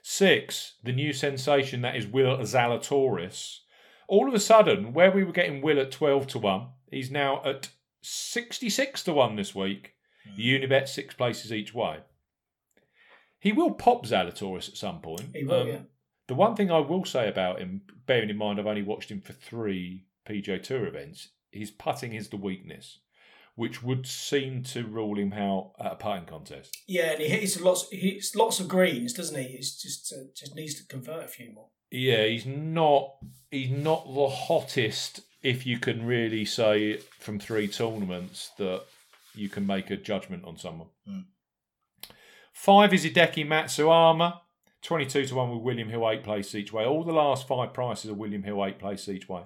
Six, 0.03 0.75
the 0.85 0.93
new 0.93 1.15
sensation 1.15 1.81
that 1.81 1.97
is 1.97 2.07
Will 2.07 2.37
Zalatoris. 2.41 3.61
All 4.07 4.29
of 4.29 4.35
a 4.35 4.41
sudden, 4.41 4.93
where 4.93 5.11
we 5.11 5.25
were 5.25 5.33
getting 5.33 5.63
Will 5.63 5.81
at 5.81 5.93
12 5.93 6.27
to 6.27 6.39
1, 6.39 6.67
He's 6.91 7.11
now 7.11 7.43
at 7.45 7.69
66 8.03 9.03
to 9.05 9.13
1 9.13 9.37
this 9.37 9.55
week. 9.55 9.95
Mm. 10.29 10.69
Unibet 10.69 10.89
six 10.89 11.15
places 11.15 11.53
each 11.53 11.75
way. 11.75 11.99
He 13.39 13.53
will 13.53 13.73
pop 13.73 14.05
Zalatoris 14.05 14.69
at 14.69 14.77
some 14.77 15.01
point. 15.01 15.29
He 15.35 15.45
will, 15.45 15.63
um, 15.63 15.69
yeah. 15.69 15.79
The 16.29 16.35
one 16.35 16.55
thing 16.55 16.71
I 16.71 16.79
will 16.79 17.05
say 17.05 17.29
about 17.29 17.59
him, 17.59 17.83
bearing 18.07 18.31
in 18.31 18.37
mind 18.37 18.61
I've 18.61 18.67
only 18.67 18.83
watched 18.83 19.11
him 19.11 19.21
for 19.21 19.33
three 19.33 20.05
PGA 20.29 20.63
Tour 20.63 20.87
events, 20.87 21.31
his 21.51 21.71
putting 21.71 22.15
is 22.15 22.29
the 22.29 22.37
weakness, 22.37 22.99
which 23.57 23.83
would 23.83 24.07
seem 24.07 24.63
to 24.65 24.87
rule 24.87 25.19
him 25.19 25.33
out 25.33 25.73
at 25.81 25.93
a 25.93 25.97
putting 25.97 26.27
contest. 26.27 26.77
Yeah, 26.87 27.13
and 27.13 27.21
he 27.21 27.29
hits 27.29 27.61
lots. 27.61 27.89
He 27.89 28.13
hits 28.13 28.37
lots 28.37 28.61
of 28.61 28.69
greens, 28.69 29.13
doesn't 29.13 29.37
he? 29.37 29.49
He 29.49 29.59
just 29.59 30.13
uh, 30.13 30.27
just 30.37 30.55
needs 30.55 30.75
to 30.75 30.87
convert 30.87 31.25
a 31.25 31.29
few 31.29 31.53
more. 31.53 31.69
Yeah, 31.91 32.27
he's 32.27 32.47
not. 32.47 33.17
He's 33.51 33.71
not 33.71 34.07
the 34.15 34.29
hottest 34.29 35.23
if 35.43 35.67
you 35.67 35.79
can 35.79 36.05
really 36.07 36.45
say 36.45 36.99
from 37.19 37.39
three 37.39 37.69
tournaments 37.69 38.51
that 38.59 38.83
you 39.35 39.49
can 39.49 39.67
make 39.67 39.91
a 39.91 39.97
judgment 39.97 40.45
on 40.45 40.59
someone. 40.59 40.89
Mm. 41.09 41.25
Five 42.53 42.93
is 42.93 43.05
Hideki 43.05 43.47
Matsuyama, 43.47 44.41
22 44.83 45.27
to 45.27 45.35
1 45.35 45.51
with 45.51 45.63
William 45.63 45.89
Hill, 45.89 46.11
eight 46.11 46.25
places 46.25 46.55
each 46.57 46.73
way. 46.73 46.85
All 46.85 47.05
the 47.05 47.13
last 47.13 47.47
five 47.47 47.73
prices 47.73 48.11
are 48.11 48.15
William 48.15 48.43
Hill, 48.43 48.65
eight 48.65 48.79
places 48.79 49.09
each 49.09 49.29
way. 49.29 49.43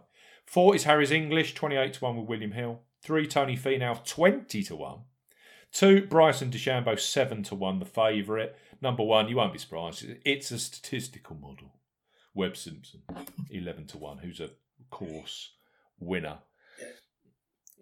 Four 0.46 0.74
is 0.74 0.84
Harris 0.84 1.10
English, 1.10 1.54
28 1.54 1.92
to 1.94 2.04
1 2.04 2.16
with 2.16 2.28
William 2.28 2.52
Hill. 2.52 2.80
Three, 3.02 3.26
Tony 3.26 3.56
Finau, 3.56 4.04
20 4.04 4.62
to 4.64 4.76
1. 4.76 4.98
Two, 5.72 6.06
Bryson 6.06 6.50
DeChambeau, 6.50 6.98
7 6.98 7.42
to 7.44 7.54
1, 7.54 7.78
the 7.78 7.84
favourite. 7.84 8.54
Number 8.80 9.02
one, 9.02 9.28
you 9.28 9.36
won't 9.36 9.52
be 9.52 9.58
surprised. 9.58 10.04
It's 10.24 10.50
a 10.50 10.58
statistical 10.58 11.36
model. 11.36 11.72
Webb 12.34 12.56
Simpson, 12.56 13.02
11 13.50 13.86
to 13.88 13.98
1, 13.98 14.18
who's 14.18 14.40
a 14.40 14.50
course 14.90 15.50
winner. 16.04 16.38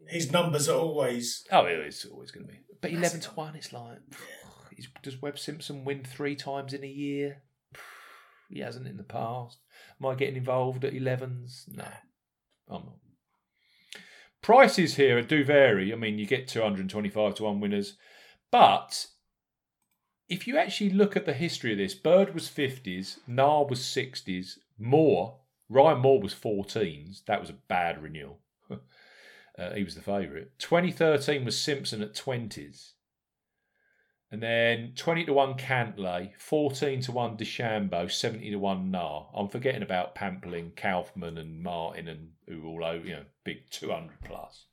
His 0.09 0.31
numbers 0.31 0.69
are 0.69 0.79
always. 0.79 1.45
Oh, 1.51 1.65
it's 1.65 2.05
always 2.05 2.31
going 2.31 2.47
to 2.47 2.53
be. 2.53 2.59
But 2.81 2.93
11 2.93 3.21
to 3.21 3.31
1, 3.31 3.57
it's 3.57 3.73
like. 3.73 3.99
Yeah. 4.11 4.87
Does 5.03 5.21
Webb 5.23 5.39
Simpson 5.39 5.85
win 5.85 6.03
three 6.05 6.35
times 6.35 6.73
in 6.73 6.85
a 6.85 6.89
year? 6.89 7.43
He 8.51 8.61
hasn't 8.61 8.87
in 8.87 8.99
the 8.99 9.03
past. 9.03 9.57
Am 9.99 10.07
I 10.07 10.15
getting 10.15 10.37
involved 10.37 10.85
at 10.85 10.93
11s? 10.93 11.75
No, 11.75 11.87
I'm 12.69 12.83
not. 12.85 12.97
Prices 14.43 14.97
here 14.97 15.23
do 15.23 15.43
vary. 15.43 15.91
I 15.91 15.97
mean, 15.97 16.19
you 16.19 16.27
get 16.27 16.49
225 16.49 17.37
to 17.37 17.45
1 17.45 17.61
winners. 17.61 17.97
But 18.51 19.07
if 20.29 20.47
you 20.47 20.59
actually 20.59 20.91
look 20.91 21.17
at 21.17 21.25
the 21.25 21.33
history 21.33 21.73
of 21.73 21.79
this, 21.79 21.95
Byrd 21.95 22.35
was 22.35 22.49
50s, 22.49 23.21
Na 23.27 23.63
was 23.63 23.81
60s, 23.81 24.59
Moore 24.79 25.39
Ryan 25.73 26.01
Moore 26.01 26.21
was 26.21 26.35
14s. 26.35 27.25
That 27.25 27.41
was 27.41 27.51
a 27.51 27.55
bad 27.55 28.03
renewal. 28.03 28.41
uh, 28.71 29.71
he 29.75 29.83
was 29.83 29.95
the 29.95 30.03
favourite. 30.03 30.59
2013 30.59 31.45
was 31.45 31.59
Simpson 31.59 32.03
at 32.03 32.15
20s. 32.15 32.93
And 34.31 34.43
then 34.43 34.93
20 34.97 35.27
to 35.27 35.33
1 35.33 35.55
Cantlay, 35.55 36.33
14 36.39 37.03
to 37.03 37.13
1 37.13 37.37
DeChambeau, 37.37 38.11
70 38.11 38.51
to 38.51 38.57
1 38.57 38.91
Na. 38.91 39.27
I'm 39.35 39.49
forgetting 39.49 39.83
about 39.83 40.15
Pampling, 40.15 40.75
Kaufman, 40.75 41.37
and 41.37 41.63
Martin, 41.63 42.09
and 42.09 42.31
who 42.49 42.67
all 42.67 42.85
over, 42.85 43.05
you 43.05 43.13
know, 43.13 43.25
big 43.45 43.69
200 43.71 44.23
plus. 44.25 44.67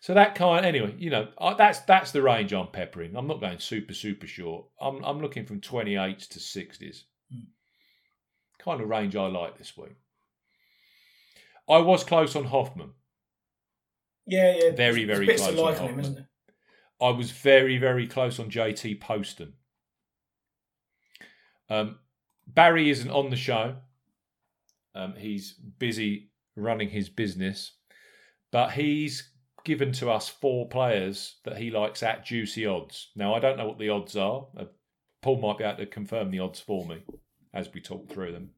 So 0.00 0.14
that 0.14 0.34
kind, 0.34 0.66
anyway, 0.66 0.94
you 0.98 1.10
know, 1.10 1.28
that's 1.56 1.78
that's 1.80 2.10
the 2.10 2.20
range 2.20 2.52
I'm 2.52 2.66
peppering. 2.66 3.16
I'm 3.16 3.26
not 3.26 3.40
going 3.40 3.58
super 3.58 3.94
super 3.94 4.26
short. 4.26 4.66
I'm 4.78 5.02
I'm 5.02 5.20
looking 5.20 5.46
from 5.46 5.62
28s 5.62 6.28
to 6.28 6.38
60s. 6.40 7.04
Kind 8.64 8.80
of 8.80 8.88
range 8.88 9.14
I 9.14 9.26
like 9.26 9.58
this 9.58 9.76
week. 9.76 9.96
I 11.68 11.78
was 11.78 12.02
close 12.02 12.34
on 12.34 12.44
Hoffman. 12.44 12.92
Yeah, 14.26 14.54
yeah. 14.56 14.70
Very, 14.74 15.04
very 15.04 15.26
close 15.26 15.42
on 15.42 15.58
on 15.58 15.74
him, 15.74 15.78
Hoffman. 15.80 16.00
isn't 16.00 16.14
there? 16.14 16.28
I 17.00 17.10
was 17.10 17.30
very, 17.30 17.76
very 17.76 18.06
close 18.06 18.38
on 18.38 18.50
JT 18.50 19.00
Poston. 19.00 19.54
Um, 21.68 21.98
Barry 22.46 22.88
isn't 22.88 23.10
on 23.10 23.28
the 23.28 23.36
show. 23.36 23.76
Um, 24.94 25.14
he's 25.18 25.52
busy 25.52 26.30
running 26.56 26.88
his 26.88 27.08
business, 27.10 27.72
but 28.50 28.72
he's 28.72 29.30
given 29.64 29.92
to 29.92 30.10
us 30.10 30.28
four 30.28 30.68
players 30.68 31.36
that 31.44 31.58
he 31.58 31.70
likes 31.70 32.02
at 32.02 32.24
juicy 32.24 32.64
odds. 32.64 33.10
Now, 33.16 33.34
I 33.34 33.40
don't 33.40 33.58
know 33.58 33.66
what 33.66 33.78
the 33.78 33.88
odds 33.90 34.16
are. 34.16 34.46
Uh, 34.56 34.66
Paul 35.20 35.40
might 35.40 35.58
be 35.58 35.64
able 35.64 35.78
to 35.78 35.86
confirm 35.86 36.30
the 36.30 36.38
odds 36.38 36.60
for 36.60 36.86
me 36.86 37.02
as 37.54 37.72
we 37.72 37.80
talk 37.80 38.10
through 38.10 38.32
them. 38.32 38.50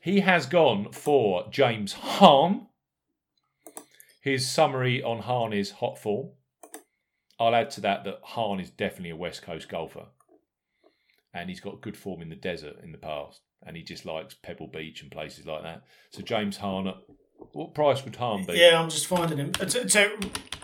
He 0.00 0.20
has 0.20 0.46
gone 0.46 0.92
for 0.92 1.48
James 1.50 1.94
Hahn. 1.94 2.68
His 4.20 4.48
summary 4.48 5.02
on 5.02 5.20
Hahn 5.20 5.52
is 5.52 5.72
hot 5.72 5.98
form. 5.98 6.30
I'll 7.38 7.54
add 7.54 7.70
to 7.72 7.80
that 7.82 8.04
that 8.04 8.20
Hahn 8.22 8.60
is 8.60 8.70
definitely 8.70 9.10
a 9.10 9.16
West 9.16 9.42
Coast 9.42 9.68
golfer. 9.68 10.06
And 11.34 11.48
he's 11.48 11.60
got 11.60 11.80
good 11.82 11.96
form 11.96 12.22
in 12.22 12.28
the 12.28 12.36
desert 12.36 12.76
in 12.82 12.92
the 12.92 12.98
past. 12.98 13.40
And 13.66 13.76
he 13.76 13.82
just 13.82 14.06
likes 14.06 14.34
Pebble 14.34 14.68
Beach 14.68 15.02
and 15.02 15.10
places 15.10 15.46
like 15.46 15.62
that. 15.62 15.82
So 16.10 16.22
James 16.22 16.58
Hahn, 16.58 16.92
what 17.52 17.74
price 17.74 18.04
would 18.04 18.16
Hahn 18.16 18.44
be? 18.44 18.54
Yeah, 18.54 18.80
I'm 18.80 18.88
just 18.88 19.06
finding 19.06 19.38
him. 19.38 19.52
So, 19.68 20.10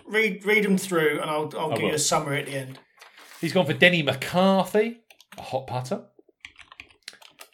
read 0.07 0.45
read 0.45 0.65
them 0.65 0.77
through, 0.77 1.21
and 1.21 1.31
I'll 1.31 1.51
I'll 1.59 1.71
give 1.71 1.81
you 1.81 1.95
a 1.95 1.99
summary 1.99 2.41
at 2.41 2.47
the 2.47 2.55
end. 2.55 2.79
He's 3.41 3.53
gone 3.53 3.67
for 3.67 3.73
Denny 3.73 4.03
McCarthy, 4.03 5.01
a 5.39 5.43
hot 5.43 5.67
putter. 5.67 6.05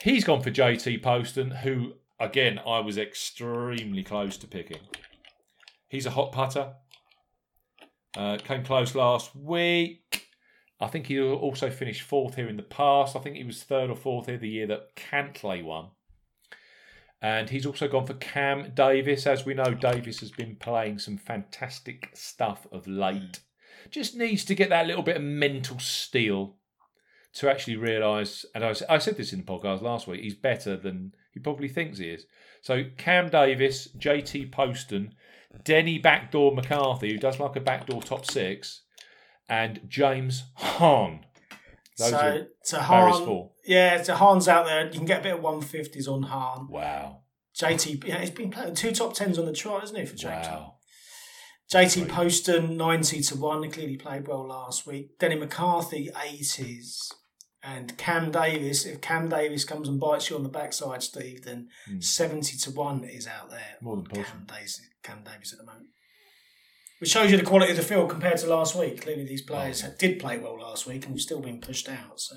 He's 0.07 0.23
gone 0.23 0.41
for 0.41 0.53
JT 0.53 1.03
Poston, 1.03 1.51
who, 1.51 1.95
again, 2.21 2.61
I 2.65 2.79
was 2.79 2.97
extremely 2.97 4.05
close 4.05 4.37
to 4.37 4.47
picking. 4.47 4.79
He's 5.89 6.07
a 6.07 6.13
hot 6.13 6.31
putter. 6.31 6.75
Uh, 8.17 8.39
came 8.39 8.63
close 8.63 8.95
last 8.95 9.35
week. 9.35 10.29
I 10.79 10.87
think 10.87 11.09
he 11.09 11.21
also 11.21 11.71
finished 11.71 12.03
fourth 12.03 12.37
here 12.37 12.49
in 12.49 12.57
the 12.57 12.63
past. 12.63 13.17
I 13.17 13.19
think 13.19 13.35
he 13.35 13.43
was 13.43 13.65
third 13.65 13.91
or 13.91 13.97
fourth 13.97 14.27
here 14.27 14.39
the 14.39 14.49
year 14.49 14.69
that 14.69 14.95
Cantlay 14.95 15.65
won. 15.65 15.89
And 17.21 17.51
he's 17.51 17.67
also 17.67 17.89
gone 17.89 18.07
for 18.07 18.15
Cam 18.15 18.75
Davis. 18.75 19.27
As 19.27 19.45
we 19.45 19.55
know, 19.55 19.75
Davis 19.75 20.21
has 20.21 20.31
been 20.31 20.55
playing 20.55 21.01
some 21.01 21.19
fantastic 21.19 22.11
stuff 22.15 22.65
of 22.71 22.87
late. 22.87 23.41
Just 23.91 24.15
needs 24.15 24.45
to 24.45 24.55
get 24.55 24.69
that 24.69 24.87
little 24.87 25.03
bit 25.03 25.17
of 25.17 25.23
mental 25.25 25.81
steel 25.81 26.59
to 27.37 27.51
actually 27.51 27.77
realise. 27.77 28.45
And 28.55 28.65
I, 28.65 28.75
I, 28.89 28.99
said 28.99 29.17
this 29.17 29.33
in 29.33 29.41
the 29.41 29.45
podcast 29.45 29.83
last 29.83 30.07
week. 30.07 30.23
He's 30.23 30.35
better 30.35 30.77
than 30.77 31.13
he 31.33 31.41
probably 31.41 31.69
thinks 31.69 31.99
he 31.99 32.09
is. 32.09 32.27
So 32.63 32.85
Cam 32.97 33.29
Davis, 33.29 33.89
JT 33.99 34.51
Poston, 34.51 35.15
Denny 35.65 35.99
Backdoor 35.99 36.55
McCarthy, 36.55 37.13
who 37.13 37.19
does 37.19 37.39
like 37.39 37.57
a 37.57 37.61
backdoor 37.61 38.03
top 38.03 38.31
six, 38.31 38.83
and 39.49 39.81
James 39.87 40.45
Hahn. 40.55 41.21
Those 41.99 42.11
so 42.11 42.47
so 42.63 42.81
Hahn, 42.81 43.49
yeah, 43.65 44.03
so 44.03 44.15
Hahn's 44.15 44.49
out 44.49 44.67
there. 44.67 44.87
You 44.87 44.93
can 44.93 45.07
get 45.07 45.21
a 45.21 45.23
bit 45.23 45.35
of 45.35 45.41
150s 45.41 46.09
on 46.09 46.25
Hahn. 46.25 46.69
Wow. 46.69 47.21
JT, 47.59 48.07
yeah, 48.07 48.21
he's 48.21 48.31
been 48.31 48.51
playing 48.51 48.75
two 48.75 48.93
top 48.93 49.15
tens 49.15 49.39
on 49.39 49.47
the 49.47 49.53
trot, 49.53 49.85
isn't 49.85 49.97
he, 49.97 50.05
for 50.05 50.15
James? 50.15 50.47
Wow. 50.47 50.75
JT. 51.73 52.09
Poston, 52.09 52.77
90 52.77 53.23
to 53.23 53.37
1. 53.37 53.63
He 53.65 53.69
clearly 53.71 53.97
played 53.97 54.29
well 54.29 54.47
last 54.47 54.87
week. 54.87 55.19
Denny 55.19 55.37
McCarthy, 55.37 56.11
80s. 56.15 57.13
And 57.69 57.99
Cam 57.99 58.31
Davis, 58.31 58.87
if 58.87 59.01
Cam 59.01 59.29
Davis 59.29 59.65
comes 59.65 59.89
and 59.89 59.99
bites 59.99 60.31
you 60.31 60.37
on 60.37 60.45
the 60.45 60.49
backside, 60.49 61.03
Steve, 61.03 61.43
then 61.45 61.69
Hmm. 61.87 62.01
70 62.01 62.57
to 62.59 62.71
1 62.71 63.03
is 63.05 63.27
out 63.27 63.51
there. 63.51 63.77
More 63.81 63.97
than 63.97 64.07
Cam. 64.07 64.45
Davis, 64.47 64.81
Cam 65.03 65.25
Davis 65.25 65.53
at 65.53 65.59
the 65.59 65.65
moment. 65.65 65.89
Which 67.01 67.11
shows 67.11 67.31
you 67.31 67.37
the 67.37 67.43
quality 67.43 67.73
of 67.73 67.77
the 67.77 67.83
field 67.83 68.09
compared 68.09 68.39
to 68.39 68.47
last 68.47 68.75
week. 68.77 69.03
Clearly, 69.03 69.25
these 69.25 69.43
players 69.43 69.83
Oh. 69.85 69.93
did 69.99 70.21
play 70.21 70.39
well 70.39 70.59
last 70.61 70.87
week 70.87 71.05
and 71.05 71.15
have 71.15 71.21
still 71.21 71.41
been 71.41 71.61
pushed 71.61 71.89
out. 71.89 72.21
So 72.21 72.37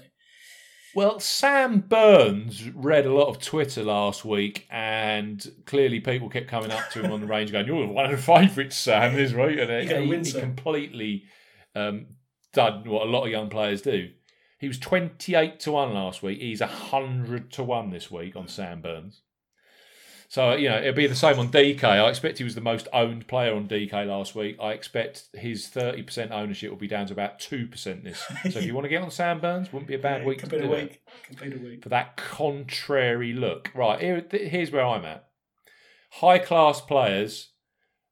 Well, 0.96 1.20
Sam 1.20 1.82
Burns 1.82 2.68
read 2.72 3.06
a 3.06 3.14
lot 3.14 3.28
of 3.28 3.40
Twitter 3.40 3.84
last 3.84 4.26
week, 4.26 4.66
and 4.72 5.40
clearly 5.68 6.00
people 6.00 6.28
kept 6.30 6.48
coming 6.48 6.72
up 6.72 6.90
to 6.90 7.04
him 7.04 7.12
on 7.12 7.22
the 7.22 7.28
range 7.28 7.52
going, 7.52 7.68
You're 7.68 7.86
one 7.86 8.06
of 8.06 8.12
the 8.12 8.18
favourites, 8.18 8.76
Sam, 8.76 9.16
is 9.20 9.36
right. 9.36 9.60
And 9.60 9.88
he, 10.12 10.18
he 10.32 10.32
completely 10.40 11.26
um, 11.76 12.08
done 12.54 12.90
what 12.90 13.06
a 13.06 13.10
lot 13.12 13.26
of 13.26 13.30
young 13.32 13.50
players 13.50 13.84
do. 13.84 14.10
He 14.60 14.68
was 14.68 14.78
28 14.78 15.60
to 15.62 15.72
1 15.72 15.94
last 15.94 16.22
week. 16.22 16.42
He's 16.42 16.60
100 16.60 17.52
to 17.54 17.64
1 17.64 17.90
this 17.90 18.12
week 18.12 18.36
on 18.36 18.48
Sam 18.48 18.82
Burns. 18.82 19.22
So, 20.28 20.54
you 20.54 20.70
know, 20.70 20.78
it'll 20.78 20.94
be 20.94 21.08
the 21.08 21.16
same 21.16 21.40
on 21.40 21.50
DK. 21.50 21.84
I 21.84 22.08
expect 22.08 22.38
he 22.38 22.44
was 22.44 22.54
the 22.54 22.62
most 22.62 22.88
owned 22.94 23.28
player 23.28 23.56
on 23.56 23.68
DK 23.68 24.06
last 24.06 24.36
week. 24.36 24.58
I 24.62 24.74
expect 24.74 25.24
his 25.34 25.68
30% 25.68 26.30
ownership 26.30 26.70
will 26.70 26.78
be 26.78 26.88
down 26.88 27.08
to 27.08 27.14
about 27.14 27.40
2% 27.40 28.04
this. 28.04 28.24
So 28.52 28.60
if 28.60 28.66
you 28.66 28.76
want 28.76 28.86
to 28.86 28.90
get 28.90 29.02
on 29.02 29.10
Sam 29.10 29.40
Burns, 29.40 29.74
wouldn't 29.74 29.88
be 29.88 29.96
a 29.96 30.00
bad 30.00 30.22
yeah, 30.22 30.28
week 30.28 30.44
to 30.44 30.48
do 30.48 30.58
it 30.58 30.70
week. 30.70 31.02
Be 31.42 31.50
the 31.50 31.58
week. 31.58 31.84
for 31.84 31.90
that 31.90 32.16
contrary 32.16 33.34
look. 33.34 33.72
Right, 33.74 34.00
here, 34.00 34.24
here's 34.30 34.72
where 34.72 34.86
I'm 34.86 35.06
at. 35.06 35.30
High 36.12 36.38
class 36.38 36.80
players 36.80 37.54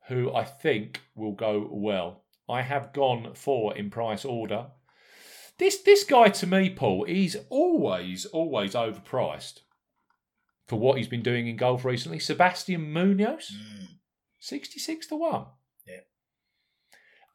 who 0.07 0.33
I 0.33 0.43
think 0.43 1.01
will 1.13 1.33
go 1.33 1.67
well. 1.69 2.23
I 2.49 2.61
have 2.63 2.93
gone 2.93 3.33
for 3.35 3.75
in 3.75 3.91
price 3.91 4.25
order. 4.25 4.67
This 5.59 5.77
this 5.81 6.03
guy 6.03 6.29
to 6.29 6.47
me, 6.47 6.69
Paul, 6.69 7.05
he's 7.05 7.35
always 7.49 8.25
always 8.25 8.73
overpriced 8.73 9.61
for 10.67 10.77
what 10.77 10.97
he's 10.97 11.07
been 11.07 11.23
doing 11.23 11.47
in 11.47 11.55
golf 11.57 11.83
recently. 11.83 12.19
Sebastian 12.19 12.91
Munoz, 12.91 13.49
hmm. 13.49 13.85
sixty 14.39 14.79
six 14.79 15.07
to 15.07 15.15
one. 15.15 15.45
Yeah. 15.85 16.01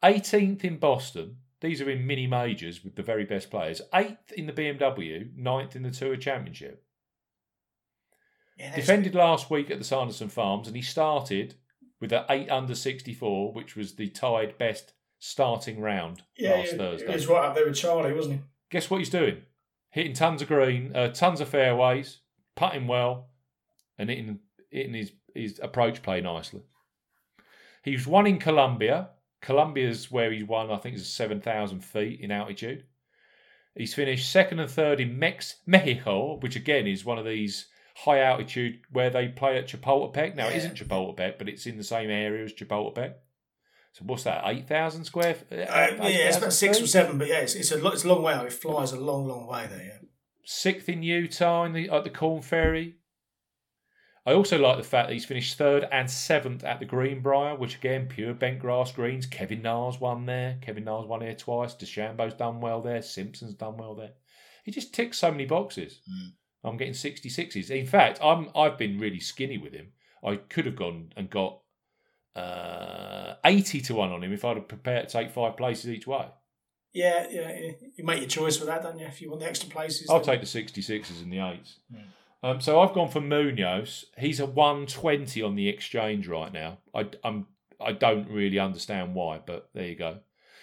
18th 0.03 0.63
in 0.63 0.77
Boston. 0.77 1.37
These 1.61 1.81
are 1.81 1.89
in 1.89 2.05
mini 2.05 2.27
majors 2.27 2.83
with 2.83 2.95
the 2.95 3.03
very 3.03 3.23
best 3.23 3.49
players. 3.49 3.81
Eighth 3.93 4.33
in 4.33 4.47
the 4.47 4.53
BMW, 4.53 5.35
ninth 5.37 5.77
in 5.77 5.83
the 5.83 5.91
Tour 5.91 6.17
Championship. 6.17 6.83
Yeah, 8.57 8.75
Defended 8.75 9.15
last 9.15 9.49
week 9.49 9.71
at 9.71 9.79
the 9.79 9.85
Sanderson 9.85 10.27
Farms, 10.27 10.67
and 10.67 10.75
he 10.75 10.81
started 10.81 11.55
with 11.99 12.11
an 12.11 12.25
8 12.29 12.49
under 12.49 12.75
64, 12.75 13.53
which 13.53 13.75
was 13.77 13.95
the 13.95 14.09
tied 14.09 14.57
best 14.57 14.93
starting 15.25 15.79
round 15.79 16.21
yeah, 16.35 16.51
last 16.51 16.73
yeah, 16.73 16.77
Thursday. 16.77 17.07
He 17.07 17.13
was 17.13 17.27
right 17.27 17.45
up 17.45 17.55
there 17.55 17.65
with 17.65 17.75
Charley, 17.75 18.11
wasn't 18.11 18.35
he? 18.35 18.41
Guess 18.69 18.89
what 18.89 18.97
he's 18.97 19.09
doing? 19.09 19.37
Hitting 19.89 20.11
tons 20.11 20.41
of 20.41 20.49
green, 20.49 20.93
uh, 20.93 21.13
tons 21.13 21.39
of 21.39 21.47
fairways, 21.47 22.19
putting 22.55 22.87
well, 22.87 23.29
and 23.97 24.09
hitting, 24.09 24.39
hitting 24.69 24.93
his, 24.93 25.13
his 25.33 25.61
approach 25.63 26.01
play 26.01 26.19
nicely. 26.19 26.63
He's 27.83 28.05
won 28.05 28.27
in 28.27 28.37
Colombia. 28.37 29.11
Colombia's 29.41 30.11
where 30.11 30.29
he's 30.29 30.43
won, 30.43 30.69
I 30.69 30.75
think, 30.75 30.97
is 30.97 31.07
7,000 31.07 31.79
feet 31.79 32.19
in 32.19 32.29
altitude. 32.29 32.83
He's 33.75 33.93
finished 33.93 34.29
second 34.29 34.59
and 34.59 34.69
third 34.69 34.99
in 34.99 35.17
Mex- 35.17 35.55
Mexico, 35.65 36.37
which 36.41 36.57
again 36.57 36.85
is 36.85 37.05
one 37.05 37.17
of 37.17 37.25
these 37.25 37.67
high 37.95 38.19
altitude 38.19 38.81
where 38.91 39.09
they 39.09 39.29
play 39.29 39.57
at 39.57 39.69
Chapultepec. 39.69 40.35
Now, 40.35 40.49
it 40.49 40.57
isn't 40.57 40.75
Chapultepec, 40.75 41.37
but 41.37 41.47
it's 41.47 41.65
in 41.65 41.77
the 41.77 41.83
same 41.83 42.09
area 42.09 42.43
as 42.43 42.53
Chapultepec. 42.53 43.13
So, 43.93 44.03
what's 44.05 44.23
that? 44.23 44.41
8,000 44.45 45.03
square 45.05 45.29
f- 45.29 45.43
Uh, 45.51 45.55
yeah, 45.55 46.27
it's 46.27 46.37
about 46.37 46.53
six 46.53 46.81
or 46.81 46.87
seven, 46.87 47.17
but 47.19 47.27
yeah, 47.27 47.39
it's, 47.39 47.53
it's 47.55 47.71
a 47.71 47.77
lo- 47.77 47.91
it's 47.91 48.03
a 48.03 48.07
long 48.07 48.23
way 48.23 48.33
out. 48.33 48.45
It 48.45 48.53
flies 48.53 48.91
a 48.91 48.99
long, 48.99 49.27
long 49.27 49.47
way 49.47 49.67
there. 49.69 49.83
Yeah. 49.85 50.07
sixth 50.45 50.89
in 50.89 51.03
Utah 51.03 51.63
in 51.65 51.73
the, 51.73 51.89
at 51.89 52.03
the 52.03 52.09
Korn 52.09 52.41
Ferry. 52.41 52.95
I 54.25 54.31
also 54.33 54.57
like 54.57 54.77
the 54.77 54.83
fact 54.83 55.09
that 55.09 55.13
he's 55.13 55.25
finished 55.25 55.57
third 55.57 55.85
and 55.91 56.09
seventh 56.09 56.63
at 56.63 56.79
the 56.79 56.85
Greenbrier, 56.85 57.55
which 57.55 57.75
again, 57.75 58.07
pure 58.07 58.33
bent 58.33 58.59
grass 58.59 58.91
greens. 58.93 59.25
Kevin 59.25 59.61
Na's 59.61 59.99
won 59.99 60.25
there. 60.25 60.57
Kevin 60.61 60.85
Na's 60.85 61.05
won 61.05 61.21
here 61.21 61.35
twice. 61.35 61.75
DeChambeau's 61.75 62.33
done 62.35 62.61
well 62.61 62.81
there. 62.81 63.01
Simpson's 63.01 63.53
done 63.55 63.75
well 63.77 63.95
there. 63.95 64.11
He 64.63 64.71
just 64.71 64.93
ticks 64.93 65.17
so 65.19 65.29
many 65.29 65.45
boxes. 65.45 65.99
I'm 66.63 66.77
getting 66.77 66.93
66s. 66.93 67.69
In 67.69 67.85
fact, 67.85 68.19
I'm 68.23 68.47
I've 68.55 68.77
been 68.77 68.97
really 68.97 69.19
skinny 69.19 69.57
with 69.57 69.73
him. 69.73 69.87
I 70.25 70.37
could 70.37 70.65
have 70.67 70.77
gone 70.77 71.11
and 71.17 71.29
got 71.29 71.59
uh, 72.35 73.35
80 73.45 73.81
to 73.81 73.95
1 73.95 74.11
on 74.11 74.23
him 74.23 74.33
if 74.33 74.43
I'd 74.43 74.57
have 74.57 74.67
prepared 74.67 75.09
to 75.09 75.13
take 75.13 75.31
five 75.31 75.57
places 75.57 75.91
each 75.91 76.07
way. 76.07 76.27
Yeah, 76.93 77.27
yeah. 77.29 77.71
You 77.95 78.03
make 78.03 78.19
your 78.19 78.29
choice 78.29 78.57
for 78.57 78.65
that, 78.65 78.83
don't 78.83 78.99
you? 78.99 79.05
If 79.07 79.21
you 79.21 79.29
want 79.29 79.41
the 79.41 79.47
extra 79.47 79.69
places, 79.69 80.09
I'll 80.09 80.19
then- 80.19 80.39
take 80.39 80.41
the 80.41 80.61
66s 80.61 81.21
and 81.21 81.31
the 81.31 81.37
8s. 81.37 81.75
Hmm. 81.91 81.99
Um, 82.43 82.59
so 82.59 82.81
I've 82.81 82.93
gone 82.93 83.09
for 83.09 83.21
Munoz. 83.21 84.05
He's 84.17 84.41
a 84.41 84.45
120 84.45 85.41
on 85.41 85.55
the 85.55 85.69
exchange 85.69 86.27
right 86.27 86.51
now. 86.51 86.79
I, 86.93 87.07
I'm, 87.23 87.47
I 87.79 87.93
don't 87.93 88.29
really 88.29 88.59
understand 88.59 89.15
why, 89.15 89.39
but 89.43 89.69
there 89.73 89.87
you 89.87 89.95
go. 89.95 90.19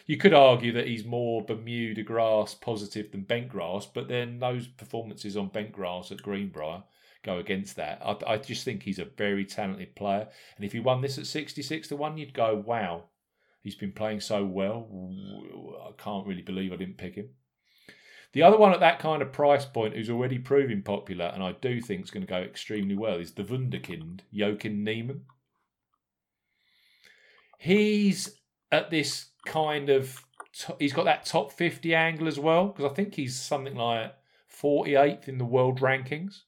You 0.06 0.18
could 0.18 0.34
argue 0.34 0.72
that 0.72 0.88
he's 0.88 1.04
more 1.04 1.42
Bermuda 1.42 2.02
grass 2.02 2.54
positive 2.54 3.12
than 3.12 3.22
bent 3.22 3.48
grass, 3.48 3.86
but 3.86 4.08
then 4.08 4.40
those 4.40 4.66
performances 4.66 5.36
on 5.36 5.48
bent 5.48 5.72
grass 5.72 6.12
at 6.12 6.22
Greenbrier 6.22 6.82
go 7.22 7.38
against 7.38 7.76
that. 7.76 8.00
I, 8.04 8.34
I 8.34 8.36
just 8.38 8.64
think 8.64 8.82
he's 8.82 8.98
a 8.98 9.04
very 9.04 9.44
talented 9.44 9.94
player, 9.94 10.28
and 10.56 10.64
if 10.64 10.72
he 10.72 10.80
won 10.80 11.00
this 11.00 11.18
at 11.18 11.26
sixty-six 11.26 11.88
to 11.88 11.96
one, 11.96 12.18
you'd 12.18 12.34
go, 12.34 12.54
"Wow, 12.54 13.04
he's 13.62 13.76
been 13.76 13.92
playing 13.92 14.20
so 14.20 14.44
well. 14.44 14.88
I 15.86 16.02
can't 16.02 16.26
really 16.26 16.42
believe 16.42 16.72
I 16.72 16.76
didn't 16.76 16.98
pick 16.98 17.14
him." 17.14 17.30
The 18.32 18.42
other 18.44 18.56
one 18.56 18.72
at 18.72 18.80
that 18.80 19.00
kind 19.00 19.22
of 19.22 19.32
price 19.32 19.64
point 19.64 19.94
who's 19.94 20.10
already 20.10 20.38
proving 20.38 20.82
popular, 20.82 21.26
and 21.26 21.42
I 21.42 21.52
do 21.52 21.80
think 21.80 22.04
is 22.04 22.10
going 22.10 22.24
to 22.24 22.30
go 22.30 22.38
extremely 22.38 22.94
well, 22.94 23.18
is 23.18 23.32
the 23.32 23.42
Wunderkind, 23.42 24.20
Joaquin 24.32 24.84
Niemann. 24.84 25.22
He's 27.58 28.36
at 28.70 28.90
this 28.90 29.30
kind 29.44 29.90
of, 29.90 30.24
he's 30.78 30.92
got 30.92 31.06
that 31.06 31.26
top 31.26 31.50
50 31.50 31.92
angle 31.92 32.28
as 32.28 32.38
well, 32.38 32.68
because 32.68 32.90
I 32.90 32.94
think 32.94 33.16
he's 33.16 33.36
something 33.36 33.74
like 33.74 34.14
48th 34.48 35.26
in 35.26 35.38
the 35.38 35.44
world 35.44 35.80
rankings. 35.80 36.42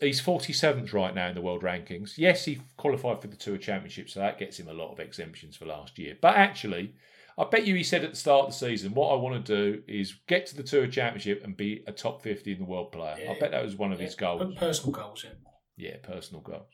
He's 0.00 0.20
47th 0.20 0.92
right 0.92 1.14
now 1.14 1.28
in 1.28 1.36
the 1.36 1.40
world 1.40 1.62
rankings. 1.62 2.18
Yes, 2.18 2.44
he 2.44 2.60
qualified 2.76 3.22
for 3.22 3.28
the 3.28 3.36
Tour 3.36 3.56
Championship, 3.56 4.10
so 4.10 4.18
that 4.18 4.38
gets 4.38 4.58
him 4.58 4.66
a 4.68 4.72
lot 4.72 4.90
of 4.90 4.98
exemptions 4.98 5.56
for 5.56 5.66
last 5.66 5.98
year. 6.00 6.16
But 6.20 6.34
actually, 6.34 6.94
I 7.38 7.44
bet 7.44 7.64
you 7.64 7.76
he 7.76 7.84
said 7.84 8.02
at 8.02 8.10
the 8.10 8.16
start 8.16 8.46
of 8.46 8.50
the 8.50 8.56
season, 8.56 8.92
what 8.92 9.12
I 9.12 9.16
want 9.16 9.46
to 9.46 9.56
do 9.56 9.82
is 9.86 10.16
get 10.26 10.46
to 10.46 10.56
the 10.56 10.64
Tour 10.64 10.88
Championship 10.88 11.44
and 11.44 11.56
be 11.56 11.84
a 11.86 11.92
top 11.92 12.22
50 12.22 12.52
in 12.52 12.58
the 12.58 12.64
world 12.64 12.90
player. 12.90 13.14
Yeah. 13.22 13.30
I 13.30 13.38
bet 13.38 13.52
that 13.52 13.64
was 13.64 13.76
one 13.76 13.92
of 13.92 14.00
Yeah, 14.00 14.06
his 14.06 14.16
goals. 14.16 14.52
Personal 14.56 14.92
goals, 14.92 15.24
yeah. 15.24 15.30
Yeah, 15.76 15.96
personal 16.02 16.42
goals. 16.42 16.72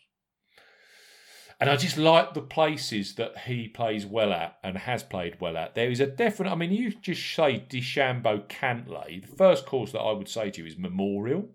And 1.61 1.69
I 1.69 1.77
just 1.77 1.99
like 1.99 2.33
the 2.33 2.41
places 2.41 3.15
that 3.17 3.37
he 3.47 3.69
plays 3.69 4.07
well 4.07 4.33
at 4.33 4.57
and 4.65 4.79
has 4.79 5.03
played 5.03 5.41
well 5.41 5.59
at. 5.59 5.75
There 5.75 5.91
is 5.91 6.01
a 6.01 6.07
definite, 6.07 6.51
I 6.51 6.55
mean, 6.55 6.73
you 6.73 6.91
just 6.91 7.23
say 7.35 7.65
DeChambeau 7.69 8.49
Cantlay. 8.49 9.21
The 9.21 9.37
first 9.37 9.67
course 9.67 9.93
that 9.93 10.01
I 10.01 10.13
would 10.13 10.29
say 10.29 10.51
to 10.51 10.63
you 10.63 10.67
is 10.67 10.79
Memorial, 10.79 11.51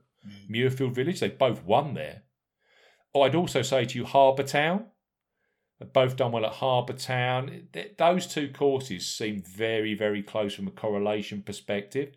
Muirfield 0.50 0.94
Village. 0.94 1.20
They 1.20 1.30
both 1.30 1.64
won 1.64 1.94
there. 1.94 2.24
I'd 3.16 3.36
also 3.36 3.62
say 3.62 3.86
to 3.86 3.98
you 3.98 4.06
Harbour 4.06 4.44
Town. 4.44 4.86
They've 5.80 5.92
both 5.92 6.16
done 6.18 6.32
well 6.32 6.46
at 6.46 6.54
Harbour 6.54 6.94
Town. 6.94 7.68
Those 7.98 8.28
two 8.28 8.50
courses 8.50 9.08
seem 9.08 9.42
very, 9.42 9.94
very 9.94 10.22
close 10.22 10.54
from 10.54 10.68
a 10.68 10.72
correlation 10.72 11.42
perspective. 11.42 12.16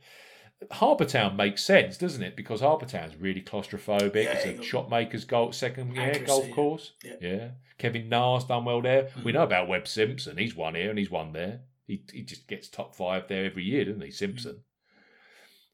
Harbour 0.71 1.05
Town 1.05 1.37
makes 1.37 1.65
sense, 1.65 1.97
doesn't 1.97 2.23
it? 2.23 2.37
Because 2.37 2.61
Harbour 2.61 2.87
Town's 2.87 3.17
really 3.17 3.41
claustrophobic. 3.43 4.25
Yeah, 4.25 4.33
it's 4.33 4.45
a 4.45 4.63
shopmaker's 4.63 5.25
golf 5.25 5.55
second 5.55 5.95
yeah, 5.95 6.19
golf 6.19 6.51
course. 6.51 6.93
Yeah. 7.03 7.15
Yeah. 7.21 7.49
Kevin 7.79 8.09
Na's 8.09 8.45
done 8.45 8.65
well 8.65 8.81
there. 8.81 9.09
We 9.25 9.33
Mhm. 9.33 9.35
know 9.35 9.43
about 9.43 9.67
Webb 9.69 9.89
Simpson. 9.89 10.37
He's 10.37 10.55
won 10.55 10.75
here 10.77 10.91
and 10.91 10.99
he's 10.99 11.11
won 11.11 11.33
there. 11.33 11.63
He 11.87 12.05
he 12.13 12.23
just 12.23 12.47
gets 12.47 12.69
top 12.69 12.95
five 12.95 13.27
there 13.29 13.45
every 13.45 13.65
year, 13.65 13.85
doesn't 13.87 14.03
he, 14.03 14.11
Simpson? 14.13 14.63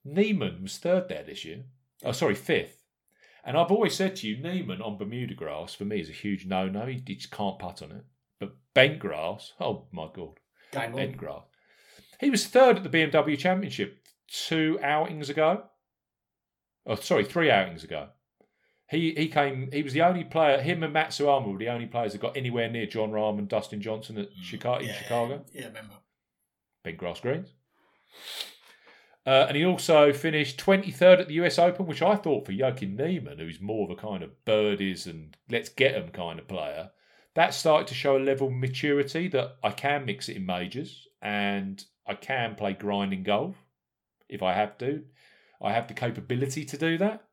Niemann 0.05 0.63
was 0.63 0.79
third 0.79 1.09
there 1.09 1.23
this 1.23 1.45
year. 1.45 1.65
Oh, 2.05 2.13
sorry, 2.13 2.35
fifth. 2.35 2.83
And 3.45 3.57
I've 3.57 3.71
always 3.71 3.95
said 3.95 4.17
to 4.17 4.29
you, 4.29 4.37
Niemann 4.43 4.83
on 4.83 4.99
Bermuda 4.99 5.35
grass 5.35 5.75
for 5.75 5.85
me 5.85 6.01
is 6.01 6.09
a 6.09 6.13
huge 6.13 6.47
no-no. 6.47 6.87
He, 6.87 7.03
he 7.07 7.15
just 7.15 7.31
can't 7.31 7.59
putt 7.59 7.83
on 7.83 7.93
it. 7.93 8.05
But 8.39 8.57
bent 8.75 8.99
grass, 8.99 9.53
oh 9.61 9.87
my 9.91 10.09
god, 10.15 10.39
Game 10.73 10.95
bent 10.95 11.13
on. 11.13 11.17
grass. 11.17 11.43
He 12.21 12.31
was 12.31 12.47
third 12.47 12.77
at 12.77 12.83
the 12.83 12.89
BMW 12.91 13.39
Championship 13.39 13.99
two 14.29 14.79
outings 14.83 15.31
ago. 15.31 15.65
Oh, 16.87 16.95
sorry, 16.97 17.25
three 17.25 17.51
outings 17.51 17.85
ago. 17.85 18.09
He 18.91 19.13
he 19.15 19.29
came. 19.29 19.71
He 19.73 19.83
was 19.83 19.93
the 19.93 20.03
only 20.03 20.25
player. 20.25 20.61
Him 20.61 20.83
and 20.83 20.95
Matsuyama 20.95 21.51
were 21.53 21.59
the 21.59 21.69
only 21.69 21.87
players 21.87 22.13
that 22.13 22.21
got 22.21 22.37
anywhere 22.37 22.71
near 22.71 22.87
Jon 22.87 23.11
Rahm 23.11 23.39
and 23.39 23.49
Dustin 23.49 23.81
Johnson 23.83 24.19
at 24.19 24.31
mm, 24.31 24.43
Chicago 24.43 24.81
in 24.81 24.89
Yeah, 24.89 24.95
Chicago. 24.95 25.45
Yeah, 25.53 25.67
remember. 25.67 25.95
Bent 26.85 26.97
grass 26.97 27.21
greens. 27.21 27.49
Uh, 29.29 29.45
and 29.47 29.59
he 29.59 29.67
also 29.67 30.11
finished 30.11 30.59
23rd 30.59 31.21
at 31.21 31.29
the 31.29 31.35
US 31.35 31.59
Open, 31.59 31.85
which 31.85 32.01
I 32.01 32.17
thought 32.17 32.47
for 32.47 32.55
Joaquin 32.57 32.97
Niemann, 32.97 33.39
who's 33.39 33.61
more 33.61 33.85
of 33.85 33.91
a 33.91 34.01
kind 34.01 34.23
of 34.23 34.43
birdies 34.47 35.07
and 35.07 35.37
let's 35.51 35.69
get 35.69 35.95
'em 35.95 36.09
kind 36.09 36.39
of 36.39 36.49
player, 36.49 36.93
that 37.35 37.53
started 37.53 37.89
to 37.89 37.95
show 37.95 38.17
a 38.17 38.19
level 38.19 38.47
of 38.47 38.55
maturity 38.55 39.29
that 39.29 39.59
I 39.63 39.73
can 39.73 40.07
mix 40.07 40.31
it 40.31 40.39
in 40.39 40.47
majors 40.47 41.07
and 41.21 41.85
I 42.07 42.15
can 42.15 42.55
play 42.55 42.73
grinding 42.73 43.23
golf 43.23 43.67
if 44.31 44.43
I 44.43 44.55
have 44.55 44.79
to. 44.79 45.05
I 45.61 45.75
have 45.75 45.89
the 45.89 45.95
capability 45.95 46.65
to 46.65 46.79
do 46.79 46.97
that. 46.97 47.29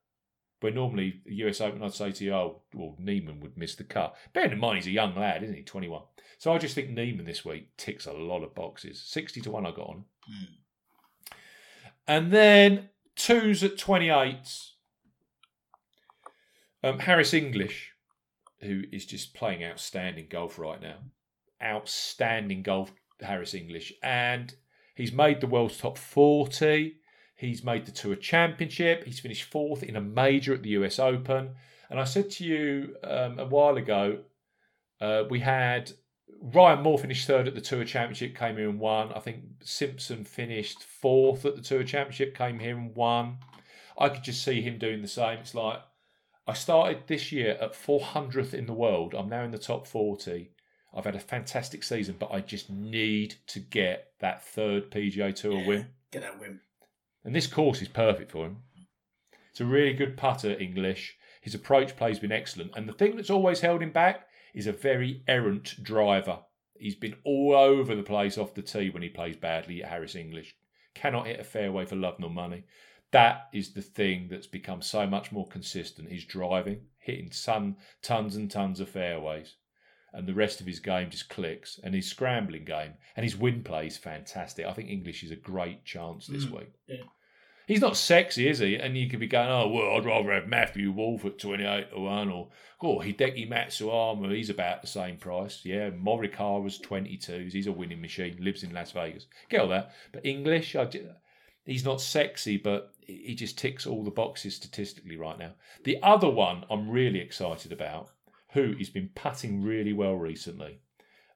Where 0.59 0.73
normally 0.73 1.21
the 1.25 1.35
US 1.45 1.61
Open, 1.61 1.81
I'd 1.81 1.93
say 1.93 2.11
to 2.11 2.25
you, 2.25 2.33
oh, 2.33 2.63
well, 2.73 2.97
Niemann 2.99 3.39
would 3.39 3.57
miss 3.57 3.75
the 3.75 3.85
cut. 3.85 4.17
Bearing 4.33 4.51
in 4.51 4.59
mind, 4.59 4.79
he's 4.79 4.87
a 4.87 4.91
young 4.91 5.15
lad, 5.15 5.43
isn't 5.43 5.55
he? 5.55 5.63
21. 5.63 6.01
So 6.39 6.53
I 6.53 6.57
just 6.57 6.75
think 6.75 6.89
Niemann 6.89 7.25
this 7.25 7.45
week 7.45 7.77
ticks 7.77 8.05
a 8.05 8.11
lot 8.11 8.43
of 8.43 8.53
boxes. 8.53 9.01
60 9.01 9.39
to 9.39 9.51
1 9.51 9.65
I 9.65 9.71
got 9.71 9.87
on. 9.87 10.05
Mm. 10.29 10.55
And 12.07 12.31
then 12.31 12.89
twos 13.15 13.63
at 13.63 13.77
28. 13.77 14.37
Um, 16.83 16.99
Harris 16.99 17.33
English, 17.33 17.93
who 18.61 18.83
is 18.91 19.05
just 19.05 19.33
playing 19.33 19.63
outstanding 19.63 20.27
golf 20.29 20.59
right 20.59 20.79
now. 20.79 20.97
Outstanding 21.63 22.61
golf, 22.61 22.91
Harris 23.19 23.55
English. 23.55 23.91
And 24.03 24.53
he's 24.93 25.11
made 25.11 25.41
the 25.41 25.47
world's 25.47 25.79
top 25.79 25.97
40. 25.97 26.97
He's 27.35 27.63
made 27.63 27.85
the 27.85 27.91
Tour 27.91 28.15
Championship. 28.15 29.03
He's 29.03 29.19
finished 29.19 29.43
fourth 29.43 29.83
in 29.83 29.95
a 29.95 30.01
major 30.01 30.53
at 30.53 30.61
the 30.61 30.69
US 30.69 30.99
Open. 30.99 31.55
And 31.89 31.99
I 31.99 32.03
said 32.03 32.29
to 32.31 32.45
you 32.45 32.95
um, 33.03 33.39
a 33.39 33.45
while 33.45 33.77
ago, 33.77 34.19
uh, 35.01 35.23
we 35.29 35.39
had 35.39 35.91
Ryan 36.41 36.81
Moore 36.81 36.99
finished 36.99 37.27
third 37.27 37.47
at 37.47 37.55
the 37.55 37.61
Tour 37.61 37.83
Championship, 37.83 38.35
came 38.35 38.57
here 38.57 38.69
and 38.69 38.79
won. 38.79 39.11
I 39.13 39.19
think 39.19 39.43
Simpson 39.61 40.23
finished 40.23 40.83
fourth 40.83 41.45
at 41.45 41.55
the 41.55 41.61
Tour 41.61 41.83
Championship, 41.83 42.35
came 42.35 42.59
here 42.59 42.77
and 42.77 42.95
won. 42.95 43.37
I 43.97 44.09
could 44.09 44.23
just 44.23 44.43
see 44.43 44.61
him 44.61 44.77
doing 44.77 45.01
the 45.01 45.07
same. 45.07 45.39
It's 45.39 45.55
like 45.55 45.79
I 46.47 46.53
started 46.53 47.03
this 47.07 47.31
year 47.31 47.57
at 47.59 47.73
400th 47.73 48.53
in 48.53 48.65
the 48.65 48.73
world. 48.73 49.15
I'm 49.15 49.29
now 49.29 49.43
in 49.43 49.51
the 49.51 49.57
top 49.57 49.87
40. 49.87 50.51
I've 50.93 51.05
had 51.05 51.15
a 51.15 51.19
fantastic 51.19 51.83
season, 51.83 52.15
but 52.19 52.31
I 52.31 52.39
just 52.39 52.69
need 52.69 53.35
to 53.47 53.59
get 53.59 54.11
that 54.19 54.43
third 54.43 54.91
PGA 54.91 55.33
Tour 55.35 55.53
Yeah, 55.53 55.67
win. 55.67 55.87
Get 56.11 56.21
that 56.21 56.39
win. 56.39 56.59
And 57.23 57.35
this 57.35 57.47
course 57.47 57.81
is 57.81 57.87
perfect 57.87 58.31
for 58.31 58.45
him. 58.45 58.57
It's 59.51 59.61
a 59.61 59.65
really 59.65 59.93
good 59.93 60.17
putter, 60.17 60.57
English. 60.59 61.17
His 61.41 61.55
approach 61.55 61.95
play's 61.95 62.19
been 62.19 62.31
excellent. 62.31 62.71
And 62.75 62.87
the 62.87 62.93
thing 62.93 63.15
that's 63.15 63.29
always 63.29 63.61
held 63.61 63.81
him 63.81 63.91
back 63.91 64.27
is 64.55 64.65
a 64.67 64.71
very 64.71 65.21
errant 65.27 65.75
driver. 65.83 66.39
He's 66.79 66.95
been 66.95 67.15
all 67.23 67.53
over 67.55 67.93
the 67.95 68.03
place 68.03 68.37
off 68.37 68.55
the 68.55 68.61
tee 68.61 68.89
when 68.89 69.03
he 69.03 69.09
plays 69.09 69.35
badly 69.37 69.83
at 69.83 69.89
Harris 69.89 70.15
English. 70.15 70.55
Cannot 70.95 71.27
hit 71.27 71.39
a 71.39 71.43
fairway 71.43 71.85
for 71.85 71.95
love 71.95 72.15
nor 72.19 72.29
money. 72.29 72.63
That 73.11 73.47
is 73.53 73.73
the 73.73 73.81
thing 73.81 74.27
that's 74.29 74.47
become 74.47 74.81
so 74.81 75.05
much 75.07 75.31
more 75.31 75.47
consistent. 75.47 76.11
His 76.11 76.25
driving, 76.25 76.81
hitting 76.99 77.29
ton, 77.29 77.77
tons 78.01 78.35
and 78.35 78.49
tons 78.49 78.79
of 78.79 78.89
fairways. 78.89 79.55
And 80.13 80.27
the 80.27 80.33
rest 80.33 80.59
of 80.61 80.65
his 80.67 80.79
game 80.79 81.09
just 81.09 81.29
clicks. 81.29 81.79
And 81.83 81.93
his 81.93 82.09
scrambling 82.09 82.65
game 82.65 82.93
and 83.15 83.23
his 83.23 83.35
win 83.37 83.63
play 83.63 83.87
is 83.87 83.97
fantastic. 83.97 84.65
I 84.65 84.73
think 84.73 84.89
English 84.89 85.23
is 85.23 85.31
a 85.31 85.35
great 85.35 85.85
chance 85.85 86.27
this 86.27 86.45
Mm, 86.45 86.51
week. 86.57 86.73
yeah. 86.87 87.03
He's 87.67 87.81
not 87.81 87.97
sexy, 87.97 88.47
is 88.47 88.59
he? 88.59 88.75
And 88.75 88.95
you 88.95 89.09
could 89.09 89.19
be 89.19 89.27
going, 89.27 89.49
oh, 89.49 89.67
well, 89.67 89.97
I'd 89.97 90.05
rather 90.05 90.33
have 90.33 90.47
Matthew 90.47 90.91
Wolff 90.91 91.25
at 91.25 91.39
28 91.39 91.91
to 91.91 91.99
1 91.99 92.29
or, 92.29 92.49
oh, 92.81 92.99
Hideki 92.99 93.49
Matsuyama, 93.49 94.35
he's 94.35 94.49
about 94.49 94.81
the 94.81 94.87
same 94.87 95.17
price. 95.17 95.61
Yeah, 95.63 95.89
Morikawa's 95.89 96.79
22s. 96.79 97.51
He's 97.51 97.67
a 97.67 97.71
winning 97.71 98.01
machine, 98.01 98.37
lives 98.39 98.63
in 98.63 98.73
Las 98.73 98.91
Vegas. 98.91 99.25
Get 99.49 99.61
all 99.61 99.67
that. 99.69 99.91
But 100.11 100.25
English, 100.25 100.75
I, 100.75 100.87
he's 101.65 101.85
not 101.85 102.01
sexy, 102.01 102.57
but 102.57 102.93
he 103.01 103.35
just 103.35 103.57
ticks 103.57 103.87
all 103.87 104.03
the 104.03 104.11
boxes 104.11 104.55
statistically 104.55 105.17
right 105.17 105.37
now. 105.37 105.53
The 105.83 105.97
other 106.03 106.29
one 106.29 106.65
I'm 106.69 106.89
really 106.89 107.19
excited 107.19 107.71
about, 107.71 108.09
who 108.53 108.75
has 108.77 108.89
been 108.89 109.09
putting 109.15 109.63
really 109.63 109.93
well 109.93 110.15
recently, 110.15 110.79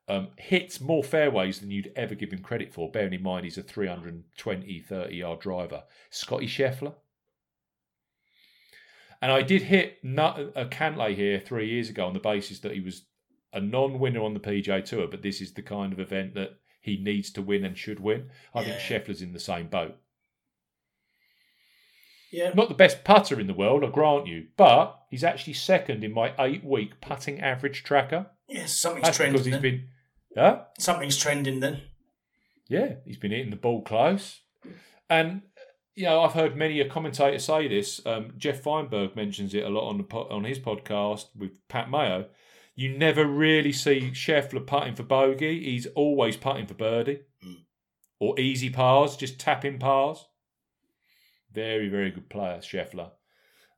um, 0.10 0.30
hits 0.38 0.82
more 0.82 1.04
fairways 1.04 1.60
than 1.60 1.72
you'd 1.72 1.94
ever 1.96 2.16
give 2.16 2.34
him 2.34 2.40
credit 2.40 2.74
for, 2.74 2.92
bearing 2.92 3.14
in 3.14 3.24
mind 3.24 3.46
he's 3.46 3.58
a 3.58 3.64
320, 3.64 4.80
30 4.80 5.16
yard 5.16 5.40
driver. 5.40 5.84
Scottie 6.10 6.48
Scheffler. 6.48 6.96
And 9.22 9.32
I 9.32 9.42
did 9.42 9.64
hit 9.64 10.00
a 10.04 10.66
Cantlay 10.66 11.14
here 11.16 11.40
three 11.40 11.70
years 11.70 11.90
ago 11.90 12.08
on 12.08 12.14
the 12.14 12.20
basis 12.20 12.60
that 12.60 12.74
he 12.74 12.80
was 12.80 13.04
a 13.54 13.60
non 13.60 14.00
winner 14.00 14.24
on 14.24 14.34
the 14.34 14.40
PGA 14.40 14.84
Tour, 14.84 15.08
but 15.08 15.22
this 15.22 15.42
is 15.42 15.54
the 15.54 15.62
kind 15.62 15.94
of 15.94 16.00
event 16.00 16.36
that 16.36 16.58
he 16.82 16.98
needs 16.98 17.30
to 17.32 17.42
win 17.42 17.66
and 17.66 17.78
should 17.78 18.00
win. 18.00 18.30
I 18.56 18.64
think 18.64 18.78
Scheffler's 18.78 19.22
in 19.22 19.34
the 19.34 19.40
same 19.40 19.68
boat. 19.68 19.98
Yeah. 22.32 22.52
Not 22.54 22.70
the 22.70 22.76
best 22.76 23.04
putter 23.04 23.40
in 23.40 23.48
the 23.48 23.54
world, 23.54 23.84
I 23.84 23.88
grant 23.88 24.28
you, 24.28 24.48
but 24.56 25.00
he's 25.10 25.24
actually 25.24 25.54
second 25.54 26.04
in 26.04 26.14
my 26.14 26.34
eight 26.40 26.64
week 26.64 27.02
putting 27.02 27.42
average 27.42 27.84
tracker. 27.84 28.28
Yes, 28.48 28.76
something's 28.76 29.06
That's 29.06 29.18
trending. 29.18 29.34
because 29.34 29.46
he's 29.46 29.62
been. 29.62 29.88
Yeah? 30.36 30.62
Something's 30.78 31.18
trending 31.18 31.60
then. 31.60 31.82
Yeah, 32.68 32.96
he's 33.06 33.18
been 33.18 33.32
hitting 33.32 33.50
the 33.50 33.56
ball 33.56 33.82
close. 33.82 34.42
And, 35.10 35.42
you 35.96 36.04
know, 36.06 36.22
I've 36.22 36.34
heard 36.34 36.56
many 36.56 36.80
a 36.82 36.88
commentator 36.88 37.40
say 37.40 37.68
this. 37.68 38.00
Um, 38.06 38.34
Geoff 38.38 38.62
Fienberg 38.62 39.16
mentions 39.16 39.54
it 39.56 39.64
a 39.64 39.70
lot 39.70 39.90
on 39.90 39.98
the 39.98 40.04
po- 40.04 40.28
on 40.30 40.44
his 40.44 40.60
podcast 40.60 41.26
with 41.36 41.52
Pat 41.68 41.90
Mayo. 41.90 42.26
You 42.76 42.96
never 42.96 43.26
really 43.26 43.72
see 43.72 44.12
Scheffler 44.14 44.66
putting 44.66 44.96
for 44.96 45.04
bogey. 45.04 45.64
He's 45.64 45.88
always 45.88 46.38
putting 46.38 46.68
for 46.68 46.76
birdie 46.76 47.22
Mm. 47.44 47.64
or 48.20 48.40
easy 48.40 48.70
pars, 48.70 49.18
just 49.18 49.40
tapping 49.40 49.80
pars. 49.80 50.26
Very, 51.52 51.90
very 51.90 52.12
good 52.12 52.30
player, 52.30 52.60
Scheffler. 52.60 53.12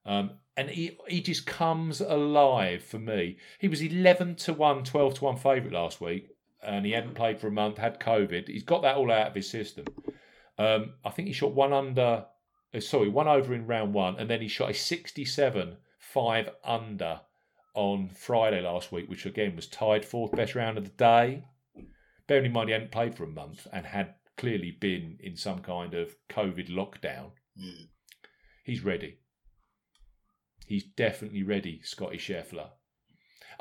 Um, 0.05 0.31
and 0.57 0.69
he, 0.69 0.97
he 1.07 1.21
just 1.21 1.45
comes 1.45 2.01
alive 2.01 2.83
for 2.83 2.99
me. 2.99 3.37
He 3.59 3.67
was 3.69 3.81
11 3.81 4.35
to 4.37 4.53
1, 4.53 4.83
12 4.83 5.13
to 5.15 5.23
1 5.23 5.37
favourite 5.37 5.71
last 5.73 6.01
week, 6.01 6.27
and 6.63 6.85
he 6.85 6.91
hadn't 6.91 7.15
played 7.15 7.39
for 7.39 7.47
a 7.47 7.51
month, 7.51 7.77
had 7.77 7.99
COVID. 7.99 8.47
He's 8.47 8.63
got 8.63 8.81
that 8.83 8.95
all 8.95 9.11
out 9.11 9.27
of 9.27 9.35
his 9.35 9.49
system. 9.49 9.85
Um, 10.57 10.93
I 11.03 11.09
think 11.09 11.27
he 11.27 11.33
shot 11.33 11.53
one 11.53 11.73
under, 11.73 12.25
uh, 12.73 12.79
sorry, 12.79 13.09
one 13.09 13.27
over 13.27 13.53
in 13.53 13.67
round 13.67 13.93
one, 13.93 14.17
and 14.17 14.29
then 14.29 14.41
he 14.41 14.47
shot 14.47 14.71
a 14.71 14.73
67 14.73 15.77
5 15.99 16.49
under 16.63 17.21
on 17.73 18.09
Friday 18.09 18.61
last 18.61 18.91
week, 18.91 19.09
which 19.09 19.25
again 19.25 19.55
was 19.55 19.67
tied 19.67 20.03
fourth 20.03 20.33
best 20.33 20.55
round 20.55 20.77
of 20.77 20.83
the 20.83 20.89
day. 20.91 21.45
Bearing 22.27 22.45
in 22.45 22.51
mind 22.51 22.69
he 22.69 22.73
hadn't 22.73 22.91
played 22.91 23.15
for 23.15 23.23
a 23.23 23.27
month 23.27 23.67
and 23.71 23.85
had 23.85 24.15
clearly 24.37 24.71
been 24.71 25.17
in 25.19 25.35
some 25.35 25.59
kind 25.59 25.93
of 25.93 26.15
COVID 26.29 26.69
lockdown. 26.69 27.31
Mm. 27.59 27.87
He's 28.63 28.83
ready. 28.83 29.19
He's 30.65 30.83
definitely 30.83 31.43
ready, 31.43 31.81
Scottie 31.83 32.17
Scheffler. 32.17 32.69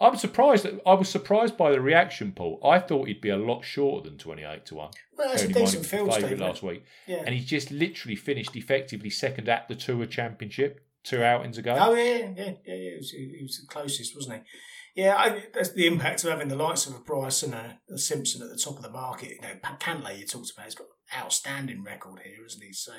I'm 0.01 0.17
surprised. 0.17 0.65
That, 0.65 0.81
I 0.87 0.95
was 0.95 1.09
surprised 1.09 1.57
by 1.57 1.71
the 1.71 1.81
reaction, 1.81 2.33
Paul. 2.33 2.59
I 2.65 2.79
thought 2.79 3.09
he'd 3.09 3.21
be 3.21 3.29
a 3.29 3.37
lot 3.37 3.65
shorter 3.65 4.09
than 4.09 4.19
28 4.19 4.65
to 4.67 4.75
1. 4.77 4.91
Well, 5.19 5.29
that's 5.29 5.43
a 5.43 5.49
Bearing 5.49 5.57
in 5.57 5.63
mind 5.63 5.67
decent 5.67 5.75
it 5.75 5.81
was 5.81 5.91
the 5.91 5.97
field, 5.97 6.15
favourite 6.15 6.49
last 6.49 6.63
week. 6.63 6.85
Yeah. 7.07 7.23
And 7.27 7.35
he's 7.35 7.45
just 7.45 7.71
literally 7.71 8.17
finished 8.17 8.57
effectively 8.57 9.11
second 9.11 9.49
at 9.49 9.69
the 9.69 9.75
Tour 9.75 10.07
Championship 10.07 10.81
two 11.05 11.23
outings 11.23 11.59
ago. 11.59 11.77
Oh 11.79 11.95
yeah, 11.95 12.05
yeah, 12.05 12.29
yeah, 12.37 12.53
yeah. 12.67 12.75
He 12.91 12.97
was, 12.97 13.11
he 13.11 13.39
was 13.43 13.59
the 13.59 13.67
closest, 13.67 14.15
wasn't 14.15 14.37
he? 14.37 15.03
Yeah, 15.03 15.17
I, 15.17 15.45
that's 15.55 15.73
the 15.73 15.87
impact 15.87 16.25
of 16.25 16.31
having 16.31 16.49
the 16.49 16.57
likes 16.57 16.87
of 16.87 16.97
a 16.97 16.99
Bryce 16.99 17.43
and 17.43 17.55
a, 17.55 17.79
a 17.93 17.99
Simpson 17.99 18.43
at 18.43 18.49
the 18.49 18.57
top 18.57 18.77
of 18.77 18.83
the 18.83 18.91
market. 18.91 19.31
You 19.31 19.41
know, 19.41 19.55
Cantlay 19.79 20.19
you 20.19 20.27
talked 20.27 20.51
about, 20.53 20.65
he's 20.65 20.75
got 20.75 20.89
an 21.13 21.23
outstanding 21.23 21.85
record 21.85 22.21
here, 22.25 22.45
isn't 22.45 22.63
he? 22.63 22.73
So, 22.73 22.93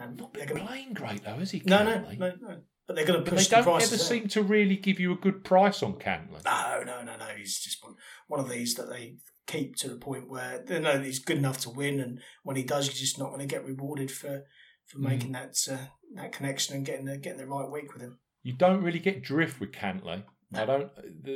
um, 0.00 0.16
Not 0.16 0.32
been 0.32 0.48
playing 0.48 0.94
great 0.94 1.24
though, 1.24 1.38
is 1.38 1.50
he? 1.50 1.62
no, 1.66 1.84
no, 1.84 2.10
no, 2.16 2.32
no. 2.40 2.60
But 2.88 2.96
they're 2.96 3.04
going 3.06 3.22
to 3.22 3.30
push. 3.30 3.46
But 3.48 3.56
they 3.56 3.60
the 3.62 3.70
don't 3.70 3.82
ever 3.82 3.94
up. 3.94 4.00
seem 4.00 4.28
to 4.28 4.42
really 4.42 4.76
give 4.76 4.98
you 4.98 5.12
a 5.12 5.16
good 5.16 5.44
price 5.44 5.82
on 5.82 5.92
Cantlay. 5.94 6.42
No, 6.44 6.82
no, 6.84 7.02
no, 7.04 7.16
no. 7.16 7.26
He's 7.36 7.60
just 7.60 7.84
one, 7.84 7.94
one 8.26 8.40
of 8.40 8.48
these 8.48 8.74
that 8.74 8.88
they 8.88 9.18
keep 9.46 9.76
to 9.76 9.88
the 9.88 9.96
point 9.96 10.28
where 10.28 10.64
they 10.66 10.80
know 10.80 10.96
that 10.96 11.04
he's 11.04 11.18
good 11.20 11.36
enough 11.38 11.58
to 11.60 11.70
win, 11.70 12.00
and 12.00 12.18
when 12.42 12.56
he 12.56 12.62
does, 12.64 12.86
you're 12.86 12.94
just 12.94 13.18
not 13.18 13.28
going 13.28 13.40
to 13.40 13.46
get 13.46 13.64
rewarded 13.64 14.10
for 14.10 14.42
for 14.86 14.98
Mm. 14.98 15.02
making 15.08 15.32
that 15.32 15.54
uh, 15.70 15.76
that 16.14 16.32
connection 16.32 16.74
and 16.76 16.86
getting 16.86 17.04
the 17.04 17.18
getting 17.18 17.38
the 17.38 17.46
right 17.46 17.70
week 17.70 17.92
with 17.92 18.00
him. 18.02 18.18
You 18.42 18.54
don't 18.54 18.82
really 18.82 19.00
get 19.00 19.22
drift 19.22 19.60
with 19.60 19.70
Cantlay. 19.72 20.22
I 20.54 20.64
don't. 20.64 20.90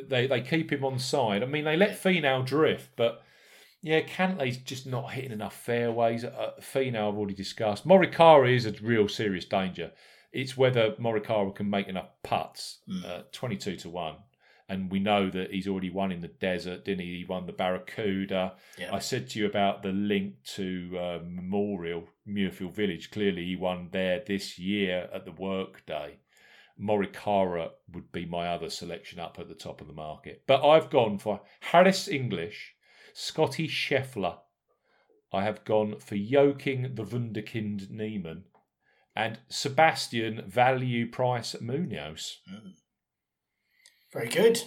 They 0.08 0.26
they 0.26 0.40
keep 0.40 0.72
him 0.72 0.86
on 0.86 0.98
side. 0.98 1.42
I 1.42 1.46
mean, 1.46 1.64
they 1.64 1.76
let 1.76 2.02
Finau 2.02 2.46
drift, 2.46 2.90
but 2.96 3.20
yeah, 3.82 4.00
Cantlay's 4.00 4.56
just 4.56 4.86
not 4.86 5.12
hitting 5.12 5.32
enough 5.32 5.54
fairways. 5.54 6.24
Uh, 6.24 6.52
Finau 6.62 7.08
I've 7.10 7.18
already 7.18 7.34
discussed. 7.34 7.86
Morikawa 7.86 8.50
is 8.50 8.64
a 8.64 8.72
real 8.80 9.06
serious 9.08 9.44
danger. 9.44 9.92
It's 10.32 10.56
whether 10.56 10.92
Morikawa 10.92 11.54
can 11.54 11.68
make 11.68 11.88
enough 11.88 12.08
putts. 12.22 12.78
Mm. 12.88 13.04
Uh, 13.04 13.22
Twenty-two 13.32 13.76
to 13.76 13.90
one, 13.90 14.16
and 14.68 14.90
we 14.90 14.98
know 14.98 15.28
that 15.30 15.50
he's 15.50 15.68
already 15.68 15.90
won 15.90 16.10
in 16.10 16.20
the 16.20 16.28
desert, 16.28 16.84
didn't 16.84 17.04
he? 17.04 17.18
He 17.18 17.24
won 17.28 17.46
the 17.46 17.52
Barracuda. 17.52 18.54
Yeah. 18.78 18.94
I 18.94 18.98
said 18.98 19.28
to 19.30 19.38
you 19.38 19.46
about 19.46 19.82
the 19.82 19.92
link 19.92 20.42
to 20.54 20.98
uh, 20.98 21.18
Memorial 21.24 22.08
Muirfield 22.26 22.74
Village. 22.74 23.10
Clearly, 23.10 23.44
he 23.44 23.56
won 23.56 23.88
there 23.92 24.22
this 24.26 24.58
year 24.58 25.08
at 25.12 25.24
the 25.24 25.32
Workday. 25.32 26.18
Morikawa 26.80 27.70
would 27.92 28.10
be 28.10 28.24
my 28.24 28.48
other 28.48 28.70
selection 28.70 29.20
up 29.20 29.38
at 29.38 29.48
the 29.48 29.54
top 29.54 29.82
of 29.82 29.86
the 29.86 29.92
market. 29.92 30.44
But 30.46 30.66
I've 30.66 30.88
gone 30.88 31.18
for 31.18 31.42
Harris 31.60 32.08
English, 32.08 32.74
Scottie 33.12 33.68
Scheffler. 33.68 34.38
I 35.32 35.44
have 35.44 35.64
gone 35.64 35.98
for 35.98 36.16
Joaquin 36.18 36.94
the 36.94 37.04
Wunderkind 37.04 37.90
Niemann 37.90 38.44
and 39.14 39.38
Sebastian 39.48 40.44
Value 40.46 41.10
Price 41.10 41.54
Munoz. 41.60 42.38
Hmm. 42.48 42.70
Very 44.12 44.28
good 44.28 44.62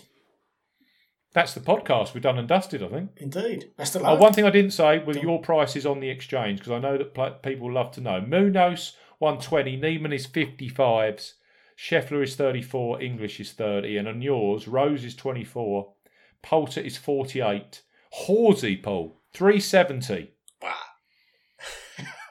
That's 1.34 1.54
the 1.54 1.60
podcast. 1.60 2.14
We're 2.16 2.22
done 2.22 2.40
and 2.40 2.48
dusted, 2.48 2.82
I 2.82 2.88
think. 2.88 3.12
indeed. 3.18 3.72
Best 3.78 3.96
of 3.96 4.04
Oh, 4.04 4.16
one 4.16 4.34
thing 4.34 4.46
I 4.46 4.50
didn't 4.52 4.72
say 4.72 5.00
was 5.04 5.18
your 5.18 5.42
prices 5.42 5.86
on 5.86 6.00
the 6.00 6.10
exchange 6.10 6.60
because 6.60 6.72
I 6.72 6.80
know 6.80 6.98
that 6.98 7.14
pl- 7.14 7.40
people 7.44 7.72
love 7.72 7.92
to 7.94 8.02
know. 8.02 8.22
Munoz 8.22 8.94
120, 9.20 9.76
Niemann 9.78 10.14
is 10.14 10.28
55s, 10.28 11.34
Scheffler 11.78 12.24
is 12.24 12.36
34, 12.36 13.02
English 13.02 13.40
is 13.40 13.52
30, 13.52 13.98
and 13.98 14.08
on 14.08 14.22
yours, 14.22 14.68
Rose 14.68 15.04
is 15.04 15.16
24, 15.16 15.94
Poulter 16.42 16.80
is 16.82 16.98
48, 16.98 17.82
Horsey, 18.12 18.78
Paul, 18.78 19.22
370, 19.34 20.22
Wow. 20.24 20.35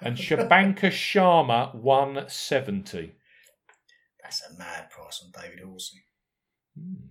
And 0.05 0.17
Shubhankar 0.17 0.91
Sharma 0.91 1.75
170. 1.75 3.15
That's 4.23 4.43
a 4.51 4.59
mad 4.59 4.91
price 4.91 5.23
on 5.25 5.43
David 5.43 5.61
Horsey. 5.65 6.05
Hmm. 6.79 7.07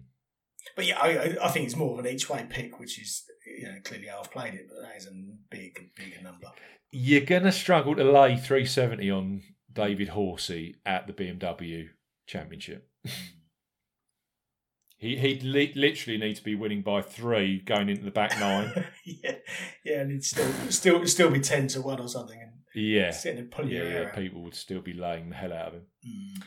But 0.75 0.85
yeah, 0.87 0.99
I, 0.99 1.37
I- 1.43 1.49
think 1.49 1.65
it's 1.65 1.75
more 1.75 1.93
of 1.93 2.05
an 2.05 2.11
each 2.11 2.29
way 2.29 2.45
pick, 2.49 2.79
which 2.79 2.99
is 2.99 3.23
you 3.59 3.67
know 3.67 3.77
clearly 3.83 4.09
I've 4.09 4.31
played 4.31 4.53
it, 4.55 4.67
but 4.67 4.81
that 4.81 4.97
is 4.97 5.07
a 5.07 5.11
big, 5.51 5.91
big 5.95 6.23
number. 6.23 6.47
You're 6.91 7.21
going 7.21 7.43
to 7.43 7.51
struggle 7.51 7.95
to 7.95 8.03
lay 8.03 8.35
370 8.37 9.09
on 9.11 9.41
David 9.71 10.09
Horsey 10.09 10.75
at 10.85 11.07
the 11.07 11.13
BMW 11.13 11.87
Championship. 12.27 12.87
he, 14.97 15.17
he'd 15.17 15.43
li- 15.43 15.73
literally 15.75 16.17
need 16.17 16.35
to 16.35 16.43
be 16.43 16.55
winning 16.55 16.81
by 16.81 17.01
three 17.01 17.59
going 17.59 17.89
into 17.89 18.03
the 18.03 18.11
back 18.11 18.39
nine. 18.39 18.85
yeah, 19.05 19.35
yeah, 19.83 19.99
and 20.01 20.11
it'd 20.11 20.23
still 20.23 20.51
still 20.69 21.07
still 21.07 21.29
be 21.29 21.39
ten 21.39 21.67
to 21.69 21.81
one 21.81 21.99
or 21.99 22.07
something, 22.07 22.39
and 22.41 22.52
yeah. 22.73 23.11
sitting 23.11 23.39
and 23.39 23.51
pulling 23.51 23.71
Yeah, 23.71 23.77
your 23.79 23.87
yeah, 23.87 23.93
hair 23.93 24.07
out. 24.09 24.15
people 24.15 24.41
would 24.43 24.55
still 24.55 24.81
be 24.81 24.93
laying 24.93 25.29
the 25.29 25.35
hell 25.35 25.53
out 25.53 25.67
of 25.69 25.73
him. 25.73 25.85
Mm. 26.07 26.43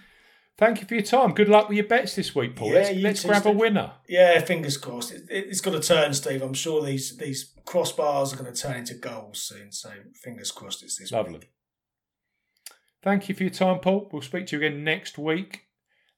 Thank 0.58 0.80
you 0.80 0.86
for 0.86 0.94
your 0.94 1.02
time. 1.02 1.32
Good 1.34 1.50
luck 1.50 1.68
with 1.68 1.76
your 1.76 1.86
bets 1.86 2.14
this 2.16 2.34
week, 2.34 2.56
Paul. 2.56 2.68
Yeah, 2.72 2.74
let's 2.80 2.96
let's 3.02 3.22
too, 3.22 3.28
grab 3.28 3.46
a 3.46 3.50
winner. 3.50 3.92
Yeah, 4.08 4.40
fingers 4.40 4.78
crossed. 4.78 5.12
It, 5.12 5.24
it, 5.30 5.46
it's 5.48 5.60
got 5.60 5.72
to 5.72 5.80
turn, 5.80 6.14
Steve. 6.14 6.40
I'm 6.40 6.54
sure 6.54 6.82
these 6.82 7.16
these 7.18 7.52
crossbars 7.66 8.32
are 8.32 8.42
going 8.42 8.52
to 8.52 8.58
turn 8.58 8.78
into 8.78 8.94
goals 8.94 9.42
soon. 9.42 9.70
So 9.70 9.90
fingers 10.24 10.50
crossed, 10.50 10.82
it's 10.82 10.98
this 10.98 11.12
Lovely. 11.12 11.34
week. 11.34 11.50
Thank 13.02 13.28
you 13.28 13.34
for 13.34 13.42
your 13.44 13.52
time, 13.52 13.80
Paul. 13.80 14.08
We'll 14.10 14.22
speak 14.22 14.46
to 14.46 14.58
you 14.58 14.66
again 14.66 14.82
next 14.82 15.18
week. 15.18 15.65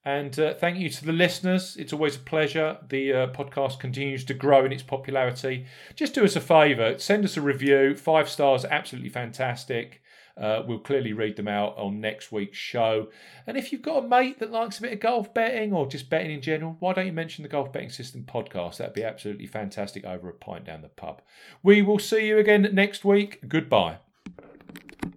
And 0.08 0.38
uh, 0.38 0.54
thank 0.54 0.78
you 0.78 0.88
to 0.88 1.04
the 1.04 1.12
listeners. 1.12 1.76
It's 1.76 1.92
always 1.92 2.16
a 2.16 2.20
pleasure. 2.20 2.78
The 2.88 3.12
uh, 3.12 3.26
podcast 3.26 3.78
continues 3.78 4.24
to 4.24 4.32
grow 4.32 4.64
in 4.64 4.72
its 4.72 4.82
popularity. 4.82 5.66
Just 5.96 6.14
do 6.14 6.24
us 6.24 6.34
a 6.34 6.40
favour 6.40 6.98
send 6.98 7.26
us 7.26 7.36
a 7.36 7.42
review. 7.42 7.94
Five 7.94 8.30
stars, 8.30 8.64
absolutely 8.64 9.10
fantastic. 9.10 10.00
Uh, 10.34 10.62
we'll 10.66 10.78
clearly 10.78 11.12
read 11.12 11.36
them 11.36 11.46
out 11.46 11.76
on 11.76 12.00
next 12.00 12.32
week's 12.32 12.56
show. 12.56 13.08
And 13.46 13.58
if 13.58 13.70
you've 13.70 13.82
got 13.82 14.02
a 14.02 14.08
mate 14.08 14.38
that 14.38 14.50
likes 14.50 14.78
a 14.78 14.82
bit 14.82 14.94
of 14.94 15.00
golf 15.00 15.34
betting 15.34 15.74
or 15.74 15.86
just 15.86 16.08
betting 16.08 16.30
in 16.30 16.40
general, 16.40 16.76
why 16.78 16.94
don't 16.94 17.04
you 17.04 17.12
mention 17.12 17.42
the 17.42 17.50
Golf 17.50 17.70
Betting 17.70 17.90
System 17.90 18.24
podcast? 18.26 18.78
That'd 18.78 18.94
be 18.94 19.04
absolutely 19.04 19.46
fantastic 19.46 20.06
over 20.06 20.30
a 20.30 20.32
pint 20.32 20.64
down 20.64 20.80
the 20.80 20.88
pub. 20.88 21.20
We 21.62 21.82
will 21.82 21.98
see 21.98 22.26
you 22.26 22.38
again 22.38 22.66
next 22.72 23.04
week. 23.04 23.46
Goodbye. 23.46 23.98